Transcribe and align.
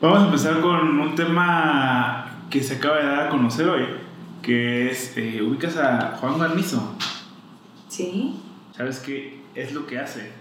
Vamos 0.00 0.20
a 0.20 0.24
empezar 0.24 0.60
con 0.62 0.98
un 0.98 1.14
tema 1.14 2.46
que 2.48 2.62
se 2.62 2.76
acaba 2.76 2.96
de 2.96 3.04
dar 3.04 3.26
a 3.26 3.28
conocer 3.28 3.68
hoy, 3.68 3.84
que 4.40 4.90
es, 4.90 5.14
eh, 5.18 5.42
ubicas 5.42 5.76
a 5.76 6.16
Juan 6.16 6.38
Garnizo. 6.38 6.96
Sí. 7.86 8.40
¿Sabes 8.74 9.00
qué 9.00 9.42
es 9.54 9.74
lo 9.74 9.86
que 9.86 9.98
hace? 9.98 10.32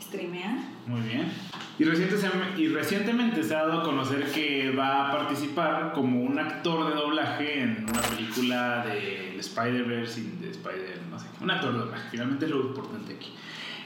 Streamea. 0.00 0.56
Muy 0.86 1.00
bien. 1.00 1.32
Y, 1.80 1.84
recientemente, 1.84 2.62
y 2.62 2.68
recientemente 2.68 3.42
se 3.42 3.56
ha 3.56 3.66
dado 3.66 3.80
a 3.80 3.82
conocer 3.82 4.24
que 4.30 4.70
va 4.70 5.08
a 5.08 5.10
participar 5.10 5.92
como 5.94 6.22
un 6.22 6.38
actor 6.38 6.88
de 6.88 6.94
doblaje 6.94 7.60
en 7.60 7.84
una 7.90 8.02
película 8.02 8.86
de 8.86 9.36
Spider-Verse 9.36 10.20
y 10.20 10.42
de 10.42 10.50
Spider, 10.50 11.00
no 11.10 11.18
sé, 11.18 11.26
un 11.40 11.50
actor 11.50 11.72
de 11.72 11.78
doblaje, 11.80 12.08
finalmente 12.12 12.44
es 12.44 12.52
lo 12.52 12.68
importante 12.68 13.14
aquí. 13.14 13.32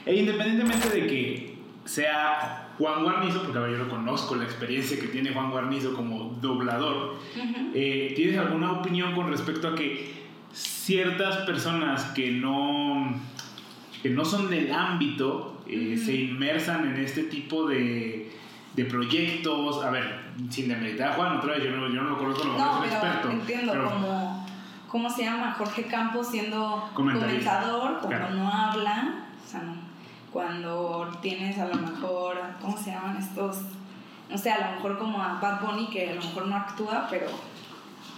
E 0.05 0.15
independientemente 0.15 0.89
de 0.91 1.07
que 1.07 1.56
sea 1.87 2.67
Juan 2.77 3.03
Guarnizo, 3.03 3.43
porque 3.43 3.57
a 3.57 3.61
ver, 3.61 3.71
yo 3.71 3.77
lo 3.85 3.89
conozco, 3.89 4.35
la 4.35 4.43
experiencia 4.43 4.99
que 4.99 5.07
tiene 5.07 5.31
Juan 5.31 5.49
Guarnizo 5.51 5.93
como 5.95 6.35
doblador, 6.41 7.15
eh, 7.73 8.13
¿tienes 8.15 8.37
alguna 8.37 8.73
opinión 8.73 9.13
con 9.15 9.29
respecto 9.29 9.69
a 9.69 9.75
que 9.75 10.13
ciertas 10.53 11.37
personas 11.45 12.03
que 12.13 12.31
no, 12.31 13.13
que 14.03 14.09
no 14.09 14.25
son 14.25 14.49
del 14.49 14.71
ámbito 14.73 15.61
eh, 15.67 15.97
se 16.03 16.15
inmersan 16.15 16.87
en 16.93 16.97
este 17.03 17.23
tipo 17.23 17.65
de, 17.67 18.31
de 18.75 18.85
proyectos? 18.85 19.83
A 19.83 19.89
ver, 19.89 20.19
sin 20.49 20.67
demeritar 20.67 21.11
a 21.11 21.13
Juan, 21.13 21.37
otra 21.37 21.53
vez, 21.53 21.63
yo 21.63 21.71
no, 21.71 21.87
yo 21.87 22.01
no 22.01 22.09
lo 22.11 22.17
conozco, 22.17 22.43
lo 22.45 22.57
No, 22.57 22.73
es 22.73 22.79
un 22.79 22.85
experto. 22.93 23.29
entiendo 23.31 23.71
pero- 23.71 23.89
como, 23.91 24.45
¿cómo 24.89 25.09
se 25.09 25.23
llama? 25.23 25.53
Jorge 25.57 25.83
Campos 25.83 26.27
siendo 26.27 26.89
comentador, 26.93 27.99
Claro. 28.07 28.35
no 28.35 28.51
habla, 28.51 29.25
o 29.45 29.49
sea, 29.49 29.61
no. 29.61 29.86
Cuando 30.41 31.09
tienes 31.19 31.57
a 31.57 31.65
lo 31.65 31.73
mejor, 31.73 32.37
¿cómo 32.61 32.77
se 32.77 32.91
llaman 32.91 33.17
estos? 33.17 33.57
No 34.29 34.37
sé, 34.37 34.51
a 34.51 34.67
lo 34.69 34.75
mejor 34.75 34.99
como 34.99 35.19
a 35.19 35.39
Bad 35.41 35.61
Bunny, 35.61 35.87
que 35.87 36.11
a 36.11 36.13
lo 36.13 36.21
mejor 36.21 36.45
no 36.45 36.55
actúa, 36.55 37.07
pero 37.09 37.25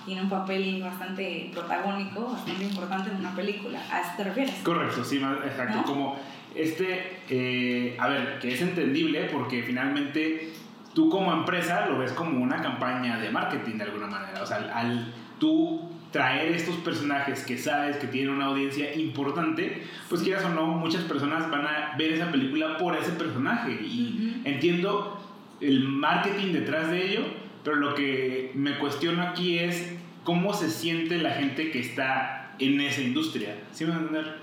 tiene 0.04 0.24
un 0.24 0.30
papel 0.30 0.84
bastante 0.84 1.50
protagónico, 1.54 2.26
bastante 2.34 2.66
importante 2.66 3.10
en 3.12 3.16
una 3.16 3.34
película. 3.34 3.80
¿A 3.90 4.02
eso 4.02 4.10
te 4.18 4.26
refieres? 4.26 4.54
Correcto, 4.66 5.02
sí, 5.06 5.18
más- 5.20 5.38
exacto. 5.46 5.78
¿No? 5.78 5.84
Como 5.86 6.16
este, 6.56 7.22
eh, 7.30 7.96
a 7.98 8.10
ver, 8.10 8.38
que 8.40 8.54
es 8.54 8.62
entendible 8.62 9.30
porque 9.32 9.64
finalmente 9.64 10.52
tú 10.94 11.10
como 11.10 11.32
empresa 11.32 11.86
lo 11.86 12.00
ves 12.00 12.12
como 12.12 12.44
una 12.44 12.62
campaña 12.62 13.18
de 13.18 13.30
marketing 13.30 13.78
de 13.78 13.84
alguna 13.86 14.08
manera. 14.08 14.44
O 14.44 14.46
sea, 14.46 14.58
al, 14.58 14.70
al 14.72 15.14
tú 15.40 15.90
traer 16.12 16.54
estos 16.54 16.76
personajes 16.78 17.44
que 17.44 17.58
sabes 17.58 17.98
que 17.98 18.08
tienen 18.08 18.34
una 18.34 18.46
audiencia 18.46 18.96
importante, 18.96 19.84
pues 20.10 20.22
quieras 20.22 20.46
o 20.46 20.50
no, 20.50 20.66
muchas 20.66 21.04
personas 21.04 21.50
van 21.52 21.66
a 21.68 21.96
ver 21.98 22.14
esa 22.14 22.32
película 22.32 22.78
por 22.78 22.96
ese 22.96 23.12
personaje. 23.12 23.74
Y 23.74 24.42
entiendo 24.46 25.22
el 25.62 25.84
marketing 25.84 26.54
detrás 26.54 26.90
de 26.90 27.12
ello, 27.12 27.22
pero 27.64 27.76
lo 27.76 27.94
que 27.94 28.52
me 28.56 28.78
cuestiono 28.80 29.22
aquí 29.22 29.60
es 29.60 29.94
cómo 30.24 30.54
se 30.54 30.70
siente 30.70 31.18
la 31.18 31.32
gente 31.32 31.72
que 31.72 31.80
está 31.80 32.56
en 32.60 32.82
esa 32.82 33.02
industria. 33.02 33.56
¿Sí 33.72 33.86
me 33.86 33.92
van 33.92 34.00
a 34.00 34.02
entender? 34.08 34.38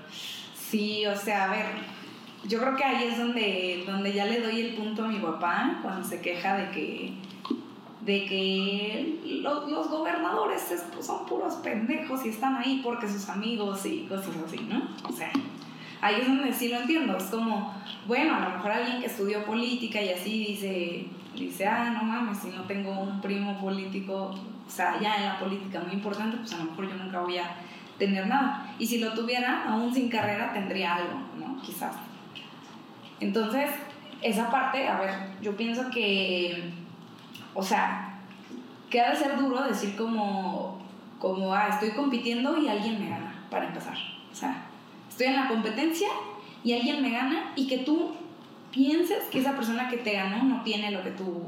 Sí, 0.55 1.05
o 1.05 1.15
sea, 1.15 1.45
a 1.45 1.51
ver, 1.51 1.65
yo 2.45 2.59
creo 2.59 2.75
que 2.75 2.83
ahí 2.83 3.07
es 3.07 3.17
donde, 3.17 3.83
donde 3.85 4.13
ya 4.13 4.25
le 4.25 4.41
doy 4.41 4.61
el 4.61 4.75
punto 4.75 5.03
a 5.03 5.07
mi 5.07 5.19
papá 5.19 5.79
cuando 5.81 6.07
se 6.07 6.21
queja 6.21 6.57
de 6.57 6.71
que, 6.71 7.13
de 8.07 8.25
que 8.25 9.19
lo- 9.43 9.67
los 9.67 9.89
gobernadores 9.89 10.71
es- 10.71 10.85
pues, 10.93 11.05
son 11.05 11.25
puros 11.25 11.55
pendejos 11.55 12.25
y 12.25 12.29
están 12.29 12.55
ahí 12.55 12.79
porque 12.83 13.07
sus 13.07 13.27
amigos 13.29 13.85
y 13.85 14.05
cosas 14.07 14.33
así, 14.47 14.61
¿no? 14.61 14.81
O 15.07 15.11
sea, 15.11 15.29
ahí 16.01 16.15
es 16.21 16.27
donde 16.27 16.53
sí 16.53 16.69
lo 16.69 16.77
entiendo. 16.77 17.17
Es 17.17 17.25
como, 17.25 17.73
bueno, 18.07 18.35
a 18.35 18.39
lo 18.39 18.49
mejor 18.51 18.71
alguien 18.71 19.01
que 19.01 19.07
estudió 19.07 19.45
política 19.45 20.01
y 20.01 20.09
así 20.09 20.45
dice, 20.47 21.05
dice, 21.35 21.67
ah, 21.67 21.89
no 21.91 22.03
mames, 22.03 22.37
si 22.39 22.47
no 22.47 22.63
tengo 22.63 22.97
un 22.97 23.19
primo 23.19 23.59
político, 23.59 24.33
o 24.65 24.69
sea, 24.69 24.99
ya 25.01 25.17
en 25.17 25.25
la 25.25 25.39
política 25.39 25.81
muy 25.81 25.93
importante, 25.93 26.37
pues 26.37 26.53
a 26.53 26.59
lo 26.59 26.63
mejor 26.71 26.87
yo 26.89 26.95
nunca 26.95 27.19
voy 27.19 27.37
a 27.37 27.55
tener 27.99 28.25
nada. 28.27 28.73
Y 28.79 28.87
si 28.87 28.99
lo 28.99 29.13
tuviera, 29.13 29.65
aún 29.69 29.93
sin 29.93 30.07
carrera, 30.07 30.53
tendría 30.53 30.95
algo, 30.95 31.19
¿no? 31.37 31.61
Quizás. 31.61 31.93
Entonces, 33.19 33.69
esa 34.21 34.49
parte, 34.49 34.87
a 34.87 34.97
ver, 34.99 35.11
yo 35.41 35.57
pienso 35.57 35.89
que, 35.89 36.71
o 37.57 37.63
sea, 37.63 38.19
que 38.89 39.01
ha 39.01 39.09
de 39.09 39.15
ser 39.17 39.35
duro 39.37 39.63
decir 39.63 39.95
como, 39.97 40.79
como, 41.19 41.53
ah, 41.53 41.69
estoy 41.69 41.91
compitiendo 41.91 42.55
y 42.57 42.67
alguien 42.67 42.99
me 43.03 43.09
gana, 43.09 43.33
para 43.49 43.65
empezar. 43.67 43.97
O 44.31 44.35
sea, 44.35 44.63
estoy 45.09 45.27
en 45.27 45.35
la 45.37 45.47
competencia 45.47 46.07
y 46.63 46.73
alguien 46.73 47.01
me 47.01 47.09
gana 47.09 47.51
y 47.55 47.67
que 47.67 47.79
tú 47.79 48.11
pienses 48.71 49.23
que 49.31 49.39
esa 49.39 49.55
persona 49.55 49.89
que 49.89 49.97
te 49.97 50.13
ganó 50.13 50.43
no 50.43 50.61
tiene 50.61 50.91
lo 50.91 51.01
que 51.01 51.09
tú 51.11 51.45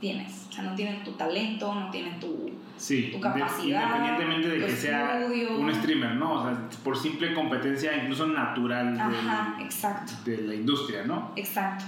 tienes. 0.00 0.46
O 0.48 0.52
sea, 0.52 0.62
no 0.62 0.76
tiene 0.76 1.00
tu 1.04 1.10
talento, 1.12 1.74
no 1.74 1.90
tiene 1.90 2.12
tu... 2.20 2.50
Sí, 2.76 3.10
tu 3.12 3.18
capacidad, 3.20 3.96
independientemente 3.96 4.48
de 4.48 4.66
que 4.66 4.70
sea 4.76 5.26
un 5.58 5.74
streamer, 5.74 6.14
¿no? 6.16 6.34
O 6.34 6.42
sea, 6.42 6.68
por 6.84 6.96
simple 6.96 7.34
competencia 7.34 7.96
incluso 7.96 8.26
natural 8.26 8.98
Ajá, 9.00 9.54
del- 9.56 9.66
exacto. 9.66 10.12
de 10.24 10.38
la 10.38 10.54
industria, 10.54 11.04
¿no? 11.04 11.32
Exacto. 11.36 11.84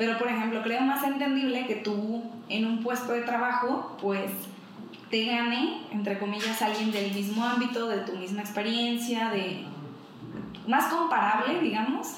Pero, 0.00 0.16
por 0.16 0.28
ejemplo, 0.28 0.62
creo 0.62 0.80
más 0.80 1.04
entendible 1.04 1.66
que 1.66 1.74
tú 1.74 2.22
en 2.48 2.64
un 2.64 2.82
puesto 2.82 3.12
de 3.12 3.20
trabajo, 3.20 3.98
pues 4.00 4.30
te 5.10 5.26
gane, 5.26 5.82
entre 5.92 6.18
comillas, 6.18 6.62
alguien 6.62 6.90
del 6.90 7.12
mismo 7.12 7.44
ámbito, 7.44 7.86
de 7.86 7.98
tu 7.98 8.12
misma 8.16 8.40
experiencia, 8.40 9.28
de 9.28 9.62
más 10.66 10.86
comparable, 10.86 11.60
digamos, 11.60 12.14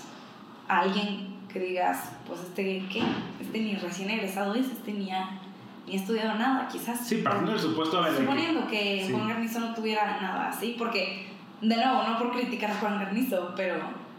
a 0.68 0.78
alguien 0.82 1.34
que 1.52 1.58
digas, 1.58 2.12
pues 2.24 2.38
este, 2.42 2.84
¿qué? 2.88 3.02
Este 3.40 3.58
ni 3.58 3.74
recién 3.74 4.10
egresado 4.10 4.54
es, 4.54 4.66
este 4.68 4.92
ni 4.92 5.10
ha, 5.10 5.40
ni 5.88 5.94
ha 5.94 5.96
estudiado 5.96 6.38
nada, 6.38 6.68
quizás. 6.68 7.04
Sí, 7.04 7.16
partiendo 7.16 7.50
del 7.50 7.60
supuesto, 7.60 7.98
a 7.98 8.02
ver, 8.02 8.12
de 8.12 8.18
que- 8.18 8.22
Suponiendo 8.24 8.66
que 8.68 9.04
Sí. 9.08 9.12
Juan 9.12 9.28
Garnizo 9.28 9.58
no 9.58 9.74
tuviera 9.74 10.20
nada 10.20 10.50
así, 10.50 10.76
porque, 10.78 11.26
de 11.60 11.76
nuevo, 11.76 12.00
no 12.04 12.16
por 12.16 12.30
criticar 12.30 12.70
a 12.70 12.74
Juan 12.76 13.00
Garnizo, 13.00 13.52
pero 13.56 13.74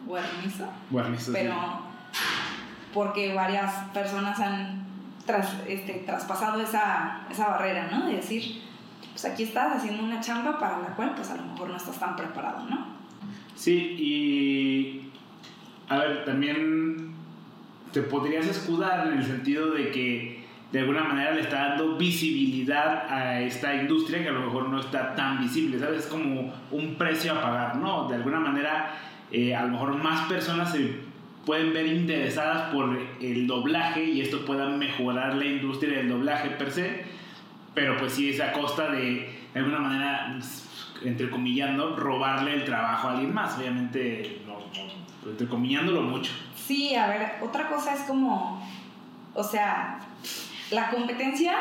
Guarnizo 0.05 0.67
bueno, 0.89 1.15
eso 1.15 1.31
sí. 1.31 1.31
Porque 2.93 3.33
varias 3.33 3.73
personas 3.93 4.39
han 4.39 4.83
tras, 5.25 5.55
este, 5.67 6.03
traspasado 6.05 6.61
esa, 6.61 7.21
esa 7.31 7.47
barrera, 7.47 7.89
¿no? 7.91 8.07
De 8.07 8.15
decir, 8.17 8.61
pues 9.11 9.25
aquí 9.25 9.43
estás 9.43 9.77
haciendo 9.77 10.03
una 10.03 10.19
chamba 10.19 10.59
para 10.59 10.79
la 10.79 10.87
cual 10.95 11.13
pues 11.15 11.29
a 11.29 11.35
lo 11.35 11.43
mejor 11.43 11.69
no 11.69 11.77
estás 11.77 11.99
tan 11.99 12.15
preparado, 12.15 12.65
¿no? 12.69 12.87
Sí, 13.55 13.95
y 13.97 15.11
a 15.87 15.97
ver, 15.97 16.25
también 16.25 17.13
te 17.91 18.01
podrías 18.01 18.47
escudar 18.47 19.07
en 19.07 19.19
el 19.19 19.23
sentido 19.23 19.71
de 19.71 19.91
que 19.91 20.43
de 20.71 20.79
alguna 20.79 21.03
manera 21.03 21.31
le 21.31 21.41
está 21.41 21.69
dando 21.69 21.97
visibilidad 21.97 23.05
a 23.07 23.39
esta 23.39 23.75
industria 23.75 24.23
que 24.23 24.29
a 24.29 24.33
lo 24.33 24.47
mejor 24.47 24.69
no 24.69 24.79
está 24.79 25.13
tan 25.13 25.39
visible, 25.39 25.77
¿sabes? 25.77 26.05
Es 26.05 26.07
como 26.07 26.51
un 26.71 26.95
precio 26.95 27.33
a 27.33 27.41
pagar, 27.41 27.75
¿no? 27.75 28.09
De 28.09 28.15
alguna 28.15 28.39
manera, 28.39 28.95
eh, 29.31 29.55
a 29.55 29.61
lo 29.63 29.73
mejor 29.73 29.95
más 30.01 30.27
personas 30.27 30.71
se 30.71 31.12
pueden 31.45 31.73
ver 31.73 31.87
interesadas 31.87 32.73
por 32.73 32.97
el 33.19 33.47
doblaje 33.47 34.03
y 34.03 34.21
esto 34.21 34.45
pueda 34.45 34.67
mejorar 34.69 35.35
la 35.35 35.45
industria 35.45 35.97
del 35.97 36.09
doblaje 36.09 36.51
per 36.51 36.71
se, 36.71 37.05
pero 37.73 37.97
pues 37.97 38.13
sí 38.13 38.29
es 38.29 38.39
a 38.39 38.53
costa 38.53 38.91
de, 38.91 39.29
de 39.53 39.59
alguna 39.59 39.79
manera, 39.79 40.39
entrecomillando, 41.03 41.95
robarle 41.95 42.53
el 42.53 42.65
trabajo 42.65 43.09
a 43.09 43.11
alguien 43.13 43.33
más, 43.33 43.57
obviamente, 43.57 44.41
no, 44.45 44.53
no, 44.53 45.29
entrecomillándolo 45.31 46.01
mucho. 46.01 46.31
Sí, 46.55 46.95
a 46.95 47.07
ver, 47.07 47.33
otra 47.41 47.67
cosa 47.67 47.93
es 47.93 48.01
como, 48.01 48.65
o 49.33 49.43
sea, 49.43 49.99
la 50.71 50.89
competencia, 50.89 51.55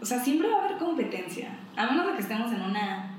o 0.00 0.06
sea, 0.06 0.20
siempre 0.20 0.48
va 0.48 0.62
a 0.62 0.64
haber 0.64 0.78
competencia, 0.78 1.50
a 1.76 1.86
menos 1.86 2.06
de 2.06 2.12
que 2.14 2.22
estemos 2.22 2.50
en 2.52 2.62
una 2.62 3.12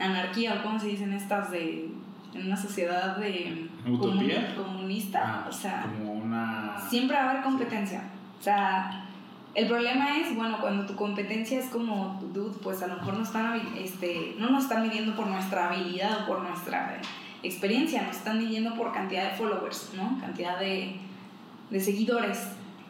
anarquía 0.00 0.54
o 0.54 0.62
como 0.64 0.80
se 0.80 0.88
dicen 0.88 1.12
estas 1.12 1.52
de, 1.52 1.90
en 2.34 2.46
una 2.46 2.56
sociedad 2.56 3.16
de 3.16 3.68
¿Utopía? 3.88 4.54
comun- 4.56 4.64
comunista, 4.64 5.20
Ah, 5.24 5.46
o 5.48 5.52
sea, 5.52 5.82
como 5.82 6.12
una... 6.12 6.76
siempre 6.88 7.16
va 7.16 7.22
a 7.24 7.30
haber 7.30 7.42
competencia. 7.42 8.04
O 8.38 8.42
sea, 8.42 9.06
el 9.54 9.68
problema 9.68 10.18
es, 10.18 10.34
bueno, 10.34 10.58
cuando 10.60 10.84
tu 10.84 10.96
competencia 10.96 11.58
es 11.58 11.66
como, 11.66 12.20
dude, 12.34 12.56
pues 12.62 12.82
a 12.82 12.88
lo 12.88 12.96
mejor 12.96 13.14
no, 13.14 13.22
están, 13.22 13.60
este, 13.78 14.34
no 14.38 14.50
nos 14.50 14.64
están 14.64 14.82
midiendo 14.82 15.14
por 15.14 15.26
nuestra 15.28 15.68
habilidad 15.70 16.22
o 16.22 16.26
por 16.26 16.42
nuestra 16.42 17.00
experiencia, 17.42 18.02
nos 18.02 18.16
están 18.16 18.38
midiendo 18.38 18.74
por 18.74 18.92
cantidad 18.92 19.30
de 19.30 19.36
followers, 19.36 19.92
¿no? 19.96 20.18
Cantidad 20.20 20.58
de, 20.58 20.96
de 21.70 21.80
seguidores. 21.80 22.48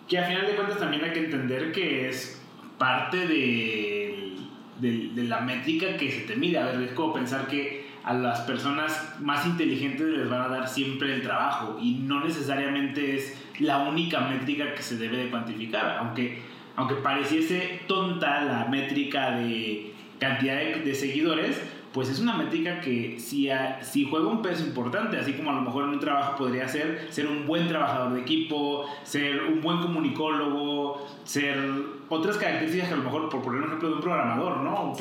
Que 0.08 0.18
a 0.18 0.24
final 0.24 0.46
de 0.46 0.54
cuentas 0.56 0.78
también 0.78 1.04
hay 1.04 1.12
que 1.12 1.24
entender 1.24 1.72
que 1.72 2.08
es 2.08 2.40
parte 2.78 3.26
de, 3.26 4.36
de, 4.80 5.10
de 5.14 5.24
la 5.24 5.40
métrica 5.40 5.96
que 5.96 6.10
se 6.10 6.20
te 6.22 6.36
mide. 6.36 6.58
A 6.58 6.66
ver, 6.66 6.80
es 6.82 6.92
como 6.92 7.12
pensar 7.14 7.46
que 7.46 7.84
a 8.04 8.12
las 8.12 8.40
personas 8.42 9.14
más 9.20 9.46
inteligentes 9.46 10.06
les 10.06 10.28
van 10.28 10.42
a 10.42 10.48
dar 10.48 10.68
siempre 10.68 11.14
el 11.14 11.22
trabajo 11.22 11.78
y 11.80 11.94
no 11.94 12.22
necesariamente 12.22 13.16
es 13.16 13.36
la 13.60 13.78
única 13.88 14.20
métrica 14.20 14.74
que 14.74 14.82
se 14.82 14.96
debe 14.96 15.16
de 15.16 15.30
cuantificar, 15.30 15.96
aunque, 15.98 16.42
aunque 16.76 16.96
pareciese 16.96 17.80
tonta 17.86 18.44
la 18.44 18.66
métrica 18.66 19.30
de 19.30 19.92
cantidad 20.18 20.56
de, 20.56 20.82
de 20.84 20.94
seguidores, 20.94 21.60
pues 21.94 22.08
es 22.08 22.18
una 22.18 22.36
métrica 22.36 22.80
que 22.80 23.20
si, 23.20 23.48
si 23.80 24.04
juega 24.04 24.26
un 24.26 24.42
peso 24.42 24.64
importante, 24.64 25.16
así 25.16 25.32
como 25.34 25.52
a 25.52 25.54
lo 25.54 25.60
mejor 25.60 25.84
en 25.84 25.90
un 25.90 26.00
trabajo 26.00 26.36
podría 26.36 26.66
ser 26.66 27.06
ser 27.08 27.28
un 27.28 27.46
buen 27.46 27.68
trabajador 27.68 28.14
de 28.14 28.20
equipo, 28.20 28.84
ser 29.04 29.44
un 29.44 29.60
buen 29.60 29.78
comunicólogo, 29.78 31.06
ser 31.22 31.56
otras 32.08 32.36
características 32.36 32.88
que 32.88 32.94
a 32.94 32.96
lo 32.96 33.04
mejor, 33.04 33.28
por 33.28 33.42
poner 33.42 33.60
un 33.60 33.68
ejemplo 33.68 33.90
de 33.90 33.94
un 33.94 34.00
programador, 34.00 34.56
¿no? 34.58 34.92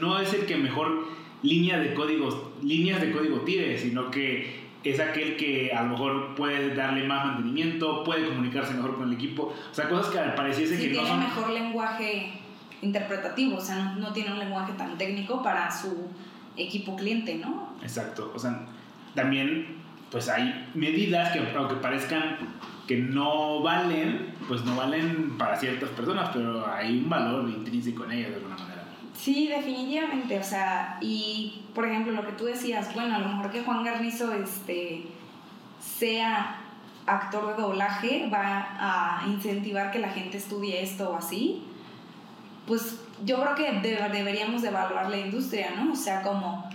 No 0.00 0.18
es 0.18 0.32
el 0.32 0.46
que 0.46 0.56
mejor 0.56 1.19
línea 1.42 1.78
de 1.78 1.94
códigos, 1.94 2.36
líneas 2.62 3.00
de 3.00 3.12
código 3.12 3.40
tire, 3.40 3.78
sino 3.78 4.10
que 4.10 4.60
es 4.82 4.98
aquel 4.98 5.36
que 5.36 5.72
a 5.74 5.82
lo 5.82 5.90
mejor 5.90 6.34
puede 6.34 6.74
darle 6.74 7.06
más 7.06 7.26
mantenimiento, 7.26 8.02
puede 8.04 8.26
comunicarse 8.26 8.74
mejor 8.74 8.96
con 8.96 9.08
el 9.08 9.14
equipo, 9.14 9.54
o 9.70 9.74
sea, 9.74 9.88
cosas 9.88 10.12
que 10.12 10.18
pareciese 10.36 10.78
que 10.78 10.96
no 10.96 11.06
son... 11.06 11.20
mejor 11.20 11.50
lenguaje 11.50 12.32
interpretativo, 12.82 13.56
o 13.56 13.60
sea, 13.60 13.94
no, 13.98 14.12
tiene 14.12 14.32
un 14.32 14.38
lenguaje 14.38 14.72
tan 14.72 14.96
técnico 14.96 15.42
para 15.42 15.70
su 15.70 16.08
equipo 16.56 16.96
cliente, 16.96 17.36
¿no? 17.36 17.74
Exacto, 17.82 18.32
o 18.34 18.38
sea, 18.38 18.66
también 19.14 19.80
pues 20.10 20.28
hay 20.28 20.68
medidas 20.74 21.32
que 21.32 21.40
aunque 21.56 21.76
parezcan 21.76 22.36
que 22.86 22.96
no 22.96 23.62
valen, 23.62 24.34
pues 24.48 24.64
no 24.64 24.74
valen 24.74 25.38
para 25.38 25.56
ciertas 25.56 25.90
personas, 25.90 26.30
pero 26.32 26.66
hay 26.66 26.98
un 26.98 27.08
valor 27.08 27.48
intrínseco 27.48 28.04
en 28.04 28.12
ellas 28.12 28.30
de 28.30 28.36
alguna 28.36 28.56
manera. 28.56 28.69
Sí, 29.20 29.48
definitivamente, 29.48 30.38
o 30.38 30.42
sea, 30.42 30.96
y 31.02 31.62
por 31.74 31.86
ejemplo 31.86 32.12
lo 32.12 32.24
que 32.24 32.32
tú 32.32 32.46
decías, 32.46 32.94
bueno, 32.94 33.14
a 33.14 33.18
lo 33.18 33.28
mejor 33.28 33.50
que 33.50 33.60
Juan 33.60 33.84
Garnizo 33.84 34.32
este, 34.32 35.04
sea 35.78 36.56
actor 37.04 37.54
de 37.54 37.62
doblaje, 37.62 38.30
va 38.32 38.68
a 38.78 39.26
incentivar 39.26 39.90
que 39.90 39.98
la 39.98 40.08
gente 40.08 40.38
estudie 40.38 40.82
esto 40.82 41.10
o 41.10 41.16
así, 41.16 41.62
pues 42.66 42.98
yo 43.22 43.42
creo 43.42 43.54
que 43.56 43.80
deberíamos 43.80 44.64
evaluar 44.64 45.10
la 45.10 45.18
industria, 45.18 45.72
¿no? 45.76 45.92
O 45.92 45.96
sea, 45.96 46.22
como, 46.22 46.70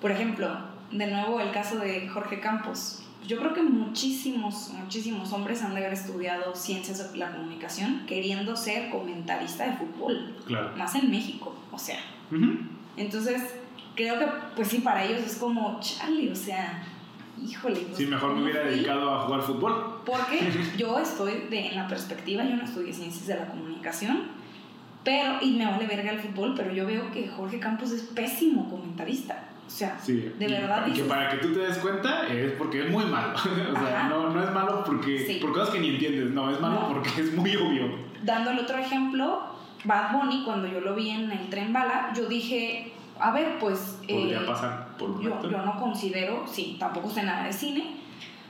por 0.00 0.12
ejemplo, 0.12 0.56
de 0.92 1.08
nuevo 1.08 1.40
el 1.40 1.50
caso 1.50 1.78
de 1.78 2.08
Jorge 2.08 2.38
Campos. 2.38 3.03
Yo 3.26 3.38
creo 3.38 3.54
que 3.54 3.62
muchísimos, 3.62 4.70
muchísimos 4.74 5.32
hombres 5.32 5.62
han 5.62 5.74
de 5.74 5.80
haber 5.80 5.92
estudiado 5.92 6.54
ciencias 6.54 7.12
de 7.12 7.18
la 7.18 7.32
comunicación 7.32 8.02
queriendo 8.06 8.56
ser 8.56 8.90
comentarista 8.90 9.64
de 9.64 9.76
fútbol. 9.76 10.34
Claro. 10.46 10.76
Más 10.76 10.94
en 10.94 11.10
México, 11.10 11.54
o 11.72 11.78
sea. 11.78 11.98
Entonces, 12.96 13.54
creo 13.94 14.18
que, 14.18 14.26
pues 14.56 14.68
sí, 14.68 14.78
para 14.78 15.04
ellos 15.04 15.22
es 15.24 15.36
como, 15.36 15.78
Charlie, 15.80 16.30
o 16.30 16.36
sea, 16.36 16.82
híjole. 17.42 17.80
Pues, 17.80 17.96
sí, 17.96 18.06
mejor 18.06 18.34
me 18.34 18.42
hubiera 18.42 18.64
dedicado 18.64 19.10
a 19.14 19.22
jugar 19.22 19.42
fútbol. 19.42 20.00
Porque 20.04 20.52
yo 20.76 20.98
estoy 20.98 21.46
de, 21.50 21.68
en 21.68 21.76
la 21.76 21.88
perspectiva, 21.88 22.44
yo 22.44 22.56
no 22.56 22.64
estudié 22.64 22.92
ciencias 22.92 23.26
de 23.26 23.36
la 23.36 23.46
comunicación 23.46 24.44
pero, 25.04 25.34
y 25.42 25.50
me 25.50 25.66
vale 25.66 25.86
verga 25.86 26.10
el 26.10 26.18
fútbol, 26.18 26.54
pero 26.56 26.72
yo 26.72 26.86
veo 26.86 27.12
que 27.12 27.28
Jorge 27.28 27.60
Campos 27.60 27.92
es 27.92 28.02
pésimo 28.02 28.70
comentarista. 28.70 29.44
O 29.66 29.70
sea, 29.70 29.98
de 30.06 30.46
verdad. 30.46 30.92
Que 30.92 31.04
para 31.04 31.30
que 31.30 31.38
tú 31.38 31.52
te 31.52 31.60
des 31.60 31.78
cuenta 31.78 32.28
es 32.28 32.52
porque 32.52 32.84
es 32.84 32.90
muy 32.90 33.04
malo. 33.06 33.34
o 33.34 33.78
sea, 33.78 34.08
no, 34.08 34.30
no, 34.30 34.42
es 34.42 34.52
malo 34.52 34.84
porque, 34.84 35.38
por 35.40 35.52
cosas 35.52 35.70
que 35.70 35.80
ni 35.80 35.90
entiendes, 35.90 36.30
no, 36.30 36.50
es 36.50 36.60
malo 36.60 36.88
porque 36.88 37.10
es 37.20 37.34
muy 37.34 37.56
obvio. 37.56 37.90
Dando 38.22 38.50
el 38.50 38.60
otro 38.60 38.78
ejemplo, 38.78 39.42
Bad 39.84 40.12
Bunny, 40.12 40.44
cuando 40.44 40.68
yo 40.68 40.80
lo 40.80 40.94
vi 40.94 41.10
en 41.10 41.30
el 41.30 41.48
tren 41.48 41.72
bala, 41.72 42.12
yo 42.14 42.26
dije, 42.26 42.92
a 43.18 43.32
ver, 43.32 43.58
pues. 43.58 43.98
Podría 44.08 44.40
eh, 44.40 44.46
pasar 44.46 44.96
por 44.96 45.20
yo, 45.20 45.40
yo 45.42 45.58
no 45.58 45.78
considero, 45.80 46.46
sí, 46.46 46.76
tampoco 46.78 47.10
sé 47.10 47.22
nada 47.22 47.44
de 47.44 47.52
cine, 47.52 47.96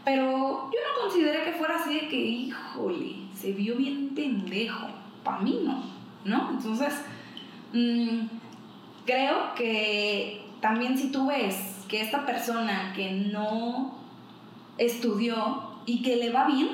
pero 0.05 0.71
yo 0.73 0.79
no 0.79 1.01
consideré 1.03 1.45
que 1.45 1.53
fuera 1.53 1.77
así 1.77 1.95
de 1.95 2.09
que, 2.09 2.17
híjole, 2.17 3.17
se 3.35 3.53
vio 3.53 3.77
bien 3.77 4.11
pendejo. 4.15 4.89
Para 5.23 5.39
mí 5.39 5.61
no. 5.65 5.95
¿no? 6.25 6.51
Entonces, 6.51 6.95
mm, 7.73 8.27
creo 9.05 9.55
que 9.55 10.44
también 10.65 10.97
si 10.97 11.13
tú 11.13 11.27
ves 11.27 11.85
que 11.89 12.01
esta 12.01 12.25
persona 12.25 12.95
que 12.97 13.13
no 13.13 13.99
estudió 14.79 15.75
y 15.85 16.03
que 16.03 16.17
le 16.17 16.31
va 16.31 16.47
bien, 16.47 16.71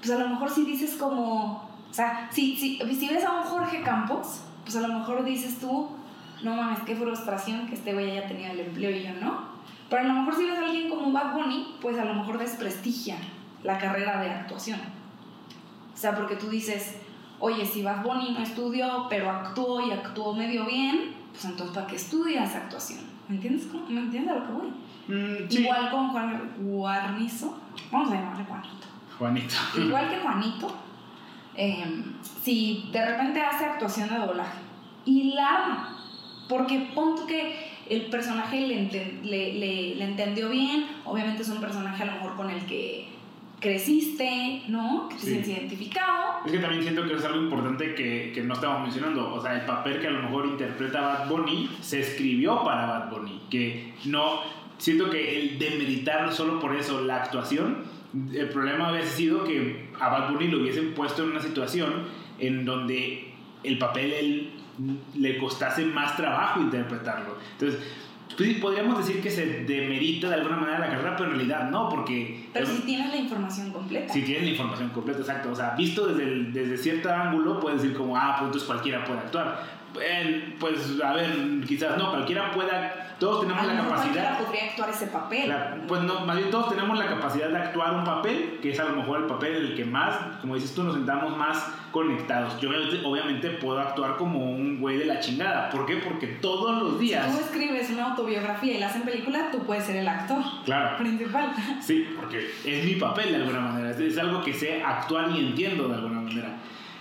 pues 0.00 0.10
a 0.10 0.18
lo 0.18 0.28
mejor 0.28 0.50
si 0.50 0.66
dices 0.66 0.96
como, 0.96 1.66
o 1.90 1.94
sea, 1.94 2.28
si, 2.30 2.54
si, 2.56 2.76
si 2.94 3.08
ves 3.08 3.24
a 3.24 3.40
un 3.40 3.44
Jorge 3.44 3.80
Campos, 3.80 4.42
pues 4.64 4.76
a 4.76 4.86
lo 4.86 4.88
mejor 4.88 5.24
dices 5.24 5.60
tú, 5.60 5.88
no 6.42 6.54
mames, 6.54 6.80
qué 6.80 6.94
frustración 6.94 7.68
que 7.68 7.74
este 7.74 7.94
güey 7.94 8.10
haya 8.10 8.28
tenido 8.28 8.52
el 8.52 8.60
empleo 8.60 8.90
y 8.90 9.02
yo 9.02 9.14
no. 9.14 9.48
Pero 9.88 10.02
a 10.02 10.04
lo 10.04 10.12
mejor 10.12 10.34
si 10.34 10.44
ves 10.44 10.58
a 10.58 10.66
alguien 10.66 10.90
como 10.90 11.10
Bad 11.10 11.32
Bunny, 11.32 11.76
pues 11.80 11.98
a 11.98 12.04
lo 12.04 12.12
mejor 12.12 12.36
desprestigia 12.36 13.16
la 13.62 13.78
carrera 13.78 14.20
de 14.20 14.28
actuación. 14.28 14.78
O 15.94 15.96
sea, 15.96 16.14
porque 16.14 16.36
tú 16.36 16.50
dices, 16.50 16.98
oye, 17.40 17.64
si 17.64 17.82
Bad 17.82 18.02
Bunny 18.02 18.32
no 18.32 18.40
estudió, 18.42 19.06
pero 19.08 19.30
actuó 19.30 19.80
y 19.88 19.90
actuó 19.90 20.34
medio 20.34 20.66
bien, 20.66 21.21
pues 21.32 21.44
entonces 21.44 21.74
¿para 21.74 21.86
qué 21.86 21.96
estudias 21.96 22.54
actuación? 22.54 23.00
¿Me 23.28 23.36
entiendes? 23.36 23.66
¿Me 23.88 24.00
entiendes 24.00 24.32
a 24.32 24.38
lo 24.38 24.46
que 24.46 24.52
voy? 24.52 24.72
Mm, 25.08 25.50
Igual 25.50 25.90
con 25.90 26.08
Juan 26.10 26.52
Guarnizo, 26.58 27.58
vamos 27.90 28.12
a 28.12 28.14
llamarle 28.14 28.44
Juanito. 28.44 28.86
Juanito. 29.18 29.54
Igual 29.78 30.10
que 30.10 30.18
Juanito, 30.20 30.76
em, 31.54 32.04
si 32.42 32.88
de 32.92 33.04
repente 33.04 33.40
hace 33.40 33.64
actuación 33.64 34.08
de 34.08 34.18
doblaje 34.18 34.58
y 35.04 35.34
la 35.34 35.48
arma, 35.48 35.98
porque 36.48 36.90
punto 36.94 37.26
que 37.26 37.72
el 37.88 38.06
personaje 38.06 38.60
le, 38.60 39.22
le, 39.22 39.94
le, 39.94 40.04
entendió 40.04 40.48
bien, 40.48 40.86
obviamente 41.04 41.42
es 41.42 41.48
un 41.48 41.60
personaje 41.60 42.02
a 42.02 42.06
lo 42.06 42.12
mejor 42.12 42.36
con 42.36 42.50
el 42.50 42.64
que 42.66 43.08
creciste, 43.62 44.62
¿no? 44.68 45.08
Que 45.08 45.14
te 45.14 45.22
sientes 45.22 45.48
identificado. 45.48 46.44
Es 46.44 46.52
que 46.52 46.58
también 46.58 46.82
siento 46.82 47.04
que 47.04 47.14
es 47.14 47.24
algo 47.24 47.40
importante 47.40 47.94
que, 47.94 48.32
que, 48.34 48.42
no 48.42 48.54
estamos 48.54 48.82
mencionando. 48.82 49.32
O 49.32 49.40
sea, 49.40 49.54
el 49.54 49.64
papel 49.64 50.00
que 50.00 50.08
a 50.08 50.10
lo 50.10 50.22
mejor 50.22 50.46
interpreta 50.46 51.00
Bad 51.00 51.28
Bunny 51.28 51.70
se 51.80 52.00
escribió 52.00 52.62
para 52.64 52.86
Bad 52.86 53.10
Bunny. 53.10 53.40
Que 53.48 53.94
no. 54.06 54.40
Siento 54.76 55.08
que 55.08 55.40
el 55.40 55.58
demeritar 55.58 56.32
solo 56.32 56.58
por 56.58 56.74
eso 56.74 57.02
la 57.02 57.22
actuación, 57.22 57.84
el 58.34 58.48
problema 58.48 58.88
había 58.88 59.06
sido 59.06 59.44
que 59.44 59.90
a 59.98 60.08
Bad 60.08 60.32
Bunny 60.32 60.48
lo 60.48 60.60
hubiesen 60.60 60.92
puesto 60.92 61.22
en 61.22 61.30
una 61.30 61.40
situación 61.40 62.04
en 62.40 62.64
donde 62.64 63.32
el 63.62 63.78
papel 63.78 64.12
él 64.12 64.50
le 65.14 65.38
costase 65.38 65.84
más 65.84 66.16
trabajo 66.16 66.60
interpretarlo. 66.60 67.36
Entonces, 67.52 67.80
podríamos 68.60 68.98
decir 68.98 69.22
que 69.22 69.30
se 69.30 69.64
demerita 69.64 70.28
de 70.28 70.34
alguna 70.34 70.56
manera 70.56 70.78
la 70.78 70.88
carrera, 70.88 71.16
pero 71.16 71.30
en 71.30 71.36
realidad 71.36 71.70
no, 71.70 71.88
porque... 71.88 72.46
Pero 72.52 72.66
si 72.66 72.82
tienes 72.82 73.10
la 73.10 73.16
información 73.16 73.72
completa. 73.72 74.12
Si 74.12 74.22
tienes 74.22 74.44
la 74.44 74.50
información 74.50 74.88
completa, 74.90 75.20
exacto. 75.20 75.50
O 75.50 75.54
sea, 75.54 75.74
visto 75.76 76.06
desde, 76.06 76.44
desde 76.52 76.76
cierto 76.78 77.12
ángulo, 77.12 77.60
puedes 77.60 77.82
decir 77.82 77.96
como, 77.96 78.16
ah, 78.16 78.36
pues 78.38 78.46
entonces 78.46 78.66
cualquiera 78.66 79.04
puede 79.04 79.20
actuar. 79.20 79.81
Pues, 80.58 81.00
a 81.02 81.12
ver, 81.12 81.32
quizás 81.66 81.96
no, 81.98 82.10
cualquiera 82.10 82.50
pueda 82.52 83.12
todos 83.22 83.42
tenemos 83.42 83.64
la 83.64 83.76
capacidad. 83.76 84.38
podría 84.40 84.64
actuar 84.64 84.90
ese 84.90 85.06
papel. 85.06 85.54
pues 85.86 86.02
no, 86.02 86.26
más 86.26 86.36
bien 86.36 86.50
todos 86.50 86.70
tenemos 86.70 86.98
la 86.98 87.06
capacidad 87.06 87.50
de 87.50 87.56
actuar 87.56 87.94
un 87.94 88.02
papel, 88.02 88.58
que 88.60 88.72
es 88.72 88.80
a 88.80 88.84
lo 88.84 88.96
mejor 88.96 89.20
el 89.20 89.26
papel 89.26 89.58
en 89.58 89.64
el 89.66 89.74
que 89.76 89.84
más, 89.84 90.16
como 90.40 90.56
dices 90.56 90.74
tú, 90.74 90.82
nos 90.82 90.94
sentamos 90.94 91.36
más 91.36 91.72
conectados. 91.92 92.60
Yo 92.60 92.70
obviamente 93.04 93.50
puedo 93.50 93.78
actuar 93.78 94.16
como 94.16 94.50
un 94.50 94.80
güey 94.80 94.98
de 94.98 95.04
la 95.04 95.20
chingada. 95.20 95.70
¿Por 95.70 95.86
qué? 95.86 95.98
Porque 95.98 96.26
todos 96.26 96.82
los 96.82 96.98
días. 96.98 97.30
Si 97.30 97.38
tú 97.38 97.44
escribes 97.44 97.90
una 97.90 98.10
autobiografía 98.10 98.74
y 98.74 98.78
la 98.78 98.86
hacen 98.88 99.02
película, 99.02 99.52
tú 99.52 99.60
puedes 99.60 99.84
ser 99.84 99.94
el 99.94 100.08
actor 100.08 100.42
claro. 100.64 100.98
principal. 100.98 101.52
Sí, 101.80 102.08
porque 102.16 102.50
es 102.64 102.84
mi 102.84 102.96
papel 102.96 103.30
de 103.30 103.36
alguna 103.36 103.60
manera. 103.60 103.90
Es 103.90 104.18
algo 104.18 104.42
que 104.42 104.52
sé 104.52 104.82
actuar 104.82 105.30
y 105.30 105.46
entiendo 105.46 105.86
de 105.86 105.94
alguna 105.94 106.22
manera. 106.22 106.56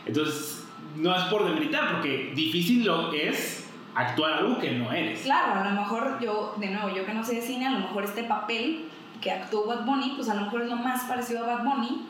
Entonces, 0.05 0.60
no 0.95 1.15
es 1.15 1.23
por 1.23 1.45
demeritar, 1.45 1.91
porque 1.91 2.31
difícil 2.35 2.85
lo 2.85 3.11
es 3.13 3.69
actuar 3.95 4.33
algo 4.33 4.59
que 4.59 4.71
no 4.71 4.91
eres. 4.91 5.21
Claro, 5.21 5.59
a 5.59 5.69
lo 5.69 5.81
mejor 5.81 6.19
yo, 6.21 6.55
de 6.57 6.67
nuevo, 6.67 6.89
yo 6.95 7.05
que 7.05 7.13
no 7.13 7.23
sé 7.23 7.35
de 7.35 7.41
cine, 7.41 7.67
a 7.67 7.71
lo 7.71 7.79
mejor 7.79 8.03
este 8.03 8.23
papel 8.23 8.85
que 9.19 9.31
actuó 9.31 9.65
Bad 9.65 9.85
Bunny, 9.85 10.13
pues 10.15 10.29
a 10.29 10.35
lo 10.35 10.41
mejor 10.41 10.63
es 10.63 10.69
lo 10.69 10.77
más 10.77 11.03
parecido 11.03 11.43
a 11.43 11.55
Bad 11.55 11.63
Bunny, 11.63 12.07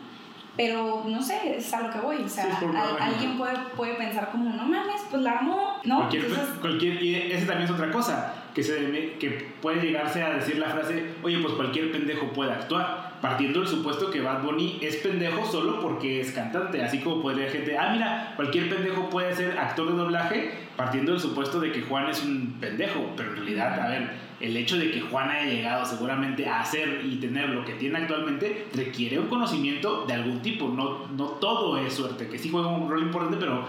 pero 0.56 1.04
no 1.08 1.22
sé, 1.22 1.58
es 1.58 1.74
a 1.74 1.82
lo 1.82 1.90
que 1.90 2.00
voy. 2.00 2.18
O 2.18 2.30
sea, 2.30 2.60
alguien 3.00 3.38
puede, 3.38 3.58
puede 3.76 3.96
pensar 3.96 4.32
como, 4.32 4.50
no 4.50 4.64
mames, 4.64 5.02
pues 5.10 5.22
la 5.22 5.32
armó, 5.32 5.78
¿no? 5.84 5.98
Cualquier, 5.98 6.28
cualquier, 6.60 7.04
y 7.04 7.16
esa 7.16 7.48
también 7.48 7.66
es 7.66 7.72
otra 7.72 7.92
cosa, 7.92 8.34
que, 8.54 8.64
se, 8.64 9.18
que 9.20 9.52
puede 9.62 9.82
llegarse 9.82 10.24
a 10.24 10.34
decir 10.34 10.58
la 10.58 10.70
frase, 10.70 11.06
oye, 11.24 11.40
pues 11.40 11.54
cualquier 11.54 11.92
pendejo 11.92 12.28
puede 12.34 12.52
actuar 12.52 13.12
partiendo 13.22 13.60
del 13.60 13.70
supuesto 13.70 14.10
que 14.10 14.20
Bad 14.20 14.42
Bunny 14.42 14.80
es 14.82 14.98
pendejo 14.98 15.46
solo 15.46 15.80
porque 15.80 16.20
es 16.20 16.32
cantante, 16.32 16.84
así 16.84 17.00
como 17.00 17.22
podría 17.22 17.50
gente, 17.50 17.78
ah, 17.78 17.92
mira, 17.94 18.34
cualquier 18.36 18.68
pendejo 18.68 19.10
puede 19.10 19.34
ser 19.36 19.58
actor 19.58 19.92
de 19.92 19.98
doblaje, 19.98 20.52
partiendo 20.76 21.12
del 21.12 21.22
supuesto 21.22 21.60
de 21.60 21.72
que 21.72 21.84
Juan 21.84 22.10
es 22.10 22.24
un 22.24 22.58
pendejo, 22.60 23.14
pero 23.16 23.30
en 23.30 23.36
realidad, 23.38 23.80
a 23.80 23.90
ver, 23.90 24.10
el 24.40 24.58
hecho 24.58 24.78
de 24.78 24.90
que 24.90 25.02
Juan 25.02 25.30
haya 25.30 25.52
llegado 25.52 25.86
seguramente 25.86 26.48
a 26.48 26.62
hacer 26.62 27.02
y 27.06 27.18
tener 27.18 27.50
lo 27.50 27.64
que 27.64 27.74
tiene 27.74 28.00
actualmente 28.00 28.68
requiere 28.74 29.20
un 29.20 29.28
conocimiento 29.28 30.06
de 30.08 30.14
algún 30.14 30.42
tipo, 30.42 30.68
no, 30.70 31.08
no 31.16 31.26
todo 31.26 31.78
es 31.78 31.94
suerte, 31.94 32.28
que 32.28 32.40
sí 32.40 32.50
juega 32.50 32.70
un 32.70 32.90
rol 32.90 33.04
importante, 33.04 33.38
pero, 33.40 33.68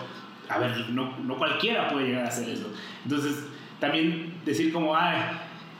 a 0.48 0.58
ver, 0.58 0.88
no, 0.90 1.18
no 1.18 1.36
cualquiera 1.36 1.88
puede 1.90 2.06
llegar 2.06 2.24
a 2.24 2.28
hacer 2.28 2.48
eso. 2.48 2.72
Entonces, 3.04 3.48
también 3.82 4.32
decir 4.44 4.72
como, 4.72 4.96
ay, 4.96 5.18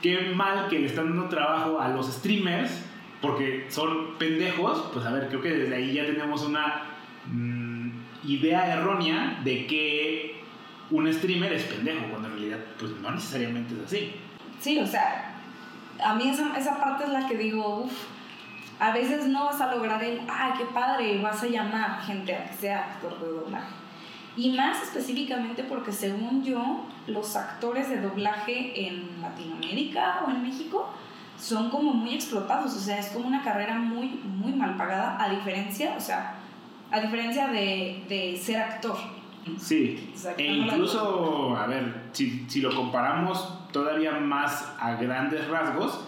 qué 0.01 0.33
mal 0.35 0.67
que 0.67 0.77
le 0.77 0.87
están 0.87 1.07
dando 1.07 1.29
trabajo 1.29 1.79
a 1.79 1.87
los 1.87 2.11
streamers, 2.11 2.83
porque 3.21 3.67
son 3.69 4.17
pendejos, 4.19 4.89
pues 4.91 5.05
a 5.05 5.13
ver, 5.13 5.29
creo 5.29 5.41
que 5.41 5.51
desde 5.51 5.73
ahí 5.73 5.93
ya 5.93 6.05
tenemos 6.05 6.43
una 6.43 6.83
mm, 7.31 7.91
idea 8.25 8.73
errónea 8.73 9.39
de 9.45 9.65
que 9.67 10.43
un 10.91 11.11
streamer 11.13 11.53
es 11.53 11.63
pendejo, 11.63 12.07
cuando 12.09 12.27
en 12.27 12.33
realidad 12.33 12.59
pues 12.77 12.91
no 12.91 13.09
necesariamente 13.09 13.73
es 13.73 13.85
así. 13.85 14.11
Sí, 14.59 14.79
o 14.79 14.85
sea, 14.85 15.37
a 16.03 16.13
mí 16.15 16.27
esa, 16.27 16.57
esa 16.57 16.77
parte 16.81 17.05
es 17.05 17.09
la 17.09 17.25
que 17.25 17.37
digo, 17.37 17.85
uff, 17.85 17.93
a 18.79 18.91
veces 18.91 19.27
no 19.27 19.45
vas 19.45 19.61
a 19.61 19.73
lograr 19.73 20.03
el, 20.03 20.19
ay, 20.29 20.51
qué 20.57 20.65
padre, 20.65 21.21
vas 21.21 21.41
a 21.41 21.47
llamar 21.47 22.01
gente 22.01 22.35
a 22.35 22.49
que 22.49 22.53
sea 22.53 22.79
actor 22.79 23.17
de 23.21 23.27
doblaje. 23.27 23.82
Y 24.35 24.51
más 24.51 24.81
específicamente 24.81 25.63
porque 25.63 25.91
según 25.91 26.43
yo, 26.43 26.85
los 27.07 27.35
actores 27.35 27.89
de 27.89 28.01
doblaje 28.01 28.87
en 28.87 29.21
Latinoamérica 29.21 30.23
o 30.25 30.31
en 30.31 30.41
México 30.41 30.89
son 31.37 31.69
como 31.69 31.93
muy 31.93 32.13
explotados, 32.15 32.73
o 32.75 32.79
sea, 32.79 32.99
es 32.99 33.07
como 33.07 33.27
una 33.27 33.43
carrera 33.43 33.75
muy, 33.75 34.07
muy 34.23 34.53
mal 34.53 34.75
pagada, 34.77 35.23
a 35.23 35.29
diferencia, 35.29 35.93
o 35.97 35.99
sea, 35.99 36.35
a 36.91 36.99
diferencia 37.01 37.47
de, 37.47 38.03
de 38.07 38.37
ser 38.37 38.57
actor. 38.57 38.97
Sí, 39.57 40.13
e 40.37 40.45
incluso, 40.45 41.55
a 41.57 41.67
ver, 41.67 42.03
si, 42.13 42.45
si 42.47 42.61
lo 42.61 42.73
comparamos 42.73 43.71
todavía 43.71 44.13
más 44.13 44.73
a 44.79 44.95
grandes 44.95 45.47
rasgos, 45.49 45.99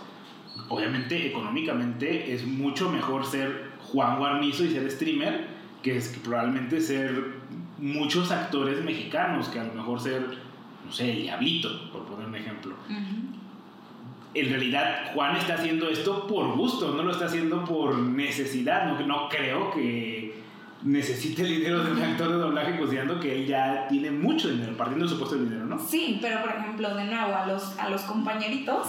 obviamente 0.70 1.28
económicamente 1.28 2.34
es 2.34 2.46
mucho 2.46 2.90
mejor 2.90 3.26
ser 3.26 3.72
Juan 3.92 4.18
Guarnizo 4.18 4.64
y 4.64 4.72
ser 4.72 4.90
streamer 4.90 5.56
que 5.86 5.98
es 5.98 6.10
que 6.10 6.20
probablemente 6.20 6.82
ser 6.82 7.35
muchos 7.86 8.32
actores 8.32 8.84
mexicanos, 8.84 9.48
que 9.50 9.60
a 9.60 9.64
lo 9.64 9.74
mejor 9.74 10.00
ser, 10.02 10.22
no 10.86 10.92
sé, 10.92 11.12
el 11.12 11.22
Diablito, 11.22 11.92
por 11.92 12.04
poner 12.06 12.28
un 12.28 12.36
ejemplo. 12.36 12.74
En 14.34 14.50
realidad, 14.50 15.12
Juan 15.14 15.36
está 15.38 15.54
haciendo 15.54 15.88
esto 15.88 16.26
por 16.26 16.58
gusto, 16.58 16.94
no 16.94 17.04
lo 17.04 17.12
está 17.12 17.26
haciendo 17.26 17.64
por 17.64 17.96
necesidad. 17.96 18.88
No, 18.88 19.06
no 19.06 19.30
creo 19.30 19.72
que 19.72 20.42
necesite 20.84 21.44
el 21.44 21.50
dinero 21.50 21.84
de 21.84 21.92
un 21.92 22.02
actor 22.02 22.30
de 22.30 22.38
doblaje 22.38 22.78
considerando 22.78 23.20
que 23.20 23.36
él 23.36 23.46
ya 23.46 23.88
tiene 23.88 24.10
mucho 24.10 24.50
dinero, 24.50 24.76
partiendo 24.76 25.06
de 25.06 25.12
su 25.12 25.20
puesto 25.20 25.36
de 25.36 25.44
dinero, 25.46 25.66
¿no? 25.66 25.80
Sí, 25.80 26.18
pero 26.22 26.42
por 26.42 26.52
ejemplo, 26.52 26.96
de 26.96 27.06
nuevo, 27.06 27.36
a 27.36 27.46
los, 27.46 27.78
a 27.78 27.90
los 27.90 28.02
compañeritos, 28.02 28.88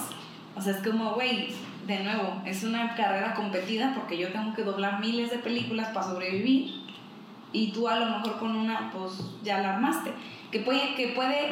o 0.54 0.60
sea, 0.60 0.72
es 0.72 0.86
como, 0.86 1.12
güey, 1.12 1.48
de 1.86 2.02
nuevo, 2.02 2.42
es 2.46 2.64
una 2.64 2.94
carrera 2.94 3.34
competida 3.34 3.92
porque 3.94 4.18
yo 4.18 4.28
tengo 4.28 4.54
que 4.54 4.64
doblar 4.64 5.00
miles 5.00 5.30
de 5.30 5.38
películas 5.38 5.88
para 5.88 6.06
sobrevivir 6.06 6.85
y 7.56 7.68
tú 7.68 7.88
a 7.88 7.98
lo 7.98 8.06
mejor 8.06 8.38
con 8.38 8.54
una, 8.54 8.90
pues 8.92 9.18
ya 9.42 9.60
la 9.60 9.74
armaste. 9.74 10.12
Que 10.50 10.60
puede, 10.60 10.94
que 10.94 11.08
puede 11.08 11.50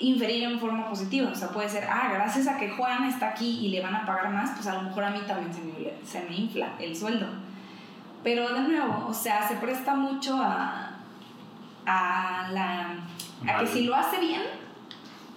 inferir 0.00 0.44
en 0.44 0.60
forma 0.60 0.88
positiva, 0.88 1.30
o 1.30 1.34
sea, 1.34 1.48
puede 1.48 1.68
ser, 1.68 1.84
ah, 1.90 2.10
gracias 2.14 2.46
a 2.46 2.56
que 2.56 2.70
Juan 2.70 3.04
está 3.04 3.30
aquí 3.30 3.66
y 3.66 3.70
le 3.70 3.80
van 3.80 3.96
a 3.96 4.06
pagar 4.06 4.30
más, 4.30 4.52
pues 4.52 4.68
a 4.68 4.74
lo 4.74 4.82
mejor 4.82 5.02
a 5.02 5.10
mí 5.10 5.18
también 5.26 5.52
se 5.52 5.60
me, 5.62 6.06
se 6.06 6.28
me 6.28 6.36
infla 6.36 6.76
el 6.78 6.96
sueldo. 6.96 7.26
Pero 8.22 8.48
de 8.52 8.60
nuevo, 8.60 9.06
o 9.08 9.12
sea, 9.12 9.46
se 9.46 9.56
presta 9.56 9.96
mucho 9.96 10.36
a, 10.40 10.92
a 11.84 12.48
la... 12.52 12.94
a 13.46 13.58
que 13.58 13.66
si 13.66 13.84
lo 13.84 13.96
hace 13.96 14.20
bien, 14.20 14.42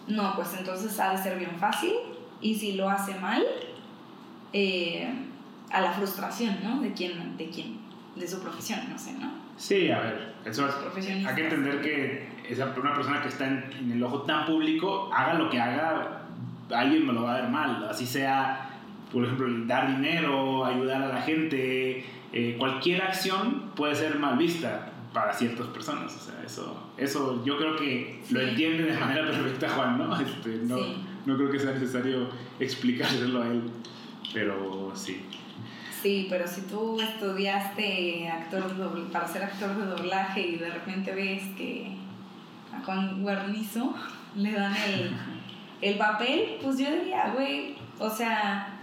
no, 0.08 0.36
pues 0.36 0.54
entonces 0.58 1.00
ha 1.00 1.12
de 1.12 1.18
ser 1.18 1.40
bien 1.40 1.56
fácil, 1.60 1.94
y 2.40 2.54
si 2.54 2.74
lo 2.74 2.88
hace 2.88 3.16
mal, 3.16 3.44
eh, 4.54 5.12
a 5.72 5.82
la 5.82 5.92
frustración, 5.92 6.60
¿no? 6.64 6.82
De 6.82 6.94
quien, 6.94 7.36
de 7.36 7.50
quien, 7.50 7.80
de 8.16 8.28
su 8.28 8.40
profesión, 8.42 8.80
no 8.92 9.00
sé, 9.00 9.14
¿no? 9.14 9.42
Sí, 9.62 9.92
a 9.92 10.00
ver, 10.00 10.34
eso 10.44 10.68
es, 10.68 11.08
hay 11.08 11.36
que 11.36 11.44
entender 11.44 11.82
que 11.84 12.28
esa, 12.50 12.74
una 12.76 12.96
persona 12.96 13.22
que 13.22 13.28
está 13.28 13.46
en, 13.46 13.92
el 13.92 14.04
ojo 14.04 14.24
tan 14.24 14.48
público, 14.48 15.12
haga 15.14 15.36
lo 15.36 15.52
que 15.52 15.60
haga, 15.60 16.24
alguien 16.72 17.06
me 17.06 17.14
lo 17.14 17.22
va 17.22 17.36
a 17.36 17.42
ver 17.42 17.52
mal, 17.52 17.88
así 17.88 18.08
sea, 18.08 18.72
por 19.14 19.24
ejemplo, 19.24 19.48
dar 19.68 19.96
dinero, 19.96 20.66
ayudar 20.66 21.04
a 21.04 21.10
la 21.10 21.22
gente, 21.22 22.04
eh, 22.34 22.56
cualquier 22.58 23.04
acción 23.04 23.70
puede 23.76 23.94
ser 23.94 24.18
mal 24.18 24.36
vista 24.36 24.94
para 25.14 25.32
ciertas 25.32 25.68
personas, 25.68 26.16
o 26.16 26.20
sea, 26.20 26.44
eso, 26.44 26.92
eso 26.98 27.46
yo 27.46 27.56
creo 27.60 27.76
que 27.76 28.20
lo 28.32 28.42
entiende 28.42 28.86
de 28.86 28.98
manera 28.98 29.30
perfecta 29.30 29.70
Juan, 29.70 30.00
¿no? 30.00 30.20
Este, 30.20 30.58
no, 30.64 30.78
no 31.28 31.38
creo 31.38 31.52
que 31.52 31.60
sea 31.60 31.74
necesario 31.74 32.30
explicárselo 32.60 33.44
a 33.44 33.48
él, 33.48 33.62
pero 34.34 34.92
sí. 34.96 35.24
Sí, 36.02 36.28
pero 36.30 36.48
si 36.48 36.62
tú 36.62 37.00
estudiaste 37.00 38.28
actor 38.28 38.64
para 39.12 39.28
ser 39.28 39.44
actor 39.44 39.76
de 39.76 39.86
doblaje 39.86 40.42
y 40.42 40.56
de 40.56 40.72
repente 40.72 41.14
ves 41.14 41.44
que 41.56 41.96
a 42.76 42.84
Juan 42.84 43.22
Guarnizo 43.22 43.94
le 44.36 44.52
dan 44.52 44.76
el, 44.76 45.16
el 45.82 45.98
papel, 45.98 46.58
pues 46.64 46.80
yo 46.80 46.90
diría, 46.90 47.32
güey, 47.36 47.76
o 48.00 48.10
sea, 48.10 48.80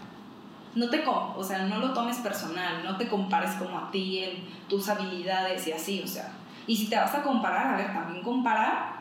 no 0.77 0.89
te 0.91 1.03
o 1.07 1.43
sea, 1.43 1.67
no 1.67 1.81
lo 1.81 1.93
tomes 1.93 2.19
personal, 2.19 2.85
no 2.85 2.97
te 2.97 3.09
compares 3.09 3.53
como 3.53 3.79
a 3.79 3.91
ti 3.91 4.21
en 4.21 4.45
tus 4.69 4.89
habilidades 4.89 5.67
y 5.67 5.73
así, 5.73 6.01
o 6.05 6.07
sea, 6.07 6.33
y 6.69 6.77
si 6.77 6.89
te 6.89 6.97
vas 6.97 7.15
a 7.15 7.23
comparar, 7.23 7.75
a 7.75 7.77
ver, 7.79 7.93
también 7.93 8.23
comparar 8.23 8.93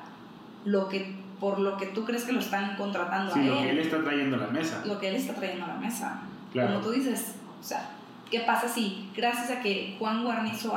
lo 0.65 0.89
que 0.89 1.15
por 1.39 1.59
lo 1.59 1.77
que 1.77 1.85
tú 1.87 2.03
crees 2.03 2.23
que 2.23 2.31
lo 2.31 2.39
están 2.39 2.75
contratando 2.77 3.31
sí, 3.31 3.41
a 3.41 3.43
él. 3.43 3.49
lo 3.49 3.57
que 3.57 3.69
él 3.69 3.79
está 3.79 4.03
trayendo 4.03 4.37
a 4.37 4.39
la 4.39 4.47
mesa. 4.47 4.83
Lo 4.85 4.99
que 4.99 5.09
él 5.09 5.15
está 5.15 5.33
trayendo 5.35 5.65
a 5.65 5.67
la 5.67 5.75
mesa. 5.75 6.21
Como 6.51 6.79
tú 6.79 6.89
dices, 6.89 7.35
o 7.59 7.63
sea, 7.63 7.91
¿Qué 8.29 8.41
pasa 8.41 8.67
si, 8.67 9.09
gracias 9.15 9.51
a 9.51 9.61
que 9.61 9.95
Juan 9.99 10.23
Guarnizo 10.23 10.73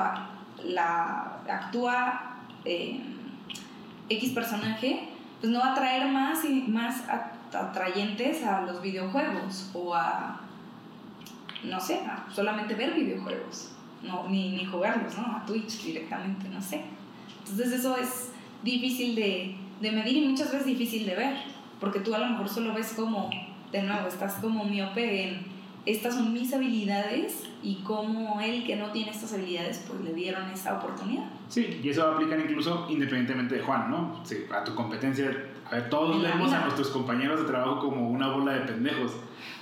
actúa 1.49 2.37
eh, 2.65 3.01
X 4.09 4.31
personaje, 4.31 5.09
pues 5.41 5.53
no 5.53 5.59
va 5.59 5.69
a 5.69 5.73
atraer 5.73 6.07
más 6.13 6.45
y 6.45 6.63
más 6.69 7.03
atrayentes 7.53 8.45
a 8.45 8.63
los 8.63 8.81
videojuegos 8.81 9.71
o 9.75 9.95
a, 9.95 10.41
no 11.65 11.81
sé, 11.81 12.01
a 12.07 12.27
solamente 12.33 12.75
ver 12.75 12.95
videojuegos, 12.95 13.73
no, 14.03 14.29
ni, 14.29 14.51
ni 14.51 14.65
jugarlos, 14.65 15.19
¿no? 15.19 15.37
A 15.37 15.45
Twitch 15.45 15.83
directamente, 15.83 16.49
no 16.49 16.63
sé. 16.63 16.85
Entonces 17.41 17.73
eso 17.73 17.97
es 17.97 18.31
difícil 18.63 19.17
de, 19.17 19.57
de 19.81 19.91
medir 19.91 20.19
y 20.19 20.29
muchas 20.29 20.53
veces 20.53 20.67
difícil 20.67 21.07
de 21.07 21.17
ver, 21.17 21.37
porque 21.81 22.01
tú 22.01 22.15
a 22.15 22.19
lo 22.19 22.27
mejor 22.27 22.49
solo 22.49 22.75
ves 22.75 22.93
como, 22.95 23.29
de 23.73 23.83
nuevo, 23.83 24.07
estás 24.07 24.35
como 24.35 24.65
miope 24.65 25.25
en 25.25 25.60
estas 25.87 26.15
son 26.15 26.33
mis 26.33 26.53
habilidades 26.53 27.45
y 27.63 27.77
cómo 27.77 28.41
él 28.41 28.65
que 28.65 28.77
no 28.77 28.91
tiene 28.93 29.11
estas 29.11 29.33
habilidades 29.33 29.85
pues 29.89 30.01
le 30.03 30.13
dieron 30.13 30.51
esta 30.51 30.79
oportunidad. 30.79 31.25
Sí, 31.49 31.81
y 31.83 31.89
eso 31.89 32.05
va 32.05 32.13
a 32.13 32.15
aplicar 32.15 32.39
incluso 32.39 32.87
independientemente 32.91 33.57
de 33.57 33.63
Juan, 33.63 33.91
¿no? 33.91 34.21
Sí, 34.25 34.45
a 34.53 34.63
tu 34.63 34.75
competencia, 34.75 35.31
a 35.65 35.75
ver, 35.75 35.91
todos 35.91 36.23
vemos 36.23 36.53
a 36.53 36.61
nuestros 36.65 36.89
compañeros 36.89 37.41
de 37.41 37.47
trabajo 37.47 37.81
como 37.81 38.11
una 38.11 38.29
bola 38.29 38.53
de 38.53 38.61
pendejos, 38.61 39.13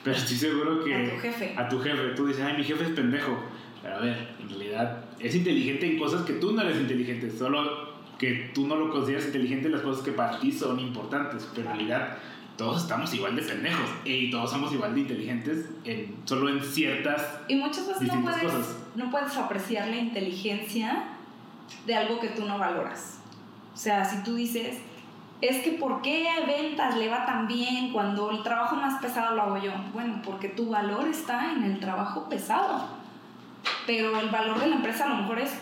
pero 0.02 0.16
estoy 0.16 0.37
seguro 0.37 0.84
que... 0.84 0.94
A 0.94 1.14
tu 1.14 1.20
jefe. 1.20 1.54
A 1.56 1.68
tu 1.68 1.80
jefe, 1.80 2.02
tú 2.16 2.26
dices, 2.26 2.44
ay, 2.44 2.56
mi 2.56 2.64
jefe 2.64 2.84
es 2.84 2.90
pendejo. 2.90 3.38
Pero 3.82 3.94
a 3.94 4.00
ver, 4.00 4.28
en 4.40 4.48
realidad 4.48 5.04
es 5.20 5.34
inteligente 5.34 5.87
en 5.87 5.98
cosas 5.98 6.22
que 6.22 6.34
tú 6.34 6.52
no 6.52 6.62
eres 6.62 6.80
inteligente, 6.80 7.30
solo 7.30 7.88
que 8.18 8.50
tú 8.52 8.66
no 8.66 8.75
lo 8.75 8.90
consideras 8.90 9.26
inteligente 9.26 9.66
en 9.66 9.72
las 9.72 9.82
cosas 9.82 10.02
que 10.02 10.10
para 10.10 10.40
ti 10.40 10.50
son 10.50 10.80
importantes, 10.80 11.48
pero 11.54 11.70
en 11.70 11.76
realidad 11.76 12.18
todos 12.58 12.82
estamos 12.82 13.14
igual 13.14 13.34
de 13.36 13.42
pendejos 13.42 13.88
y 14.04 14.30
todos 14.30 14.50
somos 14.50 14.72
igual 14.72 14.94
de 14.94 15.00
inteligentes 15.00 15.70
en, 15.84 16.14
solo 16.24 16.50
en 16.50 16.62
ciertas 16.62 17.22
y 17.48 17.54
muchas 17.54 17.88
veces 17.88 18.12
no 18.12 18.20
puedes, 18.20 18.42
cosas. 18.42 18.76
no 18.96 19.10
puedes 19.10 19.36
apreciar 19.36 19.88
la 19.88 19.96
inteligencia 19.96 21.04
de 21.86 21.94
algo 21.94 22.20
que 22.20 22.28
tú 22.28 22.44
no 22.44 22.58
valoras 22.58 23.20
o 23.72 23.76
sea 23.76 24.04
si 24.04 24.22
tú 24.24 24.34
dices 24.34 24.78
es 25.40 25.62
que 25.62 25.72
¿por 25.72 26.02
qué 26.02 26.28
a 26.28 26.44
ventas 26.46 26.96
le 26.96 27.08
va 27.08 27.24
tan 27.24 27.46
bien 27.46 27.92
cuando 27.92 28.30
el 28.30 28.42
trabajo 28.42 28.74
más 28.74 29.00
pesado 29.00 29.36
lo 29.36 29.42
hago 29.42 29.58
yo? 29.58 29.70
Bueno, 29.94 30.20
porque 30.24 30.48
tu 30.48 30.70
valor 30.70 31.06
está 31.06 31.52
en 31.52 31.62
el 31.62 31.78
trabajo 31.78 32.28
pesado. 32.28 32.86
Pero 33.86 34.18
el 34.18 34.30
valor 34.30 34.58
de 34.58 34.66
la 34.66 34.76
empresa 34.76 35.04
a 35.04 35.08
lo 35.10 35.16
mejor 35.22 35.38
es 35.38 35.52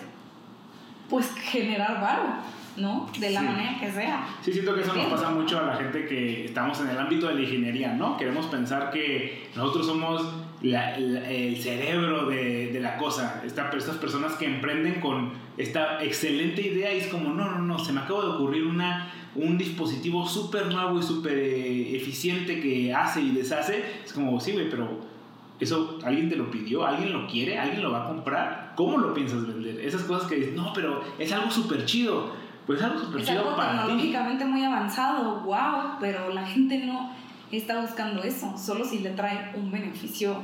pues 1.11 1.31
generar 1.35 2.01
valor. 2.01 2.37
¿No? 2.77 3.11
De 3.19 3.31
la 3.31 3.43
manera 3.43 3.79
que 3.81 3.91
sea. 3.91 4.27
Sí, 4.43 4.53
siento 4.53 4.75
que 4.75 4.83
eso 4.83 4.95
nos 4.95 5.07
pasa 5.07 5.31
mucho 5.31 5.59
a 5.59 5.63
la 5.63 5.77
gente 5.77 6.07
que 6.07 6.45
estamos 6.47 6.81
en 6.81 6.91
el 6.91 6.99
ámbito 6.99 7.29
de 7.29 7.35
la 7.35 7.41
ingeniería, 7.41 7.93
¿no? 7.93 8.17
Queremos 8.17 8.47
pensar 8.47 8.91
que 8.91 9.49
nosotros 9.55 9.87
somos 9.87 10.23
el 10.63 11.57
cerebro 11.61 12.27
de, 12.27 12.73
de 12.73 12.81
la 12.81 12.97
cosa, 12.97 13.43
Esta, 13.45 13.71
estas 13.71 13.97
personas 13.97 14.35
que 14.35 14.47
emprenden 14.47 15.01
con 15.01 15.33
esta 15.57 16.03
excelente 16.03 16.63
idea 16.63 16.95
y 16.95 16.99
es 16.99 17.07
como, 17.09 17.33
no, 17.33 17.51
no, 17.51 17.59
no, 17.59 17.79
se 17.79 17.93
me 17.93 18.01
acaba 18.01 18.23
de 18.23 18.31
ocurrir 18.31 18.67
una, 18.67 19.13
un 19.35 19.57
dispositivo 19.57 20.27
súper 20.27 20.67
nuevo 20.67 20.99
y 20.99 21.03
súper 21.03 21.39
eh, 21.39 21.97
eficiente 21.97 22.61
que 22.61 22.93
hace 22.93 23.21
y 23.21 23.31
deshace. 23.31 23.83
Es 24.05 24.13
como, 24.13 24.41
sí, 24.41 24.53
güey, 24.53 24.69
pero... 24.69 25.17
¿Eso 25.59 25.99
alguien 26.05 26.29
te 26.29 26.37
lo 26.37 26.51
pidió? 26.51 26.85
¿Alguien 26.85 27.15
lo 27.15 27.27
quiere? 27.27 27.59
¿Alguien 27.59 27.83
lo 27.83 27.91
va 27.91 28.05
a 28.05 28.09
comprar? 28.09 28.75
¿Cómo 28.77 28.99
lo 28.99 29.15
piensas 29.15 29.47
vender? 29.47 29.81
Esas 29.81 30.03
cosas 30.03 30.29
que 30.29 30.35
dices, 30.35 30.55
no, 30.55 30.71
pero 30.75 31.03
es 31.19 31.33
algo 31.33 31.51
súper 31.51 31.87
chido 31.87 32.31
pues 32.67 32.83
algo 32.83 33.17
Es 33.17 33.31
algo 33.31 33.55
tecnológicamente 33.55 34.45
muy 34.45 34.65
avanzado, 34.65 35.41
wow, 35.41 35.99
pero 36.01 36.33
la 36.33 36.45
gente 36.47 36.79
no 36.79 37.11
está 37.53 37.81
buscando 37.81 38.23
eso, 38.23 38.57
solo 38.59 38.85
si 38.85 38.99
le 38.99 39.11
trae 39.11 39.53
un 39.55 39.71
beneficio 39.71 40.43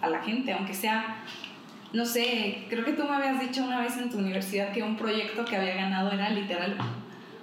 a 0.00 0.08
la 0.08 0.20
gente, 0.20 0.52
aunque 0.52 0.74
sea, 0.74 1.16
no 1.92 2.04
sé, 2.04 2.66
creo 2.68 2.84
que 2.84 2.92
tú 2.92 3.04
me 3.04 3.14
habías 3.14 3.40
dicho 3.40 3.64
una 3.64 3.80
vez 3.80 3.96
en 3.96 4.10
tu 4.10 4.18
universidad 4.18 4.72
que 4.72 4.82
un 4.82 4.96
proyecto 4.96 5.44
que 5.44 5.56
había 5.56 5.74
ganado 5.74 6.10
era 6.10 6.28
literal 6.30 6.76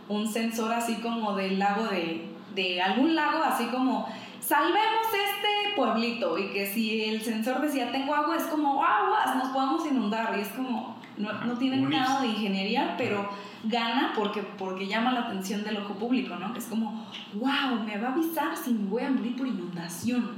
un 0.09 0.27
sensor 0.27 0.73
así 0.73 0.95
como 0.95 1.35
del 1.35 1.59
lago 1.59 1.85
de, 1.85 2.27
de 2.55 2.81
algún 2.81 3.15
lago, 3.15 3.43
así 3.43 3.65
como 3.65 4.07
salvemos 4.39 5.07
este 5.13 5.75
pueblito 5.75 6.37
y 6.37 6.49
que 6.49 6.65
si 6.65 7.03
el 7.03 7.21
sensor 7.21 7.61
decía 7.61 7.91
tengo 7.91 8.13
agua 8.13 8.35
es 8.35 8.43
como 8.43 8.83
aguas, 8.83 9.35
nos 9.35 9.49
podemos 9.49 9.85
inundar 9.85 10.35
y 10.37 10.41
es 10.41 10.49
como, 10.49 10.97
no, 11.17 11.31
no 11.45 11.57
tienen 11.57 11.89
nada 11.89 12.21
de 12.21 12.27
ingeniería, 12.27 12.95
pero 12.97 13.29
gana 13.63 14.13
porque, 14.15 14.41
porque 14.57 14.87
llama 14.87 15.11
la 15.11 15.21
atención 15.21 15.63
del 15.63 15.77
ojo 15.77 15.95
público, 15.95 16.35
¿no? 16.35 16.53
Que 16.53 16.59
es 16.59 16.65
como, 16.65 17.07
wow, 17.33 17.83
me 17.85 17.97
va 17.97 18.09
a 18.09 18.13
avisar 18.13 18.55
si 18.55 18.71
me 18.73 18.89
voy 18.89 19.03
a 19.03 19.09
morir 19.09 19.35
por 19.35 19.47
inundación, 19.47 20.29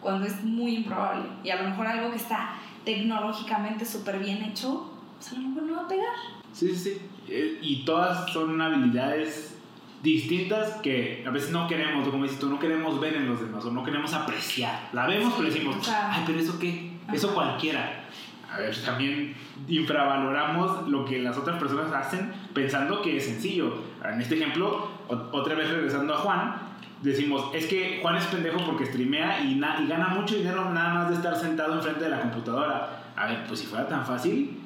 cuando 0.00 0.26
es 0.26 0.42
muy 0.42 0.76
improbable. 0.76 1.24
Y 1.44 1.50
a 1.50 1.62
lo 1.62 1.68
mejor 1.68 1.86
algo 1.86 2.10
que 2.10 2.16
está 2.16 2.50
tecnológicamente 2.84 3.84
súper 3.84 4.18
bien 4.18 4.42
hecho, 4.42 4.92
pues 5.16 5.32
a 5.32 5.36
lo 5.36 5.48
mejor 5.48 5.62
no 5.64 5.76
va 5.76 5.82
a 5.82 5.88
pegar. 5.88 6.14
Sí, 6.52 6.68
sí, 6.74 6.76
sí. 6.76 6.98
Eh, 7.28 7.58
Y 7.62 7.84
todas 7.84 8.30
son 8.32 8.60
habilidades 8.60 9.58
distintas 10.02 10.74
que 10.82 11.24
a 11.26 11.30
veces 11.30 11.50
no 11.50 11.66
queremos, 11.66 12.08
como 12.08 12.22
dices 12.24 12.38
tú, 12.38 12.48
no 12.48 12.58
queremos 12.58 13.00
ver 13.00 13.14
en 13.16 13.28
los 13.28 13.40
demás 13.40 13.64
o 13.64 13.70
no 13.70 13.82
queremos 13.82 14.12
apreciar. 14.12 14.88
La 14.92 15.06
vemos, 15.06 15.34
pero 15.36 15.48
decimos, 15.50 15.76
o 15.76 15.82
sea, 15.82 16.12
ay, 16.12 16.22
pero 16.26 16.38
eso 16.38 16.58
qué, 16.58 16.92
eso 17.12 17.28
Ajá. 17.28 17.34
cualquiera. 17.34 18.05
A 18.56 18.58
ver, 18.58 18.74
también 18.84 19.34
infravaloramos 19.68 20.88
lo 20.88 21.04
que 21.04 21.18
las 21.18 21.36
otras 21.36 21.58
personas 21.58 21.92
hacen 21.92 22.32
pensando 22.54 23.02
que 23.02 23.18
es 23.18 23.24
sencillo. 23.26 23.74
En 24.04 24.20
este 24.20 24.36
ejemplo, 24.36 24.88
otra 25.08 25.54
vez 25.54 25.70
regresando 25.70 26.14
a 26.14 26.18
Juan, 26.18 26.54
decimos, 27.02 27.50
es 27.52 27.66
que 27.66 27.98
Juan 28.00 28.16
es 28.16 28.24
pendejo 28.26 28.58
porque 28.64 28.86
streamea 28.86 29.42
y, 29.42 29.52
y 29.58 29.86
gana 29.88 30.08
mucho 30.08 30.36
dinero 30.36 30.70
nada 30.70 30.94
más 30.94 31.08
de 31.10 31.16
estar 31.16 31.36
sentado 31.36 31.74
enfrente 31.74 32.04
de 32.04 32.10
la 32.10 32.20
computadora. 32.20 33.02
A 33.14 33.26
ver, 33.26 33.44
pues 33.46 33.60
si 33.60 33.66
fuera 33.66 33.86
tan 33.86 34.06
fácil, 34.06 34.58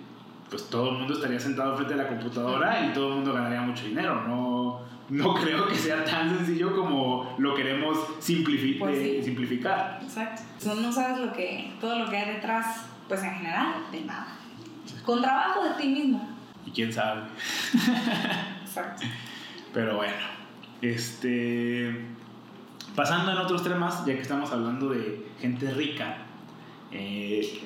pues 0.49 0.69
todo 0.71 0.91
el 0.91 0.99
mundo 0.99 1.15
estaría 1.15 1.41
sentado 1.41 1.75
frente 1.77 1.95
a 1.95 1.97
la 1.97 2.09
computadora 2.09 2.87
y 2.87 2.93
todo 2.93 3.09
el 3.09 3.15
mundo 3.17 3.33
ganaría 3.33 3.61
mucho 3.63 3.85
dinero. 3.87 4.23
No, 4.27 4.81
no 5.09 5.35
creo 5.43 5.67
que 5.67 5.75
sea 5.75 6.05
tan 6.05 6.29
sencillo 6.37 6.77
como 6.77 7.35
lo 7.39 7.55
queremos 7.55 7.99
simplifi- 8.21 8.79
Pues 8.79 8.97
eh, 8.99 9.17
sí. 9.19 9.25
simplificar. 9.25 9.99
Exacto. 10.03 10.43
No 10.81 10.93
sabes 10.93 11.19
lo 11.19 11.33
que, 11.33 11.73
todo 11.81 11.99
lo 11.99 12.09
que 12.11 12.17
hay 12.17 12.35
detrás, 12.35 12.87
pues 13.11 13.25
en 13.25 13.35
general, 13.35 13.75
de 13.91 14.03
nada. 14.03 14.29
Con 15.05 15.21
trabajo 15.21 15.65
de 15.65 15.71
ti 15.83 15.89
mismo. 15.89 16.29
Y 16.65 16.71
quién 16.71 16.93
sabe. 16.93 17.23
Exacto. 18.63 19.03
Pero 19.75 19.97
bueno, 19.97 20.15
este. 20.81 22.07
Pasando 22.95 23.33
en 23.33 23.39
otros 23.39 23.65
temas, 23.65 24.07
ya 24.07 24.15
que 24.15 24.21
estamos 24.21 24.53
hablando 24.53 24.91
de 24.91 25.27
gente 25.41 25.71
rica, 25.73 26.19
eh, 26.93 27.61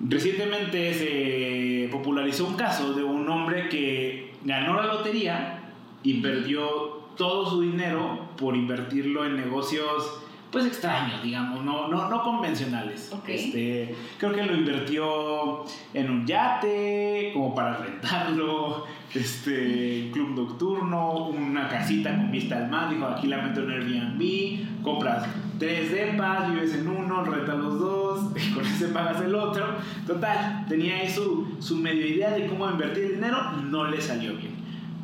Recientemente 0.00 0.94
se 0.94 1.88
popularizó 1.90 2.46
un 2.46 2.54
caso 2.54 2.92
de 2.92 3.02
un 3.02 3.28
hombre 3.28 3.68
que 3.68 4.32
ganó 4.44 4.74
la 4.74 4.86
lotería 4.86 5.72
y 6.04 6.20
perdió 6.20 7.08
todo 7.16 7.50
su 7.50 7.62
dinero 7.62 8.28
por 8.36 8.54
invertirlo 8.54 9.24
en 9.24 9.34
negocios 9.34 10.22
pues 10.50 10.64
extraños, 10.64 11.22
digamos, 11.22 11.62
no, 11.64 11.88
no, 11.88 12.08
no 12.08 12.22
convencionales. 12.22 13.12
Este, 13.26 13.94
creo 14.18 14.32
que 14.32 14.42
lo 14.44 14.54
invirtió 14.54 15.64
en 15.92 16.10
un 16.10 16.26
yate, 16.26 17.32
como 17.34 17.54
para 17.54 17.76
rentarlo, 17.76 18.86
este, 19.14 20.10
club 20.12 20.30
nocturno, 20.30 21.28
una 21.28 21.68
casita 21.68 22.16
con 22.16 22.30
vista 22.30 22.56
al 22.56 22.70
mar, 22.70 22.88
dijo, 22.90 23.06
aquí 23.06 23.26
la 23.26 23.42
meto 23.42 23.62
en 23.62 23.70
Airbnb, 23.70 24.82
compras 24.82 25.26
tres 25.58 25.90
depas, 25.90 26.50
vives 26.52 26.74
en 26.74 26.88
uno, 26.88 27.24
rentas 27.24 27.58
los 27.58 27.78
dos, 27.78 28.32
y 28.36 28.52
con 28.52 28.64
ese 28.64 28.88
pagas 28.88 29.20
el 29.20 29.34
otro. 29.34 29.66
Total, 30.06 30.64
tenía 30.68 30.96
ahí 30.96 31.08
su, 31.10 31.56
su 31.58 31.76
medio 31.76 32.06
idea 32.06 32.30
de 32.30 32.46
cómo 32.46 32.70
invertir 32.70 33.04
el 33.04 33.14
dinero, 33.16 33.52
no 33.52 33.84
le 33.84 34.00
salió 34.00 34.34
bien. 34.34 34.56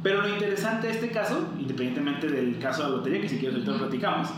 Pero 0.02 0.20
lo 0.20 0.28
interesante 0.28 0.86
de 0.86 0.92
este 0.92 1.10
caso, 1.10 1.48
independientemente 1.58 2.28
del 2.28 2.58
caso 2.58 2.82
de 2.82 2.90
la 2.90 2.96
lotería, 2.96 3.22
que 3.22 3.28
si 3.28 3.38
quieres 3.38 3.54
ahorita 3.54 3.72
lo 3.72 3.78
platicamos, 3.78 4.28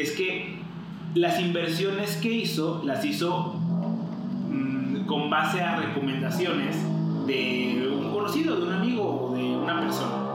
es 0.00 0.12
que 0.12 0.58
las 1.14 1.40
inversiones 1.40 2.16
que 2.16 2.32
hizo, 2.32 2.82
las 2.84 3.04
hizo 3.04 3.54
mm, 4.50 5.06
con 5.06 5.30
base 5.30 5.60
a 5.60 5.76
recomendaciones 5.76 6.76
de 7.26 7.88
un 7.90 8.12
conocido, 8.12 8.56
de 8.56 8.66
un 8.66 8.72
amigo 8.72 9.02
o 9.02 9.36
de 9.36 9.44
una 9.44 9.80
persona. 9.80 10.28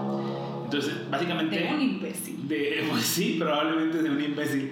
Entonces, 0.66 1.10
básicamente... 1.10 1.60
de 1.60 1.74
un 1.74 1.82
imbécil. 1.82 2.48
De, 2.48 2.86
pues 2.92 3.04
sí, 3.04 3.38
probablemente 3.40 4.02
de 4.02 4.10
un 4.10 4.22
imbécil. 4.22 4.72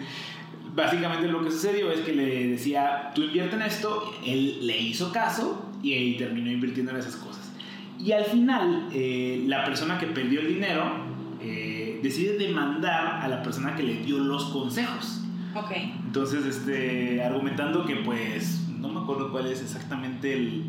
Básicamente 0.74 1.28
lo 1.28 1.44
que 1.44 1.52
sucedió 1.52 1.92
es 1.92 2.00
que 2.02 2.14
le 2.14 2.48
decía, 2.48 3.12
tú 3.14 3.24
invierte 3.24 3.56
en 3.56 3.64
esto, 3.64 4.14
él 4.26 4.66
le 4.66 4.78
hizo 4.80 5.12
caso 5.12 5.66
y 5.84 6.14
terminó 6.14 6.50
invirtiendo 6.52 6.92
en 6.92 6.98
esas 6.98 7.16
cosas. 7.18 7.52
Y 8.00 8.14
al 8.14 8.26
final, 8.26 8.88
eh, 8.94 9.44
la 9.48 9.64
persona 9.66 10.00
que 10.00 10.08
perdió 10.08 10.40
el 10.40 10.48
dinero 10.48 11.12
eh, 11.42 11.91
decide 12.02 12.38
demandar 12.38 13.22
a 13.24 13.28
la 13.28 13.42
persona 13.44 13.76
que 13.76 13.84
le 13.84 13.96
dio 14.04 14.18
los 14.20 14.46
consejos. 14.46 15.22
Ok. 15.56 15.72
Entonces, 16.06 16.46
este, 16.46 17.24
argumentando 17.24 17.86
que 17.86 17.98
pues, 17.98 18.68
no 18.80 18.90
me 18.90 19.02
acuerdo 19.02 19.32
cuál 19.32 19.48
es 19.48 19.62
exactamente 19.62 20.34
el, 20.34 20.66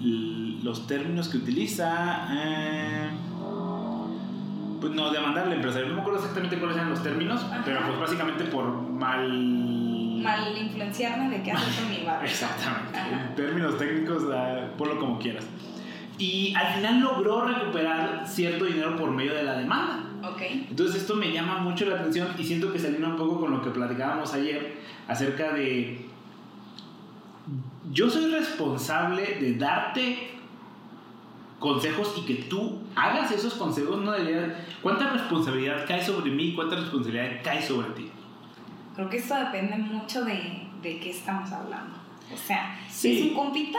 el- 0.00 0.64
los 0.64 0.86
términos 0.86 1.28
que 1.28 1.38
utiliza. 1.38 2.26
eh, 2.32 3.08
pues 4.80 4.92
no, 4.92 5.10
demandar 5.10 5.46
al 5.48 5.52
empresario. 5.54 5.88
No 5.88 5.94
me 5.96 6.00
acuerdo 6.02 6.20
exactamente 6.20 6.56
cuáles 6.58 6.76
eran 6.76 6.90
los 6.90 7.02
términos, 7.02 7.42
Ajá. 7.44 7.62
pero 7.64 7.80
pues 7.86 7.98
básicamente 7.98 8.44
por 8.44 8.64
mal... 8.88 9.28
Mal 10.22 10.56
influenciarme 10.56 11.30
de 11.30 11.42
qué 11.42 11.50
hacer 11.52 11.82
con 11.84 11.90
mi 11.90 12.04
barrio. 12.06 12.28
Exactamente. 12.28 12.96
Ajá. 12.96 13.26
En 13.28 13.34
términos 13.34 13.76
técnicos, 13.76 14.22
ah, 14.32 14.68
ponlo 14.76 14.98
como 15.00 15.18
quieras. 15.18 15.46
Y 16.16 16.54
al 16.54 16.74
final 16.74 17.00
logró 17.00 17.44
recuperar 17.46 18.22
cierto 18.26 18.64
dinero 18.66 18.96
por 18.96 19.10
medio 19.10 19.34
de 19.34 19.42
la 19.44 19.54
demanda. 19.58 20.04
Entonces 20.70 21.02
esto 21.02 21.14
me 21.16 21.32
llama 21.32 21.58
mucho 21.58 21.86
la 21.86 21.96
atención 21.96 22.28
y 22.38 22.44
siento 22.44 22.72
que 22.72 22.78
se 22.78 22.88
alinea 22.88 23.08
un 23.08 23.16
poco 23.16 23.40
con 23.40 23.50
lo 23.52 23.62
que 23.62 23.70
platicábamos 23.70 24.32
ayer 24.34 24.76
acerca 25.06 25.52
de 25.52 26.06
yo 27.92 28.10
soy 28.10 28.30
responsable 28.30 29.38
de 29.40 29.54
darte 29.54 30.30
consejos 31.58 32.14
y 32.18 32.26
que 32.26 32.34
tú 32.44 32.80
hagas 32.94 33.32
esos 33.32 33.54
consejos, 33.54 34.00
no 34.02 34.12
debería 34.12 34.64
¿Cuánta 34.82 35.10
responsabilidad 35.10 35.84
cae 35.88 36.04
sobre 36.04 36.30
mí 36.30 36.54
cuánta 36.54 36.76
responsabilidad 36.76 37.40
cae 37.42 37.62
sobre 37.62 37.88
ti? 37.90 38.10
Creo 38.94 39.08
que 39.08 39.16
esto 39.16 39.34
depende 39.34 39.76
mucho 39.78 40.24
de, 40.24 40.66
de 40.82 40.98
qué 41.00 41.10
estamos 41.10 41.50
hablando. 41.52 41.96
O 42.32 42.36
sea, 42.36 42.78
si 42.90 43.14
Sí. 43.14 43.18
es 43.20 43.26
un 43.30 43.34
compita, 43.34 43.78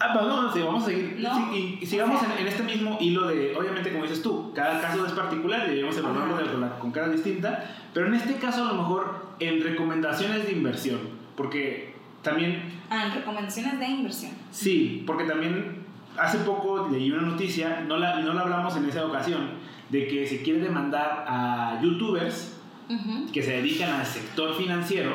Ah, 0.00 0.10
pues 0.14 0.26
no, 0.26 0.52
sí, 0.52 0.60
vamos 0.60 0.82
a 0.84 0.86
seguir. 0.86 1.16
No. 1.20 1.34
Sí, 1.52 1.76
y, 1.80 1.84
y 1.84 1.86
sigamos 1.86 2.22
en, 2.22 2.30
en 2.40 2.46
este 2.46 2.62
mismo 2.62 2.96
hilo 3.00 3.26
de, 3.26 3.56
obviamente, 3.56 3.90
como 3.90 4.04
dices 4.04 4.22
tú, 4.22 4.52
cada 4.54 4.80
caso 4.80 5.04
es 5.06 5.12
particular 5.12 5.66
y 5.66 5.70
debemos 5.76 5.96
evaluarlo 5.96 6.36
de- 6.36 6.78
con, 6.80 6.92
cara 6.92 7.08
distinta, 7.08 7.74
pero 7.92 8.06
en 8.06 8.14
este 8.14 8.34
caso 8.34 8.64
a 8.64 8.72
lo 8.72 8.74
mejor 8.82 9.26
en 9.40 9.60
recomendaciones 9.62 10.44
de 10.46 10.52
inversión, 10.52 10.98
porque 11.36 11.94
también, 12.22 12.80
ah, 12.90 13.06
en 13.06 13.14
recomendaciones 13.14 13.78
de 13.80 13.86
inversión. 13.88 14.32
sí, 14.52 15.02
porque 15.06 15.24
también 15.24 15.84
hace 16.16 16.38
poco 16.38 16.88
leí 16.90 17.10
una 17.10 17.22
noticia, 17.22 17.80
no 17.86 17.96
la, 17.96 18.20
no 18.20 18.34
la 18.34 18.42
hablamos 18.42 18.76
en 18.76 18.84
esa 18.88 19.04
ocasión, 19.06 19.50
de 19.88 20.06
que 20.06 20.26
se 20.26 20.42
quiere 20.42 20.60
demandar 20.60 21.24
a 21.26 21.80
youtubers 21.82 22.56
Ujú. 22.90 23.30
que 23.32 23.42
se 23.42 23.52
dedican 23.52 23.90
al 23.90 24.06
sector 24.06 24.54
financiero, 24.54 25.12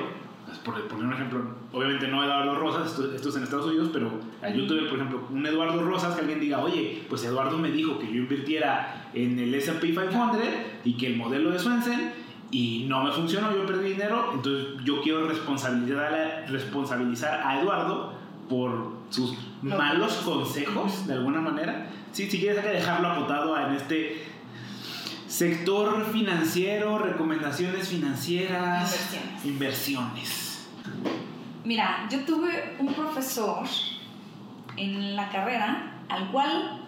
por 0.60 0.82
poner 0.88 1.06
un 1.06 1.14
ejemplo, 1.14 1.44
obviamente 1.72 2.08
no 2.08 2.24
Eduardo 2.24 2.56
Rosas, 2.56 2.88
esto, 2.92 3.14
esto 3.14 3.30
es 3.30 3.36
en 3.36 3.44
Estados 3.44 3.66
Unidos, 3.68 3.90
pero 3.94 4.12
a 4.42 4.50
Ujú. 4.50 4.58
youtuber, 4.60 4.88
por 4.90 4.98
ejemplo, 4.98 5.28
un 5.32 5.46
Eduardo 5.46 5.84
Rosas, 5.84 6.16
que 6.16 6.22
alguien 6.22 6.40
diga, 6.40 6.60
oye, 6.60 7.04
pues 7.10 7.24
Eduardo 7.24 7.58
me 7.58 7.72
dijo 7.72 7.98
que 8.00 8.08
yo 8.08 8.14
invirtiera 8.16 9.10
en 9.14 9.40
el 9.40 9.54
S&P 9.56 9.92
500 9.92 10.40
y 10.86 10.94
que 10.98 11.08
el 11.08 11.18
modelo 11.18 11.52
de 11.52 11.60
Swensen 11.60 12.12
y 12.52 12.86
no 12.88 13.04
me 13.04 13.12
funcionó, 13.12 13.52
yo 13.56 13.66
perdí 13.66 13.90
dinero, 13.92 14.30
entonces 14.34 14.68
yo 14.84 15.02
quiero 15.02 15.28
responsabilizar 15.28 16.14
a, 16.14 16.46
responsabilizar 16.48 17.42
a 17.46 17.60
Eduardo 17.62 18.14
por 18.48 18.94
sus 19.10 19.36
Lo- 19.64 19.78
malos 19.78 20.14
consejos, 20.18 21.08
de 21.08 21.14
alguna 21.14 21.42
manera. 21.42 21.88
Sí, 22.12 22.30
si 22.30 22.40
quieres 22.40 22.60
hay 22.60 22.66
que 22.72 22.78
dejarlo 22.78 23.08
acotado 23.08 23.58
en 23.58 23.74
este 23.74 24.24
sector 25.34 26.06
financiero, 26.14 27.00
recomendaciones 27.00 27.88
financieras, 27.88 28.94
Inversiones. 28.94 29.46
inversiones. 29.46 30.68
Mira, 31.66 32.08
yo 32.12 32.20
tuve 32.24 32.76
un 32.78 32.94
profesor 32.94 33.66
en 34.78 35.16
la 35.16 35.30
carrera 35.30 36.04
al 36.08 36.30
cual 36.32 36.86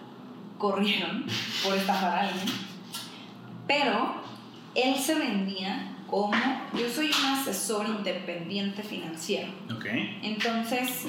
corrieron 0.59 1.25
por 1.63 1.75
estafar 1.75 2.17
a 2.17 2.19
alguien, 2.27 2.45
pero 3.67 4.13
él 4.75 4.95
se 4.95 5.15
vendía 5.15 5.95
como 6.07 6.35
yo 6.73 6.87
soy 6.87 7.07
un 7.07 7.25
asesor 7.33 7.87
independiente 7.87 8.83
financiero. 8.83 9.51
Ok. 9.75 9.85
Entonces, 10.21 11.07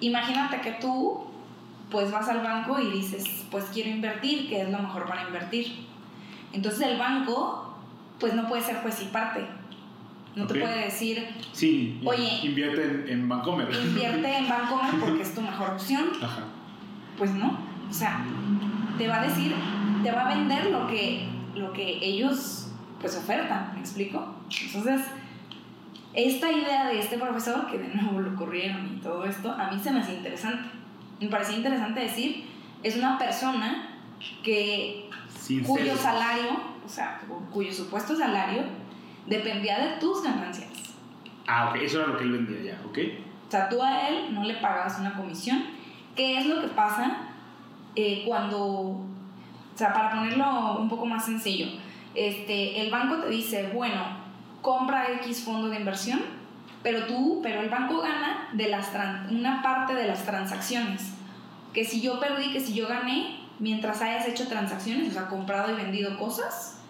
imagínate 0.00 0.60
que 0.60 0.72
tú 0.72 1.24
pues 1.88 2.10
vas 2.10 2.28
al 2.28 2.40
banco 2.40 2.80
y 2.80 2.90
dices, 2.90 3.44
pues 3.48 3.66
quiero 3.72 3.90
invertir, 3.90 4.48
que 4.48 4.62
es 4.62 4.70
lo 4.70 4.78
mejor 4.78 5.06
para 5.06 5.22
invertir. 5.22 5.91
Entonces 6.52 6.86
el 6.88 6.98
banco 6.98 7.76
pues 8.18 8.34
no 8.34 8.46
puede 8.48 8.62
ser 8.62 8.76
juez 8.76 9.00
y 9.02 9.06
parte. 9.06 9.44
No 10.34 10.46
te 10.46 10.60
puede 10.60 10.84
decir, 10.84 11.28
Sí, 11.52 12.00
Oye. 12.04 12.40
invierte 12.42 12.84
en, 12.84 13.08
en 13.08 13.28
Bancomer. 13.28 13.68
invierte 13.74 14.34
en 14.38 14.48
Bancomer 14.48 14.94
porque 15.00 15.22
es 15.22 15.34
tu 15.34 15.42
mejor 15.42 15.70
opción. 15.72 16.06
Ajá. 16.22 16.44
Pues 17.18 17.32
no. 17.34 17.58
O 17.90 17.92
sea, 17.92 18.24
te 18.96 19.06
va 19.08 19.20
a 19.20 19.24
decir, 19.24 19.54
te 20.02 20.10
va 20.10 20.22
a 20.30 20.34
vender 20.34 20.70
lo 20.70 20.86
que, 20.86 21.28
lo 21.54 21.72
que 21.74 21.98
ellos 22.02 22.68
pues 23.00 23.14
ofertan, 23.16 23.72
¿me 23.74 23.80
explico? 23.80 24.34
Entonces, 24.64 25.02
esta 26.14 26.50
idea 26.50 26.86
de 26.86 27.00
este 27.00 27.18
profesor, 27.18 27.66
que 27.70 27.78
de 27.78 27.88
nuevo 27.88 28.20
lo 28.20 28.34
corrieron 28.34 28.96
y 28.96 29.00
todo 29.00 29.24
esto, 29.24 29.50
a 29.52 29.70
mí 29.70 29.78
se 29.82 29.90
me 29.90 30.00
hace 30.00 30.14
interesante. 30.14 30.68
Me 31.20 31.28
parecía 31.28 31.56
interesante 31.56 32.00
decir, 32.00 32.44
es 32.82 32.96
una 32.96 33.18
persona 33.18 33.98
que 34.42 35.10
Sin 35.42 35.64
cuyo 35.64 35.96
salario, 35.96 36.52
o 36.86 36.88
sea, 36.88 37.20
cuyo 37.52 37.72
supuesto 37.72 38.14
salario 38.14 38.62
dependía 39.26 39.76
de 39.80 39.98
tus 39.98 40.22
ganancias. 40.22 40.70
Ah, 41.48 41.70
ok, 41.70 41.82
eso 41.82 41.98
era 41.98 42.12
lo 42.12 42.16
que 42.16 42.22
él 42.22 42.30
vendía 42.30 42.72
ya, 42.72 42.80
¿ok? 42.86 42.98
O 43.48 43.50
sea, 43.50 43.68
tú 43.68 43.82
a 43.82 44.08
él 44.08 44.32
no 44.32 44.44
le 44.44 44.54
pagabas 44.54 45.00
una 45.00 45.14
comisión. 45.14 45.64
¿Qué 46.14 46.38
es 46.38 46.46
lo 46.46 46.60
que 46.60 46.68
pasa 46.68 47.16
eh, 47.96 48.22
cuando, 48.24 48.60
o 48.60 49.04
sea, 49.74 49.92
para 49.92 50.10
ponerlo 50.10 50.78
un 50.78 50.88
poco 50.88 51.06
más 51.06 51.24
sencillo, 51.24 51.66
este, 52.14 52.80
el 52.80 52.92
banco 52.92 53.16
te 53.16 53.30
dice, 53.30 53.72
bueno, 53.74 54.00
compra 54.60 55.10
X 55.14 55.42
fondo 55.44 55.70
de 55.70 55.80
inversión, 55.80 56.20
pero 56.84 57.06
tú, 57.06 57.40
pero 57.42 57.62
el 57.62 57.68
banco 57.68 58.00
gana 58.00 58.48
de 58.52 58.68
las 58.68 58.92
una 59.28 59.60
parte 59.60 59.94
de 59.94 60.06
las 60.06 60.24
transacciones. 60.24 61.14
Que 61.72 61.84
si 61.84 62.00
yo 62.00 62.20
perdí, 62.20 62.52
que 62.52 62.60
si 62.60 62.74
yo 62.74 62.86
gané, 62.86 63.41
mientras 63.58 64.00
hayas 64.02 64.26
hecho 64.28 64.48
transacciones, 64.48 65.10
o 65.10 65.12
sea, 65.12 65.28
comprado 65.28 65.72
y 65.72 65.76
vendido 65.76 66.18
cosas, 66.18 66.80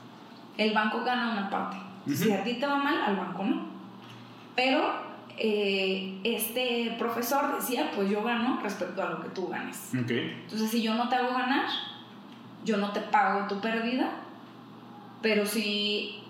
el 0.59 0.73
banco 0.73 1.03
gana 1.05 1.33
una 1.33 1.51
parte. 1.51 1.77
Si 2.07 2.29
Ujú. 2.29 2.35
a 2.41 2.43
ti 2.45 2.55
te 2.55 2.67
va 2.67 2.77
mal, 2.77 3.03
al 3.03 3.17
banco 3.17 3.45
no. 3.45 3.67
Pero 4.57 4.93
eh, 5.39 6.19
este 6.25 6.95
profesor 6.99 7.57
decía, 7.57 7.91
pues 7.95 8.11
yo 8.11 8.23
gano 8.23 8.61
respecto 8.63 9.03
a 9.03 9.11
lo 9.11 9.23
que 9.23 9.29
tú 9.31 9.49
ganes. 9.49 9.91
Ok. 9.99 10.11
Entonces, 10.11 10.71
si 10.71 10.83
yo 10.83 10.95
no 10.95 11.09
te 11.09 11.17
hago 11.17 11.31
ganar, 11.33 11.67
yo 12.65 12.77
no 12.77 12.93
te 12.93 13.01
pago 13.01 13.47
tu 13.49 13.61
pérdida, 13.61 14.11
pero 15.23 15.47
si 15.47 16.23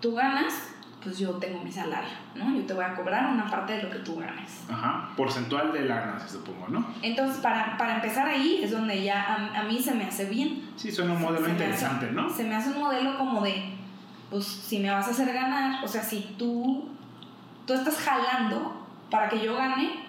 tú 0.00 0.14
ganas, 0.14 0.54
pues 1.02 1.18
yo 1.18 1.30
tengo 1.32 1.62
mi 1.64 1.70
salario, 1.72 2.10
¿no? 2.34 2.54
Yo 2.54 2.64
te 2.64 2.74
voy 2.74 2.84
a 2.84 2.94
cobrar 2.94 3.26
una 3.32 3.50
parte 3.50 3.72
de 3.74 3.82
lo 3.82 3.90
que 3.90 3.98
tú 3.98 4.16
ganes. 4.20 4.62
Ajá. 4.70 5.10
Porcentual 5.16 5.72
de 5.72 5.84
la 5.86 5.96
ganancia, 6.00 6.28
supongo, 6.28 6.68
¿no? 6.68 6.86
Entonces, 7.02 7.38
para, 7.40 7.76
para 7.76 7.96
empezar 7.96 8.28
ahí 8.28 8.60
es 8.62 8.70
donde 8.70 9.02
ya 9.02 9.20
a, 9.22 9.60
a 9.60 9.62
mí 9.64 9.80
se 9.82 9.92
me 9.94 10.04
hace 10.04 10.26
bien. 10.26 10.68
Sí, 10.76 10.92
suena 10.92 11.12
un 11.14 11.22
modelo 11.22 11.44
Se 11.46 11.50
interesante, 11.52 12.06
hace- 12.06 12.14
¿no? 12.14 12.30
Se 12.30 12.44
me 12.44 12.54
hace 12.54 12.70
un 12.70 12.78
modelo 12.80 13.18
como 13.18 13.42
de, 13.42 13.64
pues 14.30 14.44
si 14.46 14.78
me 14.78 14.90
vas 14.90 15.08
a 15.08 15.10
hacer 15.10 15.32
ganar, 15.32 15.84
o 15.84 15.88
sea, 15.88 16.02
si 16.02 16.20
tú, 16.38 16.88
tú 17.66 17.74
estás 17.74 17.98
jalando 17.98 18.86
para 19.10 19.28
que 19.28 19.44
yo 19.44 19.56
gane, 19.56 20.04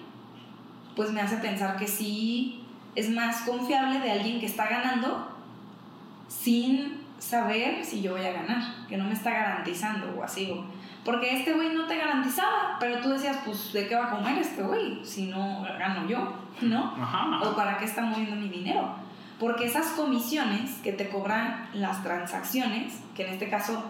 pues 0.96 1.12
me 1.12 1.22
hace 1.22 1.38
pensar 1.38 1.76
que 1.76 1.88
sí 1.88 2.64
es 2.96 3.10
más 3.10 3.42
confiable 3.42 4.00
de 4.00 4.12
alguien 4.12 4.40
que 4.40 4.46
está 4.46 4.68
ganando 4.68 5.30
sin 6.28 7.02
saber 7.20 7.84
si 7.86 8.02
yo 8.02 8.12
voy 8.14 8.26
a 8.26 8.34
ganar, 8.34 8.62
que 8.88 8.98
no 8.98 9.06
me 9.06 9.14
está 9.14 9.32
garantizando 9.32 10.14
o 10.20 10.24
así. 10.24 10.52
o- 10.52 10.66
Porque 11.06 11.38
este 11.38 11.54
güey 11.54 11.74
no 11.74 11.86
te 11.86 11.98
garantizaba, 11.98 12.78
pero 12.80 13.00
tú 13.02 13.10
decías, 13.10 13.38
pues, 13.46 13.74
¿de 13.74 13.88
qué 13.88 13.96
va 13.96 14.06
a 14.06 14.10
comer 14.12 14.38
este 14.38 14.64
güey 14.64 15.04
si 15.04 15.26
no 15.28 15.64
gano 15.78 16.08
yo? 16.08 16.34
¿No? 16.62 16.94
Ajá. 17.02 17.42
¿O 17.44 17.56
para 17.56 17.78
qué 17.78 17.86
está 17.86 18.02
moviendo 18.02 18.36
mi 18.38 18.48
dinero? 18.48 18.96
Porque 19.40 19.66
esas 19.66 19.88
comisiones 19.88 20.76
que 20.84 20.94
te 20.94 21.10
cobran 21.10 21.68
las 21.74 22.02
transacciones, 22.04 23.02
que 23.16 23.28
en 23.28 23.34
este 23.34 23.50
caso 23.50 23.84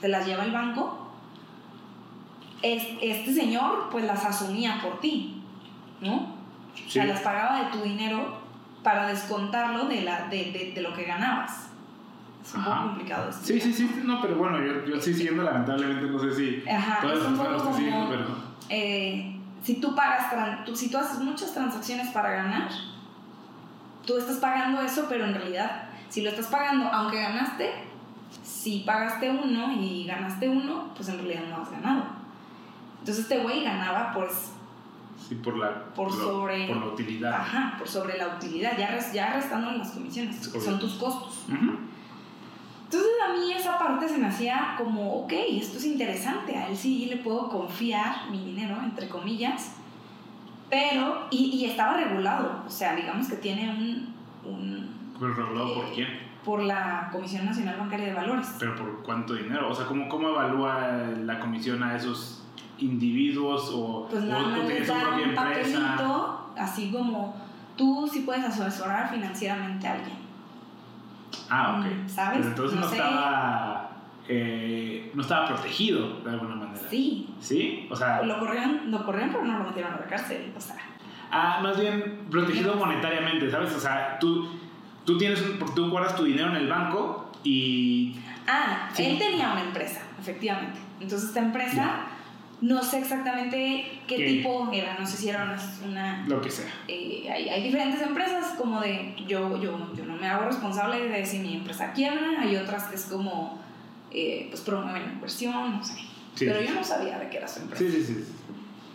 te 0.00 0.08
las 0.08 0.26
lleva 0.26 0.44
el 0.44 0.52
banco, 0.52 1.12
es, 2.62 2.86
este 3.02 3.34
señor 3.34 3.88
pues 3.90 4.04
las 4.04 4.24
asumía 4.24 4.80
por 4.82 5.00
ti, 5.00 5.42
¿no? 6.00 6.14
O 6.14 6.40
Sí. 6.74 6.88
sea, 6.90 7.04
las 7.04 7.20
pagaba 7.20 7.60
de 7.64 7.66
tu 7.72 7.82
dinero 7.82 8.38
para 8.82 9.06
descontarlo 9.08 9.86
de, 9.86 10.02
la, 10.02 10.28
de, 10.28 10.52
de, 10.52 10.72
de 10.74 10.80
lo 10.80 10.94
que 10.94 11.04
ganabas. 11.04 11.69
Es 12.44 12.54
un 12.54 12.64
poco 12.64 12.82
complicado 12.82 13.30
esto. 13.30 13.44
Sí, 13.44 13.60
sí, 13.60 13.72
sí, 13.72 14.02
no, 14.04 14.20
pero 14.22 14.36
bueno, 14.36 14.58
yo, 14.64 14.84
yo 14.86 15.00
sí 15.00 15.12
siguiendo, 15.14 15.42
lamentablemente, 15.42 16.06
no 16.06 16.18
sé 16.18 16.34
si 16.34 16.68
Ajá, 16.68 17.00
todas 17.02 17.18
las 17.18 17.26
personas 17.28 17.56
estoy 17.62 17.74
siguiendo, 17.74 18.08
pero... 18.08 18.24
eh, 18.70 19.36
si 19.62 19.74
tú 19.80 19.94
pagas, 19.94 20.64
tú, 20.64 20.74
si 20.74 20.90
tú 20.90 20.96
haces 20.98 21.18
muchas 21.20 21.52
transacciones 21.52 22.08
para 22.08 22.30
ganar, 22.32 22.70
tú 24.06 24.16
estás 24.16 24.38
pagando 24.38 24.80
eso, 24.80 25.06
pero 25.08 25.26
en 25.26 25.34
realidad, 25.34 25.84
si 26.08 26.22
lo 26.22 26.30
estás 26.30 26.46
pagando, 26.46 26.86
aunque 26.88 27.20
ganaste, 27.20 27.70
si 28.42 28.80
pagaste 28.80 29.30
uno 29.30 29.72
y 29.72 30.06
ganaste 30.06 30.48
uno, 30.48 30.92
pues 30.96 31.08
en 31.10 31.18
realidad 31.18 31.42
no 31.50 31.62
has 31.62 31.70
ganado. 31.70 32.04
Entonces 33.00 33.24
este 33.24 33.38
güey 33.42 33.64
ganaba 33.64 34.12
pues, 34.14 34.52
Sí, 35.28 35.36
por 35.36 35.56
la, 35.58 35.84
Por 35.94 36.08
lo- 36.12 36.24
sobre- 36.24 36.66
por 36.66 36.76
la 36.78 36.86
utilidad. 36.86 37.32
ajá, 37.34 37.74
por 37.78 37.86
sobre 37.86 38.18
la 38.18 38.28
utilidad, 38.36 38.76
ya, 38.76 38.88
res- 38.90 39.12
ya 39.12 39.32
restando 39.34 39.70
las 39.72 39.90
comisiones, 39.92 40.48
que 40.48 40.60
son 40.60 40.80
tus 40.80 40.94
costos. 40.94 41.44
Ujú. 41.48 41.78
Entonces 42.92 43.12
a 43.24 43.32
mí 43.32 43.52
esa 43.52 43.78
parte 43.78 44.08
se 44.08 44.18
me 44.18 44.26
hacía 44.26 44.74
como, 44.76 45.12
ok, 45.22 45.32
esto 45.52 45.78
es 45.78 45.84
interesante, 45.84 46.56
a 46.56 46.66
él 46.66 46.76
sí 46.76 47.06
le 47.06 47.18
puedo 47.18 47.48
confiar 47.48 48.28
mi 48.32 48.44
dinero, 48.44 48.76
entre 48.82 49.08
comillas, 49.08 49.76
pero, 50.68 51.26
y, 51.30 51.50
y 51.54 51.66
estaba 51.66 51.94
regulado, 51.96 52.64
o 52.66 52.70
sea, 52.70 52.96
digamos 52.96 53.28
que 53.28 53.36
tiene 53.36 53.70
un, 53.70 54.14
un 54.44 54.90
¿Pero 55.20 55.34
regulado 55.34 55.74
por 55.74 55.84
Eh, 55.84 55.92
quién? 55.94 56.08
por 56.44 56.62
la 56.64 57.10
Comisión 57.12 57.44
Nacional 57.44 57.76
Bancaria 57.78 58.06
de 58.06 58.14
Valores. 58.14 58.56
¿Pero 58.58 58.74
por 58.74 59.02
cuánto 59.04 59.34
dinero? 59.34 59.70
O 59.70 59.74
sea, 59.74 59.86
¿cómo, 59.86 60.08
cómo 60.08 60.30
evalúa 60.30 60.90
la 61.24 61.38
comisión 61.38 61.82
a 61.84 61.94
esos 61.94 62.42
individuos 62.78 63.70
o, 63.72 64.08
Pues 64.10 64.24
o- 64.24 64.26
nada 64.26 64.58
o 64.58 64.68
les 64.68 64.88
da 64.88 64.94
un 65.28 65.34
papelito, 65.36 66.50
así 66.58 66.90
como 66.90 67.36
tú 67.76 68.08
sí 68.12 68.20
puedes 68.20 68.44
asesorar 68.44 69.10
financieramente 69.12 69.86
a 69.86 69.92
alguien. 69.92 70.16
Ah, 71.48 71.78
ok. 71.80 71.86
Mm, 71.86 72.08
¿sabes? 72.08 72.38
Pero 72.38 72.48
entonces 72.48 72.74
no, 72.78 72.84
No 72.84 72.88
sé. 72.88 72.96
estaba, 72.96 73.90
eh, 74.28 75.10
no 75.14 75.22
estaba 75.22 75.46
protegido 75.48 76.20
de 76.20 76.30
alguna 76.30 76.54
manera. 76.56 76.80
Sí, 76.88 77.28
¿Sí? 77.40 77.86
O 77.90 77.96
sea, 77.96 78.22
lo 78.22 78.38
corrieron, 78.38 78.90
lo 78.90 79.04
corrieron, 79.04 79.30
pero 79.32 79.44
no 79.44 79.58
lo 79.58 79.64
metieron 79.64 79.92
a 79.92 79.96
la 80.00 80.06
cárcel, 80.06 80.52
o 80.56 80.60
sea. 80.60 80.76
ah, 81.30 81.60
más 81.62 81.78
bien 81.78 82.26
protegido 82.30 82.74
monetariamente, 82.76 83.50
¿sabes? 83.50 83.72
O 83.74 83.80
sea, 83.80 84.18
tú, 84.18 84.48
tú 85.04 85.16
tienes 85.18 85.40
un, 85.42 85.58
tú 85.74 85.90
guardas 85.90 86.16
tu 86.16 86.24
dinero 86.24 86.48
en 86.50 86.56
el 86.56 86.68
banco 86.68 87.30
y 87.44 88.16
Ah, 88.46 88.88
Sí. 88.92 89.04
él 89.04 89.18
tenía 89.18 89.52
una 89.52 89.62
empresa, 89.62 90.00
efectivamente. 90.20 90.78
Entonces 91.00 91.28
esta 91.28 91.40
empresa, 91.40 92.00
no 92.60 92.82
sé 92.82 92.98
exactamente 92.98 94.00
qué, 94.06 94.16
¿Qué? 94.16 94.26
tipo 94.26 94.70
era, 94.72 94.98
no 94.98 95.06
sé 95.06 95.16
si 95.16 95.28
era 95.28 95.56
una... 95.86 96.26
lo 96.26 96.40
que 96.40 96.50
sea. 96.50 96.66
eh, 96.88 97.26
hay, 97.32 97.48
hay 97.48 97.62
diferentes 97.62 98.02
empresas 98.02 98.54
como 98.58 98.80
de, 98.80 99.14
yo, 99.26 99.60
yo, 99.60 99.92
yo 99.94 100.04
no 100.04 100.16
me 100.16 100.26
hago 100.28 100.44
responsable 100.46 101.08
de 101.08 101.24
si 101.24 101.38
mi 101.38 101.54
empresa 101.56 101.92
quiebra, 101.92 102.40
hay 102.40 102.56
otras 102.56 102.84
que 102.84 102.96
es 102.96 103.04
como, 103.04 103.58
eh, 104.10 104.46
pues 104.50 104.60
promueven 104.62 105.02
la 105.06 105.12
inversión, 105.12 105.78
no 105.78 105.84
sé. 105.84 105.94
Sí, 106.34 106.44
Pero 106.46 106.60
sí, 106.60 106.66
yo 106.68 106.74
no 106.74 106.84
sabía 106.84 107.18
de 107.18 107.28
qué 107.30 107.38
era 107.38 107.48
su 107.48 107.60
empresa. 107.60 107.82
Sí, 107.84 107.90
sí, 107.90 108.04
sí. 108.04 108.24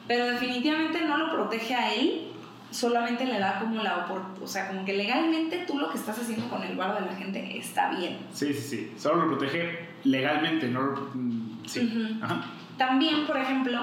Pero 0.07 0.25
definitivamente 0.27 1.01
no 1.01 1.17
lo 1.17 1.31
protege 1.31 1.73
a 1.73 1.93
él, 1.93 2.31
solamente 2.69 3.25
le 3.25 3.39
da 3.39 3.59
como 3.59 3.81
la 3.81 4.05
oportunidad, 4.05 4.43
o 4.43 4.47
sea, 4.47 4.67
como 4.67 4.85
que 4.85 4.93
legalmente 4.93 5.63
tú 5.65 5.79
lo 5.79 5.89
que 5.89 5.97
estás 5.97 6.19
haciendo 6.19 6.47
con 6.49 6.61
el 6.61 6.75
barro 6.75 6.99
de 7.03 7.07
la 7.07 7.15
gente 7.15 7.57
está 7.57 7.89
bien. 7.97 8.17
Sí, 8.33 8.53
sí, 8.53 8.61
sí. 8.61 8.91
Solo 8.97 9.25
lo 9.25 9.37
protege 9.37 9.87
legalmente, 10.03 10.67
no... 10.67 10.81
mm, 11.13 11.65
Sí. 11.65 12.19
Ajá. 12.21 12.45
También, 12.77 13.25
por 13.25 13.37
ejemplo, 13.37 13.79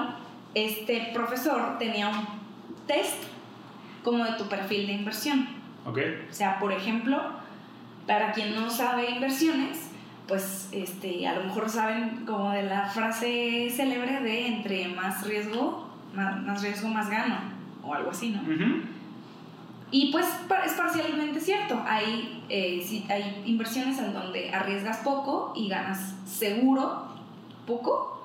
este 0.53 1.11
profesor 1.13 1.77
tenía 1.79 2.09
un 2.09 2.25
test 2.87 3.23
como 4.03 4.23
de 4.23 4.33
tu 4.33 4.45
perfil 4.45 4.87
de 4.87 4.93
inversión. 4.93 5.47
Ok. 5.85 5.97
O 6.29 6.33
sea, 6.33 6.59
por 6.59 6.71
ejemplo, 6.71 7.21
para 8.05 8.31
quien 8.31 8.55
no 8.55 8.69
sabe 8.69 9.09
inversiones, 9.11 9.89
pues 10.27 10.69
este, 10.71 11.27
a 11.27 11.35
lo 11.35 11.43
mejor 11.45 11.69
saben 11.69 12.25
como 12.25 12.51
de 12.51 12.63
la 12.63 12.87
frase 12.87 13.69
célebre 13.69 14.21
de 14.21 14.47
entre 14.47 14.87
más 14.89 15.25
riesgo, 15.25 15.89
más, 16.13 16.41
más 16.41 16.61
riesgo, 16.61 16.87
más 16.89 17.09
gano, 17.09 17.37
o 17.83 17.93
algo 17.93 18.11
así, 18.11 18.29
¿no? 18.29 18.41
Y 19.91 20.11
pues 20.11 20.25
es 20.65 20.73
parcialmente 20.73 21.39
cierto. 21.39 21.79
Hay, 21.85 22.43
eh, 22.49 22.83
sí, 22.83 23.05
hay 23.09 23.43
inversiones 23.45 23.99
en 23.99 24.11
donde 24.11 24.49
arriesgas 24.51 24.97
poco 24.97 25.53
y 25.55 25.67
ganas 25.67 26.15
seguro 26.25 27.09
poco. 27.67 28.22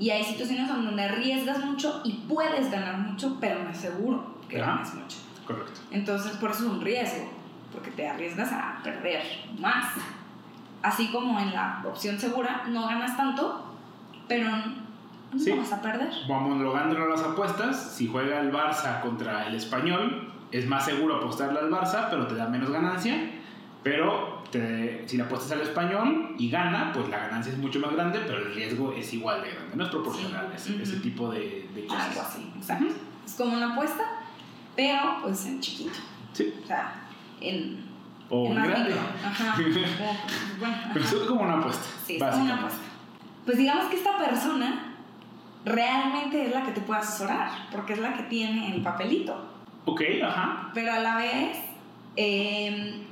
Y 0.00 0.10
hay 0.10 0.24
situaciones 0.24 0.66
donde 0.66 1.02
arriesgas 1.04 1.64
mucho 1.64 2.00
y 2.04 2.12
puedes 2.28 2.70
ganar 2.70 2.96
mucho, 2.98 3.36
pero 3.40 3.62
no 3.62 3.70
es 3.70 3.76
seguro 3.76 4.34
que 4.48 4.60
Ajá. 4.60 4.76
ganes 4.76 4.94
mucho. 4.94 5.18
Correcto. 5.46 5.80
Entonces, 5.90 6.32
por 6.38 6.50
eso 6.50 6.64
es 6.64 6.70
un 6.70 6.80
riesgo, 6.80 7.30
porque 7.72 7.90
te 7.92 8.08
arriesgas 8.08 8.50
a 8.52 8.80
perder 8.82 9.22
más. 9.58 9.92
Así 10.82 11.08
como 11.12 11.38
en 11.38 11.52
la 11.52 11.82
opción 11.86 12.18
segura, 12.18 12.62
no 12.68 12.86
ganas 12.86 13.14
tanto, 13.16 13.76
pero 14.26 14.48
no 14.50 15.38
Sí. 15.38 15.52
vas 15.52 15.72
a 15.72 15.82
perder. 15.82 16.10
Vamos 16.28 16.58
lográndolo 16.58 17.08
las 17.08 17.22
apuestas. 17.22 17.92
Si 17.94 18.08
juega 18.08 18.40
el 18.40 18.50
Barça 18.50 19.02
contra 19.02 19.46
el 19.46 19.54
Español, 19.54 20.32
es 20.50 20.66
más 20.66 20.86
seguro 20.86 21.16
apostarle 21.16 21.58
al 21.60 21.70
Barça, 21.70 22.08
pero 22.08 22.26
te 22.26 22.34
da 22.36 22.48
menos 22.48 22.70
ganancia. 22.70 23.16
Pero 23.82 24.42
te- 24.50 25.04
si 25.08 25.16
le 25.16 25.22
apuestas 25.22 25.52
al 25.52 25.60
Español 25.62 26.34
y 26.38 26.50
gana, 26.50 26.92
pues 26.92 27.08
la 27.08 27.18
ganancia 27.18 27.52
es 27.52 27.58
mucho 27.58 27.78
más 27.80 27.92
grande, 27.92 28.20
pero 28.26 28.38
el 28.38 28.54
riesgo 28.54 28.92
es 28.92 29.12
igual 29.14 29.42
de 29.42 29.50
grande. 29.52 29.76
No 29.76 29.84
es 29.84 29.90
proporcional 29.90 30.52
Sí. 30.56 30.78
ese, 30.82 30.96
tipo 30.98 31.30
de, 31.30 31.68
de 31.74 31.86
cosas. 31.86 32.08
Algo 32.10 32.20
así, 32.22 32.52
exacto. 32.56 32.84
Ujú. 32.86 32.94
Es 33.26 33.34
como 33.34 33.56
una 33.56 33.72
apuesta, 33.72 34.02
pero 34.76 35.18
pues 35.22 35.46
en 35.46 35.60
chiquito. 35.60 35.98
Sí. 36.32 36.52
O 36.62 36.66
sea, 36.66 36.94
en, 37.40 37.84
O 38.28 38.46
en 38.48 38.54
grande. 38.54 38.94
Ajá. 39.24 39.54
Como- 39.56 39.70
bueno, 40.58 40.74
ajá. 40.74 40.90
Pero 40.92 41.04
es 41.04 41.14
como 41.14 41.40
una 41.42 41.54
apuesta. 41.58 41.84
Sí, 42.06 42.16
es 42.16 42.22
como 42.22 42.44
una 42.44 42.56
apuesta. 42.56 42.80
Pues 43.46 43.56
digamos 43.56 43.86
que 43.86 43.96
esta 43.96 44.18
persona 44.18 44.94
realmente 45.64 46.46
es 46.46 46.54
la 46.54 46.62
que 46.64 46.72
te 46.72 46.80
puede 46.82 47.00
asesorar, 47.00 47.50
porque 47.72 47.94
es 47.94 47.98
la 47.98 48.14
que 48.14 48.24
tiene 48.24 48.74
el 48.74 48.82
papelito. 48.82 49.34
Ok, 49.86 50.02
ajá. 50.22 50.70
Pero 50.74 50.92
a 50.92 50.98
la 51.00 51.16
vez, 51.16 51.58
eh, 52.16 53.06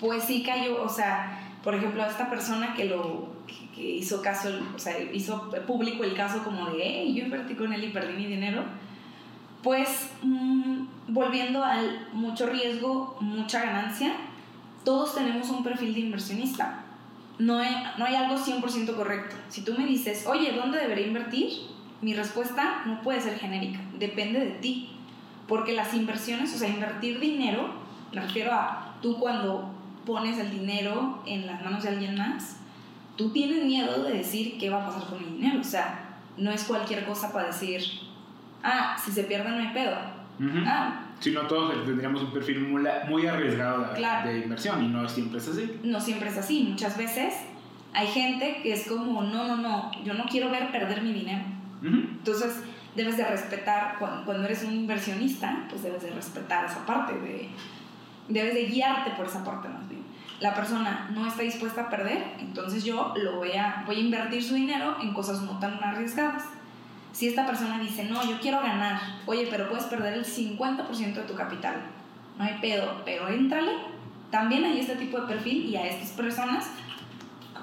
pues 0.00 0.24
sí 0.24 0.42
cayó, 0.42 0.82
o 0.82 0.88
sea, 0.88 1.50
por 1.62 1.74
ejemplo, 1.74 2.02
a 2.02 2.06
esta 2.06 2.30
persona 2.30 2.74
que 2.74 2.86
lo 2.86 3.28
que, 3.74 3.82
hizo 3.82 4.22
caso, 4.22 4.50
o 4.74 4.78
sea, 4.78 4.98
hizo 5.12 5.50
público 5.66 6.04
el 6.04 6.14
caso 6.14 6.42
como 6.42 6.70
de, 6.70 6.82
hey, 6.82 7.14
yo 7.14 7.24
invertí 7.24 7.54
con 7.54 7.72
él 7.72 7.84
y 7.84 7.88
perdí 7.90 8.14
mi 8.14 8.26
dinero, 8.26 8.64
pues 9.62 10.10
mm, 10.22 10.84
volviendo 11.08 11.62
al 11.62 12.08
mucho 12.12 12.46
riesgo, 12.46 13.16
mucha 13.20 13.62
ganancia, 13.62 14.14
todos 14.84 15.14
tenemos 15.14 15.50
un 15.50 15.62
perfil 15.62 15.94
de 15.94 16.00
inversionista. 16.00 16.84
No 17.38 17.58
hay, 17.58 17.74
no 17.96 18.04
hay 18.04 18.14
algo 18.14 18.36
100% 18.36 18.94
correcto. 18.96 19.36
Si 19.48 19.62
tú 19.62 19.74
me 19.76 19.86
dices, 19.86 20.26
oye, 20.26 20.52
¿dónde 20.52 20.78
debería 20.78 21.06
invertir? 21.06 21.50
Mi 22.02 22.14
respuesta 22.14 22.82
no 22.86 23.00
puede 23.02 23.20
ser 23.20 23.38
genérica, 23.38 23.80
depende 23.98 24.40
de 24.40 24.50
ti. 24.52 24.90
Porque 25.46 25.72
las 25.72 25.92
inversiones, 25.94 26.54
o 26.54 26.58
sea, 26.58 26.68
invertir 26.68 27.18
dinero, 27.18 27.70
me 28.12 28.20
refiero 28.20 28.52
a 28.52 28.94
tú 29.02 29.18
cuando 29.18 29.70
pones 30.04 30.38
el 30.38 30.50
dinero 30.50 31.22
en 31.26 31.46
las 31.46 31.62
manos 31.62 31.82
de 31.82 31.90
alguien 31.90 32.16
más, 32.16 32.58
tú 33.16 33.30
tienes 33.30 33.64
miedo 33.64 34.02
de 34.04 34.14
decir 34.14 34.58
qué 34.58 34.70
va 34.70 34.82
a 34.82 34.86
pasar 34.86 35.08
con 35.08 35.18
mi 35.18 35.36
dinero. 35.36 35.60
O 35.60 35.64
sea, 35.64 36.18
no 36.36 36.50
es 36.50 36.64
cualquier 36.64 37.04
cosa 37.04 37.32
para 37.32 37.48
decir, 37.48 37.82
ah, 38.62 38.96
si 39.02 39.12
se 39.12 39.24
pierde 39.24 39.50
no 39.50 39.58
hay 39.58 39.74
pedo. 39.74 39.96
Ah. 40.66 41.06
Si 41.20 41.32
no, 41.32 41.42
todos 41.42 41.84
tendríamos 41.84 42.22
un 42.22 42.32
perfil 42.32 42.60
muy, 42.60 43.26
arriesgado 43.26 43.92
de, 44.24 44.38
inversión 44.38 44.82
y 44.82 44.88
no 44.88 45.06
siempre 45.06 45.38
es 45.38 45.48
así. 45.48 45.80
No 45.82 46.00
siempre 46.00 46.30
es 46.30 46.38
así. 46.38 46.66
Muchas 46.70 46.96
veces 46.96 47.34
hay 47.92 48.06
gente 48.06 48.60
que 48.62 48.72
es 48.72 48.88
como, 48.88 49.22
no, 49.22 49.46
no, 49.46 49.56
no, 49.56 49.90
yo 50.02 50.14
no 50.14 50.24
quiero 50.24 50.50
ver 50.50 50.70
perder 50.72 51.02
mi 51.02 51.12
dinero. 51.12 51.44
Entonces, 51.82 52.62
debes 52.94 53.16
de 53.16 53.24
respetar, 53.24 53.96
cuando, 53.98 54.24
cuando, 54.24 54.44
eres 54.44 54.64
un 54.64 54.74
inversionista, 54.74 55.66
pues 55.68 55.82
debes 55.82 56.02
de 56.02 56.10
respetar 56.10 56.66
esa 56.66 56.84
parte, 56.84 57.14
de, 57.18 57.48
debes 58.30 58.54
de 58.54 58.66
guiarte 58.66 59.10
por 59.10 59.26
esa 59.26 59.44
parte 59.44 59.68
más 59.68 59.88
bien. 59.88 60.04
La 60.40 60.54
persona 60.54 61.10
no 61.12 61.26
está 61.26 61.42
dispuesta 61.42 61.82
a 61.82 61.90
perder, 61.90 62.34
entonces 62.38 62.82
yo 62.84 63.12
lo 63.16 63.36
voy 63.36 63.52
a, 63.52 63.82
voy 63.86 63.96
a 63.96 64.00
invertir 64.00 64.42
su 64.42 64.54
dinero 64.54 64.96
en 65.02 65.12
cosas 65.12 65.42
no 65.42 65.58
tan 65.58 65.82
arriesgadas. 65.84 66.44
Si 67.12 67.28
esta 67.28 67.44
persona 67.44 67.78
dice, 67.78 68.04
no, 68.04 68.24
yo 68.24 68.40
quiero 68.40 68.62
ganar, 68.62 69.00
oye, 69.26 69.48
pero 69.50 69.68
puedes 69.68 69.84
perder 69.84 70.14
el 70.14 70.24
50% 70.24 71.14
de 71.14 71.22
tu 71.22 71.34
capital, 71.34 71.74
no 72.38 72.44
hay 72.44 72.58
pedo, 72.60 73.02
pero 73.04 73.28
éntrale. 73.28 73.72
También 74.30 74.64
hay 74.64 74.78
este 74.80 74.94
tipo 74.96 75.20
de 75.20 75.26
perfil 75.26 75.66
y 75.66 75.76
a 75.76 75.86
estas 75.86 76.10
personas 76.10 76.70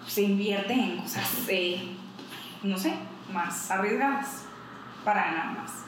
se 0.06 0.24
invierte 0.24 0.74
en 0.74 0.98
cosas, 0.98 1.48
no 2.62 2.78
sé, 2.78 2.94
más 3.34 3.72
arriesgadas 3.72 4.46
para 5.04 5.26
ganar 5.26 5.58
más. 5.58 5.86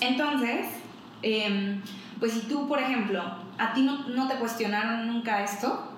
Entonces, 0.00 0.68
em, 1.22 1.82
pues 2.20 2.32
si 2.32 2.40
tú, 2.42 2.68
por 2.68 2.78
ejemplo, 2.78 3.22
a 3.58 3.72
ti 3.74 3.82
no, 3.82 4.08
no, 4.08 4.28
te 4.28 4.36
cuestionaron 4.36 5.06
nunca 5.06 5.42
esto, 5.42 5.88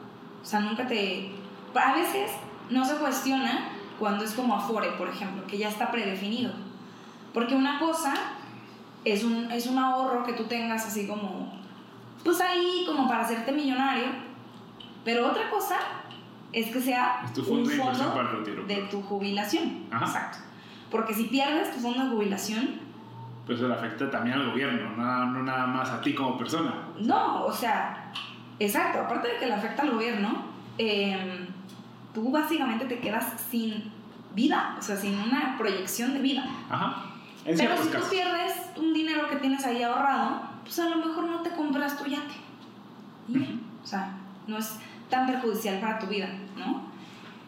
o 0.42 0.44
sea, 0.44 0.60
nunca 0.60 0.86
te... 0.86 1.30
A 1.74 1.94
veces 1.94 2.32
no 2.70 2.84
se 2.84 2.96
cuestiona 2.96 3.68
cuando 3.98 4.24
es 4.24 4.32
como 4.32 4.56
Afore, 4.56 4.92
por 4.92 5.08
ejemplo, 5.08 5.46
que 5.46 5.58
ya 5.58 5.68
está 5.68 5.90
predefinido. 5.90 6.52
Porque 7.34 7.54
una 7.54 7.78
cosa 7.78 8.14
es 9.04 9.22
un, 9.24 9.50
es 9.52 9.66
un 9.66 9.78
ahorro 9.78 10.24
que 10.24 10.32
tú 10.32 10.44
tengas 10.44 10.86
así 10.86 11.06
como, 11.06 11.52
pues 12.24 12.40
ahí 12.40 12.84
como 12.86 13.06
para 13.06 13.22
hacerte 13.22 13.52
millonario, 13.52 14.06
pero 15.04 15.28
otra 15.28 15.50
cosa 15.50 15.76
es 16.52 16.70
que 16.70 16.80
sea 16.80 17.30
un 17.36 17.44
fondo 17.44 17.70
de 18.66 18.76
tu 18.90 19.02
jubilación. 19.02 19.84
Exacto. 19.92 20.38
Porque 20.90 21.14
si 21.14 21.24
pierdes 21.24 21.72
tu 21.74 21.80
fondo 21.80 22.04
de 22.04 22.10
jubilación... 22.10 22.89
Pues 23.50 23.58
eso 23.58 23.66
le 23.66 23.74
afecta 23.74 24.08
también 24.08 24.38
al 24.38 24.48
gobierno, 24.48 24.90
no, 24.96 25.42
nada 25.42 25.66
más 25.66 25.90
a 25.90 26.00
ti 26.00 26.14
como 26.14 26.38
persona. 26.38 26.72
No, 27.00 27.46
o 27.46 27.52
sea, 27.52 28.12
exacto, 28.60 29.00
aparte 29.00 29.26
de 29.26 29.38
que 29.38 29.46
le 29.46 29.54
afecta 29.54 29.82
al 29.82 29.90
gobierno, 29.90 30.44
em, 30.78 31.48
tú 32.14 32.30
básicamente 32.30 32.84
te 32.84 33.00
quedas 33.00 33.40
sin 33.50 33.90
vida, 34.36 34.76
o 34.78 34.80
sea, 34.80 34.96
sin 34.96 35.18
una 35.18 35.56
proyección 35.58 36.14
de 36.14 36.20
vida. 36.20 36.44
Ajá. 36.70 37.06
Pero 37.44 37.76
si 37.76 37.88
tú 37.88 37.98
pierdes 38.08 38.70
un 38.76 38.94
dinero 38.94 39.28
que 39.28 39.34
tienes 39.34 39.66
ahí 39.66 39.82
ahorrado, 39.82 40.42
pues 40.62 40.78
a 40.78 40.88
lo 40.88 41.04
mejor 41.04 41.24
no 41.24 41.40
te 41.40 41.50
compras 41.50 41.98
tu 41.98 42.08
yate. 42.08 42.36
O 43.82 43.84
sea, 43.84 44.12
no 44.46 44.58
es 44.58 44.78
tan 45.08 45.26
perjudicial 45.26 45.80
para 45.80 45.98
tu 45.98 46.06
vida, 46.06 46.28
¿no? 46.56 46.82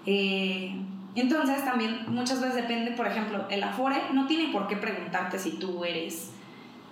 Eh, 0.04 0.82
entonces 1.14 1.64
también 1.64 2.04
muchas 2.08 2.40
veces 2.40 2.56
depende, 2.56 2.92
por 2.92 3.06
ejemplo, 3.06 3.46
el 3.50 3.62
Afore 3.62 4.00
no 4.12 4.26
tiene 4.26 4.50
por 4.52 4.66
qué 4.66 4.76
preguntarte 4.76 5.38
si 5.38 5.52
tú 5.52 5.84
eres, 5.84 6.32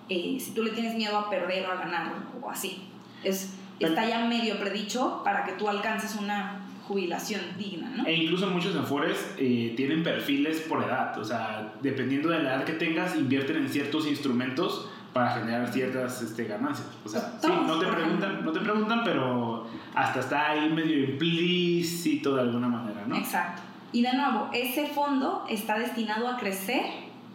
eh, 0.09 0.37
si 0.39 0.53
tú 0.53 0.63
le 0.63 0.71
tienes 0.71 0.95
miedo 0.95 1.17
a 1.19 1.31
perder 1.31 1.67
o 1.67 1.73
a 1.73 1.77
ganar 1.77 2.13
o 2.43 2.51
así. 2.51 2.83
Es, 3.25 3.55
está 3.79 4.07
ya 4.07 4.27
medio 4.27 4.59
predicho 4.59 5.23
para 5.25 5.45
que 5.45 5.53
tú 5.53 5.69
alcances 5.69 6.17
una 6.17 6.61
jubilación 6.87 7.41
digna, 7.57 7.89
¿no? 7.97 8.05
E 8.05 8.15
incluso 8.15 8.49
muchos 8.49 8.75
afores 8.77 9.35
eh, 9.39 9.75
tienen 9.77 10.03
perfiles 10.03 10.61
por 10.61 10.83
edad, 10.83 11.17
o 11.19 11.25
sea, 11.25 11.73
dependiendo 11.81 12.31
de 12.31 12.43
la 12.43 12.57
edad 12.57 12.65
que 12.65 12.73
tengas, 12.73 13.17
invierten 13.17 13.57
en 13.57 13.69
ciertos 13.69 14.07
instrumentos 14.07 14.89
para 15.13 15.31
generar 15.31 15.73
ciertas 15.73 16.21
este, 16.21 16.45
ganancias. 16.45 16.89
O 17.05 17.09
sea, 17.09 17.39
sí, 17.41 17.49
no 17.49 17.79
te, 17.79 17.87
preguntan, 17.87 18.45
no 18.45 18.53
te 18.53 18.61
preguntan, 18.61 19.03
pero 19.05 19.67
hasta 19.95 20.21
está 20.21 20.51
ahí 20.51 20.69
medio 20.69 21.05
implícito 21.05 22.35
de 22.35 22.43
alguna 22.43 22.69
manera, 22.69 23.05
¿no? 23.07 23.17
Exacto. 23.17 23.63
Y 23.93 24.03
de 24.03 24.13
nuevo, 24.13 24.49
ese 24.53 24.87
fondo 24.89 25.45
está 25.49 25.79
destinado 25.79 26.29
a 26.29 26.37
crecer 26.37 26.85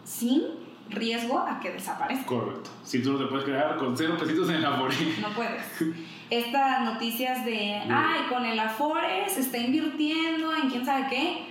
sin 0.04 0.42
riesgo 0.88 1.38
a 1.38 1.60
que 1.60 1.72
desaparezca. 1.72 2.26
Correcto. 2.26 2.70
Si 2.82 3.02
tú 3.02 3.12
no 3.12 3.18
te 3.18 3.26
puedes 3.26 3.44
quedar 3.44 3.76
con 3.76 3.96
cero 3.96 4.16
pesitos 4.18 4.48
en 4.48 4.56
el 4.56 4.64
Afore. 4.64 4.94
No 5.20 5.28
puedes. 5.30 5.62
estas 6.30 6.82
noticias 6.84 7.44
de, 7.44 7.74
ay, 7.74 8.22
con 8.28 8.44
el 8.44 8.58
Afore 8.58 9.28
se 9.28 9.40
está 9.40 9.58
invirtiendo 9.58 10.54
en 10.54 10.68
quién 10.70 10.84
sabe 10.84 11.06
qué, 11.08 11.46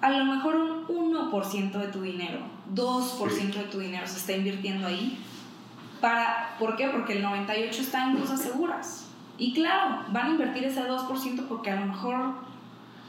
a 0.00 0.10
lo 0.10 0.24
mejor 0.24 0.56
un 0.88 1.14
1% 1.14 1.72
de 1.72 1.86
tu 1.88 2.02
dinero, 2.02 2.40
2% 2.74 3.54
de 3.54 3.64
tu 3.64 3.78
dinero 3.78 4.06
se 4.06 4.18
está 4.18 4.32
invirtiendo 4.32 4.88
ahí. 4.88 5.18
Para, 6.00 6.56
¿Por 6.58 6.74
qué? 6.74 6.88
Porque 6.88 7.12
el 7.18 7.24
98% 7.24 7.70
está 7.70 8.10
en 8.10 8.16
cosas 8.16 8.40
seguras. 8.42 9.08
Y 9.38 9.54
claro, 9.54 10.04
van 10.08 10.26
a 10.26 10.30
invertir 10.30 10.64
ese 10.64 10.82
2% 10.82 11.46
porque 11.48 11.70
a 11.70 11.80
lo 11.80 11.86
mejor 11.86 12.34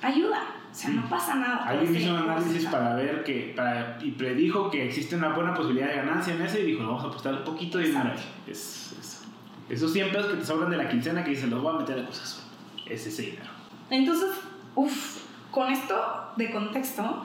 ayuda. 0.03 0.41
O 0.73 0.75
sea, 0.75 0.89
no 0.89 1.07
pasa 1.07 1.35
nada. 1.35 1.65
Alguien 1.67 1.95
hizo 1.95 2.15
un 2.15 2.17
análisis 2.17 2.65
para 2.65 2.95
ver 2.95 3.23
que, 3.23 3.53
para, 3.55 3.99
y 4.01 4.09
predijo 4.09 4.71
que 4.71 4.87
existe 4.87 5.15
una 5.15 5.29
buena 5.29 5.53
posibilidad 5.53 5.89
de 5.89 5.97
ganancia 5.97 6.33
en 6.33 6.41
ese 6.41 6.61
y 6.61 6.65
dijo, 6.65 6.83
vamos 6.83 7.03
a 7.03 7.07
apostar 7.09 7.35
un 7.35 7.43
poquito 7.43 7.77
de 7.77 7.89
dinero. 7.89 8.15
Es, 8.47 8.95
es 8.99 9.23
esos 9.69 9.93
100 9.93 10.11
pesos 10.11 10.31
que 10.31 10.37
te 10.37 10.45
sobran 10.45 10.71
de 10.71 10.77
la 10.77 10.89
quincena 10.89 11.23
que 11.23 11.29
dicen, 11.29 11.51
los 11.51 11.61
voy 11.61 11.75
a 11.75 11.77
meter 11.77 11.99
a 11.99 12.07
cosas. 12.07 12.43
Es 12.87 13.05
ese 13.05 13.21
dinero. 13.21 13.51
Entonces, 13.91 14.31
uff, 14.73 15.25
con 15.51 15.71
esto 15.71 16.31
de 16.37 16.51
contexto, 16.51 17.23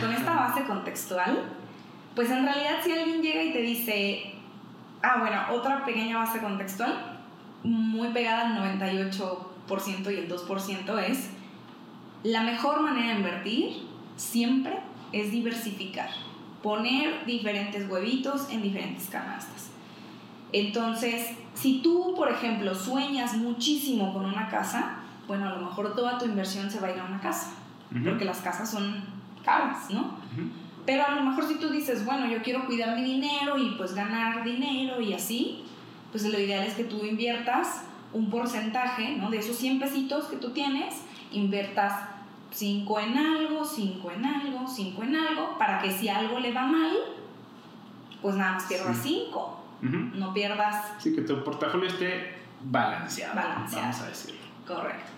con 0.00 0.12
esta 0.12 0.34
base 0.34 0.64
contextual, 0.64 1.44
pues 2.16 2.32
en 2.32 2.44
realidad 2.44 2.78
si 2.82 2.90
alguien 2.90 3.22
llega 3.22 3.44
y 3.44 3.52
te 3.52 3.62
dice, 3.62 4.34
ah, 5.02 5.18
bueno, 5.20 5.40
otra 5.52 5.84
pequeña 5.84 6.18
base 6.18 6.40
contextual, 6.40 7.20
muy 7.62 8.08
pegada 8.08 8.48
al 8.48 8.78
98% 8.78 10.12
y 10.12 10.16
el 10.16 10.28
2% 10.28 10.98
es, 11.04 11.30
la 12.24 12.42
mejor 12.42 12.80
manera 12.80 13.12
de 13.12 13.18
invertir 13.18 13.82
siempre 14.16 14.78
es 15.12 15.30
diversificar, 15.30 16.10
poner 16.62 17.24
diferentes 17.26 17.88
huevitos 17.88 18.50
en 18.50 18.62
diferentes 18.62 19.08
canastas. 19.08 19.70
Entonces, 20.52 21.30
si 21.54 21.80
tú, 21.82 22.14
por 22.16 22.30
ejemplo, 22.30 22.74
sueñas 22.74 23.36
muchísimo 23.36 24.12
con 24.12 24.24
una 24.24 24.48
casa, 24.48 24.96
bueno, 25.26 25.48
a 25.48 25.54
lo 25.54 25.66
mejor 25.66 25.94
toda 25.94 26.18
tu 26.18 26.24
inversión 26.24 26.70
se 26.70 26.80
va 26.80 26.88
a 26.88 26.92
ir 26.92 27.00
a 27.00 27.04
una 27.04 27.20
casa, 27.20 27.54
porque 28.04 28.24
las 28.24 28.38
casas 28.38 28.70
son 28.70 29.04
caras, 29.44 29.90
¿no? 29.90 30.16
Pero 30.86 31.04
a 31.04 31.14
lo 31.16 31.22
mejor 31.22 31.46
si 31.46 31.56
tú 31.56 31.68
dices, 31.68 32.04
bueno, 32.04 32.26
yo 32.30 32.42
quiero 32.42 32.66
cuidar 32.66 32.96
mi 32.96 33.04
dinero 33.04 33.58
y 33.58 33.72
pues 33.76 33.94
ganar 33.94 34.42
dinero 34.42 35.00
y 35.02 35.12
así, 35.12 35.64
pues 36.10 36.24
lo 36.24 36.38
ideal 36.38 36.64
es 36.66 36.74
que 36.74 36.84
tú 36.84 37.04
inviertas 37.04 37.84
un 38.14 38.30
porcentaje, 38.30 39.16
¿no? 39.16 39.30
De 39.30 39.38
esos 39.38 39.56
100 39.56 39.80
pesitos 39.80 40.24
que 40.24 40.36
tú 40.36 40.50
tienes, 40.50 40.94
inviertas 41.32 41.92
5 42.50 43.00
en 43.00 43.18
algo, 43.18 43.64
5 43.64 44.10
en 44.10 44.24
algo, 44.24 44.66
5 44.66 45.02
en 45.02 45.16
algo, 45.16 45.58
para 45.58 45.80
que 45.80 45.90
si 45.90 46.08
algo 46.08 46.38
le 46.40 46.52
va 46.52 46.66
mal, 46.66 46.96
pues 48.22 48.36
nada 48.36 48.52
más 48.52 48.64
pierdas 48.64 48.98
5. 49.02 49.64
No 49.80 50.34
pierdas. 50.34 50.94
Sí, 50.98 51.14
que 51.14 51.22
tu 51.22 51.44
portafolio 51.44 51.88
esté 51.88 52.34
balanceado. 52.62 53.36
Balanceado. 53.36 53.82
Vamos 53.82 54.00
a 54.00 54.08
decirlo. 54.08 54.40
Correcto. 54.66 55.12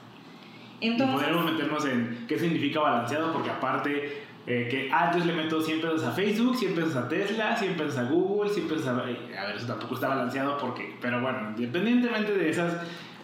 Entonces, 0.83 1.17
y 1.17 1.21
podemos 1.21 1.53
meternos 1.53 1.85
en 1.87 2.25
qué 2.27 2.39
significa 2.39 2.81
balanceado, 2.81 3.33
porque 3.33 3.51
aparte 3.51 4.25
eh, 4.47 4.69
que 4.71 4.91
antes 4.91 5.27
le 5.27 5.33
meto 5.35 5.61
100 5.61 5.81
pesos 5.81 6.03
a 6.05 6.13
Facebook, 6.13 6.57
100 6.57 6.75
pesos 6.75 6.97
a 6.97 7.09
Tesla, 7.09 7.57
100 7.57 7.77
pesos 7.77 7.99
a 7.99 8.05
Google, 8.05 8.51
100 8.51 8.69
pesos 8.69 8.87
a... 8.87 8.93
A 8.93 9.05
ver, 9.05 9.57
eso 9.57 9.67
tampoco 9.67 9.95
está 9.95 10.09
balanceado 10.09 10.57
porque... 10.59 10.97
Pero 11.01 11.21
bueno, 11.21 11.51
independientemente 11.57 12.33
de 12.33 12.51
esas 12.51 12.75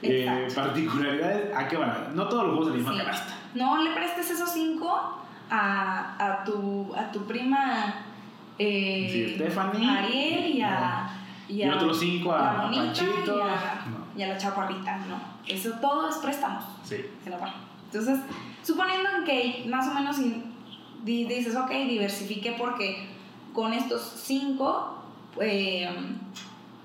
eh, 0.02 0.48
particularidades, 0.54 1.54
¿a 1.56 1.68
qué 1.68 1.76
van? 1.76 2.14
No 2.14 2.28
todos 2.28 2.44
los 2.44 2.56
juegos 2.56 2.72
de 2.72 2.82
la 2.82 2.90
misma 2.90 3.14
sí. 3.14 3.34
No 3.54 3.82
le 3.82 3.90
prestes 3.94 4.30
esos 4.30 4.50
5 4.52 5.22
a, 5.50 6.16
a, 6.18 6.44
tu, 6.44 6.94
a 6.94 7.10
tu 7.10 7.26
prima 7.26 7.94
eh, 8.58 9.34
Stephanie. 9.36 9.88
Ariel 9.88 10.56
y 10.56 10.62
a... 10.62 11.10
Y, 11.48 11.68
otros 11.68 12.00
cinco 12.00 12.32
a, 12.32 12.68
Panchito. 12.72 13.40
y 14.16 14.22
a 14.22 14.26
la 14.26 14.36
chaparrita, 14.36 14.96
no. 15.08 15.16
Eso 15.46 15.74
todo 15.80 16.10
es 16.10 16.16
préstamos. 16.16 16.64
Sí. 16.82 16.96
Se. 17.22 17.32
Entonces, 17.84 18.18
suponiendo 18.64 19.08
que 19.24 19.64
más 19.68 19.86
o 19.86 19.94
menos 19.94 20.16
dices, 21.04 21.54
ok, 21.54 21.70
diversifique 21.70 22.56
porque 22.58 23.08
con 23.52 23.72
estos 23.72 24.02
cinco 24.02 25.04
eh, 25.40 25.88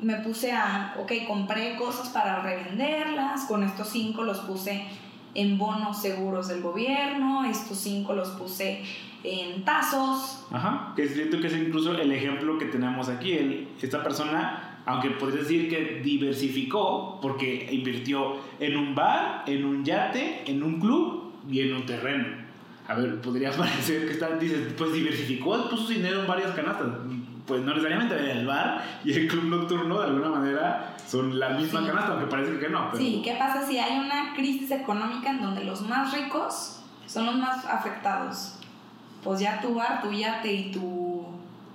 me 0.01 0.15
puse 0.15 0.51
a, 0.51 0.95
ok, 0.99 1.11
compré 1.27 1.75
cosas 1.75 2.09
para 2.09 2.41
revenderlas, 2.41 3.45
con 3.45 3.63
estos 3.63 3.89
cinco 3.89 4.23
los 4.23 4.39
puse 4.39 4.83
en 5.33 5.57
bonos 5.57 6.01
seguros 6.01 6.47
del 6.49 6.61
gobierno, 6.61 7.45
estos 7.45 7.77
cinco 7.77 8.13
los 8.13 8.29
puse 8.29 8.81
en 9.23 9.63
tazos, 9.63 10.45
Ajá, 10.51 10.93
que 10.95 11.07
siento 11.07 11.39
que 11.39 11.47
es 11.47 11.53
incluso 11.55 11.91
el 11.93 12.11
ejemplo 12.11 12.57
que 12.57 12.65
tenemos 12.65 13.07
aquí. 13.07 13.33
El- 13.33 13.67
esta 13.81 14.03
persona, 14.03 14.79
aunque 14.85 15.11
podrías 15.11 15.43
decir 15.47 15.69
que 15.69 16.01
diversificó, 16.03 17.19
porque 17.21 17.69
invirtió 17.71 18.37
en 18.59 18.75
un 18.77 18.95
bar, 18.95 19.43
en 19.45 19.63
un 19.65 19.85
yate, 19.85 20.43
en 20.47 20.63
un 20.63 20.79
club 20.79 21.33
y 21.49 21.61
en 21.61 21.75
un 21.75 21.85
terreno. 21.85 22.25
A 22.87 22.95
ver, 22.95 23.21
podría 23.21 23.51
parecer 23.57 24.07
que 24.07 24.13
está, 24.13 24.35
dices, 24.37 24.73
pues 24.77 24.91
diversificó, 24.93 25.69
puso 25.69 25.83
su 25.85 25.93
dinero 25.93 26.21
en 26.21 26.27
varias 26.27 26.51
canastas. 26.51 26.87
Pues 27.45 27.61
no 27.61 27.71
necesariamente 27.73 28.31
el 28.31 28.45
bar 28.45 28.83
y 29.03 29.13
el 29.13 29.27
club 29.27 29.45
nocturno 29.45 29.99
de 29.99 30.05
alguna 30.07 30.29
manera 30.29 30.95
son 31.07 31.39
la 31.39 31.49
misma 31.49 31.81
Sí. 31.81 31.87
canasta, 31.87 32.11
aunque 32.13 32.27
parece 32.27 32.59
que 32.59 32.69
no. 32.69 32.89
Pero, 32.91 32.97
Sí, 33.03 33.21
¿qué 33.23 33.33
pasa 33.33 33.65
si 33.65 33.77
hay 33.79 33.99
una 33.99 34.33
crisis 34.35 34.71
económica 34.71 35.31
en 35.31 35.41
donde 35.41 35.63
los 35.63 35.81
más 35.81 36.13
ricos 36.13 36.81
son 37.07 37.25
los 37.25 37.35
más 37.35 37.65
afectados? 37.65 38.57
Pues 39.23 39.39
ya 39.39 39.59
tu 39.61 39.75
bar, 39.75 40.01
tu 40.01 40.11
yate 40.11 40.51
y 40.53 40.71
tu, 40.71 41.25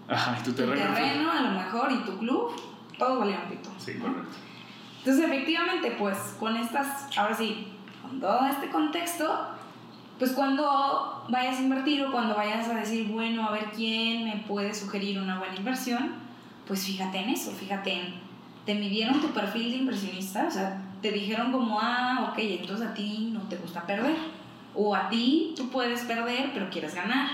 Ajá, 0.09 0.37
y 0.41 0.43
tu 0.45 0.51
tu 0.51 0.57
terreno. 0.57 0.95
terreno, 0.95 1.31
a 1.31 1.43
lo 1.43 1.51
mejor, 1.51 1.93
y 1.93 1.97
tu 2.05 2.17
club, 2.19 2.53
todos 2.99 3.19
valieron 3.19 3.47
pito. 3.49 3.71
Sí, 3.79 3.95
correcto. 3.99 4.29
Entonces, 4.99 5.25
efectivamente, 5.25 5.95
pues 5.99 6.17
con 6.41 6.57
estas, 6.57 7.17
ahora 7.17 7.35
sí, 7.35 7.69
con 8.03 8.21
todo 8.21 8.47
este 8.47 8.69
contexto, 8.71 9.49
pues 10.19 10.33
cuando 10.33 11.25
vayas 11.29 11.59
a 11.59 11.63
invertir 11.63 12.05
o 12.05 12.13
cuando 12.13 12.35
vayas 12.35 12.69
a 12.69 12.75
decir, 12.75 13.09
bueno, 13.09 13.47
a 13.47 13.53
ver 13.53 13.71
quién 13.75 14.25
me 14.25 14.37
puede 14.49 14.75
sugerir 14.75 15.19
una 15.21 15.39
buena 15.39 15.57
inversión, 15.57 16.15
pues 16.67 16.85
fíjate 16.87 17.19
en 17.19 17.31
eso, 17.31 17.51
fíjate 17.51 17.93
en, 17.93 18.15
te 18.65 18.75
midieron 18.75 19.21
tu 19.21 19.29
perfil 19.29 19.71
de 19.71 19.77
inversionista, 19.79 20.47
o 20.49 20.51
sea, 20.51 20.83
te 21.03 21.13
dijeron 21.13 21.53
como, 21.53 21.79
ah, 21.81 22.31
ok, 22.31 22.39
entonces 22.39 22.87
a 22.87 22.95
ti 22.95 23.31
no 23.33 23.41
te 23.43 23.57
gusta 23.57 23.87
perder, 23.87 24.17
o 24.75 24.95
a 24.95 25.09
ti 25.09 25.53
tú 25.57 25.69
puedes 25.69 26.03
perder, 26.03 26.51
pero 26.55 26.71
quieres 26.71 26.95
ganar. 26.95 27.29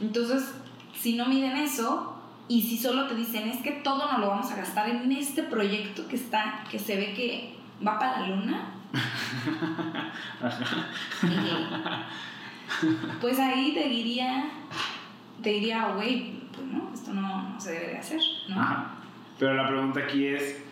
Entonces, 0.00 0.54
si 0.94 1.14
no 1.14 1.26
miden 1.26 1.56
eso, 1.56 2.20
y 2.48 2.62
si 2.62 2.76
solo 2.76 3.06
te 3.06 3.14
dicen, 3.14 3.48
es 3.48 3.62
que 3.62 3.70
todo 3.70 4.10
nos 4.10 4.20
lo 4.20 4.28
vamos 4.28 4.50
a 4.50 4.56
gastar 4.56 4.88
en 4.88 5.12
este 5.12 5.42
proyecto 5.44 6.08
que 6.08 6.16
está, 6.16 6.64
que 6.70 6.78
se 6.78 6.96
ve 6.96 7.14
que 7.14 7.54
va 7.86 7.98
para 7.98 8.20
la 8.20 8.26
luna, 8.26 8.74
pues 13.20 13.38
ahí 13.38 13.74
te 13.74 13.88
diría, 13.88 14.50
te 15.42 15.50
diría, 15.50 15.92
güey, 15.94 16.40
pues 16.52 16.66
no, 16.66 16.90
esto 16.92 17.12
no, 17.12 17.50
no 17.50 17.60
se 17.60 17.72
debe 17.72 17.88
de 17.88 17.98
hacer, 17.98 18.20
¿no? 18.48 18.60
Ajá. 18.60 18.94
Pero 19.38 19.54
la 19.54 19.68
pregunta 19.68 20.00
aquí 20.00 20.26
es, 20.26 20.62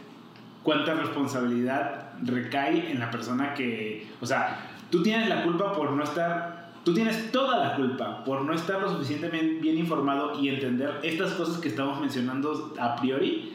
¿cuánta 0.63 0.95
responsabilidad 0.95 2.13
recae 2.23 2.91
en 2.91 3.01
la 3.01 3.11
persona 3.11 3.55
que, 3.55 4.07
o 4.21 4.27
sea, 4.27 4.59
tú 4.91 5.03
tienes 5.03 5.29
la 5.29 5.43
culpa 5.43 5.73
por 5.73 5.93
no 5.93 6.03
estar, 6.05 6.71
tú 6.85 6.93
tienes 6.95 7.33
toda 7.33 7.65
la 7.65 7.77
culpa 7.77 8.25
por 8.25 8.43
no 8.43 8.53
estar 8.53 8.81
lo 8.81 8.91
suficientemente 8.91 9.61
bien 9.61 9.79
informado 9.79 10.39
y 10.41 10.49
entender 10.49 11.01
estas 11.03 11.33
cosas 11.33 11.59
que 11.59 11.69
estamos 11.69 12.01
mencionando 12.01 12.75
a 12.79 12.97
priori? 12.97 13.55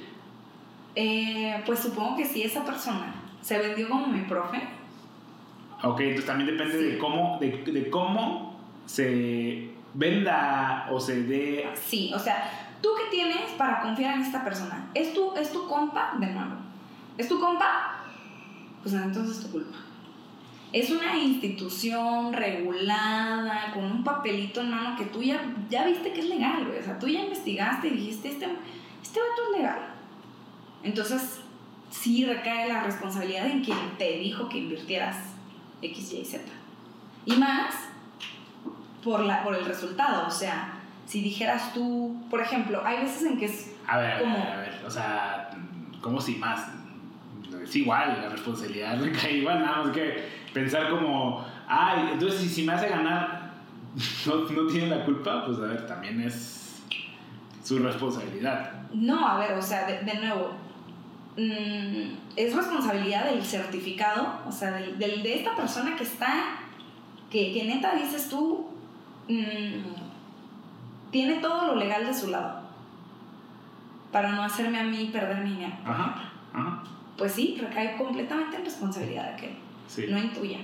Eh, 0.95 1.61
pues 1.65 1.79
supongo 1.79 2.17
que 2.17 2.25
si 2.25 2.43
esa 2.43 2.63
persona 2.63 3.22
se 3.43 3.59
vendió 3.59 3.87
como 3.89 4.07
mi 4.07 4.21
profe, 4.21 4.61
Ok, 5.85 5.99
entonces 5.99 6.25
también 6.25 6.49
depende 6.57 6.77
Sí. 6.79 6.83
de 6.93 6.97
cómo, 6.97 7.37
de, 7.41 7.49
de 7.65 7.89
cómo 7.89 8.57
se 8.85 9.69
venda 9.93 10.87
o 10.89 10.97
se 10.99 11.23
dé... 11.23 11.69
sí, 11.75 12.11
o 12.15 12.19
sea, 12.19 12.49
¿tú 12.81 12.87
qué 12.97 13.11
tienes 13.11 13.51
para 13.57 13.81
confiar 13.81 14.15
en 14.15 14.21
esta 14.21 14.43
persona? 14.45 14.89
¿Es 14.93 15.13
tu, 15.13 15.35
es 15.35 15.51
tu 15.51 15.67
compa? 15.67 16.13
De 16.19 16.27
nuevo. 16.27 16.53
¿Es 17.17 17.27
tu 17.27 17.37
compa? 17.39 17.97
Pues 18.81 18.95
entonces 18.95 19.37
es 19.37 19.43
tu 19.45 19.51
culpa. 19.51 19.77
Es 20.71 20.89
una 20.89 21.17
institución 21.17 22.31
regulada, 22.33 23.71
con 23.73 23.83
un 23.83 24.03
papelito 24.05 24.61
en 24.61 24.71
mano 24.71 24.95
que 24.97 25.05
tú 25.05 25.21
ya, 25.21 25.39
ya 25.69 25.85
viste 25.85 26.13
que 26.13 26.21
es 26.21 26.29
legal, 26.29 26.65
güey. 26.65 26.79
O 26.79 26.83
sea, 26.83 26.97
tú 26.97 27.07
ya 27.09 27.19
investigaste 27.21 27.89
y 27.89 27.91
dijiste, 27.91 28.29
este, 28.29 28.47
este 29.01 29.19
vato 29.19 29.41
es 29.51 29.57
legal. 29.59 29.79
Entonces, 30.81 31.41
sí 32.03 32.25
recae 32.25 32.67
la 32.67 32.83
responsabilidad 32.83 33.45
en 33.45 33.63
quien 33.63 33.77
te 33.97 34.17
dijo 34.17 34.49
que 34.49 34.57
invirtieras 34.57 35.15
X, 35.81 36.11
Y, 36.11 36.25
Z. 36.25 36.43
Y 37.25 37.37
más 37.37 37.75
por, 39.01 39.21
la, 39.21 39.41
por 39.41 39.55
el 39.55 39.63
resultado. 39.63 40.27
O 40.27 40.31
sea, 40.31 40.73
si 41.05 41.21
dijeras 41.21 41.73
tú, 41.73 42.21
por 42.29 42.41
ejemplo, 42.41 42.81
hay 42.85 43.03
veces 43.03 43.23
en 43.23 43.39
que 43.39 43.45
es 43.45 43.73
A 43.87 43.99
ver, 43.99 44.11
a 44.11 44.19
ver, 44.19 44.47
a 44.47 44.57
ver, 44.57 44.81
o 44.85 44.89
sea, 44.89 45.49
¿cómo 46.01 46.19
si 46.19 46.35
más? 46.35 46.67
Es 47.63 47.73
igual, 47.77 48.19
la 48.21 48.29
responsabilidad 48.29 48.99
recae 49.01 49.37
igual, 49.37 49.61
nada 49.61 49.83
más 49.83 49.91
que 49.91 50.27
pensar 50.53 50.89
como, 50.89 51.45
ay, 51.67 52.09
entonces 52.11 52.41
si, 52.41 52.49
si 52.49 52.63
me 52.63 52.73
hace 52.73 52.89
ganar, 52.89 53.53
no, 54.25 54.35
no 54.35 54.67
tiene 54.67 54.87
la 54.87 55.05
culpa, 55.05 55.45
pues 55.45 55.57
a 55.59 55.61
ver, 55.61 55.87
también 55.87 56.19
es 56.19 56.81
su 57.63 57.79
responsabilidad. 57.79 58.73
No, 58.91 59.25
a 59.25 59.39
ver, 59.39 59.53
o 59.53 59.61
sea, 59.61 59.85
de, 59.87 60.01
de 60.01 60.15
nuevo, 60.19 60.62
mm, 61.37 62.17
es 62.35 62.55
responsabilidad 62.55 63.25
del 63.31 63.43
certificado, 63.43 64.39
o 64.47 64.51
sea, 64.51 64.71
del, 64.71 64.97
del- 64.99 65.23
de 65.23 65.35
esta 65.39 65.55
persona 65.55 65.95
que 65.95 66.03
está, 66.03 66.57
que, 67.31 67.53
que 67.53 67.63
neta 67.65 67.95
dices 67.95 68.29
tú, 68.29 68.67
mm, 69.27 71.11
tiene 71.11 71.35
todo 71.35 71.67
lo 71.67 71.75
legal 71.75 72.05
de 72.05 72.13
su 72.13 72.29
lado, 72.29 72.61
para 74.11 74.31
no 74.31 74.43
hacerme 74.43 74.79
a 74.79 74.83
mí 74.83 75.09
perder 75.11 75.43
mi 75.43 75.51
dinero. 75.51 75.73
Ajá, 75.85 76.31
ajá, 76.53 76.83
Pues 77.17 77.31
sí, 77.33 77.57
recae 77.59 77.95
completamente 77.97 78.57
en 78.57 78.65
responsabilidad 78.65 79.23
de 79.29 79.33
aquel, 79.33 79.55
sí. 79.87 80.05
no 80.09 80.17
en 80.17 80.33
tuya. 80.33 80.59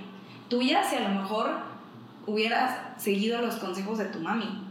Tuya 0.50 0.84
si 0.84 0.96
a 0.96 1.02
lo 1.10 1.22
mejor 1.22 1.52
hubieras 2.26 2.78
seguido 2.98 3.42
los 3.42 3.56
consejos 3.56 3.98
de 4.00 4.06
tu 4.06 4.20
mami. 4.20 4.64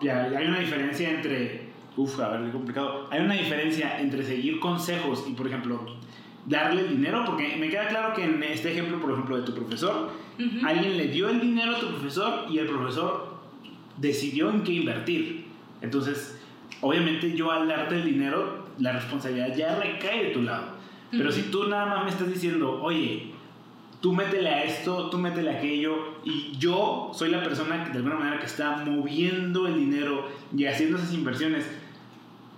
Ya 0.00 0.24
hay 0.24 0.46
una 0.46 0.58
diferencia 0.58 1.08
entre, 1.10 1.65
uf, 1.96 2.20
a 2.20 2.28
ver, 2.28 2.44
qué 2.44 2.50
complicado, 2.50 3.08
hay 3.10 3.20
una 3.22 3.34
diferencia 3.34 4.00
entre 4.00 4.22
seguir 4.22 4.60
consejos 4.60 5.24
y, 5.28 5.32
por 5.32 5.46
ejemplo, 5.46 5.80
darle 6.46 6.82
el 6.82 6.90
dinero, 6.90 7.24
porque 7.26 7.56
me 7.56 7.68
queda 7.68 7.88
claro 7.88 8.14
que 8.14 8.24
en 8.24 8.42
este 8.42 8.72
ejemplo, 8.72 9.00
por 9.00 9.12
ejemplo, 9.12 9.36
de 9.36 9.42
tu 9.42 9.54
profesor, 9.54 10.10
alguien 10.64 10.96
le 10.96 11.08
dio 11.08 11.28
el 11.28 11.40
dinero 11.40 11.76
a 11.76 11.80
tu 11.80 11.88
profesor 11.88 12.46
y 12.50 12.58
el 12.58 12.66
profesor 12.66 13.36
decidió 13.96 14.50
en 14.50 14.62
qué 14.62 14.72
invertir. 14.72 15.46
Entonces, 15.80 16.40
obviamente 16.80 17.34
yo 17.34 17.50
al 17.50 17.68
darte 17.68 17.96
el 17.96 18.04
dinero, 18.04 18.66
la 18.78 18.92
responsabilidad 18.92 19.56
ya 19.56 19.76
recae 19.76 20.24
de 20.24 20.30
tu 20.30 20.42
lado. 20.42 20.76
Pero 21.10 21.32
si 21.32 21.42
tú 21.42 21.68
nada 21.68 21.86
más 21.86 22.04
me 22.04 22.10
estás 22.10 22.28
diciendo, 22.28 22.82
oye, 22.82 23.32
tú 24.00 24.12
métele 24.12 24.48
a 24.50 24.64
esto, 24.64 25.08
tú 25.08 25.18
métele 25.18 25.50
a 25.50 25.58
aquello, 25.58 26.16
y 26.24 26.52
yo 26.58 27.10
soy 27.14 27.30
la 27.30 27.42
persona 27.42 27.84
que 27.84 27.90
de 27.90 27.98
alguna 27.98 28.16
manera 28.16 28.38
que 28.38 28.46
está 28.46 28.76
moviendo 28.84 29.66
el 29.66 29.78
dinero 29.78 30.28
y 30.54 30.66
haciendo 30.66 30.98
esas 30.98 31.14
inversiones, 31.14 31.66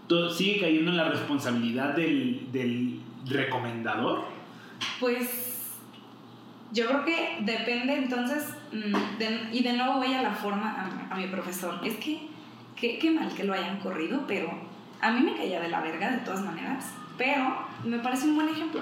todo 0.08 0.30
sigue 0.30 0.60
cayendo 0.60 0.90
en 0.90 0.96
la 0.96 1.08
responsabilidad 1.08 1.94
del, 1.94 2.48
del 2.50 3.00
recomendador. 3.26 4.24
Pues 4.98 5.76
yo 6.72 6.86
creo 6.86 7.04
que 7.04 7.38
depende 7.40 7.94
entonces, 7.94 8.54
mm, 8.72 9.52
y 9.52 9.62
de 9.62 9.72
nuevo 9.74 9.94
voy 9.94 10.12
a 10.14 10.22
la 10.22 10.32
forma, 10.32 10.70
a, 11.10 11.14
a 11.14 11.16
mi 11.16 11.26
profesor, 11.26 11.80
es 11.84 11.96
que 11.96 12.28
qué 12.76 13.10
mal 13.10 13.32
que 13.34 13.44
lo 13.44 13.52
hayan 13.52 13.80
corrido, 13.80 14.24
pero 14.26 14.50
a 15.00 15.10
mí 15.10 15.20
me 15.20 15.36
caía 15.36 15.60
de 15.60 15.68
la 15.68 15.80
verga 15.80 16.10
de 16.10 16.18
todas 16.18 16.44
maneras, 16.44 16.92
pero 17.16 17.66
me 17.84 17.98
parece 17.98 18.26
un 18.26 18.36
buen 18.36 18.48
ejemplo. 18.48 18.80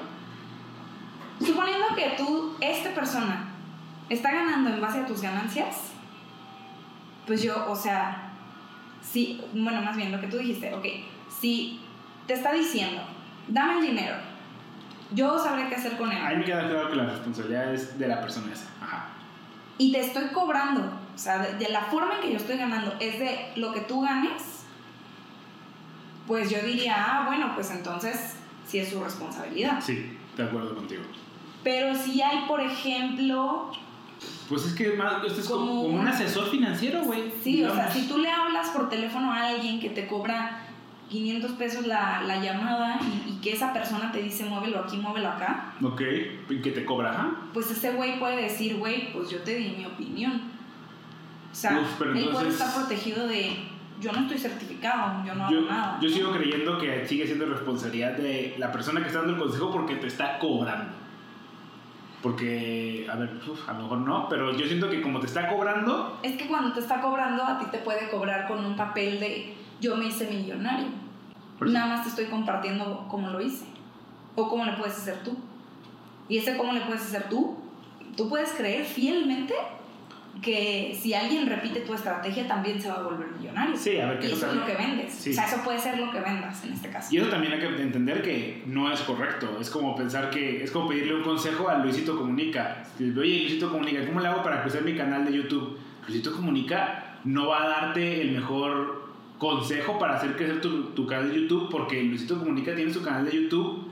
Suponiendo 1.40 1.86
que 1.94 2.14
tú, 2.16 2.56
esta 2.60 2.94
persona, 2.94 3.48
está 4.08 4.32
ganando 4.32 4.70
en 4.70 4.80
base 4.80 5.00
a 5.00 5.06
tus 5.06 5.20
ganancias, 5.20 5.92
pues 7.26 7.42
yo, 7.42 7.70
o 7.70 7.74
sea, 7.74 8.32
sí, 9.02 9.40
bueno, 9.52 9.82
más 9.82 9.96
bien 9.96 10.12
lo 10.12 10.20
que 10.20 10.29
tú 10.29 10.38
dijiste, 10.38 10.72
ok, 10.74 10.87
si 11.40 11.80
te 12.26 12.34
está 12.34 12.52
diciendo, 12.52 13.02
dame 13.48 13.78
el 13.80 13.87
dinero, 13.88 14.16
yo 15.12 15.38
sabré 15.38 15.68
qué 15.68 15.76
hacer 15.76 15.96
con 15.96 16.10
él. 16.10 16.18
A 16.24 16.30
mí 16.30 16.37
me 16.37 16.44
queda 16.44 16.68
claro 16.68 16.90
que 16.90 16.96
la 16.96 17.06
responsabilidad 17.06 17.72
es 17.72 17.98
de 17.98 18.08
la 18.08 18.20
persona 18.20 18.52
esa. 18.52 18.66
Ajá. 18.82 19.08
y 19.78 19.92
te 19.92 20.00
estoy 20.00 20.28
cobrando, 20.28 20.82
o 21.14 21.18
sea, 21.18 21.38
de, 21.38 21.54
de 21.58 21.68
la 21.70 21.82
forma 21.82 22.14
en 22.16 22.20
que 22.22 22.30
yo 22.32 22.37
estoy 22.38 22.56
ganando 22.56 22.94
es 23.00 23.18
de 23.18 23.52
lo 23.56 23.72
que 23.72 23.80
tú 23.82 24.00
ganes, 24.02 24.64
pues 26.26 26.50
yo 26.50 26.58
diría, 26.60 26.94
ah, 26.98 27.24
bueno, 27.26 27.52
pues 27.54 27.70
entonces 27.70 28.34
sí 28.66 28.78
es 28.78 28.90
su 28.90 29.02
responsabilidad. 29.02 29.80
Sí, 29.80 30.16
de 30.37 30.42
acuerdo 30.44 30.74
contigo. 30.74 31.02
Pero 31.62 31.94
si 31.94 32.20
hay, 32.22 32.46
por 32.48 32.60
ejemplo, 32.60 33.70
Pues 34.48 34.64
es 34.66 34.72
que 34.74 34.94
más, 34.94 35.22
esto 35.24 35.40
es 35.40 35.46
como, 35.48 35.66
Como- 35.82 35.82
un 36.00 36.08
asesor 36.08 36.48
financiero, 36.50 37.02
güey. 37.02 37.32
sí, 37.44 37.62
o 37.62 37.66
sea, 37.68 37.74
digamos. 37.88 37.92
si 37.94 38.08
tú 38.08 38.18
le 38.18 38.30
hablas 38.30 38.68
por 38.70 38.88
teléfono 38.88 39.30
a 39.32 39.46
alguien 39.48 39.78
que 39.78 39.90
te 39.90 40.06
cobra 40.06 40.65
500 41.09 41.52
pesos 41.52 41.87
la, 41.87 42.23
la 42.23 42.42
llamada 42.42 42.98
y, 43.02 43.31
y 43.33 43.40
que 43.40 43.52
esa 43.52 43.73
persona 43.73 44.11
te 44.11 44.23
dice 44.23 44.44
muévelo 44.44 44.81
aquí, 44.81 44.96
muévelo 44.96 45.29
acá, 45.29 45.73
Ok, 45.83 46.02
¿y 46.50 46.61
que 46.61 46.73
te 46.73 46.85
cobra? 46.85 47.11
ajá? 47.13 47.31
pues 47.54 47.71
ese 47.71 47.92
güey 47.92 48.19
puede 48.19 48.42
decir, 48.42 48.77
güey, 48.77 49.13
pues 49.13 49.31
yo 49.31 49.38
te 49.42 49.54
di 49.54 49.77
mi 49.79 49.87
opinión. 49.87 50.40
O 51.52 51.54
sea, 51.54 51.79
Uf, 51.79 51.94
pero 51.98 52.11
él 52.13 52.17
puede 52.25 52.27
entonces- 52.29 52.54
estar 52.61 52.75
protegido 52.75 53.27
de, 53.29 53.57
yo 54.00 54.13
no 54.13 54.21
estoy 54.21 54.37
certificado, 54.38 55.25
yo 55.25 55.35
no 55.37 55.44
hago 55.44 55.54
Yo, 55.54 55.61
nada. 55.63 55.98
yo 56.00 56.09
sigo 56.11 56.33
creyendo 56.33 56.77
que 56.79 57.07
sigue 57.07 57.25
siendo 57.27 57.46
responsabilidad 57.46 58.13
de 58.17 58.54
la 58.59 58.71
persona 58.73 59.00
que 59.00 59.07
está 59.07 59.21
dando 59.21 59.35
el 59.35 59.38
consejo 59.38 59.71
porque 59.71 59.94
te 59.96 60.09
está 60.09 60.38
cobrando. 60.38 60.92
Porque, 62.23 63.07
a 63.11 63.15
ver, 63.17 63.31
uf, 63.48 63.69
a 63.69 63.75
lo 63.75 63.83
mejor 63.85 63.98
no, 63.98 64.29
pero 64.29 64.57
yo 64.57 64.67
siento 64.67 64.90
que 64.90 65.00
como 65.00 65.21
te 65.21 65.27
está 65.27 65.48
cobrando, 65.48 66.19
Es 66.23 66.37
que 66.37 66.46
cuando 66.48 66.73
te 66.73 66.81
está 66.81 67.00
cobrando, 67.00 67.44
a 67.44 67.59
ti 67.59 67.67
te 67.71 67.79
puede 67.79 68.09
cobrar 68.11 68.48
con 68.48 68.65
un 68.65 68.75
papel 68.75 69.21
de 69.21 69.54
yo 69.81 69.96
me 69.96 70.06
hice 70.06 70.27
millonario. 70.29 70.88
Por 71.58 71.68
eso. 71.68 71.74
Nada 71.74 71.87
más 71.87 72.02
te 72.02 72.10
estoy 72.10 72.27
compartiendo 72.27 73.06
cómo 73.10 73.31
lo 73.31 73.40
hice. 73.40 73.64
O 74.35 74.48
cómo 74.48 74.64
le 74.64 74.72
puedes 74.72 74.96
hacer 74.96 75.22
tú. 75.22 75.37
Y 76.29 76.38
ese 76.38 76.56
cómo 76.56 76.72
le 76.72 76.81
puedes 76.81 77.02
hacer 77.02 77.29
tú, 77.29 77.56
tú 78.16 78.29
puedes 78.29 78.50
creer 78.52 78.85
fielmente 78.85 79.54
que 80.42 80.96
si 81.00 81.14
alguien 81.14 81.46
repite 81.46 81.81
tu 81.81 81.94
estrategia 81.94 82.46
también 82.46 82.81
se 82.81 82.88
va 82.88 82.96
a 82.96 83.02
volver 83.02 83.29
millonario. 83.38 83.77
sí, 83.77 83.98
a 83.98 84.06
ver, 84.06 84.18
que 84.18 84.29
Y 84.29 84.33
eso 84.33 84.46
es 84.48 84.54
lo 84.54 84.66
que 84.66 84.74
vendes. 84.74 85.12
Sí. 85.12 85.31
O 85.31 85.33
sea, 85.33 85.46
eso 85.46 85.62
puede 85.64 85.79
ser 85.79 85.98
lo 85.98 86.10
que 86.10 86.20
vendas 86.20 86.62
en 86.64 86.72
este 86.72 86.90
caso. 86.90 87.14
Y 87.14 87.18
eso 87.18 87.29
también 87.29 87.54
hay 87.54 87.60
que 87.60 87.66
entender 87.66 88.22
que 88.22 88.62
no 88.66 88.92
es 88.92 89.00
correcto. 89.00 89.58
Es 89.60 89.70
como 89.70 89.94
pensar 89.96 90.31
que 90.31 90.62
es 90.62 90.70
como 90.70 90.88
pedirle 90.88 91.14
un 91.14 91.22
consejo 91.22 91.68
a 91.68 91.79
Luisito 91.79 92.16
Comunica. 92.16 92.83
Oye, 92.98 93.12
Luisito 93.12 93.70
Comunica, 93.70 94.04
¿cómo 94.06 94.20
le 94.20 94.29
hago 94.29 94.42
para 94.42 94.62
crecer 94.62 94.83
mi 94.83 94.94
canal 94.94 95.24
de 95.24 95.33
YouTube? 95.33 95.79
Luisito 96.06 96.35
Comunica 96.35 97.18
no 97.24 97.48
va 97.48 97.64
a 97.64 97.68
darte 97.68 98.20
el 98.20 98.33
mejor 98.33 99.06
consejo 99.38 99.98
para 99.98 100.16
hacer 100.16 100.37
crecer 100.37 100.60
tu, 100.60 100.84
tu 100.90 101.06
canal 101.06 101.30
de 101.30 101.42
YouTube 101.42 101.68
porque 101.70 102.02
Luisito 102.02 102.38
Comunica 102.38 102.74
tiene 102.74 102.92
su 102.92 103.02
canal 103.02 103.24
de 103.24 103.42
YouTube 103.42 103.87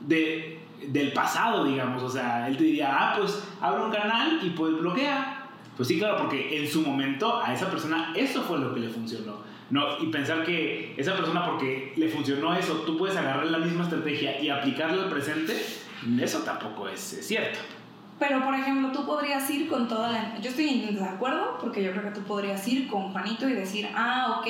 de, 0.00 0.58
del 0.88 1.12
pasado, 1.12 1.64
digamos. 1.64 2.02
O 2.02 2.08
sea, 2.08 2.48
él 2.48 2.56
te 2.56 2.64
diría, 2.64 2.88
ah, 2.92 3.14
pues 3.16 3.42
abre 3.60 3.84
un 3.84 3.90
canal 3.90 4.40
y 4.42 4.50
pues 4.50 4.74
bloquea. 4.78 5.48
Pues 5.76 5.88
sí, 5.88 5.98
claro, 5.98 6.18
porque 6.18 6.60
en 6.60 6.68
su 6.68 6.82
momento 6.82 7.40
a 7.42 7.54
esa 7.54 7.70
persona 7.70 8.12
eso 8.14 8.42
fue 8.42 8.58
lo 8.58 8.74
que 8.74 8.80
le 8.80 8.88
funcionó. 8.88 9.38
No, 9.70 9.98
y 10.00 10.06
pensar 10.06 10.44
que 10.44 10.94
esa 10.96 11.14
persona 11.14 11.46
porque 11.46 11.92
le 11.96 12.08
funcionó 12.08 12.54
eso, 12.54 12.82
tú 12.84 12.98
puedes 12.98 13.16
agarrar 13.16 13.46
la 13.46 13.58
misma 13.58 13.84
estrategia 13.84 14.40
y 14.40 14.48
aplicarla 14.48 15.04
al 15.04 15.08
presente, 15.08 15.56
eso 16.20 16.40
tampoco 16.40 16.88
es, 16.88 17.12
es 17.12 17.26
cierto. 17.26 17.60
Pero, 18.20 18.44
por 18.44 18.54
ejemplo, 18.54 18.92
tú 18.92 19.04
podrías 19.06 19.48
ir 19.50 19.66
con 19.68 19.88
toda 19.88 20.12
la... 20.12 20.38
Yo 20.40 20.50
estoy 20.50 20.68
en 20.68 20.94
desacuerdo 20.94 21.56
porque 21.60 21.82
yo 21.82 21.90
creo 21.90 22.04
que 22.04 22.10
tú 22.10 22.20
podrías 22.20 22.68
ir 22.68 22.86
con 22.86 23.10
Juanito 23.12 23.48
y 23.48 23.54
decir, 23.54 23.88
ah, 23.96 24.36
ok, 24.38 24.46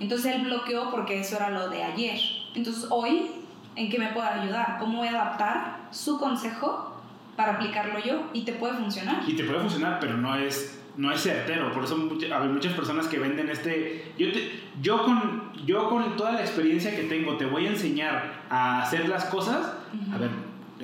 entonces 0.00 0.34
él 0.36 0.42
bloqueó 0.44 0.90
porque 0.92 1.18
eso 1.20 1.34
era 1.36 1.50
lo 1.50 1.68
de 1.68 1.82
ayer. 1.82 2.16
Entonces, 2.54 2.86
hoy, 2.90 3.26
¿en 3.74 3.90
qué 3.90 3.98
me 3.98 4.06
puede 4.12 4.28
ayudar? 4.28 4.76
¿Cómo 4.78 4.98
voy 4.98 5.08
a 5.08 5.20
adaptar 5.22 5.88
su 5.90 6.18
consejo 6.20 7.02
para 7.36 7.54
aplicarlo 7.54 7.98
yo? 7.98 8.30
Y 8.32 8.42
te 8.42 8.52
puede 8.52 8.74
funcionar. 8.74 9.22
Y 9.26 9.34
te 9.34 9.42
puede 9.42 9.58
funcionar, 9.58 9.98
pero 9.98 10.16
no 10.16 10.36
es, 10.36 10.80
no 10.96 11.10
es 11.10 11.20
certero. 11.20 11.72
Por 11.72 11.82
eso 11.82 11.96
hay 11.96 12.48
muchas 12.48 12.74
personas 12.74 13.08
que 13.08 13.18
venden 13.18 13.50
este... 13.50 14.12
Yo, 14.16 14.30
te- 14.32 14.62
yo, 14.80 15.04
con, 15.04 15.52
yo 15.66 15.88
con 15.88 16.16
toda 16.16 16.30
la 16.30 16.42
experiencia 16.42 16.94
que 16.94 17.02
tengo 17.02 17.36
te 17.36 17.44
voy 17.46 17.66
a 17.66 17.70
enseñar 17.70 18.44
a 18.48 18.82
hacer 18.82 19.08
las 19.08 19.24
cosas. 19.24 19.72
A 20.14 20.18
ver, 20.18 20.30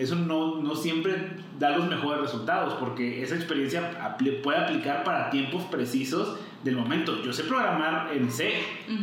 eso 0.03 0.15
no, 0.17 0.57
no 0.63 0.75
siempre 0.75 1.15
da 1.59 1.71
los 1.77 1.87
mejores 1.89 2.23
resultados 2.23 2.75
porque 2.75 3.23
esa 3.23 3.35
experiencia 3.35 4.17
puede 4.43 4.59
aplicar 4.59 5.05
para 5.05 5.31
tiempos 5.31 5.63
precisos 5.65 6.39
del 6.65 6.77
momento. 6.77 7.23
Yo 7.23 7.33
sé 7.33 7.45
programar 7.45 8.11
en 8.15 8.31
C 8.31 8.53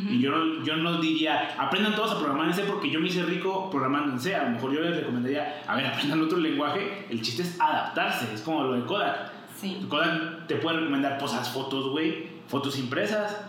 y 0.10 0.20
yo, 0.20 0.32
no- 0.32 0.64
yo 0.64 0.76
no 0.78 1.00
diría, 1.02 1.56
aprendan 1.58 1.95
todos 1.95 2.12
a 2.12 2.18
programar 2.20 2.48
en 2.48 2.54
C 2.54 2.64
porque 2.64 2.89
yo 2.89 3.00
me 3.00 3.08
hice 3.08 3.24
rico 3.24 3.70
programando 3.70 4.14
en 4.14 4.20
C. 4.20 4.36
A 4.36 4.43
lo 4.43 4.50
mejor 4.52 4.74
yo 4.74 4.82
les 4.82 4.95
recomendaría, 4.98 5.62
a 5.68 5.76
ver, 5.76 5.86
aprendan 5.88 6.22
otro 6.22 6.38
lenguaje. 6.38 7.06
El 7.10 7.22
chiste 7.22 7.41
es 7.43 7.60
adaptarse, 7.60 8.32
es 8.34 8.41
como 8.41 8.64
lo 8.64 8.74
de 8.74 8.86
Kodak. 8.86 9.32
Sí. 9.60 9.86
Kodak 9.89 10.48
te 10.48 10.56
puede 10.58 10.78
recomendar, 10.80 11.18
pues 11.18 11.34
haz 11.34 11.50
fotos, 11.50 11.89
güey, 11.89 12.28
fotos 12.48 12.78
impresas. 12.78 13.43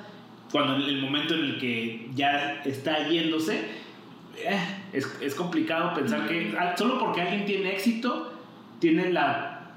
Cuando 0.50 0.76
en 0.76 0.82
el 0.82 1.02
momento 1.02 1.34
en 1.34 1.40
el 1.44 1.58
que 1.58 2.08
ya 2.14 2.62
está 2.64 3.06
yéndose, 3.08 3.68
eh, 4.44 4.60
es, 4.92 5.06
es 5.20 5.34
complicado 5.34 5.94
pensar 5.94 6.26
que 6.26 6.56
ah, 6.58 6.74
solo 6.76 6.98
porque 6.98 7.22
alguien 7.22 7.44
tiene 7.46 7.72
éxito, 7.72 8.32
tiene 8.78 9.10
la 9.12 9.72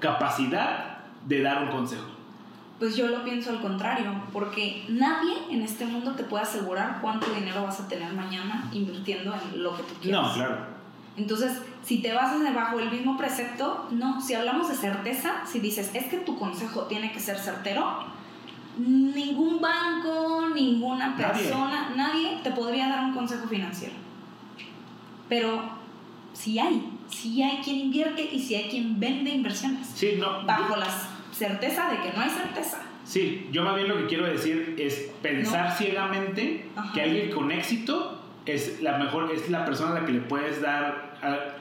capacidad 0.00 0.98
de 1.26 1.42
dar 1.42 1.64
un 1.64 1.70
consejo. 1.70 2.06
Pues 2.78 2.96
yo 2.96 3.06
lo 3.06 3.22
pienso 3.22 3.50
al 3.50 3.60
contrario, 3.60 4.12
porque 4.32 4.84
nadie 4.88 5.34
en 5.50 5.62
este 5.62 5.84
mundo 5.84 6.12
te 6.16 6.24
puede 6.24 6.42
asegurar 6.42 6.98
cuánto 7.00 7.32
dinero 7.32 7.62
vas 7.62 7.80
a 7.80 7.86
tener 7.86 8.12
mañana 8.12 8.68
invirtiendo 8.72 9.32
en 9.34 9.62
lo 9.62 9.76
que 9.76 9.84
tú 9.84 9.94
quieras. 10.00 10.22
No, 10.22 10.34
claro. 10.34 10.56
Entonces, 11.16 11.60
si 11.84 12.02
te 12.02 12.12
basas 12.12 12.42
bajo 12.54 12.80
el 12.80 12.90
mismo 12.90 13.16
precepto, 13.16 13.86
no. 13.90 14.20
Si 14.20 14.34
hablamos 14.34 14.68
de 14.68 14.74
certeza, 14.74 15.46
si 15.46 15.60
dices, 15.60 15.90
es 15.94 16.06
que 16.06 16.18
tu 16.18 16.38
consejo 16.38 16.86
tiene 16.86 17.12
que 17.12 17.20
ser 17.20 17.38
certero, 17.38 18.04
ningún 18.78 19.60
banco, 19.60 20.48
ninguna 20.54 21.16
persona, 21.16 21.92
nadie, 21.96 22.38
te 22.42 22.50
podría 22.52 22.88
dar 22.88 23.04
un 23.04 23.14
consejo 23.14 23.46
financiero. 23.48 23.94
Pero 25.28 25.62
sí 26.32 26.58
hay, 26.58 26.90
sí 27.08 27.42
hay 27.42 27.58
quien 27.58 27.76
invierte 27.76 28.22
y 28.32 28.38
sí 28.38 28.54
hay 28.54 28.68
quien 28.68 28.98
vende 28.98 29.30
inversiones. 29.30 29.86
Sí, 29.94 30.16
no. 30.18 30.44
Bajo 30.44 30.76
la 30.76 30.86
certeza 31.32 31.90
de 31.90 31.98
que 32.00 32.16
no 32.16 32.22
hay 32.22 32.30
certeza. 32.30 32.78
sí, 33.04 33.48
yo 33.50 33.64
más 33.64 33.74
bien 33.76 33.88
lo 33.88 33.96
que 33.96 34.06
quiero 34.06 34.26
decir 34.26 34.76
es 34.78 35.10
pensar 35.22 35.76
ciegamente 35.76 36.68
Ajá. 36.76 36.92
que 36.92 37.02
alguien 37.02 37.30
con 37.30 37.50
éxito 37.50 38.20
es 38.46 38.80
la 38.82 38.98
mejor, 38.98 39.30
es 39.32 39.48
la 39.50 39.64
persona 39.64 39.92
a 39.96 40.00
la 40.00 40.06
que 40.06 40.12
le 40.12 40.20
puedes 40.20 40.60
dar. 40.60 41.16
a- 41.22 41.56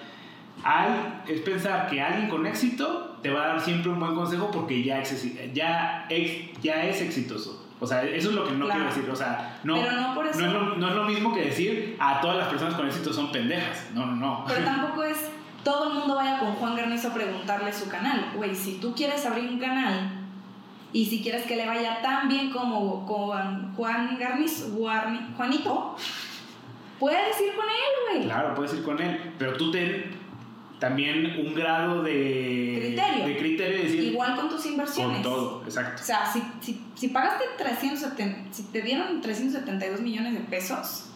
al- 0.63 1.23
es 1.27 1.41
pensar 1.41 1.87
que 1.89 2.01
alguien 2.01 2.29
con 2.29 2.45
éxito 2.45 3.17
te 3.21 3.29
va 3.29 3.43
a 3.43 3.47
dar 3.49 3.61
siempre 3.61 3.91
un 3.91 3.99
buen 3.99 4.15
consejo 4.15 4.49
porque 4.51 4.83
ya, 4.83 4.99
es- 5.01 5.53
ya, 5.53 6.05
ex- 6.09 6.61
ya 6.61 6.83
es 6.85 7.01
exitoso. 7.01 7.65
O 7.79 7.87
sea, 7.87 8.03
eso 8.03 8.29
es 8.29 8.35
lo 8.35 8.45
que 8.45 8.51
no 8.53 8.65
Claro. 8.65 8.81
quiero 8.81 8.95
decir. 8.95 9.09
O 9.11 9.15
sea, 9.15 9.59
no, 9.63 9.75
no 9.75 10.23
eso- 10.23 10.39
es 10.45 10.53
lo, 10.53 10.75
no 10.77 10.89
es 10.89 10.95
lo 10.95 11.03
mismo 11.05 11.33
que 11.33 11.45
decir 11.45 11.95
a 11.99 12.21
todas 12.21 12.37
las 12.37 12.47
personas 12.47 12.75
con 12.75 12.85
éxito 12.87 13.11
son 13.11 13.31
pendejas. 13.31 13.89
No, 13.93 14.05
no, 14.05 14.15
no. 14.15 14.45
Pero 14.47 14.63
tampoco 14.65 15.03
es 15.03 15.17
todo 15.63 15.89
el 15.91 15.97
mundo 15.99 16.15
vaya 16.15 16.39
con 16.39 16.53
Juan 16.53 16.75
Garnizo 16.75 17.07
a 17.09 17.13
preguntarle 17.13 17.71
su 17.73 17.89
canal. 17.89 18.31
Güey, 18.35 18.55
si 18.55 18.79
tú 18.79 18.93
quieres 18.95 19.25
abrir 19.25 19.49
un 19.49 19.59
canal 19.59 20.11
y 20.93 21.05
si 21.05 21.21
quieres 21.23 21.43
que 21.45 21.55
le 21.55 21.65
vaya 21.65 22.01
tan 22.01 22.27
bien 22.27 22.51
como 22.51 23.05
con 23.07 23.73
Juan 23.75 24.17
Garnizo, 24.19 24.75
Juanito, 25.37 25.95
puedes 26.99 27.39
ir 27.41 27.55
con 27.55 27.65
él, 27.65 28.13
güey. 28.17 28.23
Claro, 28.25 28.53
puedes 28.55 28.73
ir 28.73 28.83
con 28.83 29.01
él, 29.01 29.33
pero 29.37 29.53
tú 29.57 29.71
ten 29.71 30.20
también 30.81 31.37
un 31.39 31.53
grado 31.53 32.01
de 32.01 32.79
Criterio. 32.95 33.25
de 33.27 33.37
criterio 33.37 33.83
decir 33.83 34.03
Igual 34.05 34.35
con 34.35 34.49
tus 34.49 34.65
inversiones. 34.65 35.21
con 35.21 35.21
todo, 35.23 35.63
exacto. 35.63 36.01
O 36.01 36.05
sea, 36.05 36.25
si, 36.25 36.41
si, 36.59 36.81
si 36.95 37.09
pagaste 37.09 37.45
370, 37.59 38.51
si 38.51 38.63
te 38.63 38.81
dieron 38.81 39.21
372 39.21 40.01
millones 40.01 40.33
de 40.33 40.39
pesos, 40.39 41.11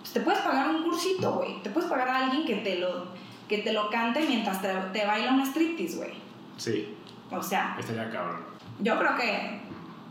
pues 0.00 0.12
te 0.12 0.20
puedes 0.20 0.40
pagar 0.42 0.68
un 0.68 0.82
cursito, 0.82 1.32
güey. 1.32 1.62
Te 1.62 1.70
puedes 1.70 1.88
pagar 1.88 2.08
a 2.08 2.24
alguien 2.26 2.44
que 2.44 2.56
te 2.56 2.78
lo, 2.78 3.06
que 3.48 3.58
te 3.58 3.72
lo 3.72 3.88
cante 3.88 4.20
mientras 4.28 4.60
te, 4.60 4.68
te 4.92 5.06
baila 5.06 5.32
un 5.32 5.40
striptease, 5.46 5.96
güey. 5.96 6.10
Sí, 6.58 6.94
O 7.30 7.42
sea, 7.42 7.76
estaría 7.80 8.10
cabrón. 8.10 8.44
yo 8.80 8.98
creo 8.98 9.16
que 9.16 9.60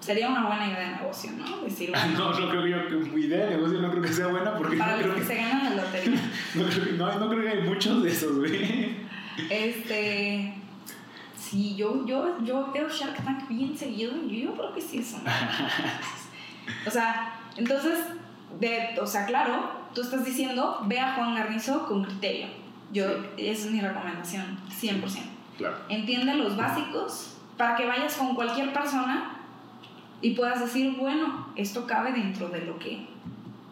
sería 0.04 0.28
una 0.30 0.48
buena 0.48 0.68
idea 0.68 0.80
de 0.80 0.96
negocio, 0.98 1.32
¿no? 1.32 1.62
Decir, 1.62 1.92
bueno, 1.92 2.08
No, 2.18 2.40
no 2.40 2.50
creo 2.50 2.64
que 2.64 2.70
yo 2.70 3.18
idea 3.18 3.46
de 3.46 3.56
negocio 3.56 3.80
no 3.80 3.90
creo 3.90 4.02
que 4.04 4.14
sea 4.14 4.28
buena 4.28 4.58
porque 4.58 4.78
para 4.78 4.92
no 4.92 4.98
los 4.98 5.06
creo 5.06 5.16
que 5.16 5.22
que, 5.22 5.28
se 5.28 5.36
ganan 5.36 5.78
la 5.78 5.84
lotería. 5.84 6.20
no, 6.56 6.66
creo 6.66 6.84
que- 6.84 6.92
no, 6.92 7.20
no 7.20 7.30
creo 7.30 7.42
que 7.42 7.50
hay 7.50 7.62
muchos 7.62 8.04
de 8.04 8.12
esos, 8.12 8.38
güey. 8.38 8.98
Este. 9.50 10.56
Sí, 11.38 11.76
yo, 11.76 12.06
yo, 12.06 12.44
yo 12.44 12.72
veo 12.74 12.90
Shark 12.90 13.24
Tank 13.24 13.48
bien 13.48 13.78
seguido 13.78 14.14
y 14.28 14.42
yo 14.42 14.54
creo 14.54 14.74
que 14.74 14.82
sí 14.82 15.00
es 15.00 15.14
una. 15.14 15.32
O 16.88 16.90
sea, 16.90 17.42
entonces, 17.58 18.00
de, 18.58 18.98
o 19.02 19.06
sea, 19.06 19.26
claro, 19.26 19.70
tú 19.94 20.02
estás 20.02 20.24
diciendo, 20.24 20.80
ve 20.86 20.98
a 20.98 21.14
Juan 21.16 21.36
Garnizo 21.36 21.86
con 21.88 22.06
criterio. 22.06 22.48
Yo, 22.94 23.06
esa 23.36 23.68
es 23.68 23.72
mi 23.72 23.82
recomendación, 23.82 24.58
100%. 24.70 25.02
Claro. 25.58 25.76
Entiende 25.90 26.36
los 26.36 26.56
básicos 26.56 27.36
para 27.58 27.76
que 27.76 27.86
vayas 27.86 28.16
con 28.16 28.34
cualquier 28.34 28.72
persona 28.72 29.43
y 30.24 30.32
puedas 30.32 30.62
decir, 30.62 30.96
bueno, 30.98 31.48
esto 31.58 31.86
cabe 31.86 32.14
dentro 32.14 32.48
de 32.48 32.62
lo 32.66 32.80
que 32.80 33.06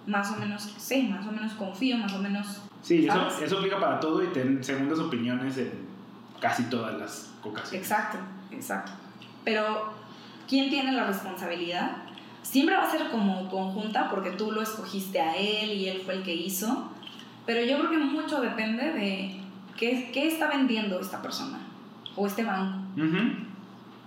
más 0.05 0.29
o 0.31 0.35
menos 0.35 0.61
sé, 0.77 1.03
más 1.03 1.25
o 1.25 1.31
menos 1.31 1.53
confío, 1.53 1.95
más 1.97 2.13
o 2.13 2.19
menos... 2.19 2.61
Sí, 2.81 3.05
eso, 3.07 3.15
¿Sabes? 3.17 3.41
eso 3.41 3.57
aplica 3.57 3.79
para 3.79 4.01
todo 4.01 4.21
y 4.21 4.27
ten 4.27 4.61
segundas 4.61 4.99
opiniones 4.99 5.57
en 5.57 5.71
casi 6.41 6.63
todas 6.63 6.99
las 6.99 7.33
ocasiones. 7.41 7.73
Exacto, 7.89 8.17
exacto. 8.51 8.91
Pero, 9.45 9.93
¿quién 10.45 10.69
tiene 10.69 10.91
la 10.91 11.05
responsabilidad? 11.05 11.97
Siempre 12.41 12.75
va 12.75 12.83
a 12.83 12.91
ser 12.91 13.09
como 13.11 13.47
conjunta 13.49 14.09
porque 14.09 14.31
tú 14.31 14.51
lo 14.51 14.61
escogiste 14.61 15.21
a 15.21 15.37
él 15.37 15.71
y 15.71 15.87
él 15.87 16.01
fue 16.03 16.15
el 16.15 16.23
que 16.23 16.35
hizo. 16.35 16.91
Pero 17.45 17.63
yo 17.63 17.77
creo 17.79 17.91
que 17.91 17.97
mucho 17.97 18.41
depende 18.41 18.91
de 18.91 19.39
qué, 19.77 20.11
qué 20.13 20.27
está 20.27 20.49
vendiendo 20.49 20.99
esta 20.99 21.21
persona 21.21 21.59
o 22.17 22.27
este 22.27 22.43
banco. 22.43 22.79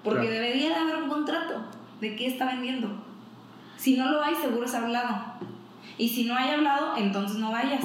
Porque 0.03 0.21
Claro. 0.21 0.35
debería 0.35 0.69
de 0.69 0.75
haber 0.75 0.97
un 0.97 1.09
contrato 1.09 1.63
de 2.05 2.17
qué 2.17 2.27
está 2.27 2.47
vendiendo. 2.47 2.89
Si 3.77 3.97
no 3.97 4.11
lo 4.11 4.23
hay, 4.23 4.35
seguro 4.35 4.65
es 4.65 4.75
hablado. 4.75 5.35
Y 5.99 6.09
si 6.09 6.25
no 6.25 6.37
hay 6.37 6.51
hablado, 6.51 6.97
entonces 6.97 7.39
no 7.39 7.51
vayas 7.51 7.85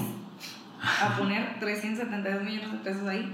a 0.81 1.15
poner 1.17 1.59
372 1.59 2.43
millones 2.43 2.71
de 2.71 2.77
pesos 2.79 3.07
ahí. 3.07 3.31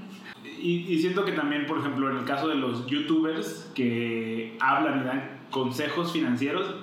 Y, 0.61 0.93
y 0.93 0.99
siento 0.99 1.25
que 1.25 1.33
también, 1.33 1.65
por 1.65 1.79
ejemplo, 1.79 2.09
en 2.09 2.17
el 2.17 2.25
caso 2.25 2.47
de 2.47 2.55
los 2.55 2.87
youtubers 2.87 3.71
que 3.75 4.57
hablan 4.59 5.01
y 5.01 5.03
dan 5.03 5.29
consejos 5.51 6.13
financieros, 6.13 6.75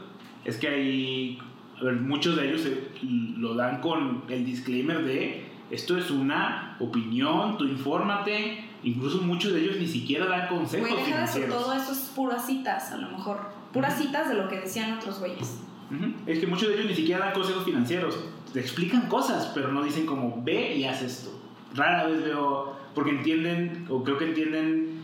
es 0.45 0.59
que 0.59 0.69
hay, 0.69 1.39
a 1.81 1.85
ver, 1.85 1.95
muchos 1.95 2.37
de 2.37 2.49
ellos 2.49 2.67
eh, 2.67 2.91
lo 3.03 3.55
dan 3.55 3.81
con 3.81 4.25
el 4.29 4.45
disclaimer 4.45 5.05
de 5.05 5.53
esto 5.73 5.97
es 5.97 6.11
una 6.11 6.77
opinión, 6.81 7.57
tú 7.57 7.65
infórmate, 7.65 8.63
incluso 8.83 9.23
muchos 9.23 9.55
de 9.55 9.63
ellos 9.63 9.77
ni 9.79 9.87
siquiera 9.87 10.27
dan 10.27 10.49
consejos 10.49 10.91
eso, 10.91 11.05
financieros. 11.05 11.63
todo 11.63 11.73
eso 11.73 11.93
es 11.93 12.13
puras 12.15 12.47
citas, 12.47 12.93
a 12.93 12.99
lo 12.99 13.09
mejor. 13.09 13.62
Puras 13.73 13.99
citas 13.99 14.29
de 14.29 14.35
lo 14.35 14.49
que 14.49 14.61
decían 14.61 14.99
otros 14.99 15.21
güeyes. 15.21 15.59
Es 16.27 16.39
que 16.39 16.47
muchos 16.47 16.69
de 16.69 16.75
ellos 16.75 16.87
ni 16.87 16.95
siquiera 16.95 17.27
dan 17.27 17.35
consejos 17.35 17.65
financieros. 17.65 18.19
Te 18.53 18.61
explican 18.61 19.09
cosas, 19.09 19.51
pero 19.55 19.73
no 19.73 19.83
dicen 19.83 20.07
como 20.07 20.43
ve 20.43 20.77
y 20.77 20.85
haz 20.85 21.03
esto. 21.03 21.31
Rara 21.75 22.07
vez 22.07 22.25
veo, 22.25 22.77
porque 22.95 23.11
entienden, 23.11 23.87
o 23.89 24.03
creo 24.03 24.19
que 24.19 24.27
entienden, 24.27 25.03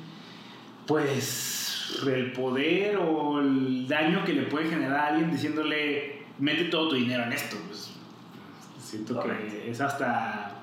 pues, 0.86 2.00
el 2.06 2.32
poder 2.32 2.96
o 2.96 3.40
el 3.40 3.86
daño 3.88 4.24
que 4.24 4.32
le 4.32 4.42
puede 4.42 4.68
generar 4.68 4.96
a 4.96 5.06
alguien 5.08 5.30
diciéndole, 5.30 6.22
mete 6.38 6.64
todo 6.64 6.90
tu 6.90 6.94
dinero 6.96 7.24
en 7.24 7.32
esto. 7.32 7.56
Pues, 7.66 7.92
siento 8.80 9.14
Correcto. 9.14 9.44
que 9.50 9.70
es 9.70 9.80
hasta 9.80 10.62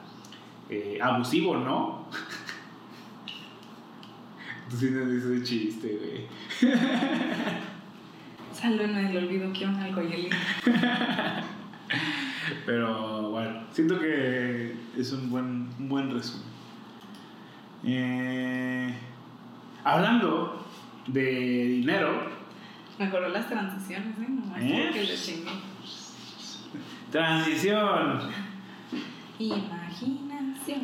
eh, 0.70 1.00
abusivo, 1.02 1.58
¿no? 1.58 2.06
Tú 4.70 4.78
sí 4.78 4.90
me 4.90 5.06
dices 5.06 5.44
chiste, 5.44 6.00
güey. 6.00 6.72
Sálvenme 8.56 9.04
del 9.04 9.18
olvido, 9.18 9.52
quiero 9.52 9.74
un 9.74 9.80
alcoholito. 9.82 10.36
Pero 12.66 13.30
bueno, 13.32 13.64
siento 13.72 14.00
que 14.00 14.76
es 14.98 15.12
un 15.12 15.30
buen, 15.30 15.70
un 15.78 15.90
buen 15.90 16.10
resumen. 16.12 16.48
Eh, 17.84 18.94
hablando 19.84 20.66
de 21.08 21.66
dinero, 21.66 22.34
Mejoró 22.98 23.28
las 23.28 23.50
transiciones, 23.50 24.18
¿eh? 24.20 24.26
No, 24.30 24.56
¿Eh? 24.58 24.90
que 24.94 25.04
le 25.04 25.16
chingué. 25.16 25.52
transición. 27.12 28.22
Imaginación. 29.38 30.80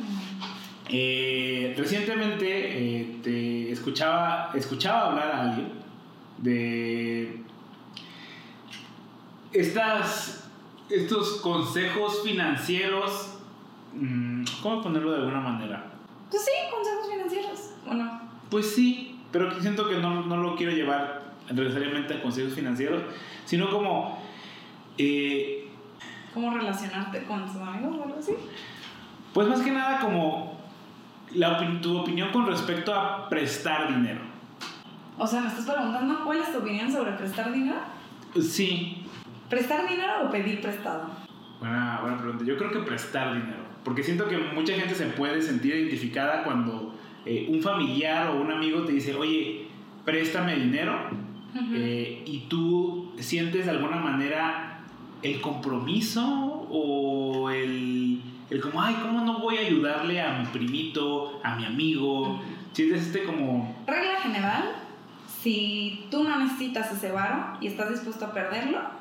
Eh, 0.89 1.73
recientemente 1.77 2.47
eh, 2.49 3.19
te 3.23 3.71
escuchaba, 3.71 4.51
escuchaba 4.53 5.07
hablar 5.07 5.31
a 5.31 5.41
alguien 5.43 5.69
de 6.39 7.41
estas, 9.53 10.49
estos 10.89 11.41
consejos 11.41 12.21
financieros. 12.23 13.37
mm, 13.93 14.43
¿Cómo 14.61 14.81
ponerlo 14.81 15.11
de 15.11 15.17
alguna 15.19 15.39
manera? 15.41 15.85
Pues 16.29 16.43
sí, 16.45 16.51
consejos 16.71 17.09
financieros. 17.11 17.71
Bueno, 17.85 18.21
Pues 18.49 18.73
sí, 18.75 19.19
pero 19.31 19.59
siento 19.61 19.87
que 19.87 19.97
no, 19.97 20.25
no 20.25 20.37
lo 20.37 20.55
quiero 20.55 20.71
llevar 20.73 21.21
necesariamente 21.51 22.13
a 22.15 22.21
consejos 22.21 22.53
financieros, 22.53 23.01
sino 23.45 23.69
como, 23.69 24.21
eh, 24.97 25.69
¿cómo 26.33 26.53
relacionarte 26.53 27.23
con 27.23 27.45
tus 27.45 27.55
amigos 27.57 27.97
o 27.97 28.03
algo 28.03 28.15
así? 28.19 28.33
pues 29.33 29.47
más 29.47 29.61
que 29.61 29.71
nada 29.71 30.01
como 30.01 30.59
la 31.33 31.57
opin- 31.57 31.79
tu 31.81 31.97
opinión 31.97 32.31
con 32.33 32.45
respecto 32.45 32.93
a 32.93 33.29
prestar 33.29 33.87
dinero. 33.87 34.19
O 35.17 35.25
sea, 35.25 35.39
me 35.41 35.47
estás 35.47 35.65
preguntando 35.65 36.25
cuál 36.25 36.39
es 36.39 36.51
tu 36.51 36.57
opinión 36.59 36.91
sobre 36.91 37.11
prestar 37.13 37.53
dinero. 37.53 37.79
Sí, 38.41 39.00
¿Prestar 39.51 39.85
dinero 39.85 40.27
o 40.27 40.31
pedir 40.31 40.61
prestado? 40.61 41.09
buena, 41.59 41.99
buena 42.01 42.17
pregunta. 42.17 42.45
Yo 42.45 42.57
creo 42.57 42.71
que 42.71 42.79
prestar 42.79 43.33
dinero, 43.33 43.65
porque 43.83 44.01
siento 44.01 44.25
que 44.29 44.37
mucha 44.37 44.73
gente 44.73 44.95
se 44.95 45.07
puede 45.07 45.41
sentir 45.41 45.75
identificada 45.75 46.43
cuando 46.43 46.95
eh, 47.25 47.47
un 47.49 47.61
familiar 47.61 48.29
o 48.29 48.41
un 48.41 48.49
amigo 48.49 48.83
te 48.83 48.93
dice, 48.93 49.13
oye, 49.13 49.67
préstame 50.05 50.55
dinero. 50.55 50.97
Eh, 51.73 52.23
y 52.25 52.45
tú 52.47 53.11
sientes 53.19 53.65
de 53.65 53.71
alguna 53.71 53.97
manera 53.97 54.79
el 55.21 55.41
compromiso 55.41 56.65
o 56.71 57.49
el, 57.49 58.21
el 58.49 58.61
como, 58.61 58.81
ay, 58.81 58.95
¿cómo 59.01 59.19
no 59.25 59.39
voy 59.39 59.57
a 59.57 59.67
ayudarle 59.67 60.21
a 60.21 60.39
mi 60.39 60.45
primito, 60.45 61.41
a 61.43 61.57
mi 61.57 61.65
amigo? 61.65 62.21
Ujú. 62.21 62.41
Sientes 62.71 63.07
este 63.07 63.23
como, 63.23 63.75
Regla 63.85 64.21
general, 64.21 64.63
si 65.41 66.05
tú 66.09 66.23
no 66.23 66.39
necesitas 66.39 66.89
ese 66.93 67.11
varo 67.11 67.57
y 67.59 67.67
estás 67.67 67.89
dispuesto 67.89 68.27
a 68.27 68.33
perderlo 68.33 69.00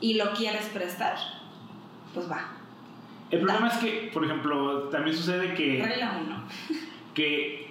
y 0.00 0.14
lo 0.14 0.32
quieres 0.32 0.66
prestar, 0.66 1.16
pues 2.14 2.30
va. 2.30 2.52
el 3.30 3.40
problema 3.40 3.68
es 3.68 3.76
que, 3.78 4.10
por 4.12 4.24
ejemplo, 4.24 4.84
también 4.84 5.16
sucede 5.16 5.54
que, 5.54 5.82
Regla 5.84 6.20
1. 6.24 6.42
que 7.14 7.66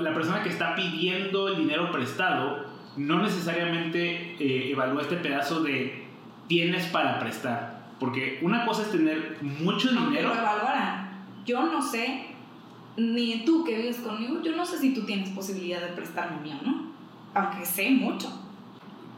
la 0.00 0.14
persona 0.14 0.42
que 0.42 0.48
está 0.48 0.74
pidiendo 0.74 1.48
el 1.48 1.56
dinero 1.58 1.90
prestado 1.92 2.66
no 2.96 3.22
necesariamente 3.22 4.36
eh, 4.38 4.70
evalúa 4.72 5.02
este 5.02 5.16
pedazo 5.16 5.62
de 5.62 6.06
tienes 6.48 6.86
para 6.86 7.18
prestar. 7.20 7.80
Porque 8.00 8.40
una 8.42 8.64
cosa 8.66 8.82
es 8.82 8.90
tener 8.90 9.38
mucho 9.40 9.88
Aunque 9.90 10.10
dinero. 10.18 10.34
lo 10.34 10.40
evaluaran. 10.40 11.24
Yo 11.46 11.62
no 11.62 11.80
sé, 11.80 12.26
ni 12.96 13.44
tú 13.44 13.62
que 13.64 13.76
vives 13.76 13.98
conmigo, 13.98 14.42
yo 14.42 14.56
no 14.56 14.64
sé 14.66 14.78
si 14.78 14.92
tú 14.92 15.02
tienes 15.02 15.28
posibilidad 15.30 15.80
de 15.80 15.88
prestarme 15.88 16.36
a 16.38 16.40
mí 16.40 16.58
o 16.60 16.66
no. 16.66 16.92
Aunque 17.34 17.64
sé 17.64 17.90
mucho. 17.90 18.28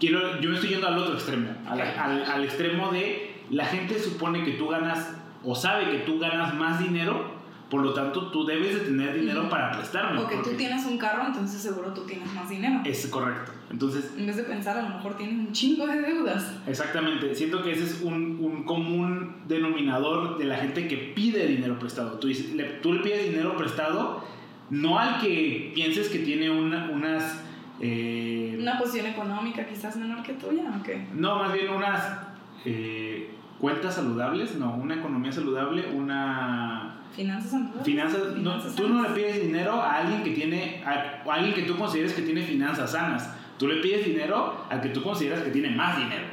Quiero, 0.01 0.41
yo 0.41 0.49
me 0.51 0.57
estoy 0.57 0.71
yendo 0.71 0.87
al 0.89 0.99
otro 0.99 1.15
extremo, 1.15 1.49
al, 1.69 1.81
al- 1.81 2.25
al 2.25 2.45
extremo 2.45 2.91
de 2.91 3.33
la 3.51 3.65
gente 3.67 3.99
supone 3.99 4.45
que 4.45 4.53
tú 4.53 4.69
ganas 4.69 5.15
o 5.45 5.55
sabe 5.55 5.91
que 5.91 5.99
tú 5.99 6.19
ganas 6.19 6.55
más 6.55 6.79
dinero, 6.79 7.41
por 7.71 7.83
lo 7.83 7.95
tanto 7.95 8.31
tú 8.31 8.45
debes 8.45 8.75
de 8.75 8.81
tener 8.81 9.15
dinero 9.19 9.49
para 9.49 9.73
prestarme. 9.73 10.21
O 10.21 10.29
que 10.29 10.37
tú 10.37 10.43
porque- 10.43 10.57
tienes 10.57 10.85
un 10.87 10.99
carro, 10.99 11.25
entonces 11.27 11.61
seguro 11.63 11.93
tú 11.95 12.03
tienes 12.05 12.33
más 12.35 12.49
dinero. 12.51 12.81
Es 12.85 13.07
correcto. 13.07 13.51
Entonces, 13.71 14.13
En 14.19 14.27
vez 14.27 14.37
de 14.37 14.43
pensar, 14.43 14.77
a 14.77 14.83
lo 14.83 14.91
mejor 14.91 15.17
tienes 15.17 15.39
un 15.39 15.53
chingo 15.53 15.87
de 15.87 16.03
deudas. 16.03 16.53
exactamente, 16.67 17.35
siento 17.35 17.63
que 17.63 17.73
ese 17.73 17.85
es 17.85 18.03
un, 18.03 18.39
un 18.43 18.65
común 18.65 19.37
denominador 19.49 20.37
de 20.37 20.45
la 20.45 20.57
gente 20.59 20.87
que 20.87 20.97
pide 21.15 21.47
dinero 21.47 21.79
prestado. 21.79 22.19
Tú, 22.19 22.29
le, 22.29 22.65
tú 22.83 22.93
le 22.93 23.01
pides 23.01 23.31
dinero 23.31 23.57
prestado 23.57 24.23
no 24.69 24.99
al 24.99 25.21
que 25.21 25.73
pienses 25.75 26.09
que 26.09 26.19
tiene 26.21 26.51
una- 26.51 26.91
unas... 26.91 27.43
eh, 27.83 28.57
Una 28.61 28.79
posición 28.79 29.07
económica 29.07 29.67
quizás 29.67 29.97
menor 29.97 30.23
que 30.23 30.35
tuya, 30.35 30.63
¿o 30.79 30.83
qué? 30.83 31.07
No, 31.15 31.37
más 31.41 31.53
bien 31.53 31.69
unas 31.71 32.19
eh, 32.65 33.31
cuentas 33.59 33.95
saludables, 33.97 34.55
no, 34.57 34.75
una 34.77 34.95
economía 34.95 35.33
saludable, 35.33 35.87
una 35.93 36.95
Finanzas 37.15 37.51
saludables. 37.51 37.85
finanzas. 37.85 38.37
no, 38.37 38.59
tú 38.59 38.89
no 38.89 39.03
le 39.03 39.11
pides 39.11 39.43
dinero 39.43 39.73
a 39.75 39.97
alguien 39.99 40.23
que 40.23 40.31
tiene, 40.31 40.83
a, 40.87 41.23
a 41.31 41.35
alguien 41.35 41.55
que 41.55 41.63
tú 41.63 41.77
consideres 41.77 42.15
que 42.15 42.23
tiene 42.23 42.43
finanzas 42.43 42.93
sanas. 42.93 43.29
Tú 43.59 43.67
le 43.69 43.81
pides 43.83 44.07
dinero 44.07 44.65
al 44.71 44.81
que 44.81 44.89
tú 44.89 45.03
consideras 45.03 45.43
que 45.43 45.51
tiene 45.51 45.71
más 45.71 45.99
dinero. 45.99 46.25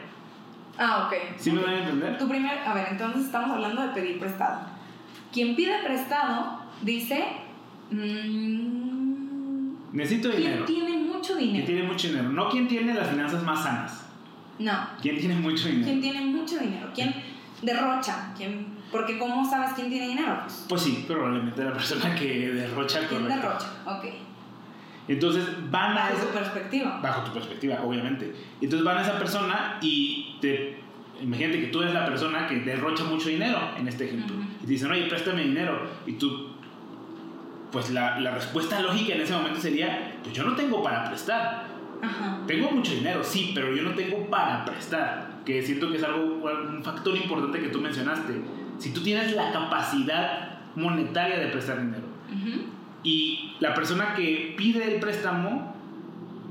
Ah, 0.77 1.05
ok. 1.07 1.37
¿Sí 1.37 1.51
me 1.51 1.59
Ok. 1.59 1.65
van 1.65 1.75
a 1.75 1.79
entender? 1.79 2.17
Tu 2.17 2.27
primer, 2.29 2.59
a 2.59 2.73
ver, 2.73 2.87
entonces 2.91 3.25
estamos 3.25 3.51
hablando 3.51 3.81
de 3.81 3.89
pedir 3.89 4.19
prestado. 4.19 4.61
Quien 5.33 5.55
pide 5.55 5.73
prestado 5.83 6.59
dice, 6.81 7.25
mm, 7.91 9.93
Necesito 9.93 10.29
¿quién 10.29 10.41
dinero. 10.43 10.65
tiene 10.65 10.97
mucho 11.19 11.35
dinero? 11.35 11.65
tiene 11.65 11.83
mucho 11.83 12.07
dinero. 12.07 12.29
No 12.29 12.49
quien 12.49 12.67
tiene 12.67 12.93
las 12.93 13.09
finanzas 13.09 13.43
más 13.43 13.63
sanas. 13.63 14.05
No, 14.57 14.73
Quien 15.01 15.17
tiene 15.17 15.35
mucho 15.35 15.67
dinero. 15.67 15.85
¿quién 15.85 16.01
tiene 16.01 16.21
mucho 16.25 16.57
dinero? 16.59 16.89
¿Quién 16.93 17.13
derrocha? 17.61 18.33
¿Quién, 18.35 18.67
porque 18.91 19.17
¿cómo 19.17 19.49
sabes 19.49 19.71
quién 19.73 19.89
tiene 19.89 20.09
dinero? 20.09 20.39
Pues, 20.43 20.65
Pues 20.67 20.81
sí, 20.81 21.05
probablemente 21.07 21.63
la 21.63 21.71
persona 21.73 22.13
que 22.15 22.49
derrocha 22.49 23.07
¿quién 23.07 23.21
correcto. 23.21 23.47
derrocha? 23.47 23.67
Ok. 23.85 24.05
Entonces 25.07 25.45
van 25.71 25.97
a 25.97 26.09
Bajo 26.09 26.17
tu 26.25 26.33
perspectiva. 26.33 26.99
bajo 27.01 27.21
tu 27.23 27.33
perspectiva, 27.33 27.81
obviamente. 27.83 28.35
Entonces 28.61 28.83
van 28.85 28.97
a 28.97 29.01
esa 29.01 29.17
persona 29.17 29.77
y 29.81 30.37
te. 30.41 30.77
Imagínate 31.21 31.59
que 31.61 31.67
tú 31.67 31.81
eres 31.81 31.93
la 31.93 32.05
persona 32.05 32.47
que 32.47 32.57
derrocha 32.59 33.03
mucho 33.05 33.29
dinero 33.29 33.59
en 33.77 33.87
este 33.87 34.05
ejemplo. 34.05 34.35
Ujú. 34.35 34.45
Y 34.61 34.65
te 34.65 34.71
dicen, 34.71 34.91
oye, 34.91 35.05
préstame 35.05 35.43
dinero. 35.43 35.89
Y 36.05 36.13
tú. 36.13 36.49
Pues 37.71 37.91
la, 37.91 38.19
la 38.19 38.31
respuesta 38.31 38.79
lógica 38.79 39.13
en 39.13 39.21
ese 39.21 39.33
momento 39.33 39.59
sería: 39.59 40.15
Pues 40.23 40.35
yo 40.35 40.43
no 40.43 40.55
tengo 40.55 40.81
para 40.81 41.07
prestar. 41.09 41.67
Ajá. 42.01 42.39
Tengo 42.47 42.71
mucho 42.71 42.93
dinero, 42.93 43.23
sí, 43.23 43.51
pero 43.53 43.75
yo 43.75 43.83
no 43.83 43.91
tengo 43.91 44.29
para 44.29 44.65
prestar. 44.65 45.41
Que 45.45 45.61
siento 45.61 45.89
que 45.89 45.97
es 45.97 46.03
algo, 46.03 46.43
un 46.43 46.83
factor 46.83 47.15
importante 47.15 47.59
que 47.59 47.69
tú 47.69 47.79
mencionaste. 47.79 48.41
Si 48.77 48.93
tú 48.93 49.01
tienes 49.01 49.35
la 49.35 49.51
capacidad 49.51 50.59
monetaria 50.75 51.37
de 51.39 51.47
prestar 51.47 51.81
dinero 51.81 52.07
y 53.03 53.53
la 53.59 53.73
persona 53.73 54.13
que 54.13 54.53
pide 54.57 54.93
el 54.93 54.99
préstamo, 54.99 55.75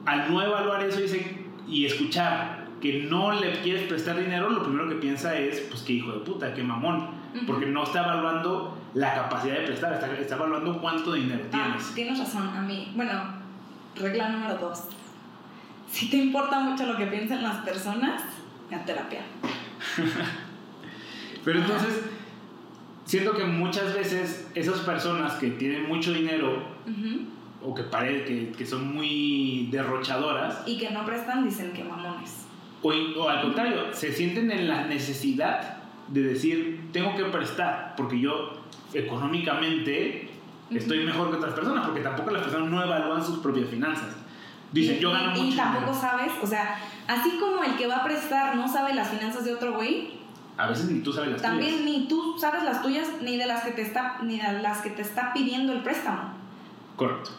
al 0.06 0.32
no 0.32 0.42
evaluar 0.42 0.82
eso 0.84 1.00
dice, 1.00 1.44
y 1.68 1.84
escuchar 1.84 2.66
que 2.80 3.04
no 3.04 3.32
le 3.32 3.52
quieres 3.60 3.82
prestar 3.88 4.18
dinero, 4.18 4.50
lo 4.50 4.62
primero 4.62 4.88
que 4.88 4.96
piensa 4.96 5.38
es, 5.38 5.60
pues 5.60 5.82
qué 5.82 5.94
hijo 5.94 6.12
de 6.12 6.20
puta, 6.20 6.54
qué 6.54 6.62
mamón. 6.62 7.18
Porque 7.46 7.66
no 7.66 7.84
está 7.84 8.04
evaluando 8.04 8.77
la 8.94 9.14
capacidad 9.14 9.54
de 9.58 9.66
prestar, 9.66 9.92
está, 9.94 10.12
está 10.14 10.34
evaluando 10.36 10.80
cuánto 10.80 11.12
dinero 11.12 11.44
Ah, 11.52 11.64
tienes. 11.76 11.94
tienes 11.94 12.18
razón, 12.18 12.48
a 12.48 12.62
mí. 12.62 12.92
Bueno, 12.96 13.12
regla 13.96 14.28
número 14.30 14.56
dos. 14.56 14.84
Si 15.90 16.10
te 16.10 16.16
importa 16.18 16.60
mucho 16.60 16.86
lo 16.86 16.96
que 16.96 17.06
piensan 17.06 17.42
las 17.42 17.56
personas, 17.64 18.22
ve 18.70 18.76
a 18.76 18.84
terapia. 18.84 19.20
Pero 21.44 21.60
entonces, 21.60 22.02
siento 23.04 23.32
que 23.34 23.44
muchas 23.44 23.94
veces 23.94 24.50
esas 24.54 24.80
personas 24.80 25.34
que 25.34 25.50
tienen 25.52 25.88
mucho 25.88 26.12
dinero 26.12 26.62
o 27.64 27.74
que, 27.74 27.82
pare, 27.84 28.24
que, 28.24 28.52
que 28.52 28.66
son 28.66 28.94
muy 28.94 29.68
derrochadoras, 29.70 30.62
Y 30.66 30.78
que 30.78 30.90
no 30.90 31.04
prestan, 31.04 31.44
dicen 31.44 31.72
que 31.72 31.84
mamones. 31.84 32.46
o, 32.82 32.88
o 32.90 33.28
al 33.28 33.42
contrario, 33.42 33.92
se 33.92 34.12
sienten 34.12 34.50
en 34.50 34.68
la 34.68 34.84
necesidad 34.86 35.77
de 36.08 36.22
decir, 36.22 36.88
tengo 36.92 37.14
que 37.16 37.24
prestar, 37.24 37.94
porque 37.96 38.18
yo 38.20 38.52
económicamente 38.94 40.30
estoy 40.70 40.98
Ujú. 40.98 41.06
mejor 41.06 41.30
que 41.30 41.36
otras 41.36 41.54
personas, 41.54 41.84
porque 41.86 42.00
tampoco 42.00 42.30
las 42.30 42.42
personas 42.42 42.70
no 42.70 42.82
evalúan 42.82 43.22
sus 43.24 43.38
propias 43.38 43.68
finanzas. 43.68 44.16
Dicen, 44.72 44.96
Y- 44.96 45.00
yo 45.00 45.10
gano 45.12 45.34
y, 45.36 45.40
mucho. 45.40 45.52
Y 45.54 45.56
tampoco 45.56 45.86
dinero". 45.86 46.00
sabes, 46.00 46.32
o 46.42 46.46
sea, 46.46 46.78
así 47.06 47.38
como 47.38 47.62
el 47.64 47.76
que 47.76 47.86
va 47.86 47.96
a 47.98 48.04
prestar 48.04 48.56
no 48.56 48.68
sabe 48.68 48.94
las 48.94 49.08
finanzas 49.08 49.44
de 49.44 49.54
otro 49.54 49.74
güey, 49.74 50.18
A 50.56 50.66
veces 50.68 50.90
ni 50.90 51.00
tú 51.00 51.12
sabes 51.12 51.30
las 51.32 51.42
también 51.42 51.70
tuyas. 51.78 51.84
ni 51.84 52.08
tú 52.08 52.36
sabes 52.38 52.64
las 52.64 52.82
tuyas 52.82 53.06
ni 53.22 53.36
de 53.36 53.46
las 53.46 53.62
que 53.64 53.70
te 53.70 53.82
está 53.82 54.18
ni 54.22 54.38
de 54.40 54.60
las 54.60 54.78
que 54.78 54.90
te 54.90 55.02
está 55.02 55.32
pidiendo 55.32 55.72
el 55.72 55.82
préstamo. 55.82 56.32
Correcto. 56.96 57.30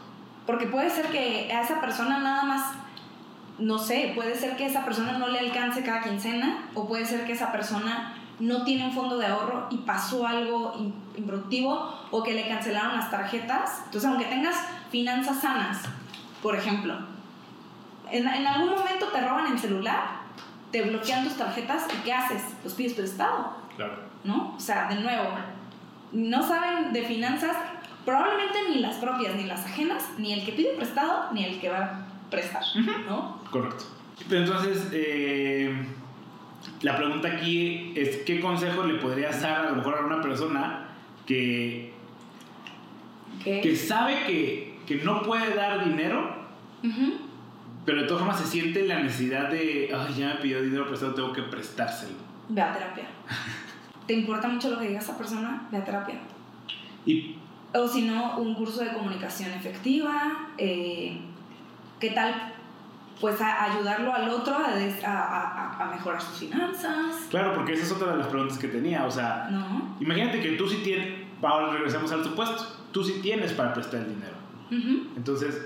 Porque 0.45 0.67
puede 0.67 0.89
ser 0.89 1.07
que 1.07 1.51
a 1.51 1.61
esa 1.61 1.81
persona 1.81 2.19
nada 2.19 2.43
más 2.43 2.73
no 3.59 3.77
sé, 3.77 4.13
puede 4.15 4.35
ser 4.35 4.55
que 4.55 4.65
esa 4.65 4.85
persona 4.85 5.17
no 5.17 5.27
le 5.27 5.37
alcance 5.39 5.83
cada 5.83 6.01
quincena 6.01 6.69
o 6.75 6.87
puede 6.87 7.05
ser 7.05 7.25
que 7.25 7.33
esa 7.33 7.51
persona 7.51 8.13
no 8.39 8.63
tiene 8.63 8.85
un 8.85 8.93
fondo 8.93 9.17
de 9.17 9.25
ahorro 9.27 9.67
y 9.69 9.77
pasó 9.77 10.25
algo 10.25 10.73
im- 10.75 10.93
improductivo 11.17 11.93
o 12.11 12.23
que 12.23 12.33
le 12.33 12.47
cancelaron 12.47 12.95
las 12.97 13.11
tarjetas. 13.11 13.81
Entonces, 13.85 14.09
aunque 14.09 14.25
tengas 14.25 14.55
finanzas 14.91 15.41
sanas, 15.41 15.81
por 16.41 16.55
ejemplo, 16.55 16.95
en, 18.11 18.27
en 18.27 18.47
algún 18.47 18.69
momento 18.69 19.07
te 19.07 19.21
roban 19.21 19.51
el 19.51 19.59
celular, 19.59 20.19
te 20.71 20.81
bloquean 20.83 21.23
tus 21.25 21.35
tarjetas 21.37 21.85
y 21.93 21.97
¿qué 22.03 22.13
haces? 22.13 22.41
Los 22.63 22.73
pides 22.73 22.93
prestado. 22.93 23.57
Claro. 23.75 24.09
¿no? 24.23 24.53
O 24.55 24.59
sea, 24.59 24.87
de 24.89 24.95
nuevo, 24.99 25.29
no 26.11 26.43
saben 26.45 26.91
de 26.91 27.03
finanzas, 27.03 27.55
probablemente 28.05 28.57
ni 28.69 28.79
las 28.79 28.95
propias, 28.97 29.35
ni 29.35 29.43
las 29.45 29.65
ajenas, 29.65 30.03
ni 30.17 30.33
el 30.33 30.43
que 30.45 30.51
pide 30.53 30.73
prestado, 30.75 31.31
ni 31.31 31.45
el 31.45 31.59
que 31.61 31.69
va 31.69 31.77
a 31.79 32.05
prestar, 32.29 32.61
¿no? 33.07 33.39
Correcto. 33.51 33.85
Pero 34.27 34.43
entonces, 34.43 34.89
eh, 34.91 35.87
la 36.81 36.97
pregunta 36.97 37.27
aquí 37.27 37.93
es, 37.95 38.17
¿qué 38.25 38.39
consejo 38.39 38.83
le 38.83 38.95
podrías 38.95 39.41
dar 39.41 39.65
a 39.67 39.69
lo 39.71 39.77
mejor 39.77 39.97
a 39.97 40.05
una 40.05 40.21
persona 40.21 40.87
que, 41.25 41.93
Que, 43.43 43.61
que 43.61 43.75
sabe 43.75 44.23
que, 44.25 44.79
que 44.85 44.95
no 45.03 45.21
puede 45.23 45.53
dar 45.55 45.83
dinero, 45.85 46.35
pero 47.85 48.01
de 48.01 48.07
todas 48.07 48.23
formas 48.23 48.39
se 48.41 48.47
siente 48.47 48.85
la 48.85 48.99
necesidad 48.99 49.49
de, 49.49 49.89
ay, 49.95 50.13
ya 50.17 50.27
me 50.27 50.35
pidió 50.35 50.61
dinero 50.61 50.87
prestado, 50.87 51.13
tengo 51.13 51.33
que 51.33 51.43
prestárselo? 51.43 52.17
Ve 52.49 52.61
a 52.61 52.73
terapia. 52.73 53.05
¿Te 54.07 54.13
importa 54.13 54.47
mucho 54.47 54.69
lo 54.71 54.79
que 54.79 54.87
diga 54.87 54.99
esa 54.99 55.17
persona? 55.17 55.67
Ve 55.71 55.77
a 55.77 55.85
terapia. 55.85 56.15
Y 57.05 57.35
O 57.73 57.87
si 57.87 58.01
no, 58.03 58.37
un 58.39 58.55
curso 58.55 58.83
de 58.83 58.91
comunicación 58.93 59.51
efectiva. 59.51 60.49
eh, 60.57 61.19
¿Qué 61.99 62.09
tal? 62.11 62.53
Pues 63.19 63.39
a 63.41 63.65
ayudarlo 63.65 64.13
al 64.13 64.29
otro 64.29 64.55
a, 64.57 64.71
des- 64.75 65.03
a- 65.03 65.19
a- 65.23 65.83
a 65.83 65.91
mejorar 65.91 66.21
sus 66.21 66.37
finanzas, 66.37 67.27
claro, 67.29 67.53
porque 67.53 67.73
esa 67.73 67.83
es 67.83 67.91
otra 67.91 68.11
de 68.13 68.17
las 68.19 68.27
preguntas 68.27 68.57
que 68.57 68.67
tenía, 68.69 69.05
o 69.05 69.11
sea, 69.11 69.47
¿no? 69.51 69.95
imagínate 69.99 70.39
que 70.39 70.51
tú 70.53 70.67
sí 70.69 70.77
tienes, 70.83 71.25
ahora 71.41 71.73
regresamos 71.73 72.11
al 72.13 72.23
supuesto, 72.23 72.65
tú 72.91 73.03
sí 73.03 73.19
tienes 73.21 73.51
para 73.53 73.73
prestar 73.73 74.01
el 74.01 74.09
dinero. 74.15 74.35
Ujú. 74.71 75.07
Entonces, 75.17 75.61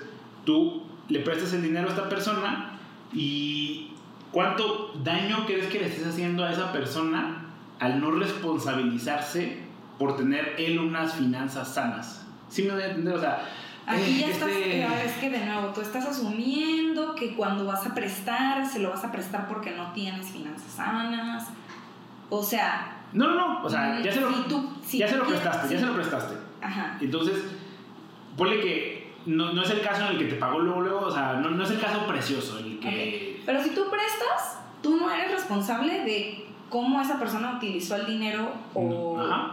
tú 0.45 0.83
le 1.09 1.19
prestas 1.19 1.53
el 1.53 1.61
dinero 1.61 1.87
a 1.87 1.91
esta 1.91 2.09
persona 2.09 2.71
y 3.13 3.91
¿cuánto 4.31 4.93
daño 5.03 5.45
crees 5.45 5.67
que 5.67 5.79
le 5.79 5.87
estés 5.87 6.07
haciendo 6.07 6.43
a 6.43 6.51
esa 6.51 6.71
persona 6.71 7.45
al 7.79 7.99
no 8.01 8.11
responsabilizarse 8.11 9.59
por 9.99 10.15
tener 10.17 10.55
él 10.57 10.79
unas 10.79 11.13
finanzas 11.13 11.73
sanas? 11.73 12.25
¿Sí 12.49 12.63
me 12.63 12.73
voy 12.73 12.83
a 12.83 12.87
entender? 12.87 13.13
O 13.15 13.19
sea, 13.19 13.41
Aquí 13.85 14.01
eh, 14.01 14.19
ya 14.21 14.27
estás, 14.27 14.49
este- 14.49 14.79
ver, 14.87 15.05
es 15.05 15.11
que 15.17 15.29
de 15.29 15.45
nuevo, 15.45 15.67
tú 15.73 15.81
estás 15.81 16.05
asumiendo 16.05 17.15
que 17.15 17.35
cuando 17.35 17.65
vas 17.65 17.85
a 17.85 17.93
prestar, 17.93 18.65
se 18.65 18.79
lo 18.79 18.89
vas 18.91 19.03
a 19.03 19.11
prestar 19.11 19.47
porque 19.47 19.71
no 19.71 19.91
tienes 19.91 20.27
finanzas 20.31 20.71
sanas. 20.71 21.47
O 22.29 22.41
sea, 22.41 22.97
No, 23.11 23.27
no, 23.27 23.35
no, 23.35 23.63
o 23.63 23.69
sea, 23.69 23.99
ya 24.01 24.11
se 24.11 24.21
lo, 24.21 24.33
si 24.33 24.41
tú- 24.43 24.69
si 24.83 24.97
ya 24.99 25.07
se 25.07 25.17
lo 25.17 25.25
prestaste, 25.27 25.73
ya 25.73 25.79
se 25.79 25.85
lo 25.85 25.93
prestaste. 25.93 26.35
ajá. 26.61 26.97
Entonces, 27.01 27.43
ponle 28.37 28.59
que 28.61 29.13
no, 29.25 29.53
no 29.53 29.61
es 29.63 29.69
el 29.69 29.81
caso 29.81 30.05
en 30.05 30.11
el 30.13 30.17
que 30.17 30.25
te 30.25 30.35
pagó 30.35 30.59
luego, 30.59 30.81
luego, 30.81 30.99
o 31.01 31.11
sea, 31.11 31.33
no, 31.33 31.49
no 31.51 31.63
es 31.63 31.69
el 31.71 31.79
caso 31.79 32.05
precioso, 32.07 32.57
el 32.59 32.79
que... 32.79 33.41
Pero 33.45 33.61
si 33.63 33.69
tú 33.71 33.83
prestas, 33.91 34.59
tú 34.81 34.97
no 34.97 35.11
eres 35.11 35.31
responsable 35.31 36.03
de 36.03 36.47
cómo 36.69 36.99
esa 37.01 37.19
persona 37.19 37.53
utilizó 37.57 37.95
el 37.97 38.05
dinero 38.07 38.51
o, 38.73 38.81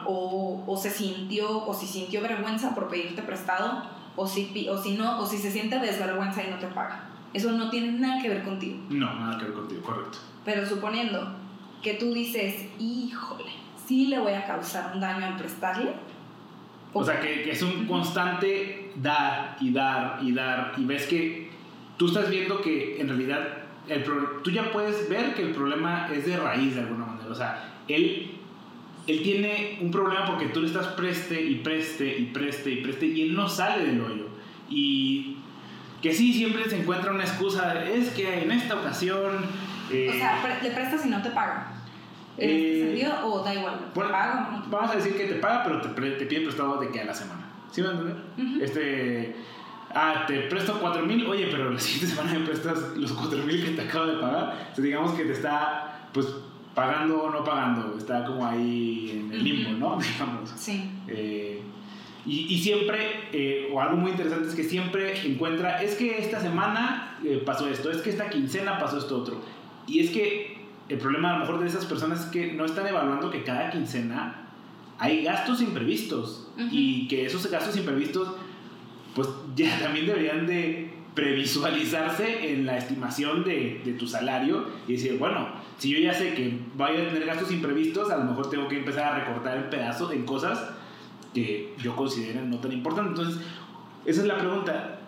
o, 0.07 0.65
o 0.67 0.77
se 0.77 0.91
sintió 0.91 1.67
o 1.67 1.75
si 1.75 1.87
sintió 1.87 2.23
vergüenza 2.23 2.75
por 2.75 2.89
pedirte 2.89 3.21
prestado 3.23 3.83
o 4.17 4.27
si, 4.27 4.69
o 4.69 4.77
si 4.77 4.95
no 4.95 5.19
o 5.21 5.27
si 5.27 5.39
se 5.39 5.51
siente 5.51 5.79
desvergüenza 5.79 6.43
y 6.45 6.51
no 6.51 6.59
te 6.59 6.67
paga. 6.69 7.05
Eso 7.33 7.53
no 7.53 7.71
tiene 7.71 7.93
nada 7.93 8.21
que 8.21 8.29
ver 8.29 8.43
contigo. 8.43 8.79
No, 8.91 9.15
nada 9.15 9.39
que 9.39 9.45
ver 9.45 9.55
contigo, 9.55 9.83
correcto. 9.83 10.19
Pero 10.45 10.67
suponiendo 10.67 11.33
que 11.83 11.95
tú 11.95 12.13
dices, 12.13 12.67
híjole, 12.79 13.51
sí 13.87 14.07
le 14.09 14.19
voy 14.19 14.33
a 14.33 14.45
causar 14.47 14.93
un 14.95 15.01
daño 15.01 15.25
al 15.27 15.37
prestarle. 15.37 15.93
O 16.93 17.05
sea, 17.05 17.21
que, 17.21 17.43
que 17.43 17.53
es 17.53 17.63
un 17.63 17.87
constante 17.87 18.93
dar 18.97 19.57
y 19.61 19.73
dar 19.73 20.19
y 20.23 20.33
dar 20.33 20.73
y 20.77 20.85
ves 20.85 21.07
que 21.07 21.51
tú 21.97 22.07
estás 22.07 22.29
viendo 22.29 22.61
que 22.61 23.01
en 23.01 23.07
realidad 23.09 23.47
el 23.89 24.03
pro- 24.03 24.41
tú 24.43 24.51
ya 24.51 24.73
puedes 24.73 25.09
ver 25.09 25.35
que 25.35 25.43
el 25.43 25.53
problema 25.53 26.09
es 26.13 26.27
de 26.27 26.37
raíz 26.37 26.75
de 26.75 26.81
alguna 26.81 27.07
manera. 27.07 27.31
O 27.31 27.35
sea, 27.35 27.75
él, 27.87 28.40
él 29.11 29.23
tiene 29.23 29.79
un 29.81 29.91
problema 29.91 30.27
porque 30.27 30.47
tú 30.47 30.61
le 30.61 30.67
estás 30.69 30.87
preste 30.89 31.41
y 31.41 31.57
preste 31.57 32.19
y 32.19 32.27
preste 32.27 32.71
y 32.71 32.77
preste 32.83 33.07
y 33.07 33.23
él 33.23 33.35
no 33.35 33.49
sale 33.49 33.85
del 33.87 34.01
hoyo. 34.01 34.27
Y 34.69 35.37
que 36.03 36.13
sí, 36.15 36.33
siempre 36.33 36.69
se 36.71 36.81
encuentra 36.81 37.13
una 37.13 37.25
excusa, 37.25 37.85
es 37.89 38.11
que 38.11 38.43
en 38.43 38.51
esta 38.53 38.75
ocasión... 38.77 39.45
eh, 39.93 40.09
o 40.11 40.13
sea, 40.19 40.41
pre- 40.43 40.69
le 40.69 40.75
prestas 40.75 41.05
y 41.05 41.09
no 41.11 41.21
te 41.23 41.31
paga. 41.31 41.73
¿En 42.39 42.49
Eh, 42.51 42.73
este 42.73 42.87
sentido? 42.87 43.27
¿O 43.27 43.43
da 43.45 43.53
igual? 43.55 43.79
¿Te 43.79 43.99
bueno, 44.01 44.11
paga 44.13 44.49
o 44.49 44.59
no 44.59 44.65
Vamos 44.71 44.91
a 44.93 44.97
decir 44.97 45.17
que 45.17 45.25
te 45.25 45.35
paga, 45.35 45.63
pero 45.65 45.81
te, 45.83 46.11
te 46.13 46.27
pide 46.27 46.41
prestado 46.43 46.81
de 46.81 46.89
que 46.91 47.01
a 47.01 47.05
la 47.05 47.15
semana. 47.15 47.47
¿Sí 47.71 47.83
me 47.83 47.89
a 47.89 47.91
entender? 47.93 48.17
Ujú. 48.39 48.65
Este. 48.65 49.37
Ah, 49.93 50.25
te 50.27 50.39
presto 50.43 50.79
4 50.81 51.05
mil, 51.05 51.27
oye, 51.27 51.49
pero 51.51 51.71
la 51.71 51.79
siguiente 51.81 52.07
semana 52.15 52.39
me 52.39 52.47
prestas 52.47 52.97
los 52.97 53.13
4 53.13 53.39
mil 53.45 53.63
que 53.65 53.73
te 53.73 53.83
acabo 53.83 54.07
de 54.07 54.19
pagar. 54.19 54.55
Entonces, 54.61 54.85
digamos 54.85 55.13
que 55.13 55.25
te 55.25 55.33
está, 55.33 56.09
pues, 56.15 56.29
pagando 56.75 57.25
o 57.25 57.31
no 57.31 57.45
pagando. 57.45 57.97
Está 57.97 58.25
como 58.25 58.47
ahí 58.47 59.11
en 59.13 59.33
el 59.33 59.45
limbo, 59.45 59.71
¿no? 59.73 59.99
Digamos. 60.01 60.51
Sí. 60.57 60.91
Eh, 61.09 61.61
y, 62.27 62.55
y 62.55 62.59
siempre, 62.59 63.29
eh, 63.33 63.71
o 63.73 63.81
algo 63.81 63.97
muy 63.97 64.11
interesante 64.11 64.49
es 64.49 64.55
que 64.55 64.65
siempre 64.65 65.27
encuentra, 65.27 65.83
es 65.83 65.95
que 65.95 66.19
esta 66.19 66.41
semana 66.41 67.19
eh, 67.25 67.43
pasó 67.45 67.69
esto, 67.69 67.91
es 67.91 68.03
que 68.03 68.11
esta 68.11 68.29
quincena 68.29 68.79
pasó 68.79 68.99
esto 68.99 69.19
otro. 69.19 69.41
Y 69.87 70.01
es 70.01 70.11
que 70.11 70.59
el 70.89 70.99
problema 70.99 71.31
a 71.31 71.33
lo 71.35 71.41
mejor 71.41 71.61
de 71.61 71.67
esas 71.67 71.87
personas 71.87 72.21
es 72.21 72.27
que 72.27 72.53
no 72.53 72.65
están 72.65 72.87
evaluando 72.87 73.31
que 73.31 73.43
cada 73.43 73.71
quincena 73.71 74.49
hay 74.99 75.23
gastos 75.23 75.63
imprevistos 75.63 76.53
y 76.71 77.09
que 77.09 77.25
esos 77.25 77.51
gastos 77.51 77.77
imprevistos 77.77 78.35
pues 79.15 79.29
ya 79.57 79.79
también 79.83 80.07
deberían 80.07 80.47
de 80.47 80.93
previsualizarse 81.15 82.53
en 82.53 82.67
la 82.67 82.77
estimación 82.77 83.45
de, 83.45 83.81
de 83.85 83.93
tu 83.95 84.07
salario 84.07 84.67
y 84.87 84.93
decir, 84.93 85.17
bueno, 85.19 85.49
si 85.81 85.89
yo 85.89 85.99
ya 85.99 86.13
sé 86.13 86.35
que 86.35 86.61
voy 86.77 86.91
a 86.91 87.09
tener 87.09 87.25
gastos 87.25 87.51
imprevistos, 87.51 88.11
a 88.11 88.19
lo 88.19 88.25
mejor 88.25 88.51
tengo 88.51 88.69
que 88.69 88.81
empezar 88.81 89.15
a 89.15 89.19
recortar 89.21 89.57
en 89.57 89.71
pedazos 89.71 90.13
en 90.13 90.27
cosas 90.27 90.73
que 91.33 91.75
yo 91.79 91.97
considero 91.97 92.43
no 92.43 92.59
tan 92.59 92.73
importantes. 92.73 93.19
Entonces, 93.19 93.43
esa 94.05 94.21
es 94.21 94.27
la 94.27 94.37
pregunta. 94.37 94.99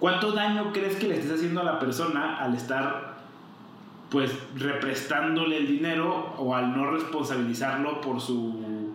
¿Cuánto 0.00 0.32
daño 0.32 0.72
crees 0.72 0.96
que 0.96 1.08
le 1.08 1.16
estés 1.16 1.32
haciendo 1.32 1.60
a 1.60 1.64
la 1.64 1.78
persona 1.78 2.38
al 2.38 2.54
estar 2.54 3.18
pues 4.08 4.32
represtándole 4.56 5.58
el 5.58 5.66
dinero 5.66 6.34
o 6.38 6.54
al 6.54 6.74
no 6.74 6.90
responsabilizarlo 6.90 8.00
por 8.00 8.22
su 8.22 8.94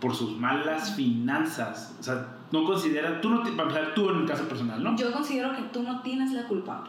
por 0.00 0.14
sus 0.14 0.38
malas 0.38 0.96
finanzas? 0.96 1.94
O 2.00 2.02
sea, 2.02 2.38
no 2.52 2.64
considera, 2.64 3.20
tú 3.20 3.28
no, 3.28 3.42
para 3.42 3.68
empezar, 3.68 3.94
tú 3.94 4.08
en 4.08 4.20
el 4.20 4.26
caso 4.26 4.48
personal, 4.48 4.82
¿no? 4.82 4.96
Yo 4.96 5.12
considero 5.12 5.54
que 5.54 5.62
tú 5.64 5.82
no 5.82 6.00
tienes 6.00 6.32
la 6.32 6.46
culpa. 6.46 6.84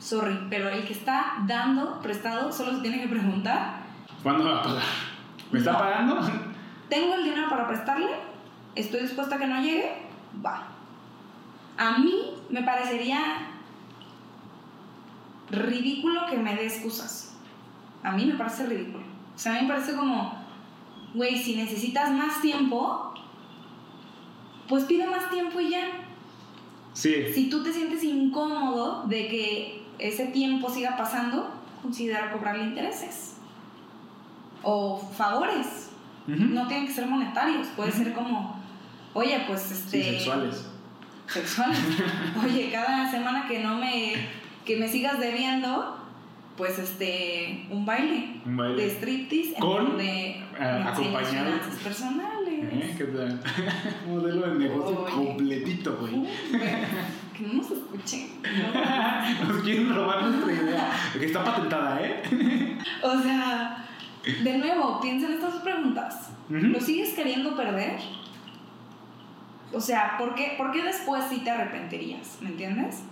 Sorry, 0.00 0.46
pero 0.50 0.68
el 0.70 0.84
que 0.86 0.94
está 0.94 1.44
dando 1.46 2.00
prestado 2.00 2.50
solo 2.52 2.74
se 2.76 2.80
tiene 2.82 3.00
que 3.02 3.08
preguntar, 3.08 3.80
¿Cuándo 4.22 4.42
me 4.44 4.50
va 4.50 4.58
a 4.60 4.62
pagar? 4.62 4.82
¿Me 5.52 5.58
está 5.60 5.72
No. 5.72 5.78
pagando? 5.78 6.20
¿tengo 6.88 7.14
el 7.14 7.22
dinero 7.24 7.48
para 7.48 7.68
prestarle? 7.68 8.08
¿Estoy 8.74 9.00
dispuesta 9.02 9.36
a 9.36 9.38
que 9.38 9.46
no 9.46 9.60
llegue? 9.62 9.92
Va. 10.44 10.66
A 11.78 11.98
mí 11.98 12.14
me 12.50 12.62
parecería 12.62 13.18
ridículo 15.50 16.26
que 16.28 16.36
me 16.36 16.54
dé 16.54 16.64
excusas. 16.66 17.36
A 18.02 18.12
mí 18.12 18.24
me 18.24 18.34
parece 18.34 18.66
ridículo. 18.66 19.04
O 19.34 19.38
sea, 19.38 19.52
a 19.52 19.54
mí 19.56 19.62
me 19.66 19.74
parece 19.74 19.94
como, 19.94 20.34
güey, 21.14 21.36
si 21.38 21.56
necesitas 21.56 22.10
más 22.12 22.40
tiempo, 22.40 23.14
pues 24.68 24.84
pide 24.84 25.06
más 25.06 25.30
tiempo 25.30 25.60
y 25.60 25.70
ya. 25.70 25.84
Sí. 26.92 27.32
Si 27.34 27.48
tú 27.50 27.62
te 27.62 27.72
sientes 27.72 28.02
incómodo 28.04 29.04
de 29.06 29.28
que 29.28 29.79
ese 30.00 30.26
tiempo 30.26 30.70
siga 30.70 30.96
pasando, 30.96 31.50
considera 31.82 32.30
cobrarle 32.32 32.64
intereses 32.64 33.36
o 34.62 34.98
favores. 35.16 35.90
No 36.26 36.68
tienen 36.68 36.86
que 36.86 36.92
ser 36.92 37.06
monetarios, 37.06 37.66
puede 37.76 37.90
ser 37.90 38.12
como, 38.12 38.56
oye, 39.14 39.42
pues 39.48 39.70
este... 39.72 40.02
Sí, 40.02 40.10
sexuales. 40.10 40.66
Sexuales. 41.26 41.78
Oye, 42.44 42.70
cada 42.72 43.08
semana 43.10 43.46
que 43.48 43.60
no 43.60 43.76
me, 43.76 44.14
que 44.64 44.76
me 44.76 44.88
sigas 44.88 45.18
debiendo, 45.20 45.96
pues 46.56 46.78
este, 46.78 47.66
un 47.70 47.86
baile 47.86 48.40
Un 48.44 48.56
baile. 48.56 48.82
de 48.82 48.90
striptease 48.90 49.54
en 49.54 49.60
Con, 49.60 49.86
donde 49.90 50.30
eh, 50.30 50.42
me 50.58 50.66
enseñas 50.66 50.98
acompañado. 50.98 51.50
personales. 51.84 52.39
¿Eh? 52.62 52.94
¿Qué 52.96 53.04
tal? 53.04 53.40
Modelo 54.08 54.50
de 54.50 54.58
negocio 54.58 55.02
Oye. 55.04 55.14
completito, 55.14 55.96
güey. 56.00 56.14
Uh, 56.14 56.26
que 57.36 57.46
no 57.46 57.54
nos 57.54 57.70
escuchen. 57.70 58.28
Nos 59.48 59.62
quieren 59.62 59.94
robar 59.94 60.22
nuestra 60.22 60.52
idea. 60.52 60.92
Que 61.18 61.26
está 61.26 61.44
patentada, 61.44 62.00
¿eh? 62.02 62.22
O 63.02 63.18
sea, 63.20 63.86
de 64.42 64.58
nuevo, 64.58 65.00
piensa 65.00 65.26
en 65.26 65.34
estas 65.34 65.54
dos 65.54 65.62
preguntas. 65.62 66.30
Ujú. 66.48 66.58
¿Lo 66.58 66.80
sigues 66.80 67.14
queriendo 67.14 67.56
perder? 67.56 67.98
O 69.72 69.80
sea, 69.80 70.16
¿por 70.18 70.34
qué, 70.34 70.54
por 70.58 70.72
qué 70.72 70.82
después 70.82 71.24
sí 71.30 71.38
te 71.38 71.50
arrepentirías? 71.50 72.38
¿Me 72.40 72.50
entiendes? 72.50 73.04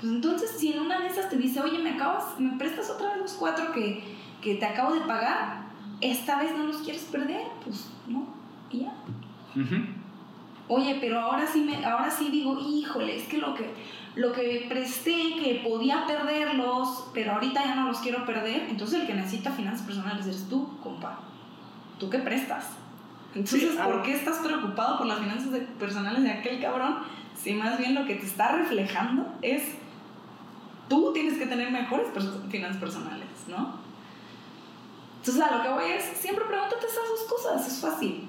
Pues 0.00 0.12
entonces, 0.12 0.50
si 0.58 0.72
en 0.72 0.80
una 0.80 1.00
de 1.00 1.06
esas 1.06 1.30
te 1.30 1.36
dice, 1.36 1.60
oye, 1.60 1.78
me 1.78 1.90
acabas, 1.90 2.38
me 2.38 2.58
prestas 2.58 2.90
otra 2.90 3.10
vez 3.10 3.18
los 3.18 3.32
cuatro 3.34 3.72
que, 3.72 4.02
que 4.42 4.56
te 4.56 4.66
acabo 4.66 4.94
de 4.94 5.02
pagar, 5.02 5.62
esta 6.00 6.42
vez 6.42 6.50
no 6.56 6.64
los 6.64 6.78
quieres 6.78 7.02
perder, 7.04 7.46
pues 7.64 7.88
no, 8.08 8.26
y 8.72 8.80
ya. 8.80 8.92
Ujú. 9.54 9.76
Oye, 10.68 10.96
pero 11.00 11.20
ahora 11.20 11.46
sí 11.46 11.60
me, 11.60 11.84
ahora 11.84 12.10
sí 12.10 12.30
digo, 12.30 12.58
híjole, 12.60 13.16
es 13.16 13.24
que 13.28 13.38
lo 13.38 13.54
que 13.54 13.72
lo 14.14 14.30
que 14.32 14.66
presté 14.68 15.36
que 15.42 15.62
podía 15.66 16.06
perderlos, 16.06 17.06
pero 17.14 17.32
ahorita 17.32 17.64
ya 17.64 17.74
no 17.74 17.86
los 17.88 17.98
quiero 18.00 18.26
perder, 18.26 18.66
entonces 18.68 19.00
el 19.00 19.06
que 19.06 19.14
necesita 19.14 19.50
finanzas 19.50 19.86
personales 19.86 20.26
eres 20.26 20.46
tú, 20.50 20.68
compa. 20.82 21.18
Tú 21.98 22.10
que 22.10 22.18
prestas. 22.18 22.66
Entonces, 23.34 23.70
Sí, 23.72 23.78
¿por 23.82 24.02
qué 24.02 24.12
estás 24.14 24.38
preocupado 24.40 24.98
por 24.98 25.06
las 25.06 25.18
finanzas 25.18 25.50
de- 25.52 25.60
personales 25.60 26.22
de 26.22 26.30
aquel 26.30 26.60
cabrón? 26.60 26.98
Si 27.34 27.54
más 27.54 27.78
bien 27.78 27.94
lo 27.94 28.04
que 28.04 28.16
te 28.16 28.26
está 28.26 28.52
reflejando 28.52 29.24
es 29.40 29.62
tú 30.90 31.12
tienes 31.14 31.38
que 31.38 31.46
tener 31.46 31.70
mejores 31.70 32.08
perso- 32.08 32.42
finanzas 32.50 32.76
personales, 32.78 33.26
¿no? 33.48 33.76
Entonces, 35.20 35.42
a 35.42 35.56
lo 35.56 35.62
que 35.62 35.68
voy 35.70 35.84
es, 35.92 36.04
siempre 36.18 36.44
pregúntate 36.44 36.84
esas 36.86 37.08
dos 37.08 37.22
cosas, 37.30 37.66
es 37.66 37.80
fácil, 37.80 38.28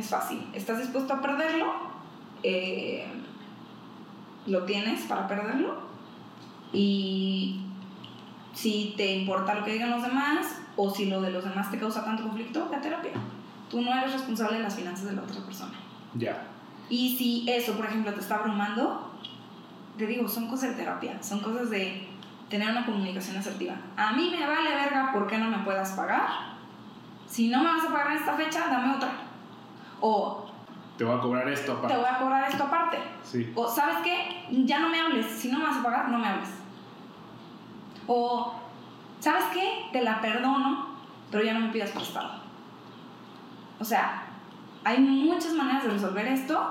es 0.00 0.08
fácil. 0.08 0.48
¿Estás 0.52 0.78
dispuesto 0.78 1.14
a 1.14 1.20
perderlo? 1.20 1.72
Eh, 2.42 3.06
¿Lo 4.46 4.64
tienes 4.64 5.02
para 5.02 5.26
perderlo? 5.26 5.88
Y 6.72 7.60
si 8.54 8.94
te 8.96 9.14
importa 9.14 9.54
lo 9.54 9.64
que 9.64 9.72
digan 9.72 9.90
los 9.90 10.02
demás 10.02 10.60
o 10.76 10.90
si 10.90 11.06
lo 11.06 11.20
de 11.20 11.30
los 11.30 11.44
demás 11.44 11.70
te 11.70 11.78
causa 11.78 12.04
tanto 12.04 12.24
conflicto, 12.24 12.68
ve 12.70 12.76
a 12.76 12.80
terapia. 12.80 13.12
Tú 13.70 13.82
no 13.82 13.92
eres 13.92 14.12
responsable 14.12 14.56
de 14.56 14.62
las 14.62 14.74
finanzas 14.74 15.06
de 15.06 15.12
la 15.12 15.22
otra 15.22 15.40
persona. 15.44 15.74
Ya. 16.14 16.42
Y 16.88 17.16
si 17.16 17.44
eso, 17.50 17.74
por 17.74 17.86
ejemplo, 17.86 18.12
te 18.14 18.20
está 18.20 18.36
abrumando, 18.36 19.12
te 19.96 20.06
digo, 20.06 20.26
son 20.26 20.48
cosas 20.48 20.70
de 20.70 20.76
terapia, 20.76 21.22
son 21.22 21.40
cosas 21.40 21.70
de 21.70 22.08
tener 22.48 22.70
una 22.70 22.86
comunicación 22.86 23.36
asertiva. 23.36 23.74
A 23.96 24.12
mí 24.12 24.30
me 24.30 24.46
vale 24.46 24.74
verga 24.74 25.12
por 25.12 25.26
qué 25.26 25.36
no 25.38 25.50
me 25.50 25.58
puedas 25.58 25.92
pagar. 25.92 26.28
Si 27.26 27.48
no 27.48 27.62
me 27.62 27.68
vas 27.68 27.84
a 27.84 27.92
pagar 27.92 28.12
en 28.12 28.16
esta 28.18 28.34
fecha, 28.34 28.68
dame 28.70 28.96
otra. 28.96 29.10
O 30.00 30.46
Te 30.96 31.04
voy 31.04 31.16
a 31.16 31.20
cobrar 31.20 31.48
esto 31.48 31.72
te 31.72 31.78
aparte. 31.78 31.96
voy 31.96 32.06
a 32.06 32.18
cobrar 32.18 32.50
esto 32.50 32.64
aparte. 32.64 32.98
Sí. 33.22 33.52
O, 33.54 33.68
¿sabes 33.68 33.96
qué? 34.04 34.46
Ya 34.64 34.80
no 34.80 34.88
me 34.88 35.00
hables. 35.00 35.26
Si 35.26 35.50
no 35.50 35.58
me 35.58 35.64
vas 35.64 35.76
a 35.78 35.82
pagar, 35.82 36.08
no 36.08 36.18
me 36.18 36.26
hables. 36.28 36.50
O, 38.06 38.54
¿sabes 39.20 39.44
qué? 39.52 39.86
Te 39.92 40.02
la 40.02 40.20
perdono, 40.20 40.86
pero 41.30 41.44
ya 41.44 41.54
no 41.54 41.60
me 41.60 41.68
pidas 41.68 41.90
prestado. 41.90 42.30
O 43.80 43.84
sea, 43.84 44.24
hay 44.84 44.98
muchas 45.00 45.52
maneras 45.52 45.84
de 45.84 45.90
resolver 45.90 46.26
esto, 46.26 46.68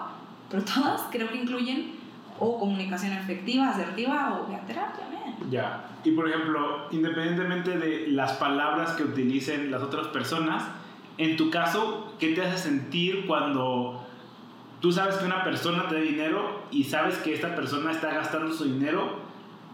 pero 0.49 0.63
todas 0.63 1.03
creo 1.11 1.29
que 1.29 1.37
incluyen 1.37 1.95
o 2.39 2.59
comunicación 2.59 3.13
efectiva, 3.13 3.69
asertiva 3.69 4.39
o 4.41 4.45
terapia, 4.65 5.05
man. 5.11 5.49
Ya. 5.49 5.85
Y 6.03 6.11
por 6.11 6.27
ejemplo, 6.29 6.87
independientemente 6.91 7.77
de 7.77 8.07
las 8.09 8.33
palabras 8.33 8.91
que 8.91 9.03
utilicen 9.03 9.71
las 9.71 9.81
otras 9.81 10.07
personas, 10.07 10.63
en 11.17 11.37
tu 11.37 11.49
caso, 11.49 12.13
¿qué 12.19 12.29
te 12.33 12.41
hace 12.45 12.57
sentir 12.57 13.25
cuando 13.25 14.05
tú 14.81 14.91
sabes 14.91 15.15
que 15.15 15.25
una 15.25 15.43
persona 15.43 15.87
te 15.87 15.95
da 15.95 16.01
dinero 16.01 16.63
y 16.71 16.83
sabes 16.83 17.17
que 17.17 17.33
esta 17.33 17.55
persona 17.55 17.91
está 17.91 18.13
gastando 18.13 18.53
su 18.53 18.65
dinero 18.65 19.25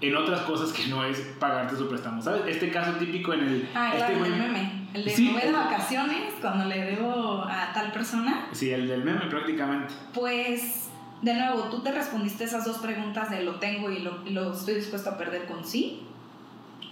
en 0.02 0.16
otras 0.16 0.41
cosas 0.41 0.72
que 0.74 0.88
no 0.88 1.04
es 1.04 1.20
pagarte 1.39 1.76
su 1.76 1.88
préstamo? 1.88 2.22
¿Sabes? 2.22 2.44
Este 2.48 2.70
caso 2.72 2.94
típico 2.94 3.34
en 3.34 3.41
el... 3.41 3.70
Ah, 3.76 3.91
este 3.96 4.14
claro, 4.14 4.26
el 4.26 4.36
meme. 4.38 4.88
El 4.94 5.06
de 5.06 5.10
Sí. 5.10 5.30
voy 5.32 5.41
de 5.41 5.52
vacaciones 5.52 6.34
cuando 6.39 6.66
le 6.66 6.86
debo 6.86 7.44
a 7.50 7.72
tal 7.74 7.91
persona. 7.91 8.48
Sí, 8.52 8.70
el 8.72 8.88
del 8.88 9.04
meme 9.04 9.26
prácticamente. 9.26 9.94
Pues, 10.14 10.89
de 11.22 11.34
nuevo, 11.34 11.64
tú 11.72 11.82
te 11.82 11.91
respondiste 11.91 12.44
esas 12.44 12.64
dos 12.64 12.78
preguntas 12.78 13.32
de 13.32 13.44
lo 13.44 13.56
tengo 13.56 13.89
y 13.89 14.00
lo, 14.00 14.20
lo 14.30 14.54
estoy 14.54 14.76
dispuesto 14.76 15.10
a 15.10 15.18
perder 15.18 15.46
con 15.48 15.66
sí. 15.66 16.04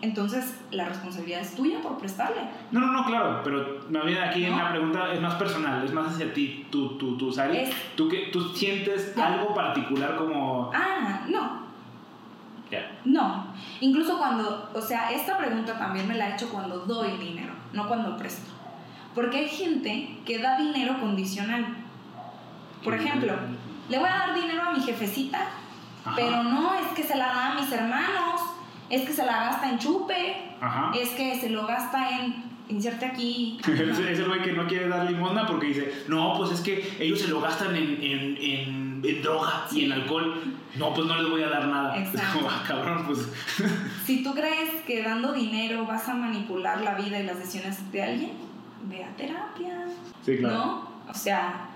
Entonces, 0.01 0.59
la 0.71 0.85
responsabilidad 0.85 1.41
es 1.41 1.55
tuya 1.55 1.79
por 1.81 1.97
prestarle. 1.99 2.41
No, 2.71 2.79
no, 2.79 2.87
no, 2.91 3.05
claro, 3.05 3.41
pero 3.43 3.81
más 3.91 4.03
bien 4.05 4.17
aquí 4.17 4.45
en 4.45 4.57
la 4.57 4.71
pregunta 4.71 5.13
es 5.13 5.21
más 5.21 5.35
personal, 5.35 5.85
es 5.85 5.93
más 5.93 6.07
hacia 6.13 6.33
ti, 6.33 6.65
tú, 6.71 6.97
tú, 6.97 7.17
tú, 7.17 7.31
Sari. 7.31 7.57
Es- 7.57 7.75
¿Tú, 7.95 8.09
que, 8.09 8.29
¿Tú 8.33 8.49
sientes 8.55 9.15
algo 9.17 9.53
particular 9.53 10.15
como... 10.17 10.71
Ah, 10.73 11.21
no, 11.27 11.61
Ya. 12.71 12.91
no. 13.05 13.45
Incluso 13.79 14.17
cuando, 14.17 14.71
o 14.73 14.81
sea, 14.81 15.11
esta 15.11 15.37
pregunta 15.37 15.77
también 15.77 16.07
me 16.07 16.15
la 16.15 16.29
he 16.29 16.33
hecho 16.33 16.49
cuando 16.49 16.79
doy 16.79 17.11
dinero, 17.17 17.53
no 17.73 17.87
cuando 17.87 18.17
presto. 18.17 18.49
Porque 19.13 19.37
hay 19.39 19.49
gente 19.49 20.17
que 20.25 20.39
da 20.39 20.57
dinero 20.57 20.99
condicional. 20.99 21.65
Por 22.83 22.95
ejemplo, 22.95 23.33
le 23.89 23.99
voy 23.99 24.07
a 24.07 24.17
dar 24.17 24.33
dinero 24.33 24.63
a 24.63 24.71
mi 24.71 24.79
jefecita, 24.79 25.41
Ajá. 26.05 26.15
pero 26.15 26.41
no 26.43 26.73
es 26.73 26.87
que 26.95 27.03
se 27.03 27.15
la 27.17 27.27
da 27.27 27.51
a 27.51 27.55
mis 27.61 27.71
hermanos, 27.71 28.41
es 28.91 29.07
que 29.07 29.13
se 29.13 29.25
la 29.25 29.45
gasta 29.45 29.69
en 29.69 29.79
chupe, 29.79 30.35
Ajá. 30.59 30.91
es 30.93 31.09
que 31.11 31.39
se 31.39 31.49
lo 31.49 31.65
gasta 31.65 32.19
en 32.19 32.51
inserte 32.67 33.05
aquí. 33.05 33.57
Es 33.67 34.19
el 34.19 34.27
güey 34.27 34.41
que 34.41 34.53
no 34.53 34.67
quiere 34.67 34.87
dar 34.89 35.09
limosna 35.09 35.45
porque 35.45 35.67
dice, 35.67 36.03
no, 36.07 36.35
pues 36.37 36.51
es 36.51 36.61
que 36.61 36.97
ellos 36.99 37.19
se 37.19 37.29
lo 37.29 37.41
gastan 37.41 37.75
en, 37.75 37.97
en, 38.01 38.37
en, 38.37 39.01
en 39.03 39.21
droga 39.21 39.65
y 39.71 39.85
en 39.85 39.93
alcohol. 39.93 40.57
No, 40.77 40.93
pues 40.93 41.07
no 41.07 41.17
les 41.17 41.29
voy 41.29 41.43
a 41.43 41.49
dar 41.49 41.67
nada. 41.67 41.97
Exacto. 42.03 42.39
como, 42.39 42.49
ah, 42.49 42.63
cabrón, 42.67 43.05
pues... 43.07 43.29
Si 44.05 44.23
tú 44.23 44.33
crees 44.33 44.81
que 44.85 45.03
dando 45.03 45.33
dinero 45.33 45.85
vas 45.85 46.07
a 46.09 46.13
manipular 46.13 46.81
la 46.81 46.95
vida 46.95 47.19
y 47.19 47.23
las 47.23 47.39
decisiones 47.39 47.91
de 47.91 48.03
alguien, 48.03 48.31
ve 48.83 49.03
a 49.03 49.15
terapia. 49.15 49.85
Sí, 50.25 50.37
claro. 50.37 50.55
¿No? 50.55 50.91
O 51.09 51.13
sea, 51.13 51.69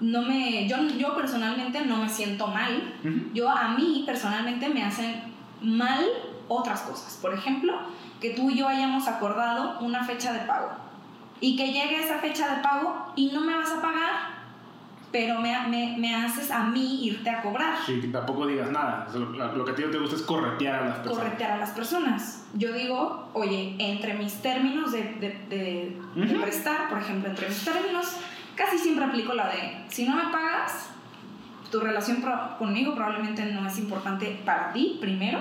no 0.00 0.22
me, 0.22 0.66
yo, 0.68 0.76
yo 0.98 1.14
personalmente 1.14 1.84
no 1.84 1.98
me 1.98 2.08
siento 2.08 2.46
mal. 2.46 2.94
Yo 3.32 3.50
a 3.50 3.74
mí 3.74 4.02
personalmente 4.06 4.68
me 4.68 4.82
hacen 4.82 5.22
mal 5.60 6.04
otras 6.48 6.80
cosas. 6.82 7.18
Por 7.20 7.32
ejemplo, 7.34 7.74
que 8.20 8.30
tú 8.30 8.50
y 8.50 8.56
yo 8.58 8.68
hayamos 8.68 9.08
acordado 9.08 9.78
una 9.80 10.04
fecha 10.04 10.32
de 10.32 10.40
pago 10.40 10.70
y 11.40 11.56
que 11.56 11.72
llegue 11.72 12.04
esa 12.04 12.18
fecha 12.18 12.54
de 12.56 12.62
pago 12.62 13.12
y 13.16 13.30
no 13.32 13.40
me 13.40 13.54
vas 13.56 13.70
a 13.72 13.82
pagar, 13.82 14.42
pero 15.10 15.40
me, 15.40 15.54
me, 15.68 15.96
me 15.98 16.14
haces 16.14 16.50
a 16.50 16.64
mí 16.64 17.04
irte 17.04 17.28
a 17.28 17.42
cobrar. 17.42 17.74
Sí, 17.84 18.00
que 18.00 18.08
tampoco 18.08 18.46
digas 18.46 18.70
nada. 18.70 19.06
Lo, 19.14 19.64
que 19.64 19.72
a 19.72 19.74
ti 19.74 19.82
no 19.82 19.90
te 19.90 19.98
gusta 19.98 20.16
es 20.16 20.22
corretear 20.22 20.74
a 20.76 20.86
las 20.86 20.98
personas. 21.00 21.18
corretear 21.24 21.50
a 21.52 21.56
las 21.58 21.70
personas. 21.70 22.46
Yo 22.54 22.72
digo, 22.72 23.28
oye, 23.34 23.76
entre 23.78 24.14
mis 24.14 24.40
términos 24.40 24.92
de, 24.92 25.02
de, 25.02 25.28
de- 25.50 26.00
de 26.14 26.32
Ujú. 26.34 26.42
prestar, 26.42 26.88
por 26.88 26.98
ejemplo, 26.98 27.28
entre 27.28 27.48
mis 27.48 27.62
términos, 27.64 28.16
casi 28.56 28.78
siempre 28.78 29.04
aplico 29.04 29.34
la 29.34 29.48
de, 29.48 29.84
si 29.88 30.08
no 30.08 30.16
me 30.16 30.30
pagas, 30.32 30.88
tu 31.70 31.80
relación 31.80 32.22
pro- 32.22 32.56
conmigo 32.58 32.94
probablemente 32.94 33.44
no 33.46 33.66
es 33.66 33.78
importante 33.78 34.40
para 34.46 34.72
ti 34.72 34.96
primero, 35.00 35.40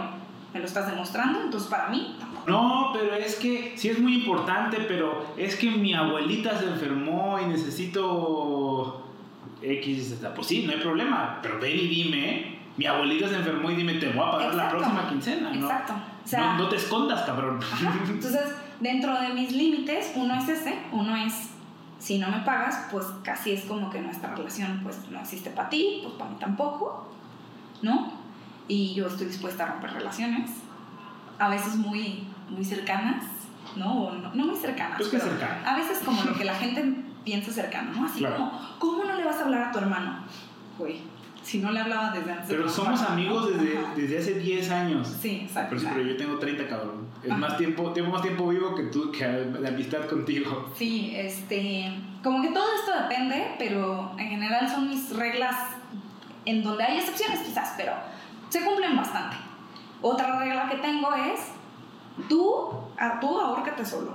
me 0.54 0.60
lo 0.60 0.66
estás 0.66 0.88
demostrando, 0.88 1.41
entonces 1.41 1.70
para 1.70 1.88
mí 1.89 2.16
tampoco. 2.20 2.49
No, 2.49 2.91
pero 2.93 3.14
es 3.14 3.36
que 3.36 3.74
sí 3.78 3.89
es 3.89 3.99
muy 3.99 4.16
importante, 4.16 4.78
pero 4.88 5.34
es 5.38 5.56
que 5.56 5.72
mi 5.72 5.93
abuelita 5.93 6.58
se 6.58 6.66
enfermó 6.66 7.39
y 7.39 7.45
necesito 7.45 9.08
X 9.62 10.10
Z. 10.10 10.34
Pues 10.34 10.47
sí, 10.47 10.64
no 10.66 10.74
hay 10.74 10.80
problema, 10.80 11.39
pero 11.41 11.60
ven 11.60 11.78
y 11.78 11.88
dime, 11.88 12.60
mi 12.78 12.86
abuelita 12.86 13.30
se 13.30 13.36
enfermó 13.36 13.70
y 13.72 13.76
dime, 13.76 13.93
te 13.93 14.10
voy 14.10 14.28
a 14.28 14.32
pagar 14.32 14.56
la 14.56 14.70
próxima 14.70 15.10
quincena, 15.10 15.52
¿no? 15.52 15.66
Exacto. 15.66 15.93
O 16.24 16.28
sea, 16.28 16.54
no, 16.54 16.64
no 16.64 16.70
te 16.70 16.76
escondas, 16.76 17.22
cabrón. 17.24 17.60
Ajá. 17.62 17.99
Entonces, 18.08 18.56
dentro 18.80 19.20
de 19.20 19.30
mis 19.30 19.52
límites, 19.52 20.12
uno 20.16 20.36
es 20.36 20.49
ese, 20.49 20.78
uno 20.91 21.16
es, 21.16 21.49
si 21.99 22.18
no 22.18 22.30
me 22.30 22.39
pagas, 22.39 22.88
pues 22.91 23.06
casi 23.24 23.52
es 23.52 23.66
como 23.66 23.89
que 23.89 23.99
nuestra 24.02 24.36
relación 24.36 24.82
pues 24.84 24.99
no 25.10 25.20
existe 25.20 25.49
para 25.52 25.70
ti, 25.70 25.99
pues 26.04 26.16
para 26.16 26.32
mí 26.32 26.38
tampoco, 26.39 27.08
¿no? 27.82 28.21
Y 28.68 28.93
yo 28.93 29.07
estoy 29.07 29.28
dispuesta 29.28 29.64
a 29.64 29.68
romper 29.74 29.91
relaciones, 29.93 30.51
a 31.39 31.49
veces 31.49 31.76
muy, 31.76 32.24
muy 32.49 32.64
cercanas, 32.64 33.26
¿no? 33.76 34.03
O 34.05 34.12
no, 34.14 34.34
no 34.34 34.45
muy 34.45 34.55
cercanas, 34.55 34.97
Pues 34.97 35.09
que 35.09 35.18
pero 35.18 35.30
cercano. 35.32 35.68
a 35.70 35.76
veces 35.78 35.99
como 36.05 36.24
lo 36.24 36.34
que 36.34 36.45
la 36.45 36.55
gente 36.55 37.03
piensa 37.26 37.51
cercano, 37.51 37.91
¿no? 37.93 38.05
Así 38.05 38.20
Claro. 38.20 38.38
como, 38.38 38.59
¿cómo 38.80 39.03
no 39.03 39.16
le 39.16 39.24
vas 39.26 39.38
a 39.38 39.43
hablar 39.45 39.64
a 39.64 39.72
tu 39.72 39.80
hermano? 39.80 40.20
Güey, 40.78 41.01
Si 41.43 41.57
no 41.57 41.72
le 41.72 41.80
hablaba 41.80 42.12
desde 42.12 42.32
antes. 42.32 42.47
Pero 42.49 42.70
somos 42.70 43.01
amigos 43.01 43.51
desde, 43.51 43.80
desde 43.95 44.20
hace 44.20 44.34
10 44.39 44.70
años. 44.70 45.07
Sí, 45.22 45.41
exacto. 45.43 45.76
Pero, 45.76 45.89
pero 45.95 46.07
yo 46.09 46.16
tengo 46.16 46.38
30, 46.38 46.68
cabrón. 46.68 47.07
Es 47.24 47.36
más 47.36 47.57
tiempo, 47.57 47.91
tengo 47.93 48.12
más 48.12 48.22
tiempo 48.22 48.47
vivo 48.49 48.76
que 48.76 48.84
tú, 48.84 49.12
que 49.12 49.26
de 49.26 49.68
amistad 49.68 50.05
contigo. 50.07 50.72
Sí, 50.78 51.14
este, 51.16 51.91
como 52.24 52.43
que 52.43 52.49
todo 52.49 52.66
esto 52.76 52.91
depende, 53.09 53.55
pero 53.57 54.12
en 54.20 54.30
general 54.30 54.70
son 54.70 54.88
mis 54.88 55.16
reglas 55.16 55.55
en 56.45 56.62
donde 56.64 56.84
hay 56.84 56.99
excepciones 56.99 57.39
quizás, 57.39 57.74
pero 57.76 57.93
se 58.52 58.66
cumplen 58.66 58.97
bastante. 58.97 59.38
Otra 60.02 60.38
regla 60.38 60.68
que 60.70 60.78
tengo 60.78 61.14
es, 61.14 61.39
tú, 62.28 62.70
a, 62.99 63.20
tú 63.20 63.39
ahórcate 63.39 63.86
solo. 63.86 64.14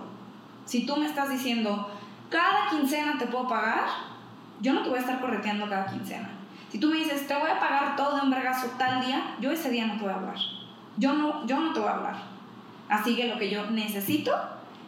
Si 0.66 0.84
tú 0.84 0.96
me 0.96 1.06
estás 1.06 1.30
diciendo, 1.30 1.90
cada 2.28 2.68
quincena 2.68 3.16
te 3.18 3.26
puedo 3.26 3.48
pagar, 3.48 3.84
yo 4.60 4.74
no 4.74 4.82
te 4.82 4.90
voy 4.90 4.98
a 4.98 5.00
estar 5.00 5.20
correteando 5.20 5.68
cada 5.68 5.86
quincena. 5.86 6.28
Si 6.70 6.78
tú 6.78 6.90
me 6.90 6.96
dices, 6.96 7.26
te 7.26 7.34
voy 7.34 7.48
a 7.50 7.58
pagar 7.58 7.96
todo 7.96 8.16
de 8.16 8.22
un 8.22 8.30
vergazo 8.30 8.66
tal 8.76 9.06
día, 9.06 9.36
yo 9.40 9.50
ese 9.50 9.70
día 9.70 9.86
no 9.86 9.94
te 9.94 10.02
voy 10.02 10.12
a 10.12 10.16
hablar. 10.16 10.36
Yo 10.98 11.14
no, 11.14 11.46
yo 11.46 11.58
no 11.58 11.72
te 11.72 11.80
voy 11.80 11.88
a 11.88 11.94
hablar. 11.94 12.16
Así 12.88 13.16
que 13.16 13.28
lo 13.28 13.38
que 13.38 13.48
yo 13.48 13.70
necesito 13.70 14.32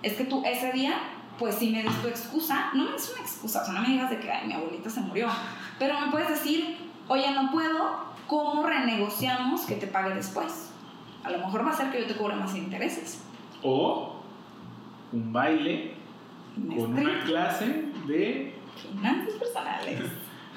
es 0.02 0.14
que 0.14 0.24
tú 0.24 0.42
ese 0.44 0.72
día, 0.72 0.98
pues 1.38 1.54
si 1.54 1.70
me 1.70 1.82
des 1.82 2.02
tu 2.02 2.08
excusa, 2.08 2.70
no 2.74 2.84
me 2.84 2.92
des 2.92 3.10
una 3.12 3.22
excusa, 3.22 3.62
o 3.62 3.64
sea, 3.64 3.74
no 3.74 3.80
me 3.80 3.88
digas 3.88 4.10
de 4.10 4.18
que, 4.18 4.30
ay, 4.30 4.46
mi 4.46 4.52
abuelita 4.52 4.90
se 4.90 5.00
murió, 5.00 5.28
pero 5.78 5.98
me 5.98 6.10
puedes 6.10 6.28
decir, 6.28 6.76
oye, 7.08 7.30
no 7.32 7.50
puedo, 7.50 8.07
¿cómo 8.28 8.64
renegociamos 8.64 9.62
que 9.62 9.74
te 9.74 9.88
pague 9.88 10.14
después? 10.14 10.70
A 11.24 11.30
lo 11.30 11.38
mejor 11.38 11.66
va 11.66 11.72
a 11.72 11.76
ser 11.76 11.90
que 11.90 12.02
yo 12.02 12.06
te 12.06 12.16
cobre 12.16 12.36
más 12.36 12.54
intereses. 12.54 13.24
O 13.62 14.20
un 15.12 15.32
baile 15.32 15.94
con 16.54 16.96
una 16.96 17.24
clase 17.24 17.86
de 18.06 18.54
finanzas 18.80 19.34
personales. 19.34 20.00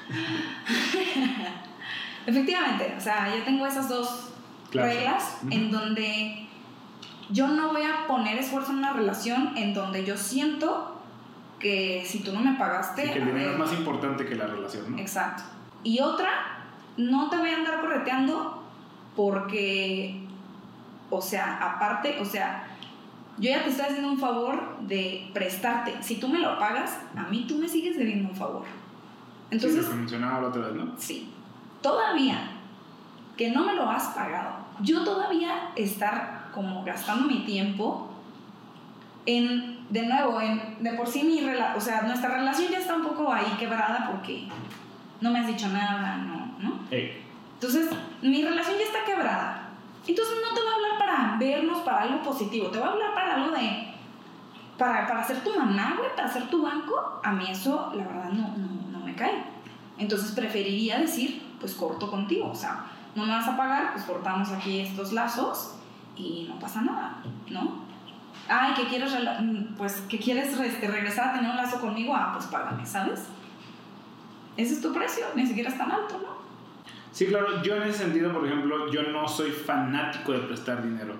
Efectivamente, 2.28 2.94
o 2.96 3.02
sea, 3.02 3.36
yo 3.36 3.44
tengo 3.44 3.66
esas 3.66 3.90
dos 3.90 4.32
reglas 4.72 5.40
en 5.50 5.72
donde 5.72 6.48
yo 7.32 7.48
no 7.48 7.72
voy 7.72 7.84
a 7.84 8.08
poner 8.08 8.38
esfuerzo 8.38 8.72
en 8.72 8.80
una 8.80 8.94
relación 8.94 9.58
en 9.58 9.74
donde 9.74 10.06
yo 10.06 10.18
siento 10.18 11.02
que 11.60 12.04
si 12.06 12.20
tú 12.20 12.34
no 12.34 12.42
me 12.42 12.58
pagaste... 12.58 13.04
que 13.04 13.20
el 13.20 13.26
dinero 13.26 13.52
es 13.52 13.58
más 13.58 13.74
importante 13.74 14.26
que 14.26 14.36
la 14.36 14.48
relación, 14.48 14.92
¿no? 14.92 15.00
Exacto. 15.00 15.44
Y 15.84 16.00
otra, 16.00 16.61
no 17.10 17.30
te 17.30 17.38
voy 17.38 17.50
a 17.50 17.58
andar 17.58 17.82
correteando 17.82 18.64
porque, 19.16 20.26
o 21.10 21.22
sea, 21.22 21.58
aparte, 21.58 22.20
o 22.20 22.26
sea, 22.26 22.64
yo 23.38 23.50
ya 23.50 23.64
te 23.64 23.70
estoy 23.70 23.86
haciendo 23.86 24.10
un 24.10 24.20
favor 24.20 24.80
de 24.82 25.30
prestarte. 25.34 25.96
Si 26.02 26.16
tú 26.16 26.28
me 26.28 26.40
lo 26.40 26.58
pagas, 26.60 27.00
a 27.16 27.24
mí 27.24 27.46
tú 27.48 27.58
me 27.58 27.68
sigues 27.68 27.98
debiendo 27.98 28.30
un 28.30 28.36
favor. 28.36 28.64
Entonces, 29.50 29.86
sí, 29.86 29.94
mencionaba 29.94 30.42
la 30.42 30.48
otra 30.48 30.68
vez, 30.68 30.76
¿no? 30.76 30.94
Sí. 30.98 31.32
Todavía 31.82 32.52
que 33.38 33.50
no 33.50 33.66
me 33.66 33.74
lo 33.74 33.90
has 33.90 34.10
pagado, 34.10 34.56
yo 34.82 35.04
todavía 35.04 35.72
estar 35.76 36.50
como 36.54 36.84
gastando 36.84 37.28
mi 37.28 37.40
tiempo 37.40 38.12
en, 39.26 39.86
de 39.90 40.06
nuevo, 40.06 40.40
en, 40.42 40.84
de 40.84 40.94
por 40.94 41.08
sí 41.08 41.24
mi 41.24 41.42
relación, 41.42 41.78
o 41.78 41.82
sea, 41.82 42.02
nuestra 42.04 42.30
relación 42.30 42.72
ya 42.72 42.80
está 42.80 42.96
un 42.96 43.04
poco 43.04 43.32
ahí 43.32 43.56
quebrada 43.58 44.10
porque 44.12 44.48
no 45.22 45.32
me 45.32 45.40
has 45.40 45.48
dicho 45.48 45.68
nada, 45.70 46.18
no, 46.18 46.51
¿no? 46.62 46.80
Entonces, 46.90 47.90
mi 48.22 48.44
relación 48.44 48.78
ya 48.78 48.86
está 48.86 49.04
quebrada. 49.06 49.70
Entonces 50.08 50.36
no 50.42 50.56
te 50.56 50.62
voy 50.62 50.72
a 50.72 50.76
hablar 50.76 50.98
para 50.98 51.38
vernos 51.38 51.80
para 51.82 52.02
algo 52.02 52.24
positivo, 52.24 52.68
te 52.68 52.80
voy 52.80 52.88
a 52.88 52.92
hablar 52.92 53.14
para 53.14 53.36
algo 53.36 53.56
de... 53.56 53.92
Para, 54.78 55.06
para 55.08 55.24
ser 55.24 55.44
tu 55.44 55.56
mamá, 55.56 55.96
güey, 55.98 56.16
para 56.16 56.28
ser 56.28 56.50
tu 56.50 56.64
banco, 56.64 57.22
a 57.24 57.32
mí 57.34 57.46
eso, 57.48 57.92
la 57.96 58.04
verdad, 58.04 58.32
no, 58.32 58.48
no, 58.58 58.98
no 58.98 59.06
me 59.06 59.14
cae. 59.14 59.44
Entonces 60.00 60.32
preferiría 60.32 60.98
decir, 60.98 61.44
pues 61.60 61.76
corto 61.76 62.10
contigo, 62.10 62.50
o 62.50 62.56
sea, 62.56 62.86
no 63.14 63.26
me 63.26 63.32
vas 63.32 63.48
a 63.48 63.56
pagar, 63.56 63.94
pues 63.94 64.06
cortamos 64.06 64.52
aquí 64.52 64.80
estos 64.80 65.14
lazos 65.14 65.76
y 66.16 66.48
no 66.50 66.58
pasa 66.60 66.82
nada, 66.82 67.18
¿no? 67.50 67.92
Ay, 68.50 68.74
que 68.74 68.88
quieres, 68.88 69.16
pues, 69.78 70.02
que 70.10 70.18
quieres 70.18 70.60
este, 70.60 70.88
regresar 70.88 71.30
a 71.30 71.34
tener 71.34 71.52
un 71.52 71.58
lazo 71.58 71.80
conmigo, 71.80 72.16
ah, 72.16 72.32
pues 72.34 72.48
págame, 72.48 72.86
¿sabes? 72.86 73.28
Ese 74.58 74.74
es 74.74 74.82
tu 74.82 74.92
precio, 74.92 75.26
ni 75.36 75.46
siquiera 75.46 75.70
es 75.70 75.78
tan 75.78 75.92
alto, 75.92 76.20
¿no? 76.20 76.41
Sí, 77.12 77.26
claro, 77.26 77.62
yo 77.62 77.76
en 77.76 77.84
ese 77.84 78.00
sentido, 78.00 78.32
por 78.32 78.46
ejemplo, 78.46 78.90
yo 78.92 79.04
no 79.04 79.28
soy 79.28 79.52
fanático 79.52 80.32
de 80.32 80.40
prestar 80.40 80.84
dinero. 80.84 81.16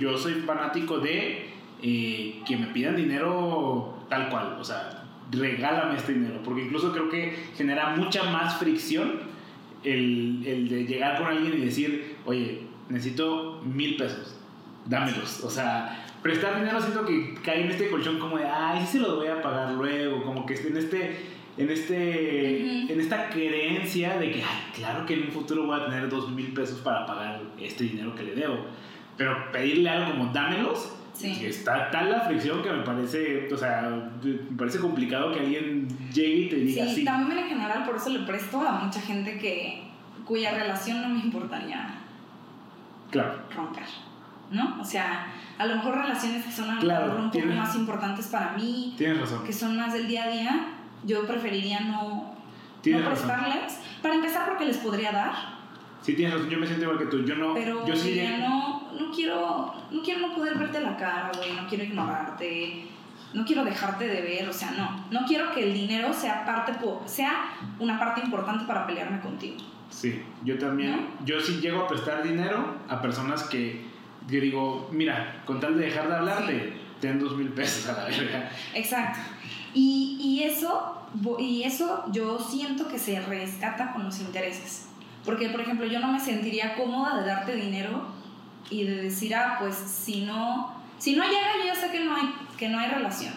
Yo 0.00 0.18
soy 0.18 0.34
fanático 0.34 0.98
de 0.98 1.50
eh, 1.82 2.42
que 2.46 2.56
me 2.56 2.66
pidan 2.68 2.96
dinero 2.96 3.98
tal 4.08 4.28
cual, 4.30 4.56
o 4.58 4.64
sea, 4.64 5.04
regálame 5.30 5.96
este 5.96 6.14
dinero, 6.14 6.40
porque 6.42 6.64
incluso 6.64 6.92
creo 6.92 7.08
que 7.08 7.36
genera 7.56 7.94
mucha 7.94 8.24
más 8.24 8.56
fricción 8.56 9.20
el, 9.84 10.42
el 10.44 10.68
de 10.68 10.86
llegar 10.86 11.18
con 11.18 11.28
alguien 11.28 11.54
y 11.54 11.66
decir, 11.66 12.16
oye, 12.24 12.62
necesito 12.88 13.62
mil 13.62 13.96
pesos, 13.96 14.36
dámelos, 14.86 15.44
o 15.44 15.50
sea, 15.50 16.06
prestar 16.22 16.58
dinero 16.58 16.80
siento 16.80 17.04
que 17.04 17.34
cae 17.44 17.64
en 17.64 17.70
este 17.70 17.90
colchón 17.90 18.18
como 18.18 18.38
de, 18.38 18.44
ay, 18.44 18.80
sí 18.80 18.98
se 18.98 19.00
lo 19.00 19.16
voy 19.16 19.28
a 19.28 19.40
pagar 19.40 19.72
luego, 19.72 20.24
como 20.24 20.46
que 20.46 20.54
esté 20.54 20.68
en 20.68 20.78
este 20.78 21.16
en, 21.58 21.70
este, 21.70 22.92
en 22.92 23.00
esta 23.00 23.28
creencia 23.28 24.16
de 24.18 24.30
que, 24.30 24.42
ay, 24.42 24.72
claro 24.74 25.04
que 25.04 25.14
en 25.14 25.24
un 25.24 25.32
futuro 25.32 25.66
voy 25.66 25.80
a 25.80 25.86
tener 25.86 26.08
dos 26.08 26.30
mil 26.30 26.52
pesos 26.54 26.80
para 26.80 27.04
pagar 27.04 27.40
este 27.60 27.84
dinero 27.84 28.14
que 28.14 28.22
le 28.22 28.34
debo. 28.34 28.66
Pero 29.16 29.50
pedirle 29.50 29.90
algo 29.90 30.12
como 30.12 30.32
dámelos, 30.32 30.94
está 31.20 31.90
tal 31.90 32.10
la 32.10 32.20
fricción 32.20 32.62
que 32.62 32.70
me 32.70 32.82
parece, 32.82 33.52
o 33.52 33.56
sea, 33.56 34.10
me 34.22 34.56
parece 34.56 34.78
complicado 34.78 35.32
que 35.32 35.40
alguien 35.40 35.88
llegue 36.12 36.36
y 36.36 36.48
te 36.48 36.56
diga 36.56 36.86
sí. 36.86 37.04
también 37.04 37.38
en 37.38 37.48
general 37.48 37.84
por 37.84 37.96
eso 37.96 38.10
le 38.10 38.20
presto 38.20 38.60
a 38.60 38.72
mucha 38.84 39.00
gente 39.00 39.38
que 39.38 39.82
cuya 40.24 40.52
relación 40.52 41.02
no 41.02 41.08
me 41.08 41.20
importaría 41.20 41.94
claro. 43.10 43.40
romper, 43.54 43.84
¿no? 44.50 44.80
O 44.80 44.84
sea, 44.84 45.26
a 45.58 45.66
lo 45.66 45.76
mejor 45.76 45.96
relaciones 45.96 46.44
que 46.44 46.52
son 46.52 46.78
claro, 46.78 47.16
un 47.16 47.30
poco 47.30 47.46
más 47.46 47.74
importantes 47.74 48.28
para 48.28 48.52
mí, 48.52 48.94
tienes 48.96 49.20
razón. 49.20 49.44
que 49.44 49.52
son 49.52 49.76
más 49.76 49.92
del 49.92 50.06
día 50.06 50.24
a 50.24 50.28
día, 50.28 50.66
yo 51.04 51.26
preferiría 51.26 51.80
no, 51.80 52.34
no 52.84 53.06
prestarles. 53.06 53.80
Para 54.02 54.14
empezar, 54.14 54.48
porque 54.48 54.66
les 54.66 54.78
podría 54.78 55.12
dar. 55.12 55.58
Sí, 56.02 56.14
tienes 56.14 56.34
razón, 56.34 56.50
yo 56.50 56.58
me 56.58 56.66
siento 56.66 56.84
igual 56.84 56.98
que 56.98 57.06
tú. 57.06 57.24
Yo 57.24 57.34
no. 57.34 57.54
Pero 57.54 57.86
yo 57.86 57.96
sí 57.96 58.20
no, 58.38 58.92
no 58.98 59.10
quiero, 59.12 59.74
no 59.90 60.02
quiero 60.02 60.20
no 60.20 60.34
poder 60.34 60.56
verte 60.56 60.80
la 60.80 60.96
cara, 60.96 61.30
güey. 61.36 61.52
No 61.52 61.66
quiero 61.66 61.84
ignorarte. 61.84 62.86
No 63.34 63.44
quiero 63.44 63.62
dejarte 63.62 64.08
de 64.08 64.22
ver, 64.22 64.48
o 64.48 64.52
sea, 64.52 64.70
no. 64.70 65.04
No 65.10 65.26
quiero 65.26 65.52
que 65.52 65.62
el 65.62 65.74
dinero 65.74 66.14
sea 66.14 66.46
parte, 66.46 66.72
sea 67.04 67.50
una 67.78 67.98
parte 67.98 68.22
importante 68.22 68.64
para 68.64 68.86
pelearme 68.86 69.20
contigo. 69.20 69.56
Sí, 69.90 70.22
yo 70.44 70.58
también. 70.58 71.08
Yo 71.24 71.40
sí 71.40 71.60
llego 71.60 71.82
a 71.82 71.88
prestar 71.88 72.22
dinero 72.22 72.76
a 72.88 73.02
personas 73.02 73.42
que, 73.44 73.84
que 74.28 74.40
digo, 74.40 74.88
mira, 74.92 75.42
con 75.44 75.60
tal 75.60 75.76
de 75.76 75.86
dejar 75.86 76.08
de 76.08 76.16
hablarte, 76.16 76.72
ten 77.00 77.18
dos 77.18 77.36
mil 77.36 77.48
pesos 77.48 77.88
a 77.88 77.98
la 77.98 78.04
verga. 78.04 78.50
Exacto. 78.74 79.18
Y, 79.74 80.18
y, 80.20 80.42
eso, 80.44 81.02
y 81.38 81.62
eso 81.62 82.04
yo 82.12 82.38
siento 82.38 82.88
que 82.88 82.98
se 82.98 83.20
rescata 83.20 83.92
con 83.92 84.04
los 84.04 84.20
intereses. 84.20 84.86
Porque, 85.24 85.50
por 85.50 85.60
ejemplo, 85.60 85.86
yo 85.86 86.00
no 86.00 86.12
me 86.12 86.20
sentiría 86.20 86.74
cómoda 86.74 87.20
de 87.20 87.26
darte 87.26 87.54
dinero 87.54 88.06
y 88.70 88.84
de 88.84 89.02
decir, 89.02 89.34
ah, 89.34 89.56
pues 89.60 89.74
si 89.74 90.22
no, 90.22 90.72
si 90.98 91.16
no 91.16 91.24
llega, 91.24 91.56
yo 91.58 91.66
ya 91.66 91.74
sé 91.74 91.90
que 91.90 92.00
no 92.00 92.14
hay, 92.14 92.34
que 92.56 92.68
no 92.68 92.78
hay 92.78 92.88
relación. 92.88 93.34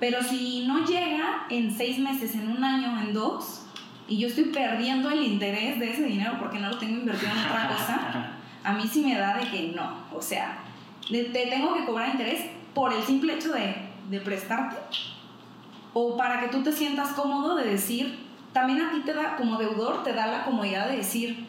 Pero 0.00 0.22
si 0.22 0.66
no 0.66 0.84
llega 0.84 1.46
en 1.50 1.76
seis 1.76 1.98
meses, 1.98 2.34
en 2.34 2.50
un 2.50 2.64
año, 2.64 3.00
en 3.00 3.14
dos, 3.14 3.66
y 4.08 4.18
yo 4.18 4.28
estoy 4.28 4.44
perdiendo 4.44 5.10
el 5.10 5.22
interés 5.22 5.78
de 5.78 5.92
ese 5.92 6.02
dinero 6.02 6.34
porque 6.38 6.58
no 6.58 6.68
lo 6.68 6.78
tengo 6.78 6.98
invertido 6.98 7.32
en 7.32 7.38
otra 7.38 7.68
cosa, 7.68 8.30
a 8.62 8.72
mí 8.72 8.84
sí 8.90 9.02
me 9.02 9.16
da 9.16 9.38
de 9.38 9.48
que 9.50 9.72
no. 9.74 10.04
O 10.12 10.20
sea, 10.20 10.58
te 11.08 11.24
tengo 11.24 11.74
que 11.74 11.84
cobrar 11.84 12.10
interés 12.10 12.50
por 12.74 12.92
el 12.92 13.02
simple 13.02 13.34
hecho 13.34 13.52
de, 13.52 13.76
de 14.10 14.20
prestarte 14.20 14.76
o 15.94 16.16
para 16.16 16.40
que 16.40 16.48
tú 16.48 16.62
te 16.62 16.72
sientas 16.72 17.14
cómodo 17.14 17.56
de 17.56 17.70
decir, 17.70 18.26
también 18.52 18.82
a 18.82 18.90
ti 18.90 19.00
te 19.00 19.14
da, 19.14 19.36
como 19.36 19.56
deudor, 19.56 20.04
te 20.04 20.12
da 20.12 20.26
la 20.26 20.44
comodidad 20.44 20.88
de 20.88 20.98
decir, 20.98 21.46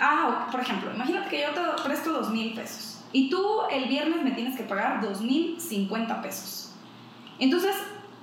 ah, 0.00 0.48
por 0.50 0.60
ejemplo, 0.60 0.92
imagínate 0.92 1.28
que 1.28 1.42
yo 1.42 1.50
te 1.50 1.82
presto 1.82 2.10
dos 2.10 2.30
mil 2.30 2.52
pesos 2.54 3.04
y 3.12 3.30
tú 3.30 3.42
el 3.70 3.84
viernes 3.84 4.24
me 4.24 4.32
tienes 4.32 4.56
que 4.56 4.64
pagar 4.64 5.00
dos 5.00 5.20
mil 5.20 5.60
cincuenta 5.60 6.20
pesos. 6.20 6.72
Entonces, 7.38 7.76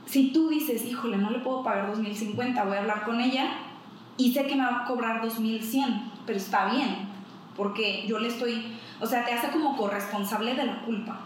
si 0.06 0.34
tú 0.34 0.50
dices, 0.50 0.86
híjole, 0.86 1.18
no 1.18 1.30
le 1.30 1.40
puedo 1.40 1.64
pagar 1.64 1.88
dos 1.88 2.00
mil 2.00 2.16
cincuenta, 2.16 2.66
voy 2.66 2.76
a 2.76 2.82
hablar 2.82 3.06
con 3.06 3.22
ella 3.22 3.52
y 4.18 4.34
sé 4.34 4.46
que 4.46 4.56
me 4.56 4.66
va 4.66 4.82
a 4.82 4.86
cobrar 4.86 5.22
dos 5.22 5.40
mil 5.40 5.64
cien, 5.64 6.12
pero 6.26 6.38
está 6.38 6.72
bien, 6.72 7.08
porque 7.56 8.06
yo 8.08 8.20
le 8.20 8.28
estoy, 8.28 8.78
o 9.00 9.06
sea, 9.06 9.24
te 9.26 9.34
hace 9.34 9.50
como 9.50 9.78
corresponsable 9.78 10.56
de 10.56 10.66
la 10.66 10.82
culpa. 10.82 11.20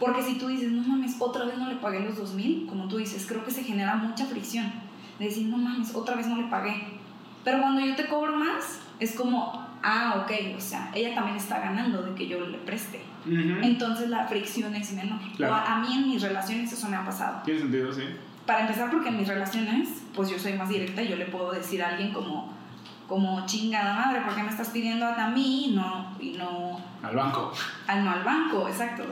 Porque 0.00 0.22
si 0.22 0.38
tú 0.38 0.48
dices, 0.48 0.70
no 0.72 0.82
mames, 0.82 1.16
otra 1.18 1.44
vez 1.44 1.56
no 1.56 1.68
le 1.68 1.76
pagué 1.76 2.00
los 2.00 2.16
2000, 2.16 2.66
como 2.66 2.88
tú 2.88 2.98
dices, 2.98 3.26
creo 3.26 3.44
que 3.44 3.50
se 3.50 3.64
genera 3.64 3.96
mucha 3.96 4.26
fricción. 4.26 4.72
De 5.18 5.26
decir, 5.26 5.46
no 5.46 5.56
mames, 5.56 5.94
otra 5.94 6.16
vez 6.16 6.26
no 6.26 6.36
le 6.36 6.48
pagué. 6.48 6.98
Pero 7.44 7.60
cuando 7.60 7.80
yo 7.80 7.94
te 7.94 8.06
cobro 8.06 8.36
más, 8.36 8.80
es 8.98 9.14
como, 9.14 9.64
ah, 9.82 10.22
ok, 10.24 10.56
o 10.56 10.60
sea, 10.60 10.90
ella 10.94 11.14
también 11.14 11.36
está 11.36 11.60
ganando 11.60 12.02
de 12.02 12.14
que 12.14 12.26
yo 12.26 12.40
le 12.46 12.58
preste. 12.58 13.00
Entonces 13.26 14.10
la 14.10 14.26
fricción 14.26 14.74
es 14.74 14.92
menor. 14.92 15.18
a, 15.50 15.80
mí 15.80 15.94
en 15.94 16.08
mis 16.08 16.22
relaciones 16.22 16.72
eso 16.72 16.88
me 16.88 16.96
ha 16.96 17.04
pasado. 17.04 17.42
Tiene 17.44 17.60
sentido, 17.60 17.92
sí. 17.92 18.02
Para 18.46 18.62
empezar, 18.62 18.90
porque 18.90 19.08
en 19.08 19.18
mis 19.18 19.28
relaciones, 19.28 19.88
pues 20.14 20.28
yo 20.28 20.38
soy 20.38 20.52
más 20.54 20.68
directa 20.68 21.02
y 21.02 21.08
yo 21.08 21.16
le 21.16 21.26
puedo 21.26 21.52
decir 21.52 21.82
a 21.82 21.88
alguien 21.88 22.12
como, 22.12 22.53
como 23.08 23.44
chingada 23.46 23.94
madre, 23.94 24.22
¿por 24.22 24.34
qué 24.34 24.42
me 24.42 24.50
estás 24.50 24.68
pidiendo 24.70 25.06
a 25.06 25.28
mí 25.28 25.66
y 25.66 25.74
no, 25.74 26.16
y 26.18 26.32
no 26.32 26.80
al 27.02 27.14
banco? 27.14 27.52
Al, 27.86 28.04
no 28.04 28.10
al 28.10 28.24
banco, 28.24 28.66
exacto, 28.68 29.04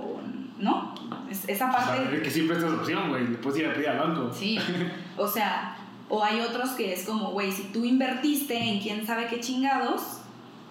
o, 0.00 0.20
¿no? 0.58 0.94
Es, 1.30 1.48
esa 1.48 1.70
parte... 1.70 2.00
O 2.00 2.10
sea, 2.10 2.22
que 2.22 2.30
siempre 2.30 2.56
esta 2.56 2.70
opción, 2.70 3.10
güey, 3.10 3.26
le 3.26 3.36
puedes 3.38 3.60
ir 3.60 3.68
a 3.68 3.74
pedir 3.74 3.88
al 3.88 3.98
banco. 3.98 4.32
Sí, 4.32 4.58
o 5.16 5.28
sea, 5.28 5.76
o 6.08 6.24
hay 6.24 6.40
otros 6.40 6.70
que 6.70 6.92
es 6.92 7.04
como, 7.04 7.32
güey, 7.32 7.52
si 7.52 7.64
tú 7.64 7.84
invertiste 7.84 8.56
en 8.56 8.80
quién 8.80 9.06
sabe 9.06 9.26
qué 9.26 9.40
chingados, 9.40 10.20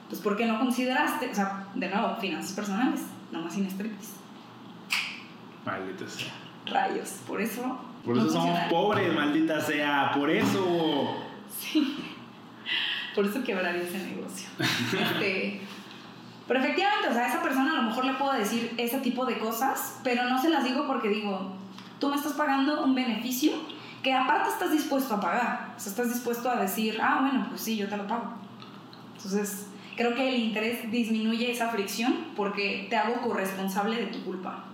pues 0.10 0.22
¿por 0.22 0.36
qué 0.36 0.46
no 0.46 0.60
consideraste? 0.60 1.30
O 1.30 1.36
sea, 1.36 1.68
de 1.76 1.90
nuevo, 1.90 2.16
finanzas 2.18 2.54
personales, 2.54 3.02
nomás 3.32 3.54
sin 3.54 3.68
striptease. 3.68 4.14
Maldita 5.66 6.08
sea. 6.08 6.34
Rayos, 6.66 7.20
por 7.28 7.42
eso... 7.42 7.80
Por 8.04 8.18
eso 8.18 8.30
somos 8.30 8.60
pobres, 8.70 9.14
maldita 9.16 9.62
sea, 9.62 10.12
por 10.14 10.30
eso. 10.30 11.16
Sí. 11.58 12.13
Por 13.16 13.26
eso 13.26 13.44
quebraría 13.44 13.84
ese 13.84 14.00
negocio. 14.00 14.48
Este, 14.60 15.62
pero 16.48 16.60
efectivamente, 16.60 17.08
o 17.10 17.14
sea, 17.14 17.26
a 17.26 17.28
esa 17.30 17.42
persona 17.42 17.72
a 17.72 17.76
lo 17.76 17.84
mejor 17.84 18.06
le 18.06 18.14
puedo 18.14 18.34
decir 18.34 18.74
ese 18.78 19.00
tipo 19.00 19.26
de 19.26 19.38
cosas, 19.38 20.00
pero 20.04 20.26
no 20.26 20.42
se 20.42 20.50
las 20.50 20.64
digo 20.64 20.86
porque 20.88 21.10
digo, 21.10 21.54
tú 22.00 22.10
me 22.10 22.16
estás 22.16 22.34
pagando 22.34 22.84
un 22.84 22.96
beneficio 22.96 23.54
que 24.04 24.14
aparte 24.14 24.50
estás 24.50 24.72
dispuesto 24.72 25.16
a 25.16 25.22
pagar. 25.22 25.74
O 25.78 25.80
sea, 25.80 25.92
estás 25.92 26.10
dispuesto 26.10 26.50
a 26.50 26.58
decir, 26.58 27.00
ah, 27.02 27.20
bueno, 27.22 27.48
pues 27.50 27.62
sí, 27.62 27.78
yo 27.78 27.88
te 27.88 27.96
lo 27.96 28.06
pago. 28.06 28.34
Entonces, 29.16 29.68
creo 29.96 30.14
que 30.14 30.28
el 30.28 30.42
interés 30.42 30.92
disminuye 30.92 31.52
esa 31.52 31.70
fricción 31.70 32.14
porque 32.36 32.88
te 32.90 32.98
hago 32.98 33.22
corresponsable 33.22 33.96
de 33.96 34.08
tu 34.08 34.24
culpa. 34.24 34.66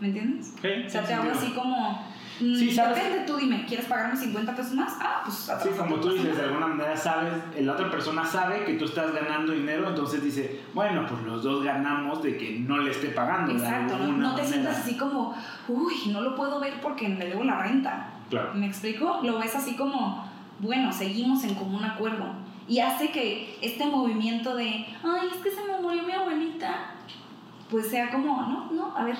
¿Me 0.00 0.08
entiendes? 0.08 0.54
o 0.86 0.90
sea, 0.90 1.04
te 1.04 1.14
hago 1.14 1.30
así 1.30 1.50
como 1.52 2.06
sí, 2.38 2.70
¿sabes? 2.72 2.96
Depende, 2.96 3.24
tú 3.26 3.36
dime, 3.36 3.64
¿quieres 3.66 3.86
pagarme 3.86 4.16
50 4.16 4.54
pesos 4.54 4.74
más? 4.74 4.96
Ah, 5.00 5.22
pues 5.24 5.50
Sí, 5.62 5.68
como 5.76 5.96
tú 5.96 6.12
dices, 6.12 6.36
de 6.36 6.42
alguna 6.42 6.66
manera 6.66 6.96
sabes, 6.96 7.32
la 7.60 7.72
otra 7.72 7.90
persona 7.90 8.24
sabe 8.24 8.64
que 8.64 8.74
tú 8.74 8.84
estás 8.84 9.12
ganando 9.12 9.52
dinero, 9.52 9.88
entonces 9.88 10.22
dice, 10.22 10.62
bueno, 10.74 11.06
pues 11.08 11.22
los 11.22 11.42
dos 11.42 11.64
ganamos 11.64 12.22
de 12.22 12.36
que 12.36 12.58
no 12.60 12.78
le 12.78 12.90
esté 12.90 13.08
pagando. 13.08 13.52
Exacto, 13.52 13.98
no, 13.98 14.34
te 14.34 14.44
sientas 14.44 14.78
así 14.78 14.96
como, 14.96 15.34
uy, 15.68 15.94
no 16.10 16.20
lo 16.20 16.34
puedo 16.34 16.60
ver 16.60 16.80
porque 16.80 17.08
me 17.08 17.24
debo 17.24 17.44
la 17.44 17.62
renta. 17.62 18.08
Claro. 18.30 18.54
¿Me 18.54 18.66
explico? 18.66 19.20
Lo 19.22 19.38
ves 19.38 19.54
así 19.54 19.76
como, 19.76 20.28
bueno, 20.58 20.92
seguimos 20.92 21.44
en 21.44 21.54
común 21.54 21.84
acuerdo. 21.84 22.32
Y 22.68 22.78
hace 22.78 23.10
que 23.10 23.58
este 23.60 23.86
movimiento 23.86 24.54
de, 24.54 24.64
ay, 25.02 25.28
es 25.32 25.38
que 25.42 25.50
se 25.50 25.64
me 25.64 25.80
murió 25.80 26.04
mi 26.04 26.12
abuelita, 26.12 26.94
pues 27.70 27.88
sea 27.88 28.10
como, 28.10 28.42
no, 28.42 28.70
no, 28.70 28.96
a 28.96 29.04
ver, 29.04 29.16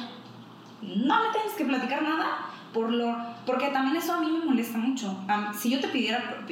no 0.81 1.23
me 1.23 1.33
tienes 1.33 1.53
que 1.57 1.65
platicar 1.65 2.03
nada 2.03 2.52
por 2.73 2.91
lo, 2.91 3.17
porque 3.47 3.69
también 3.69 3.97
eso 3.97 4.15
a 4.15 4.21
mí 4.21 4.27
me 4.31 4.45
molesta 4.45 4.79
mucho. 4.79 5.17
si 5.59 5.71
yo 5.71 5.81
te 5.81 5.89
pidiera 5.89 6.45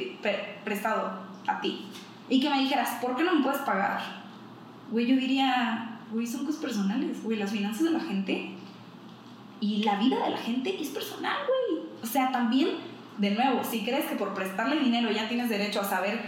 prestado 0.63 1.11
a 1.47 1.59
ti 1.61 1.85
y 2.29 2.39
que 2.39 2.49
me 2.49 2.59
dijeras, 2.59 2.97
¿por 3.01 3.15
qué 3.15 3.23
no 3.23 3.35
me 3.35 3.43
puedes 3.43 3.61
pagar? 3.61 3.99
Güey, 4.91 5.07
yo 5.07 5.15
diría, 5.15 5.99
güey, 6.11 6.27
son 6.27 6.45
cosas 6.45 6.61
personales, 6.61 7.23
güey, 7.23 7.37
las 7.37 7.51
finanzas 7.51 7.83
de 7.83 7.91
la 7.91 7.99
gente 7.99 8.51
y 9.59 9.83
la 9.83 9.97
vida 9.97 10.23
de 10.23 10.31
la 10.31 10.37
gente 10.37 10.81
es 10.81 10.89
personal, 10.89 11.37
güey. 11.45 11.83
O 12.01 12.05
sea, 12.05 12.31
también, 12.31 12.69
de 13.17 13.31
nuevo, 13.31 13.63
si 13.63 13.83
crees 13.83 14.05
que 14.05 14.15
por 14.15 14.33
prestarle 14.33 14.79
dinero 14.79 15.11
ya 15.11 15.27
tienes 15.27 15.49
derecho 15.49 15.81
a 15.81 15.83
saber 15.83 16.19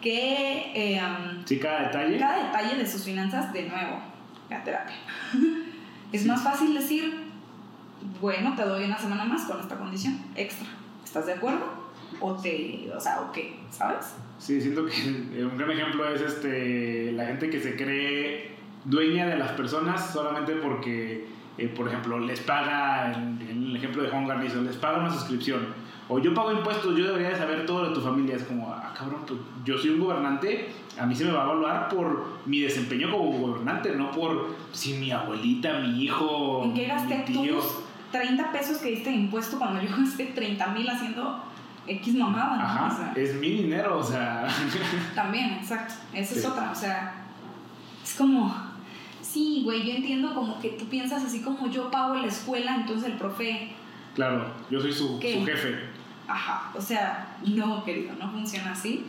qué... 0.00 0.72
Eh, 0.74 1.00
sí, 1.44 1.58
cada 1.58 1.84
detalle. 1.84 2.18
Cada 2.18 2.44
detalle 2.46 2.76
de 2.76 2.86
sus 2.86 3.04
finanzas, 3.04 3.52
de 3.52 3.68
nuevo, 3.68 4.00
la 4.50 4.64
terapia. 4.64 4.96
es 6.12 6.26
más 6.26 6.42
fácil 6.42 6.74
decir, 6.74 7.27
bueno, 8.20 8.54
te 8.56 8.62
doy 8.62 8.84
una 8.84 8.98
semana 8.98 9.24
más 9.24 9.44
con 9.44 9.60
esta 9.60 9.76
condición 9.76 10.18
extra. 10.34 10.66
¿Estás 11.04 11.26
de 11.26 11.34
acuerdo? 11.34 11.64
O 12.20 12.34
te, 12.34 12.90
o 12.94 13.00
sea, 13.00 13.20
o 13.20 13.32
qué, 13.32 13.58
¿sabes? 13.70 14.14
Sí, 14.38 14.60
siento 14.60 14.86
que 14.86 15.44
un 15.44 15.56
gran 15.56 15.70
ejemplo 15.70 16.08
es 16.12 16.20
este, 16.20 17.12
la 17.12 17.26
gente 17.26 17.50
que 17.50 17.60
se 17.60 17.76
cree 17.76 18.56
dueña 18.84 19.26
de 19.26 19.36
las 19.36 19.52
personas 19.52 20.12
solamente 20.12 20.54
porque, 20.54 21.26
eh, 21.58 21.68
por 21.68 21.88
ejemplo, 21.88 22.18
les 22.18 22.40
paga, 22.40 23.12
en, 23.12 23.38
el 23.40 23.76
ejemplo 23.76 24.02
de 24.02 24.10
Juan 24.10 24.26
Garnizo, 24.26 24.62
les 24.62 24.76
paga 24.76 24.98
una 24.98 25.10
suscripción. 25.10 25.88
O 26.08 26.18
yo 26.18 26.32
pago 26.32 26.52
impuestos, 26.52 26.96
yo 26.96 27.06
debería 27.06 27.30
de 27.30 27.36
saber 27.36 27.66
todo 27.66 27.88
de 27.88 27.94
tu 27.94 28.00
familia. 28.00 28.36
Es 28.36 28.44
como, 28.44 28.72
ah, 28.72 28.94
cabrón, 28.96 29.20
pues, 29.26 29.40
yo 29.64 29.76
soy 29.76 29.90
un 29.90 30.00
gobernante, 30.00 30.68
a 30.98 31.04
mí 31.04 31.14
se 31.14 31.24
me 31.24 31.32
va 31.32 31.42
a 31.42 31.44
evaluar 31.44 31.88
por 31.88 32.24
mi 32.46 32.60
desempeño 32.60 33.10
como 33.10 33.30
gobernante, 33.38 33.94
no 33.94 34.10
por 34.10 34.54
si 34.72 34.94
mi 34.94 35.10
abuelita, 35.10 35.80
mi 35.80 36.02
hijo, 36.02 36.62
¿En 36.64 36.74
qué 36.74 36.86
gasté 36.86 37.18
mi 37.18 37.24
tío. 37.24 37.60
30 38.10 38.52
pesos 38.52 38.78
que 38.78 38.90
diste 38.90 39.10
de 39.10 39.16
impuesto 39.16 39.58
cuando 39.58 39.82
yo 39.82 39.94
gasté 39.96 40.26
30 40.26 40.66
mil 40.68 40.88
haciendo 40.88 41.44
X 41.86 42.14
mamada, 42.14 42.56
¿no? 42.56 42.62
Ajá, 42.62 43.12
es 43.16 43.34
mi 43.34 43.50
dinero, 43.50 43.98
o 43.98 44.02
sea. 44.02 44.46
También, 45.14 45.54
exacto. 45.54 45.94
Esa 46.12 46.34
es 46.34 46.44
otra, 46.44 46.70
o 46.70 46.74
sea, 46.74 47.14
es 48.04 48.14
como, 48.14 48.54
sí, 49.22 49.62
güey, 49.64 49.86
yo 49.86 49.94
entiendo 49.94 50.34
como 50.34 50.58
que 50.60 50.70
tú 50.70 50.86
piensas 50.86 51.24
así 51.24 51.40
como 51.40 51.68
yo 51.68 51.90
pago 51.90 52.14
la 52.14 52.26
escuela, 52.26 52.74
entonces 52.76 53.10
el 53.10 53.18
profe... 53.18 53.72
Claro, 54.14 54.52
yo 54.70 54.80
soy 54.80 54.92
su, 54.92 55.20
su 55.20 55.20
jefe. 55.20 55.78
Ajá, 56.26 56.72
o 56.74 56.80
sea, 56.80 57.36
no, 57.44 57.84
querido, 57.84 58.14
no 58.18 58.30
funciona 58.30 58.72
así. 58.72 59.06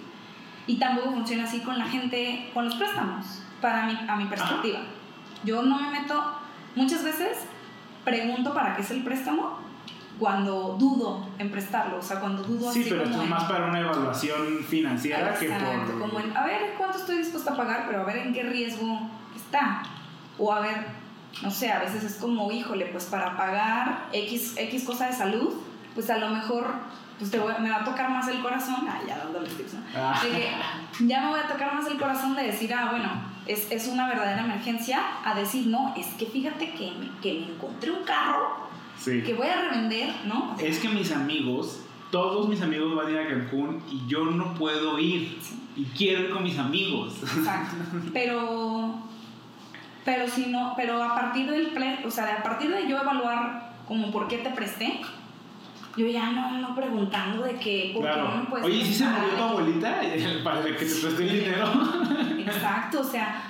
Y 0.68 0.78
tampoco 0.78 1.12
funciona 1.12 1.46
así 1.46 1.62
con 1.62 1.78
la 1.78 1.86
gente, 1.86 2.52
con 2.54 2.66
los 2.66 2.76
préstamos, 2.76 3.42
para 3.60 3.88
mi, 3.88 3.98
a 4.08 4.16
mi 4.16 4.26
perspectiva. 4.26 4.80
Yo 5.44 5.64
no 5.64 5.80
me 5.80 6.00
meto, 6.00 6.36
muchas 6.76 7.04
veces 7.04 7.40
pregunto 8.04 8.54
para 8.54 8.76
qué 8.76 8.82
es 8.82 8.92
el 8.92 9.04
préstamo 9.04 9.58
cuando 10.20 10.76
dudo 10.78 11.26
en 11.40 11.50
prestarlo, 11.50 11.98
o 11.98 12.02
sea, 12.02 12.20
cuando 12.20 12.44
dudo 12.44 12.72
Sí, 12.72 12.86
pero 12.90 13.04
esto 13.04 13.24
es 13.24 13.30
más 13.30 13.46
para 13.46 13.68
una 13.68 13.80
evaluación 13.80 14.64
financiera 14.68 15.34
que 15.34 15.50
por... 15.50 16.00
como 16.00 16.20
en, 16.20 16.36
a 16.36 16.46
ver, 16.46 16.74
¿cuánto 16.78 16.98
estoy 16.98 17.20
dispuesto 17.20 17.52
a 17.52 17.56
pagar? 17.56 17.86
Pero 17.88 18.02
a 18.02 18.04
ver 18.04 18.18
en 18.18 18.34
qué 18.34 18.44
riesgo 18.44 19.10
está. 19.34 19.84
O 20.38 20.52
a 20.52 20.60
ver, 20.60 20.88
no 21.42 21.50
sé, 21.50 21.72
a 21.72 21.80
veces 21.80 22.04
es 22.04 22.16
como, 22.16 22.52
híjole, 22.52 22.88
pues 22.88 23.06
para 23.06 23.38
pagar 23.38 24.08
X, 24.12 24.56
X 24.58 24.84
cosa 24.84 25.08
de 25.08 25.14
salud, 25.14 25.54
pues 25.96 26.10
a 26.10 26.18
lo 26.18 26.30
mejor 26.30 26.68
pues 27.18 27.32
me 27.60 27.70
va 27.70 27.78
a 27.78 27.84
tocar 27.84 28.10
más 28.10 28.28
el 28.30 28.42
corazón, 28.42 28.88
ah, 28.88 29.00
ya 29.06 29.18
dándole 29.18 29.50
tips, 29.50 29.74
¿no? 29.74 29.82
Ah. 29.94 30.22
ya 31.02 31.22
me 31.22 31.28
voy 31.28 31.40
a 31.40 31.48
tocar 31.48 31.74
más 31.74 31.86
el 31.88 31.98
corazón 31.98 32.34
de 32.36 32.44
decir, 32.44 32.74
ah, 32.74 32.92
bueno, 32.92 33.10
es, 33.50 33.72
es, 33.72 33.88
una 33.88 34.08
verdadera 34.08 34.44
emergencia, 34.44 35.02
a 35.26 35.36
decir, 35.36 35.68
no, 35.68 35.94
es 35.98 36.08
que 36.14 36.26
fíjate 36.26 36.72
que 36.72 36.92
me, 36.92 37.10
que 37.22 37.40
me 37.40 37.54
encontré 37.54 37.92
un 37.92 38.04
carro 38.04 38.70
que 39.04 39.34
voy 39.34 39.48
a 39.48 39.70
revender, 39.70 40.14
¿no? 40.26 40.56
es 40.60 40.80
que 40.80 40.90
mis 40.90 41.12
amigos, 41.12 41.82
todos 42.12 42.50
mis 42.50 42.62
amigos 42.62 42.96
van 42.96 43.08
a 43.08 43.12
ir 43.12 43.18
a 43.18 43.28
Cancún 43.28 43.82
y 43.90 44.06
yo 44.08 44.26
no 44.26 44.54
puedo 44.56 45.00
ir. 45.00 45.40
Y 45.76 45.86
quiero 45.86 46.24
ir 46.24 46.30
con 46.32 46.44
mis 46.44 46.58
amigos. 46.58 47.16
Exacto. 47.22 47.76
Pero, 48.14 48.96
pero 50.04 50.28
si 50.28 50.48
no, 50.48 50.74
pero 50.76 51.04
a 51.04 51.14
partir 51.14 51.50
del, 51.50 51.72
o 52.04 52.10
sea, 52.10 52.38
a 52.40 52.44
partir 52.44 52.72
de 52.72 52.88
yo 52.90 52.98
evaluar 52.98 53.74
como 53.88 54.12
por 54.12 54.28
qué 54.28 54.40
te 54.40 54.50
presté, 54.50 55.02
yo 55.98 56.08
ya 56.08 56.32
no 56.32 56.48
ando 56.48 56.76
preguntando 56.76 57.44
de 57.44 57.56
que, 57.56 57.92
¿por 57.94 58.10
qué 58.10 58.18
no 58.18 58.36
me 58.36 58.46
puedes 58.46 58.66
Oye, 58.66 58.86
¿sí 58.86 58.94
se 58.94 59.06
murió 59.06 59.30
tu 59.38 59.44
abuelita 59.44 60.02
para 60.44 60.64
que 60.64 60.72
te 60.72 60.86
presté 60.86 61.24
el 61.24 61.40
dinero? 61.40 61.68
Exacto, 62.40 63.02
o 63.02 63.04
sea, 63.04 63.42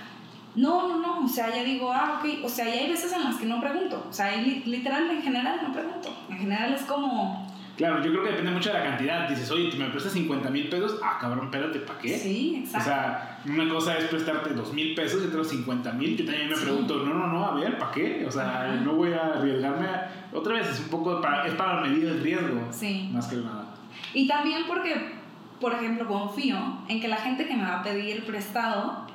no, 0.56 0.88
no, 0.88 0.98
no, 0.98 1.26
o 1.26 1.28
sea, 1.28 1.54
ya 1.54 1.64
digo, 1.64 1.92
ah, 1.92 2.20
ok, 2.20 2.44
o 2.44 2.50
sea, 2.50 2.74
y 2.74 2.80
hay 2.80 2.90
veces 2.90 3.14
en 3.14 3.24
las 3.24 3.36
que 3.36 3.46
no 3.46 3.60
pregunto, 3.60 4.06
o 4.10 4.14
sea, 4.14 4.36
literal, 4.36 5.10
en 5.10 5.22
general 5.22 5.60
no 5.64 5.72
pregunto, 5.72 6.16
en 6.30 6.38
general 6.38 6.74
es 6.74 6.84
como 6.84 7.49
Claro, 7.80 8.04
yo 8.04 8.12
creo 8.12 8.24
que 8.26 8.32
depende 8.32 8.52
mucho 8.52 8.74
de 8.74 8.78
la 8.78 8.84
cantidad. 8.84 9.30
Dices, 9.30 9.50
oye, 9.52 9.74
me 9.78 9.86
prestas 9.86 10.12
50 10.12 10.50
mil 10.50 10.68
pesos, 10.68 11.00
ah, 11.02 11.18
cabrón, 11.18 11.46
espérate, 11.46 11.80
¿para 11.80 11.98
qué? 11.98 12.18
Sí, 12.18 12.58
exacto. 12.58 12.78
O 12.78 12.84
sea, 12.84 13.40
una 13.46 13.70
cosa 13.70 13.98
es 13.98 14.04
prestarte 14.04 14.50
2 14.50 14.74
mil 14.74 14.94
pesos 14.94 15.24
y 15.24 15.28
otra 15.28 15.46
50 15.46 15.94
mil, 15.94 16.18
que 16.18 16.24
también 16.24 16.50
me 16.50 16.58
pregunto, 16.58 17.06
no, 17.06 17.14
no, 17.14 17.28
no, 17.28 17.46
a 17.46 17.56
ver, 17.56 17.80
¿para 17.80 17.92
qué? 17.92 18.26
O 18.28 18.32
sea, 18.32 18.82
no 18.84 18.96
voy 18.96 19.14
a 19.14 19.28
arriesgarme. 19.28 19.88
Otra 20.34 20.56
vez, 20.56 20.68
es 20.68 20.80
un 20.82 20.90
poco, 20.90 21.22
para, 21.22 21.48
es 21.48 21.54
para 21.54 21.80
medir 21.80 22.06
el 22.06 22.22
riesgo. 22.22 22.68
Sí. 22.70 23.10
Más 23.14 23.28
que 23.28 23.38
nada. 23.38 23.74
Y 24.14 24.28
también 24.28 24.64
porque, 24.68 25.14
por 25.62 25.72
ejemplo, 25.72 26.06
confío 26.06 26.58
en 26.90 27.00
que 27.00 27.08
la 27.08 27.16
gente 27.16 27.48
que 27.48 27.56
me 27.56 27.64
va 27.64 27.80
a 27.80 27.84
pedir 27.84 28.26
prestado 28.26 29.08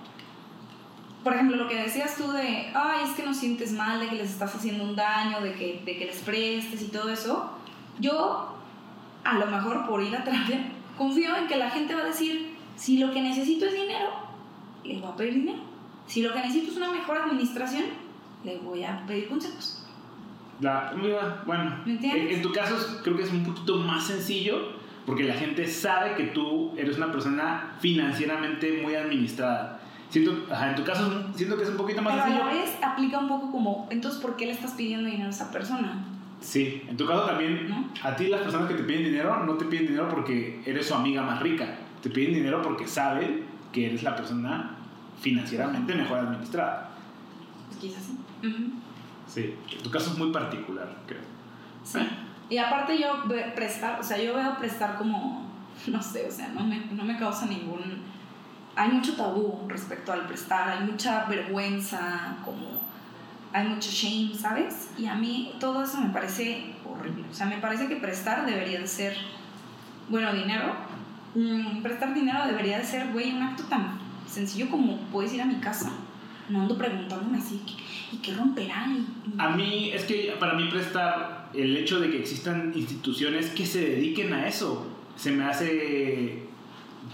por 1.22 1.32
ejemplo, 1.32 1.56
lo 1.56 1.68
que 1.68 1.76
decías 1.76 2.16
tú 2.16 2.32
de, 2.32 2.70
ay, 2.74 3.04
es 3.04 3.10
que 3.12 3.22
no 3.24 3.32
sientes 3.32 3.72
mal, 3.72 3.98
de 3.98 4.08
que 4.08 4.16
les 4.16 4.30
estás 4.30 4.54
haciendo 4.54 4.84
un 4.84 4.94
daño, 4.94 5.40
de 5.40 5.54
que, 5.54 5.82
de 5.82 5.96
que 5.96 6.04
les 6.04 6.18
prestes 6.18 6.82
y 6.82 6.88
todo 6.88 7.08
eso, 7.08 7.50
yo 7.98 8.53
a 9.24 9.38
lo 9.38 9.46
mejor 9.46 9.86
por 9.86 10.02
ir 10.02 10.14
a 10.14 10.22
terapia, 10.24 10.60
confío 10.96 11.36
en 11.36 11.46
que 11.46 11.56
la 11.56 11.70
gente 11.70 11.94
va 11.94 12.02
a 12.02 12.06
decir, 12.06 12.54
si 12.76 12.98
lo 12.98 13.12
que 13.12 13.22
necesito 13.22 13.66
es 13.66 13.72
dinero, 13.72 14.10
le 14.84 14.98
voy 14.98 15.10
a 15.10 15.16
pedir 15.16 15.34
dinero. 15.34 15.58
Si 16.06 16.22
lo 16.22 16.32
que 16.32 16.40
necesito 16.40 16.70
es 16.70 16.76
una 16.76 16.92
mejor 16.92 17.16
administración, 17.16 17.84
le 18.44 18.58
voy 18.58 18.84
a 18.84 19.04
pedir 19.06 19.28
consejos. 19.28 19.86
bueno, 20.60 21.82
en, 21.86 22.42
tu 22.42 22.52
caso 22.52 23.00
creo 23.02 23.16
que 23.16 23.22
es 23.22 23.32
un 23.32 23.44
poquito 23.44 23.78
más 23.78 24.06
sencillo 24.06 24.74
porque 25.06 25.24
la 25.24 25.34
gente 25.34 25.66
sabe 25.66 26.14
que 26.14 26.24
tú 26.24 26.72
eres 26.76 26.96
una 26.96 27.10
persona 27.10 27.74
financieramente 27.80 28.80
muy 28.82 28.94
administrada. 28.94 29.80
Siento, 30.10 30.46
en 30.54 30.74
tu 30.76 30.84
caso 30.84 31.24
siento 31.34 31.56
que 31.56 31.64
es 31.64 31.70
un 31.70 31.76
poquito 31.76 32.00
más 32.02 32.14
sencillo. 32.14 32.36
Pero 32.36 32.50
a 32.50 32.54
la 32.54 32.60
vez 32.60 32.76
aplica 32.82 33.18
un 33.18 33.28
poco 33.28 33.50
como, 33.50 33.88
entonces, 33.90 34.20
¿por 34.20 34.36
qué 34.36 34.46
le 34.46 34.52
estás 34.52 34.72
pidiendo 34.72 35.08
dinero 35.08 35.26
a 35.26 35.30
esa 35.30 35.50
persona? 35.50 36.04
Sí, 36.44 36.82
en 36.86 36.96
tu 36.96 37.06
caso 37.06 37.22
también, 37.24 37.90
a 38.02 38.14
ti 38.14 38.26
las 38.26 38.42
personas 38.42 38.68
que 38.68 38.74
te 38.74 38.84
piden 38.84 39.04
dinero 39.04 39.44
no 39.46 39.54
te 39.54 39.64
piden 39.64 39.86
dinero 39.86 40.10
porque 40.10 40.62
eres 40.66 40.86
su 40.86 40.94
amiga 40.94 41.22
más 41.22 41.40
rica. 41.40 41.78
te 42.02 42.10
piden 42.10 42.34
dinero 42.34 42.60
porque 42.60 42.86
saben 42.86 43.44
que 43.72 43.86
eres 43.86 44.02
la 44.02 44.14
persona 44.14 44.76
financieramente 45.20 45.94
mejor 45.94 46.18
administrada. 46.18 46.90
Pues 47.68 47.80
quizás 47.80 48.02
sí. 48.04 48.18
Sí, 49.26 49.54
tu 49.82 49.90
caso 49.90 50.10
es 50.10 50.18
muy 50.18 50.30
particular, 50.30 50.94
creo. 51.06 51.22
Sí. 51.82 51.98
Y 52.50 52.58
aparte 52.58 53.00
yo 53.00 53.24
prestar, 53.54 53.98
o 53.98 54.02
sea, 54.02 54.22
yo 54.22 54.34
veo 54.34 54.58
prestar 54.58 54.98
como, 54.98 55.50
no 55.86 56.02
sé, 56.02 56.26
o 56.28 56.30
sea, 56.30 56.48
no 56.48 56.62
me, 56.62 56.84
no 56.92 57.04
me 57.04 57.18
causa 57.18 57.46
ningún... 57.46 58.02
Hay 58.76 58.90
mucho 58.90 59.16
tabú 59.16 59.64
respecto 59.66 60.12
al 60.12 60.26
prestar, 60.26 60.68
hay 60.68 60.84
mucha 60.84 61.24
vergüenza, 61.24 62.36
como 62.44 62.83
hay 63.54 63.68
mucho 63.68 63.88
shame, 63.90 64.34
¿sabes? 64.34 64.90
Y 64.98 65.06
a 65.06 65.14
mí 65.14 65.52
todo 65.60 65.84
eso 65.84 66.00
me 66.00 66.08
parece 66.10 66.74
horrible. 66.84 67.24
O 67.30 67.32
sea, 67.34 67.46
me 67.46 67.58
parece 67.58 67.86
que 67.86 67.96
prestar 67.96 68.44
debería 68.44 68.80
de 68.80 68.86
ser, 68.88 69.16
bueno, 70.08 70.34
dinero. 70.34 70.74
mm, 71.36 71.80
prestar 71.82 72.12
dinero 72.14 72.40
debería 72.46 72.78
de 72.78 72.84
ser, 72.84 73.12
güey, 73.12 73.32
un 73.32 73.42
acto 73.42 73.62
tan 73.64 73.98
sencillo 74.28 74.68
como 74.70 74.98
puedes 75.12 75.32
ir 75.34 75.40
a 75.42 75.46
mi 75.46 75.56
casa. 75.56 75.92
No 76.48 76.62
ando 76.62 76.76
preguntándome 76.76 77.38
así, 77.38 77.60
¿y 78.12 78.16
qué 78.16 78.32
y- 78.32 79.06
A 79.38 79.48
mí, 79.50 79.90
es 79.94 80.04
que 80.04 80.34
para 80.38 80.54
mí 80.54 80.68
prestar 80.68 81.48
el 81.54 81.76
hecho 81.76 82.00
de 82.00 82.10
que 82.10 82.18
existan 82.20 82.72
instituciones 82.74 83.50
que 83.50 83.66
se 83.66 83.80
dediquen 83.80 84.32
a 84.32 84.46
eso, 84.48 84.86
se 85.16 85.30
me 85.30 85.44
hace 85.44 86.42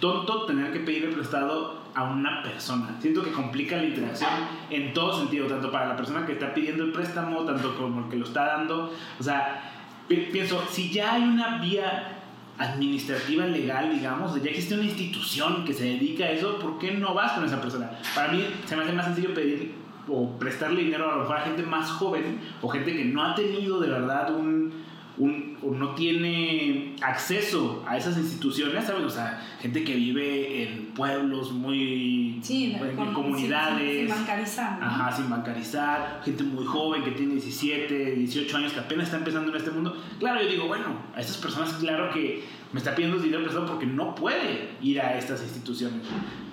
tonto 0.00 0.46
tener 0.46 0.72
que 0.72 0.80
pedirle 0.80 1.08
prestado 1.14 1.79
a 1.94 2.04
una 2.04 2.42
persona. 2.42 2.96
Siento 3.00 3.22
que 3.22 3.32
complica 3.32 3.76
la 3.76 3.84
interacción 3.84 4.30
en 4.70 4.92
todo 4.92 5.18
sentido, 5.18 5.46
tanto 5.46 5.70
para 5.72 5.86
la 5.88 5.96
persona 5.96 6.24
que 6.26 6.32
está 6.32 6.54
pidiendo 6.54 6.84
el 6.84 6.92
préstamo, 6.92 7.40
tanto 7.44 7.74
como 7.76 8.04
el 8.04 8.10
que 8.10 8.16
lo 8.16 8.24
está 8.26 8.46
dando. 8.46 8.92
O 9.18 9.22
sea, 9.22 9.72
pi- 10.08 10.28
pienso, 10.32 10.62
si 10.70 10.90
ya 10.90 11.14
hay 11.14 11.22
una 11.22 11.58
vía 11.58 12.16
administrativa 12.58 13.46
legal, 13.46 13.90
digamos, 13.92 14.40
ya 14.42 14.50
existe 14.50 14.74
una 14.74 14.84
institución 14.84 15.64
que 15.64 15.72
se 15.72 15.84
dedica 15.84 16.24
a 16.24 16.30
eso, 16.30 16.58
¿por 16.58 16.78
qué 16.78 16.92
no 16.92 17.14
vas 17.14 17.32
con 17.32 17.44
esa 17.44 17.60
persona? 17.60 17.90
Para 18.14 18.32
mí 18.32 18.44
se 18.66 18.76
me 18.76 18.82
hace 18.84 18.92
más 18.92 19.06
sencillo 19.06 19.32
pedir 19.34 19.74
o 20.08 20.38
prestarle 20.38 20.82
dinero 20.82 21.10
a 21.10 21.14
lo 21.16 21.20
mejor 21.22 21.36
a 21.38 21.40
gente 21.42 21.62
más 21.62 21.90
joven 21.90 22.40
o 22.60 22.68
gente 22.68 22.92
que 22.94 23.04
no 23.04 23.24
ha 23.24 23.34
tenido 23.34 23.80
de 23.80 23.88
verdad 23.88 24.34
un, 24.34 24.72
un 25.20 25.56
o 25.62 25.72
no 25.74 25.94
tiene 25.94 26.94
acceso 27.02 27.84
a 27.86 27.96
esas 27.98 28.16
instituciones, 28.16 28.84
¿sabes? 28.86 29.02
O 29.04 29.10
sea, 29.10 29.40
gente 29.60 29.84
que 29.84 29.94
vive 29.94 30.62
en 30.62 30.86
pueblos 30.94 31.52
muy 31.52 32.38
Sí, 32.42 32.72
en 32.80 32.96
con- 32.96 33.12
comunidades. 33.12 33.80
Sin, 33.90 34.06
sin 34.06 34.08
bancarizar. 34.08 34.78
¿no? 34.80 34.86
Ajá, 34.86 35.12
sin 35.12 35.28
bancarizar, 35.30 36.22
gente 36.24 36.42
muy 36.42 36.64
joven 36.64 37.04
que 37.04 37.10
tiene 37.12 37.34
17, 37.34 38.12
18 38.16 38.56
años 38.56 38.72
que 38.72 38.80
apenas 38.80 39.06
está 39.06 39.18
empezando 39.18 39.50
en 39.50 39.56
este 39.56 39.70
mundo. 39.70 39.96
Claro, 40.18 40.42
yo 40.42 40.48
digo, 40.48 40.66
bueno, 40.66 40.86
a 41.14 41.20
estas 41.20 41.36
personas 41.36 41.72
claro 41.74 42.10
que 42.12 42.42
me 42.72 42.78
está 42.78 42.94
pidiendo 42.94 43.18
dinero 43.18 43.42
prestado 43.42 43.66
porque 43.66 43.86
no 43.86 44.14
puede 44.14 44.70
ir 44.80 45.00
a 45.00 45.18
estas 45.18 45.42
instituciones. 45.42 46.00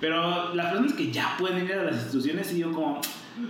Pero 0.00 0.54
las 0.54 0.66
personas 0.66 0.92
que 0.92 1.10
ya 1.10 1.36
pueden 1.38 1.64
ir 1.64 1.72
a 1.72 1.84
las 1.84 1.94
instituciones, 1.96 2.54
digo 2.54 2.72
como, 2.72 3.00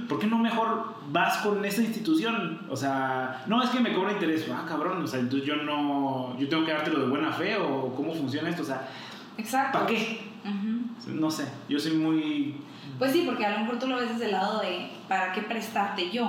¿por 0.09 0.19
qué 0.19 0.27
no 0.27 0.39
mejor 0.39 0.95
vas 1.11 1.39
con 1.39 1.65
esa 1.65 1.83
institución? 1.83 2.61
O 2.69 2.77
sea, 2.77 3.45
no 3.47 3.63
es 3.63 3.71
que 3.71 3.81
me 3.81 3.93
cobra 3.93 4.13
interés, 4.13 4.47
ah, 4.53 4.65
cabrón, 4.69 5.03
o 5.03 5.07
sea, 5.07 5.21
entonces 5.21 5.47
yo 5.47 5.57
no, 5.57 6.37
yo 6.39 6.49
tengo 6.49 6.65
que 6.65 6.73
dártelo 6.73 7.01
de 7.01 7.09
buena 7.09 7.33
fe 7.33 7.57
o 7.57 7.93
cómo 7.95 8.13
funciona 8.15 8.49
esto, 8.51 8.63
o 8.63 8.67
sea, 8.67 8.89
Exacto. 9.37 9.79
¿para 9.79 9.87
qué? 9.91 10.21
Ujú. 10.45 11.13
No 11.21 11.31
sé, 11.31 11.49
yo 11.69 11.79
soy 11.79 11.93
muy... 11.93 12.57
Pues 12.99 13.13
sí, 13.13 13.23
porque 13.27 13.45
a 13.47 13.51
lo 13.51 13.61
mejor 13.61 13.79
tú 13.79 13.87
lo 13.87 13.97
ves 13.97 14.11
desde 14.11 14.27
el 14.27 14.33
lado 14.33 14.61
de 14.61 14.91
¿para 15.09 15.33
qué 15.33 15.43
prestarte 15.43 16.11
yo? 16.11 16.29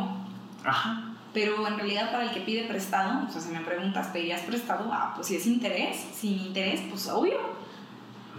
Ajá. 0.64 1.06
Pero 1.34 1.68
en 1.68 1.76
realidad 1.78 2.12
para 2.12 2.24
el 2.26 2.32
que 2.32 2.42
pide 2.42 2.64
prestado, 2.68 3.26
o 3.28 3.32
sea, 3.32 3.40
si 3.42 3.52
me 3.52 3.60
preguntas, 3.62 4.08
¿pedirías 4.08 4.42
prestado? 4.42 4.90
Ah, 4.92 5.14
pues 5.16 5.28
si 5.28 5.36
es 5.36 5.46
interés, 5.48 5.98
sin 6.14 6.40
interés, 6.40 6.82
pues 6.90 7.08
obvio. 7.08 7.38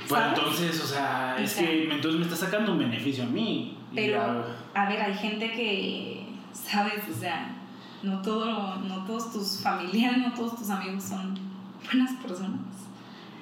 Bueno, 0.09 0.25
¿Sabes? 0.25 0.39
entonces, 0.39 0.83
o 0.83 0.87
sea, 0.87 1.37
O 1.39 1.43
es 1.43 1.51
sea- 1.53 1.67
que 1.67 1.85
entonces 1.85 2.19
me 2.19 2.25
está 2.27 2.37
sacando 2.37 2.73
un 2.73 2.79
beneficio 2.79 3.25
a 3.25 3.27
mí. 3.27 3.77
Pero, 3.95 4.45
a 4.75 4.89
ver, 4.89 5.01
hay 5.01 5.15
gente 5.15 5.51
que, 5.51 6.27
¿sabes? 6.53 7.03
O 7.11 7.19
sea, 7.19 7.57
no, 8.03 8.23
todo, 8.23 8.77
no 8.77 9.05
todos 9.05 9.33
tus 9.33 9.61
familiares, 9.63 10.19
no 10.19 10.33
todos 10.33 10.57
tus 10.57 10.71
amigos 10.71 11.05
son 11.05 11.39
buenas 11.85 12.13
personas. 12.23 12.61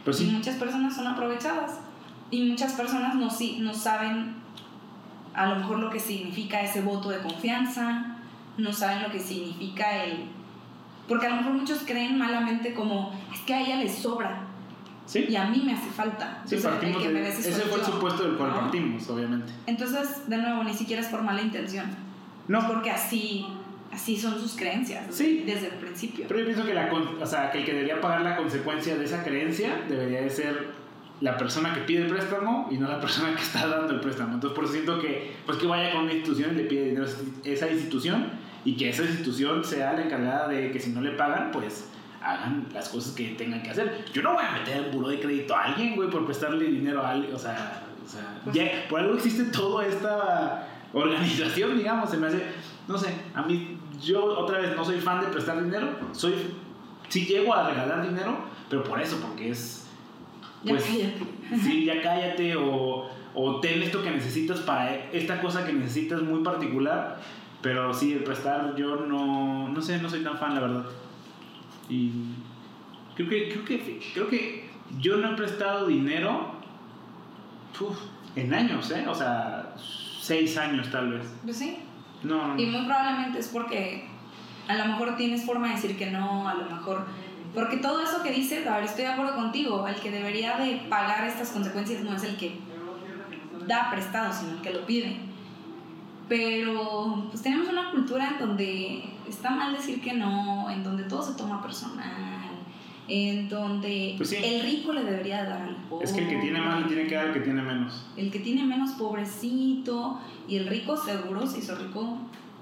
pues 0.04 0.20
Y 0.20 0.26
muchas 0.26 0.56
personas 0.56 0.94
son 0.96 1.06
aprovechadas. 1.06 1.80
Y 2.30 2.44
muchas 2.44 2.72
personas 2.72 3.14
no, 3.14 3.28
no 3.60 3.74
saben 3.74 4.36
a 5.34 5.46
lo 5.46 5.56
mejor 5.56 5.78
lo 5.78 5.90
que 5.90 6.00
significa 6.00 6.60
ese 6.62 6.80
voto 6.80 7.10
de 7.10 7.20
confianza, 7.20 8.16
no 8.56 8.72
saben 8.72 9.02
lo 9.02 9.10
que 9.10 9.20
significa 9.20 10.04
el... 10.04 10.24
Porque 11.06 11.26
a 11.26 11.30
lo 11.30 11.36
mejor 11.36 11.52
muchos 11.52 11.84
creen 11.86 12.18
malamente 12.18 12.74
como, 12.74 13.12
es 13.32 13.40
que 13.40 13.54
a 13.54 13.60
ella 13.60 13.76
le 13.76 13.88
sobra 13.88 14.47
sí. 15.08 15.26
y 15.28 15.34
a 15.36 15.46
mí 15.48 15.62
me 15.64 15.72
hace 15.72 15.90
falta. 15.90 16.42
Sí, 16.44 16.54
Entonces, 16.54 16.64
partimos 16.80 17.02
que 17.02 17.08
de- 17.12 17.28
ese 17.28 17.50
fue 17.62 17.78
el 17.80 17.84
supuesto 17.84 18.22
del 18.24 18.36
cual 18.36 18.50
¿no? 18.50 18.60
partimos, 18.60 19.08
obviamente. 19.10 19.52
Entonces, 19.66 20.28
de 20.28 20.36
nuevo, 20.36 20.62
ni 20.62 20.74
siquiera 20.74 21.02
es 21.02 21.08
por 21.08 21.22
mala 21.22 21.42
intención. 21.42 21.86
No, 22.46 22.60
Es 22.60 22.64
porque 22.66 22.90
así, 22.90 23.46
así 23.92 24.16
son 24.16 24.38
sus 24.38 24.54
creencias 24.56 25.06
Sí. 25.10 25.42
desde 25.46 25.66
el 25.68 25.74
principio. 25.74 26.26
pero 26.28 26.40
yo 26.40 26.46
pienso 26.46 26.64
que, 26.64 26.74
la, 26.74 26.88
o 27.20 27.26
sea, 27.26 27.50
que 27.50 27.58
el 27.58 27.64
que 27.64 27.72
debería 27.72 28.00
pagar 28.00 28.20
la 28.22 28.36
consecuencia 28.36 28.96
de 28.96 29.04
esa 29.04 29.24
creencia 29.24 29.80
debería 29.88 30.20
de 30.20 30.30
ser 30.30 30.68
la 31.20 31.36
persona 31.36 31.74
que 31.74 31.80
pide 31.80 32.02
el 32.02 32.06
préstamo 32.08 32.68
y 32.70 32.78
no 32.78 32.86
la 32.86 33.00
persona 33.00 33.34
que 33.34 33.42
está 33.42 33.66
dando 33.66 33.92
el 33.92 34.00
préstamo. 34.00 34.34
Entonces, 34.34 34.54
por 34.54 34.64
eso 34.64 34.74
siento 34.74 35.00
que, 35.00 35.34
pues 35.46 35.58
que 35.58 35.66
vaya 35.66 35.90
con 35.90 36.02
una 36.04 36.12
institución 36.12 36.52
y 36.52 36.58
le 36.58 36.64
pide 36.64 36.84
dinero 36.90 37.06
a 37.06 37.48
esa 37.48 37.68
institución 37.68 38.30
y 38.64 38.76
que 38.76 38.88
esa 38.90 39.02
institución 39.02 39.64
sea 39.64 39.94
la 39.94 40.02
encargada 40.04 40.46
de 40.48 40.70
que 40.70 40.78
si 40.78 40.90
no 40.90 41.00
le 41.00 41.10
pagan, 41.12 41.50
pues 41.50 41.88
hagan 42.32 42.66
las 42.72 42.88
cosas 42.88 43.12
que 43.14 43.28
tengan 43.30 43.62
que 43.62 43.70
hacer. 43.70 44.04
Yo 44.12 44.22
no 44.22 44.34
voy 44.34 44.44
a 44.44 44.52
meter 44.52 44.84
en 44.84 44.90
buró 44.92 45.08
de 45.08 45.20
crédito 45.20 45.54
a 45.56 45.64
alguien, 45.64 45.96
güey, 45.96 46.10
por 46.10 46.24
prestarle 46.24 46.64
dinero 46.66 47.02
a 47.02 47.10
alguien. 47.10 47.34
O 47.34 47.38
sea, 47.38 47.82
o 48.04 48.08
sea 48.08 48.40
Pues- 48.44 48.56
ya- 48.56 48.88
por 48.88 49.00
algo 49.00 49.14
existe 49.14 49.44
toda 49.44 49.86
esta 49.86 50.66
organización, 50.92 51.76
digamos, 51.76 52.10
se 52.10 52.16
me 52.16 52.26
hace, 52.28 52.42
no 52.86 52.96
sé, 52.98 53.14
a 53.34 53.42
mí, 53.42 53.78
yo 54.02 54.24
otra 54.24 54.58
vez 54.58 54.74
no 54.76 54.84
soy 54.84 55.00
fan 55.00 55.20
de 55.20 55.26
prestar 55.28 55.62
dinero, 55.62 55.88
soy, 56.12 56.34
sí 57.08 57.26
llego 57.26 57.54
a 57.54 57.68
regalar 57.68 58.02
dinero, 58.08 58.38
pero 58.70 58.82
por 58.84 59.00
eso, 59.00 59.18
porque 59.20 59.50
es, 59.50 59.86
Ya 60.64 60.70
pues, 60.74 60.84
cállate. 60.84 61.60
sí, 61.62 61.84
ya 61.84 62.00
cállate 62.02 62.56
o, 62.56 63.08
o 63.34 63.60
ten 63.60 63.82
esto 63.82 64.02
que 64.02 64.10
necesitas 64.10 64.60
para 64.60 64.94
esta 65.12 65.40
cosa 65.42 65.66
que 65.66 65.72
necesitas 65.74 66.22
muy 66.22 66.42
particular, 66.42 67.20
pero 67.60 67.92
sí, 67.92 68.12
el 68.14 68.22
prestar 68.24 68.74
yo 68.76 68.96
no, 68.96 69.68
no 69.68 69.82
sé, 69.82 69.98
no 70.00 70.08
soy 70.08 70.22
tan 70.24 70.38
fan, 70.38 70.54
la 70.54 70.60
verdad. 70.60 70.84
Y 71.88 72.10
creo 73.14 73.28
que, 73.28 73.48
creo 73.48 73.64
que, 73.64 74.00
creo 74.14 74.28
que 74.28 74.68
yo 75.00 75.16
no 75.16 75.32
he 75.32 75.36
prestado 75.36 75.86
dinero 75.86 76.52
uf, 77.80 77.98
en 78.36 78.54
años, 78.54 78.90
¿eh? 78.90 79.06
O 79.08 79.14
sea, 79.14 79.74
seis 80.20 80.56
años 80.56 80.90
tal 80.90 81.12
vez. 81.12 81.26
Pues 81.44 81.56
sí. 81.56 81.78
No, 82.22 82.48
no, 82.48 82.60
Y 82.60 82.66
muy 82.66 82.84
probablemente 82.84 83.38
es 83.38 83.48
porque 83.48 84.08
a 84.66 84.74
lo 84.74 84.84
mejor 84.86 85.16
tienes 85.16 85.44
forma 85.44 85.68
de 85.68 85.74
decir 85.74 85.96
que 85.96 86.10
no, 86.10 86.48
a 86.48 86.54
lo 86.54 86.64
mejor... 86.64 87.06
Porque 87.54 87.78
todo 87.78 88.02
eso 88.02 88.22
que 88.22 88.30
dices, 88.32 88.66
a 88.66 88.76
ver, 88.76 88.84
estoy 88.84 89.04
de 89.04 89.12
acuerdo 89.12 89.34
contigo, 89.34 89.86
el 89.88 89.94
que 89.96 90.10
debería 90.10 90.58
de 90.58 90.82
pagar 90.90 91.26
estas 91.26 91.50
consecuencias 91.50 92.02
no 92.02 92.14
es 92.14 92.22
el 92.24 92.36
que 92.36 92.58
da 93.66 93.90
prestado, 93.90 94.32
sino 94.32 94.52
el 94.52 94.60
que 94.60 94.72
lo 94.72 94.84
pide. 94.84 95.27
Pero 96.28 97.26
pues 97.30 97.42
tenemos 97.42 97.68
una 97.68 97.90
cultura 97.90 98.28
en 98.32 98.38
donde 98.38 99.04
está 99.28 99.50
mal 99.50 99.72
decir 99.74 100.00
que 100.00 100.12
no, 100.12 100.68
en 100.70 100.84
donde 100.84 101.04
todo 101.04 101.22
se 101.22 101.34
toma 101.38 101.62
personal, 101.62 102.50
en 103.08 103.48
donde 103.48 104.14
Pues 104.18 104.30
sí. 104.30 104.36
el 104.36 104.62
rico 104.62 104.92
le 104.92 105.04
debería 105.04 105.44
dar 105.44 105.62
al 105.62 105.76
pobre. 105.88 106.04
Es 106.04 106.12
que 106.12 106.20
el 106.20 106.28
que 106.28 106.36
tiene 106.36 106.60
más 106.60 106.80
le 106.80 106.86
tiene 106.88 107.06
que 107.06 107.14
dar 107.14 107.26
al 107.28 107.32
que 107.32 107.40
tiene 107.40 107.62
menos. 107.62 108.04
El 108.16 108.30
que 108.30 108.40
tiene 108.40 108.64
menos 108.64 108.90
pobrecito 108.92 110.20
y 110.46 110.56
el 110.56 110.66
rico 110.66 110.96
seguro 110.96 111.46
se 111.46 111.60
hizo 111.60 111.74
rico 111.76 112.18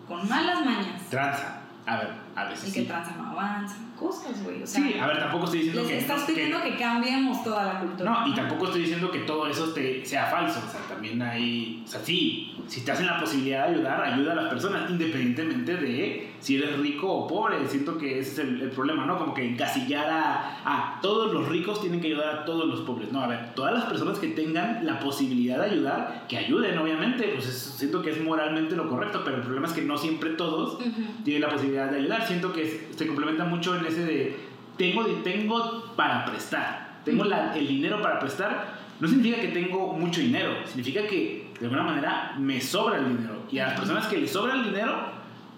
con 0.07 0.29
malas 0.29 0.65
mañas. 0.65 1.03
Tranza. 1.11 1.63
A 1.87 1.97
ver, 1.97 2.26
a 2.37 2.45
veces 2.45 2.69
El 2.69 2.75
que 2.75 2.81
sí. 2.81 2.87
tranza 2.87 3.15
no 3.17 3.31
avanza. 3.31 3.77
Cosas, 3.99 4.45
güey. 4.45 4.63
O 4.63 4.67
sea, 4.67 4.83
Sí, 4.83 4.95
a 5.01 5.07
ver, 5.07 5.19
tampoco 5.19 5.45
estoy 5.47 5.61
diciendo 5.61 5.81
les 5.83 5.91
que... 5.91 5.99
estás 5.99 6.25
pidiendo 6.25 6.63
que, 6.63 6.77
cambiemos 6.77 7.43
toda 7.43 7.65
la 7.65 7.81
cultura. 7.81 8.11
No, 8.11 8.27
y 8.29 8.35
tampoco 8.35 8.67
estoy 8.67 8.83
diciendo 8.83 9.11
que 9.11 9.21
todo 9.21 9.47
eso 9.47 9.73
te, 9.73 10.05
sea 10.05 10.27
falso. 10.27 10.61
O 10.67 10.71
sea, 10.71 10.81
también 10.83 11.21
hay. 11.23 11.83
O 11.83 11.89
sea, 11.89 12.01
sí, 12.01 12.55
si 12.67 12.83
te 12.85 12.93
hacen 12.93 13.07
la 13.07 13.19
posibilidad 13.19 13.67
de 13.69 13.75
ayudar, 13.77 14.03
ayuda 14.03 14.33
a 14.33 14.35
las 14.37 14.49
personas, 14.51 14.91
independientemente 14.91 15.77
de 15.77 16.35
si 16.41 16.57
eres 16.57 16.79
rico 16.79 17.11
o 17.11 17.27
pobre. 17.27 17.67
Siento 17.69 17.97
que 17.97 18.19
ese 18.19 18.33
es 18.33 18.39
el, 18.41 18.61
el 18.61 18.71
problema, 18.71 19.07
¿no? 19.07 19.17
Como 19.17 19.33
que 19.33 19.49
encasillar 19.49 20.11
a, 20.11 20.61
a 20.67 21.01
todos 21.01 21.33
los 21.33 21.49
ricos 21.49 21.81
tienen 21.81 22.01
que 22.03 22.09
ayudar 22.09 22.29
a 22.41 22.45
todos 22.45 22.67
los 22.69 22.81
pobres. 22.81 23.11
No, 23.13 23.21
a 23.23 23.29
ver, 23.29 23.55
todas 23.55 23.73
las 23.73 23.85
personas 23.87 24.19
que 24.19 24.29
tengan 24.29 24.85
la 24.85 25.01
posibilidad 25.01 25.59
de 25.65 25.71
ayudar, 25.71 26.27
que 26.29 26.37
ayuden, 26.37 26.77
obviamente. 26.77 27.29
Pues 27.35 27.47
es- 27.49 27.77
siento 27.79 28.03
que 28.03 28.11
es 28.11 28.23
moralmente 28.23 28.77
lo 28.77 28.91
correcto, 28.91 29.23
pero 29.25 29.39
el 29.39 29.43
problema 29.43 29.67
es 29.69 29.73
que 29.73 29.81
no 29.83 29.97
siempre 29.97 30.31
todos 30.31 30.75
Ujú. 30.75 31.03
tiene 31.25 31.41
la 31.41 31.49
posibilidad 31.49 31.91
de 31.91 31.97
ayudar. 32.01 32.26
Siento 32.27 32.53
que 32.53 32.89
se 32.97 33.07
complementa 33.07 33.45
mucho 33.45 33.77
en 33.77 33.87
ese 33.87 34.05
de 34.05 34.37
tengo, 34.77 35.05
tengo 35.25 35.93
para 35.97 36.25
prestar, 36.27 37.01
tengo 37.05 37.25
la- 37.25 37.57
el 37.57 37.67
dinero 37.67 38.03
para 38.03 38.19
prestar. 38.19 38.77
No 39.01 39.09
significa 39.09 39.41
que 39.41 39.49
tengo 39.49 39.93
mucho 39.93 40.21
dinero, 40.21 40.53
significa 40.67 41.07
que 41.07 41.51
de 41.59 41.67
alguna 41.67 41.83
manera 41.83 42.35
me 42.39 42.61
sobra 42.61 42.99
el 42.99 43.17
dinero. 43.17 43.43
Y 43.51 43.59
a 43.59 43.67
las 43.69 43.79
personas 43.79 44.07
que 44.07 44.19
les 44.19 44.31
sobra 44.33 44.55
el 44.55 44.65
dinero, 44.65 44.95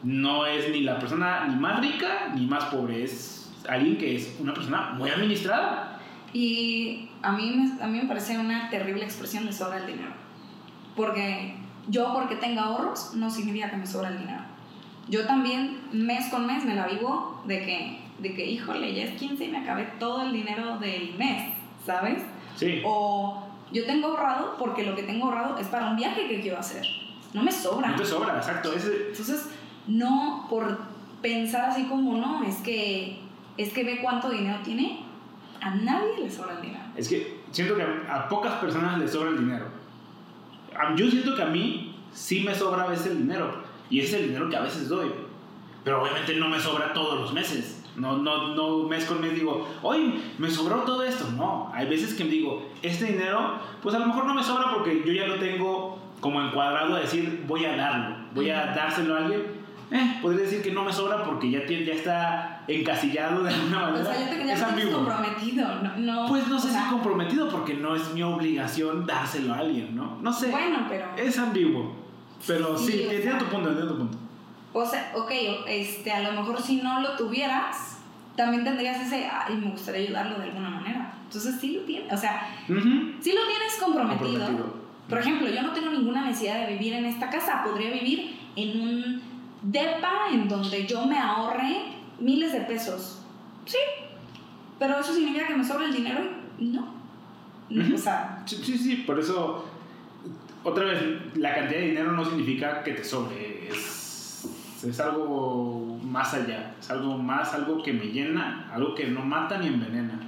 no 0.02 0.46
es 0.46 0.70
ni 0.70 0.80
la 0.82 0.98
persona 0.98 1.46
ni 1.48 1.56
más 1.56 1.80
rica 1.80 2.32
ni 2.34 2.46
más 2.46 2.64
pobre, 2.66 3.02
es 3.02 3.52
alguien 3.68 3.96
que 3.96 4.16
es 4.16 4.36
una 4.40 4.54
persona 4.54 4.90
muy 4.96 5.10
administrada. 5.10 6.00
Y 6.32 7.08
a 7.22 7.32
mí, 7.32 7.50
me, 7.56 7.82
a 7.82 7.86
mí 7.86 7.98
me 7.98 8.06
parece 8.06 8.38
una 8.38 8.68
terrible 8.70 9.02
expresión 9.04 9.46
de 9.46 9.52
sobra 9.52 9.78
el 9.78 9.86
dinero. 9.86 10.12
Porque 10.94 11.54
yo 11.88 12.12
porque 12.14 12.36
tenga 12.36 12.64
ahorros 12.64 13.14
no 13.14 13.30
significa 13.30 13.70
que 13.70 13.76
me 13.76 13.86
sobra 13.86 14.08
el 14.10 14.18
dinero. 14.18 14.42
Yo 15.08 15.26
también 15.26 15.78
mes 15.92 16.26
con 16.30 16.46
mes 16.46 16.64
me 16.64 16.74
la 16.74 16.86
vivo 16.86 17.42
de 17.46 17.60
que, 17.64 18.00
de 18.18 18.34
que 18.34 18.44
híjole, 18.44 18.94
ya 18.94 19.04
es 19.04 19.18
15 19.18 19.44
y 19.44 19.48
me 19.48 19.58
acabé 19.58 19.84
todo 19.98 20.22
el 20.22 20.32
dinero 20.32 20.78
del 20.78 21.14
mes, 21.16 21.54
¿sabes? 21.84 22.22
Sí. 22.56 22.82
O 22.84 23.48
yo 23.72 23.84
tengo 23.86 24.08
ahorrado 24.08 24.56
porque 24.58 24.84
lo 24.84 24.94
que 24.94 25.02
tengo 25.02 25.26
ahorrado 25.26 25.58
es 25.58 25.66
para 25.68 25.90
un 25.90 25.96
viaje 25.96 26.28
que 26.28 26.40
quiero 26.40 26.58
hacer. 26.58 26.86
No 27.32 27.42
me 27.42 27.52
sobra. 27.52 27.88
No 27.88 27.96
te 27.96 28.04
sobra, 28.04 28.36
exacto. 28.36 28.72
Ese, 28.72 29.08
Entonces, 29.08 29.50
no 29.86 30.46
por 30.48 30.78
pensar 31.20 31.70
así 31.70 31.84
como, 31.84 32.16
no, 32.16 32.44
es 32.44 32.56
que, 32.56 33.18
es 33.56 33.72
que 33.72 33.84
ve 33.84 34.00
cuánto 34.02 34.30
dinero 34.30 34.58
tiene, 34.64 35.00
a 35.60 35.74
nadie 35.74 36.18
le 36.20 36.30
sobra 36.30 36.54
el 36.54 36.62
dinero. 36.62 36.84
Es 36.96 37.08
que 37.08 37.40
siento 37.50 37.76
que 37.76 37.82
a, 37.82 38.28
pocas 38.28 38.54
personas 38.54 38.98
les 38.98 39.12
sobra 39.12 39.30
el 39.30 39.38
dinero. 39.38 39.66
Yo 40.96 41.10
siento 41.10 41.34
que 41.34 41.42
a 41.42 41.46
mí 41.46 41.96
sí 42.12 42.40
me 42.40 42.54
sobra 42.54 42.84
a 42.84 42.88
veces 42.88 43.06
el 43.08 43.18
dinero. 43.18 43.62
Y 43.90 44.00
es 44.00 44.12
el 44.12 44.28
dinero 44.28 44.48
que 44.48 44.56
a 44.56 44.62
veces 44.62 44.88
doy. 44.88 45.10
Pero 45.84 46.02
obviamente 46.02 46.36
no 46.36 46.48
me 46.48 46.60
sobra 46.60 46.92
todos 46.92 47.20
los 47.20 47.32
meses. 47.32 47.84
No, 47.96 48.16
no, 48.16 48.54
no 48.54 48.86
mes 48.86 49.04
con 49.06 49.20
mes 49.20 49.34
digo, 49.34 49.66
hoy 49.82 50.20
me 50.38 50.50
sobró 50.50 50.76
todo 50.82 51.02
esto. 51.02 51.26
No, 51.36 51.70
hay 51.74 51.88
veces 51.88 52.14
que 52.14 52.24
digo, 52.24 52.68
este 52.82 53.06
dinero, 53.06 53.54
pues 53.82 53.94
a 53.94 53.98
lo 53.98 54.06
mejor 54.06 54.26
no 54.26 54.34
me 54.34 54.42
sobra 54.42 54.72
porque 54.72 55.02
yo 55.04 55.12
ya 55.12 55.26
lo 55.26 55.36
tengo 55.36 55.98
como 56.20 56.40
encuadrado 56.42 56.96
a 56.96 57.00
decir, 57.00 57.44
voy 57.46 57.64
a 57.64 57.76
darlo, 57.76 58.16
voy 58.34 58.50
a 58.50 58.66
dárselo 58.66 59.14
a 59.14 59.18
alguien. 59.18 59.42
Eh, 59.90 60.18
podría 60.20 60.42
decir 60.42 60.62
que 60.62 60.70
no 60.70 60.84
me 60.84 60.92
sobra 60.92 61.24
porque 61.24 61.50
ya, 61.50 61.64
tiene, 61.64 61.86
ya 61.86 61.94
está 61.94 62.62
encasillado 62.68 63.42
de 63.42 63.54
alguna 63.54 63.88
O 63.88 63.92
manera. 63.92 64.04
sea, 64.04 64.20
ya 64.20 64.30
te, 64.30 64.52
Es 64.52 64.62
ambiguo. 64.62 64.94
comprometido, 64.96 65.66
no, 65.82 65.96
no, 65.96 66.26
Pues 66.28 66.46
no 66.46 66.60
sé 66.60 66.68
o 66.68 66.70
sea, 66.70 66.84
si 66.84 66.90
comprometido 66.90 67.48
porque 67.48 67.74
no 67.74 67.96
es 67.96 68.12
mi 68.12 68.22
obligación 68.22 69.06
dárselo 69.06 69.54
a 69.54 69.58
alguien, 69.58 69.96
¿no? 69.96 70.18
No 70.20 70.30
sé. 70.32 70.50
Bueno, 70.50 70.84
pero... 70.88 71.06
Es 71.16 71.38
ambiguo. 71.38 71.94
Pero 72.46 72.76
sí, 72.78 72.92
Sí, 72.92 73.02
entiendo 73.10 73.44
tu 73.44 73.50
punto, 73.50 73.68
entiendo 73.70 73.92
tu 73.94 73.98
punto. 73.98 74.18
O 74.72 74.84
sea, 74.86 75.12
ok, 75.16 75.30
este, 75.66 76.12
a 76.12 76.20
lo 76.20 76.32
mejor 76.40 76.60
si 76.62 76.76
no 76.76 77.00
lo 77.00 77.16
tuvieras, 77.16 77.98
también 78.36 78.64
tendrías 78.64 79.00
ese, 79.00 79.26
ay, 79.26 79.56
me 79.56 79.70
gustaría 79.70 80.02
ayudarlo 80.02 80.38
de 80.38 80.44
alguna 80.44 80.70
manera. 80.70 81.14
Entonces 81.24 81.56
sí 81.60 81.72
lo 81.74 81.82
tienes, 81.82 82.12
o 82.12 82.16
sea, 82.16 82.54
Ujú. 82.68 82.80
sí 83.20 83.32
lo 83.32 83.46
tienes 83.46 83.76
comprometido. 83.82 84.30
Comprometido. 84.46 84.88
Por 85.08 85.18
ejemplo, 85.18 85.48
yo 85.48 85.62
no 85.62 85.72
tengo 85.72 85.90
ninguna 85.90 86.24
necesidad 86.26 86.66
de 86.66 86.74
vivir 86.74 86.92
en 86.92 87.06
esta 87.06 87.30
casa, 87.30 87.62
podría 87.64 87.90
vivir 87.90 88.38
en 88.56 88.80
un 88.80 89.22
depa 89.62 90.28
en 90.32 90.48
donde 90.48 90.86
yo 90.86 91.06
me 91.06 91.18
ahorre 91.18 91.78
miles 92.20 92.52
de 92.52 92.60
pesos. 92.60 93.22
Sí, 93.64 93.78
pero 94.78 95.00
eso 95.00 95.12
significa 95.14 95.46
que 95.48 95.56
me 95.56 95.64
sobra 95.64 95.86
el 95.86 95.92
dinero 95.94 96.20
y 96.58 96.66
no. 96.66 96.94
Ujú. 97.70 97.94
O 97.94 97.98
sea, 97.98 98.42
Sí, 98.46 98.56
sí, 98.62 98.78
sí, 98.78 98.96
por 99.06 99.18
eso, 99.18 99.64
otra 100.64 100.84
vez, 100.84 101.02
la 101.36 101.54
cantidad 101.54 101.80
de 101.80 101.86
dinero 101.88 102.12
no 102.12 102.24
significa 102.24 102.82
que 102.82 102.92
te 102.92 103.04
sobre. 103.04 103.68
Es, 103.68 104.48
es 104.84 105.00
algo 105.00 105.98
más 106.02 106.34
allá. 106.34 106.74
Es 106.78 106.90
algo 106.90 107.16
más, 107.18 107.52
algo 107.54 107.82
que 107.82 107.92
me 107.92 108.06
llena, 108.06 108.68
algo 108.72 108.94
que 108.94 109.06
no 109.08 109.24
mata 109.24 109.58
ni 109.58 109.66
envenena. 109.68 110.20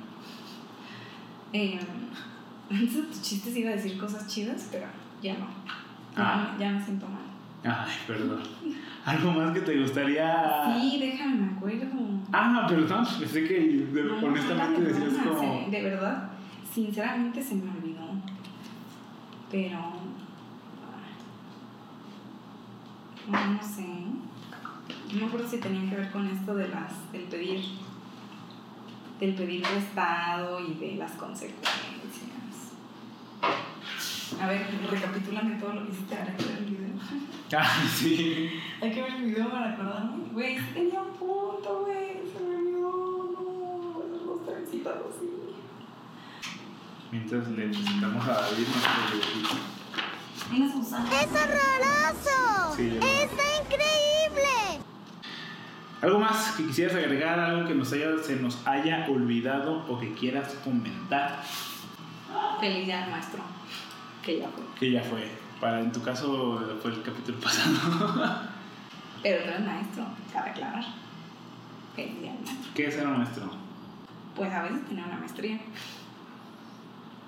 eh, 1.52 1.78
antes 2.70 2.94
de 2.94 3.02
tus 3.02 3.23
chistes 3.23 3.57
iba 3.57 3.70
a 3.70 3.74
decir 3.74 3.98
cosas 3.98 4.27
chidas, 4.28 4.69
pero 4.70 4.86
ya 5.23 5.35
no. 5.35 5.47
Ya, 6.16 6.16
Ah. 6.16 6.51
me- 6.57 6.65
ya 6.65 6.70
me 6.73 6.82
siento 6.85 7.07
mal. 7.09 7.23
Ay, 7.62 7.93
perdón. 8.07 8.40
¿Algo 9.05 9.32
más 9.32 9.52
que 9.52 9.61
te 9.61 9.78
gustaría...? 9.81 10.74
Sí, 10.81 10.98
déjame, 10.98 11.35
me 11.36 11.52
acuerdo. 11.57 11.86
Ah, 12.32 12.66
perdón, 12.69 13.05
pensé 13.19 13.44
que 13.47 13.86
No, 13.93 14.27
honestamente 14.27 14.81
no, 14.81 14.86
decías 14.89 15.27
como... 15.27 15.69
de 15.70 15.82
verdad, 15.82 16.31
sinceramente 16.73 17.43
se 17.43 17.55
me 17.57 17.70
olvidó. 17.70 18.01
Pero. 19.51 19.99
No, 23.31 23.62
sé. 23.62 23.86
No 25.12 25.20
me 25.20 25.27
acuerdo 25.27 25.48
si 25.48 25.59
tenía 25.59 25.89
que 25.89 25.97
ver 25.97 26.11
con 26.11 26.27
esto 26.27 26.55
de 26.55 26.69
las, 26.69 27.12
del 27.12 27.23
pedir. 27.23 27.65
Del 29.20 29.35
pedir 29.35 29.62
prestado 29.62 30.61
y 30.61 30.74
de 30.74 30.97
las 30.97 31.12
consecuencias. 31.12 31.70
A 34.40 34.47
ver, 34.47 34.66
recapitúlame 34.90 35.57
todo 35.57 35.74
lo 35.74 35.86
que 35.86 35.93
hiciste 35.93 36.16
ahora 36.16 36.36
que 36.36 36.44
ver 36.44 36.59
el 36.59 36.65
video. 36.65 36.90
Ah, 37.52 37.82
sí. 37.93 38.48
Hay 38.81 38.93
que 38.93 39.02
ver 39.02 39.12
el 39.16 39.24
video 39.24 39.51
para 39.51 39.73
acordarme. 39.73 40.23
Güey, 40.32 40.57
tenía 40.73 41.02
un 41.02 41.15
punto, 41.15 41.85
güey. 41.85 42.20
Se 42.32 42.44
me 42.44 42.57
olvidó. 42.57 43.32
No, 43.32 44.24
los 44.24 44.47
trencitos 44.47 44.94
así. 45.11 45.28
Mientras 47.11 47.48
le 47.48 47.66
presentamos 47.66 48.24
a 48.28 48.35
David 48.35 48.66
nuestro 48.69 49.80
¡Es 50.52 51.31
horroroso! 51.31 52.74
Sí. 52.77 52.97
¡Está 52.97 53.43
increíble! 53.62 54.82
¿Algo 56.02 56.18
más 56.18 56.52
que 56.56 56.66
quisieras 56.66 56.97
agregar? 56.97 57.39
¿Algo 57.39 57.68
que 57.68 57.74
nos 57.74 57.93
haya, 57.93 58.18
se 58.20 58.35
nos 58.36 58.66
haya 58.66 59.06
olvidado 59.09 59.85
o 59.89 59.98
que 60.01 60.12
quieras 60.14 60.55
comentar? 60.64 61.44
Feliz 62.59 62.86
día 62.86 63.06
maestro. 63.09 63.43
Que 64.24 64.40
ya 64.40 64.48
fue. 64.48 64.64
Que 64.78 64.90
ya 64.90 65.02
fue. 65.02 65.31
Para, 65.60 65.81
en 65.81 65.93
tu 65.93 66.02
caso 66.02 66.60
fue 66.82 66.90
el 66.93 67.02
capítulo 67.02 67.39
pasado. 67.43 68.40
Pero 69.22 69.44
tú 69.44 69.51
eres 69.51 69.66
maestro, 69.66 70.05
cabe 70.32 70.51
aclarar. 70.51 70.85
Feliz 71.94 72.20
día 72.20 72.32
maestro. 72.32 72.72
¿Qué 72.74 72.86
es 72.89 72.94
ser 72.94 73.06
un 73.06 73.18
maestro? 73.18 73.51
Pues 74.35 74.52
a 74.52 74.62
veces 74.62 74.85
tener 74.86 75.05
una 75.05 75.16
maestría. 75.18 75.60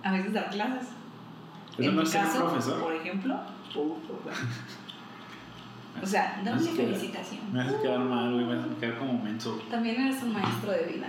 A 0.03 0.11
veces 0.11 0.32
dar 0.32 0.51
clases. 0.51 0.89
¿Eso 1.78 1.82
en 1.82 1.97
no 1.97 2.03
mi 2.03 2.09
es 2.09 2.12
caso, 2.15 2.39
profesor? 2.47 2.81
por 2.82 2.93
ejemplo. 2.94 3.35
O 6.03 6.07
sea, 6.07 6.40
Me 6.43 6.51
doble 6.51 6.62
haces 6.62 6.74
quedar- 6.74 6.86
felicitación. 6.94 7.40
Me 7.53 7.61
haces 7.62 7.74
quedar 7.81 7.99
mal, 8.01 8.32
güey. 8.32 8.44
Me 8.47 8.55
haces 8.55 8.74
quedar 8.81 8.99
como 8.99 9.23
menso. 9.23 9.62
También 9.70 10.01
eres 10.03 10.23
un 10.23 10.32
maestro 10.32 10.73
de 10.73 10.85
vida. 10.85 11.07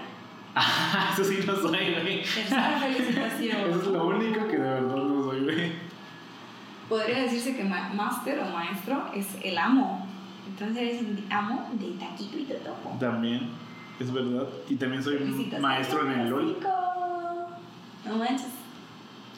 Ah, 0.55 1.09
eso 1.13 1.23
sí 1.23 1.39
no 1.47 1.55
soy, 1.55 1.69
güey. 1.93 2.21
Tercera 2.23 2.79
felicitación. 2.79 3.57
Eso 3.69 3.79
es 3.81 3.87
lo 3.87 4.07
único 4.07 4.47
que 4.47 4.57
de 4.57 4.69
verdad 4.69 4.95
no 4.95 5.23
soy, 5.23 5.43
güey. 5.43 5.71
Podría 6.89 7.23
decirse 7.23 7.55
que 7.55 7.63
ma- 7.63 7.89
máster 7.93 8.39
o 8.39 8.45
maestro 8.49 9.09
es 9.15 9.27
el 9.43 9.57
amo. 9.57 10.05
Entonces 10.47 10.77
eres 10.77 11.01
un 11.01 11.25
amo 11.31 11.69
de 11.73 11.91
taquito 11.91 12.37
y 12.37 12.43
totopo. 12.43 12.95
También, 12.99 13.49
es 13.99 14.11
verdad. 14.13 14.47
Y 14.69 14.75
también 14.75 15.01
soy 15.01 15.15
un 15.15 15.61
maestro 15.61 16.05
en 16.05 16.19
el 16.19 16.29
LOL. 16.29 16.55
chico. 16.55 16.69
No 18.05 18.17
manches. 18.17 18.47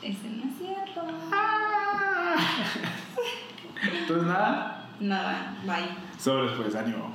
Ese 0.01 0.29
no 0.29 0.43
es 0.43 0.57
cierto. 0.57 0.84
Entonces, 3.99 4.27
nada, 4.27 4.87
Nada, 4.99 5.55
bye. 5.65 5.89
sobres 6.17 6.51
pues, 6.57 6.75
ánimo. 6.75 7.13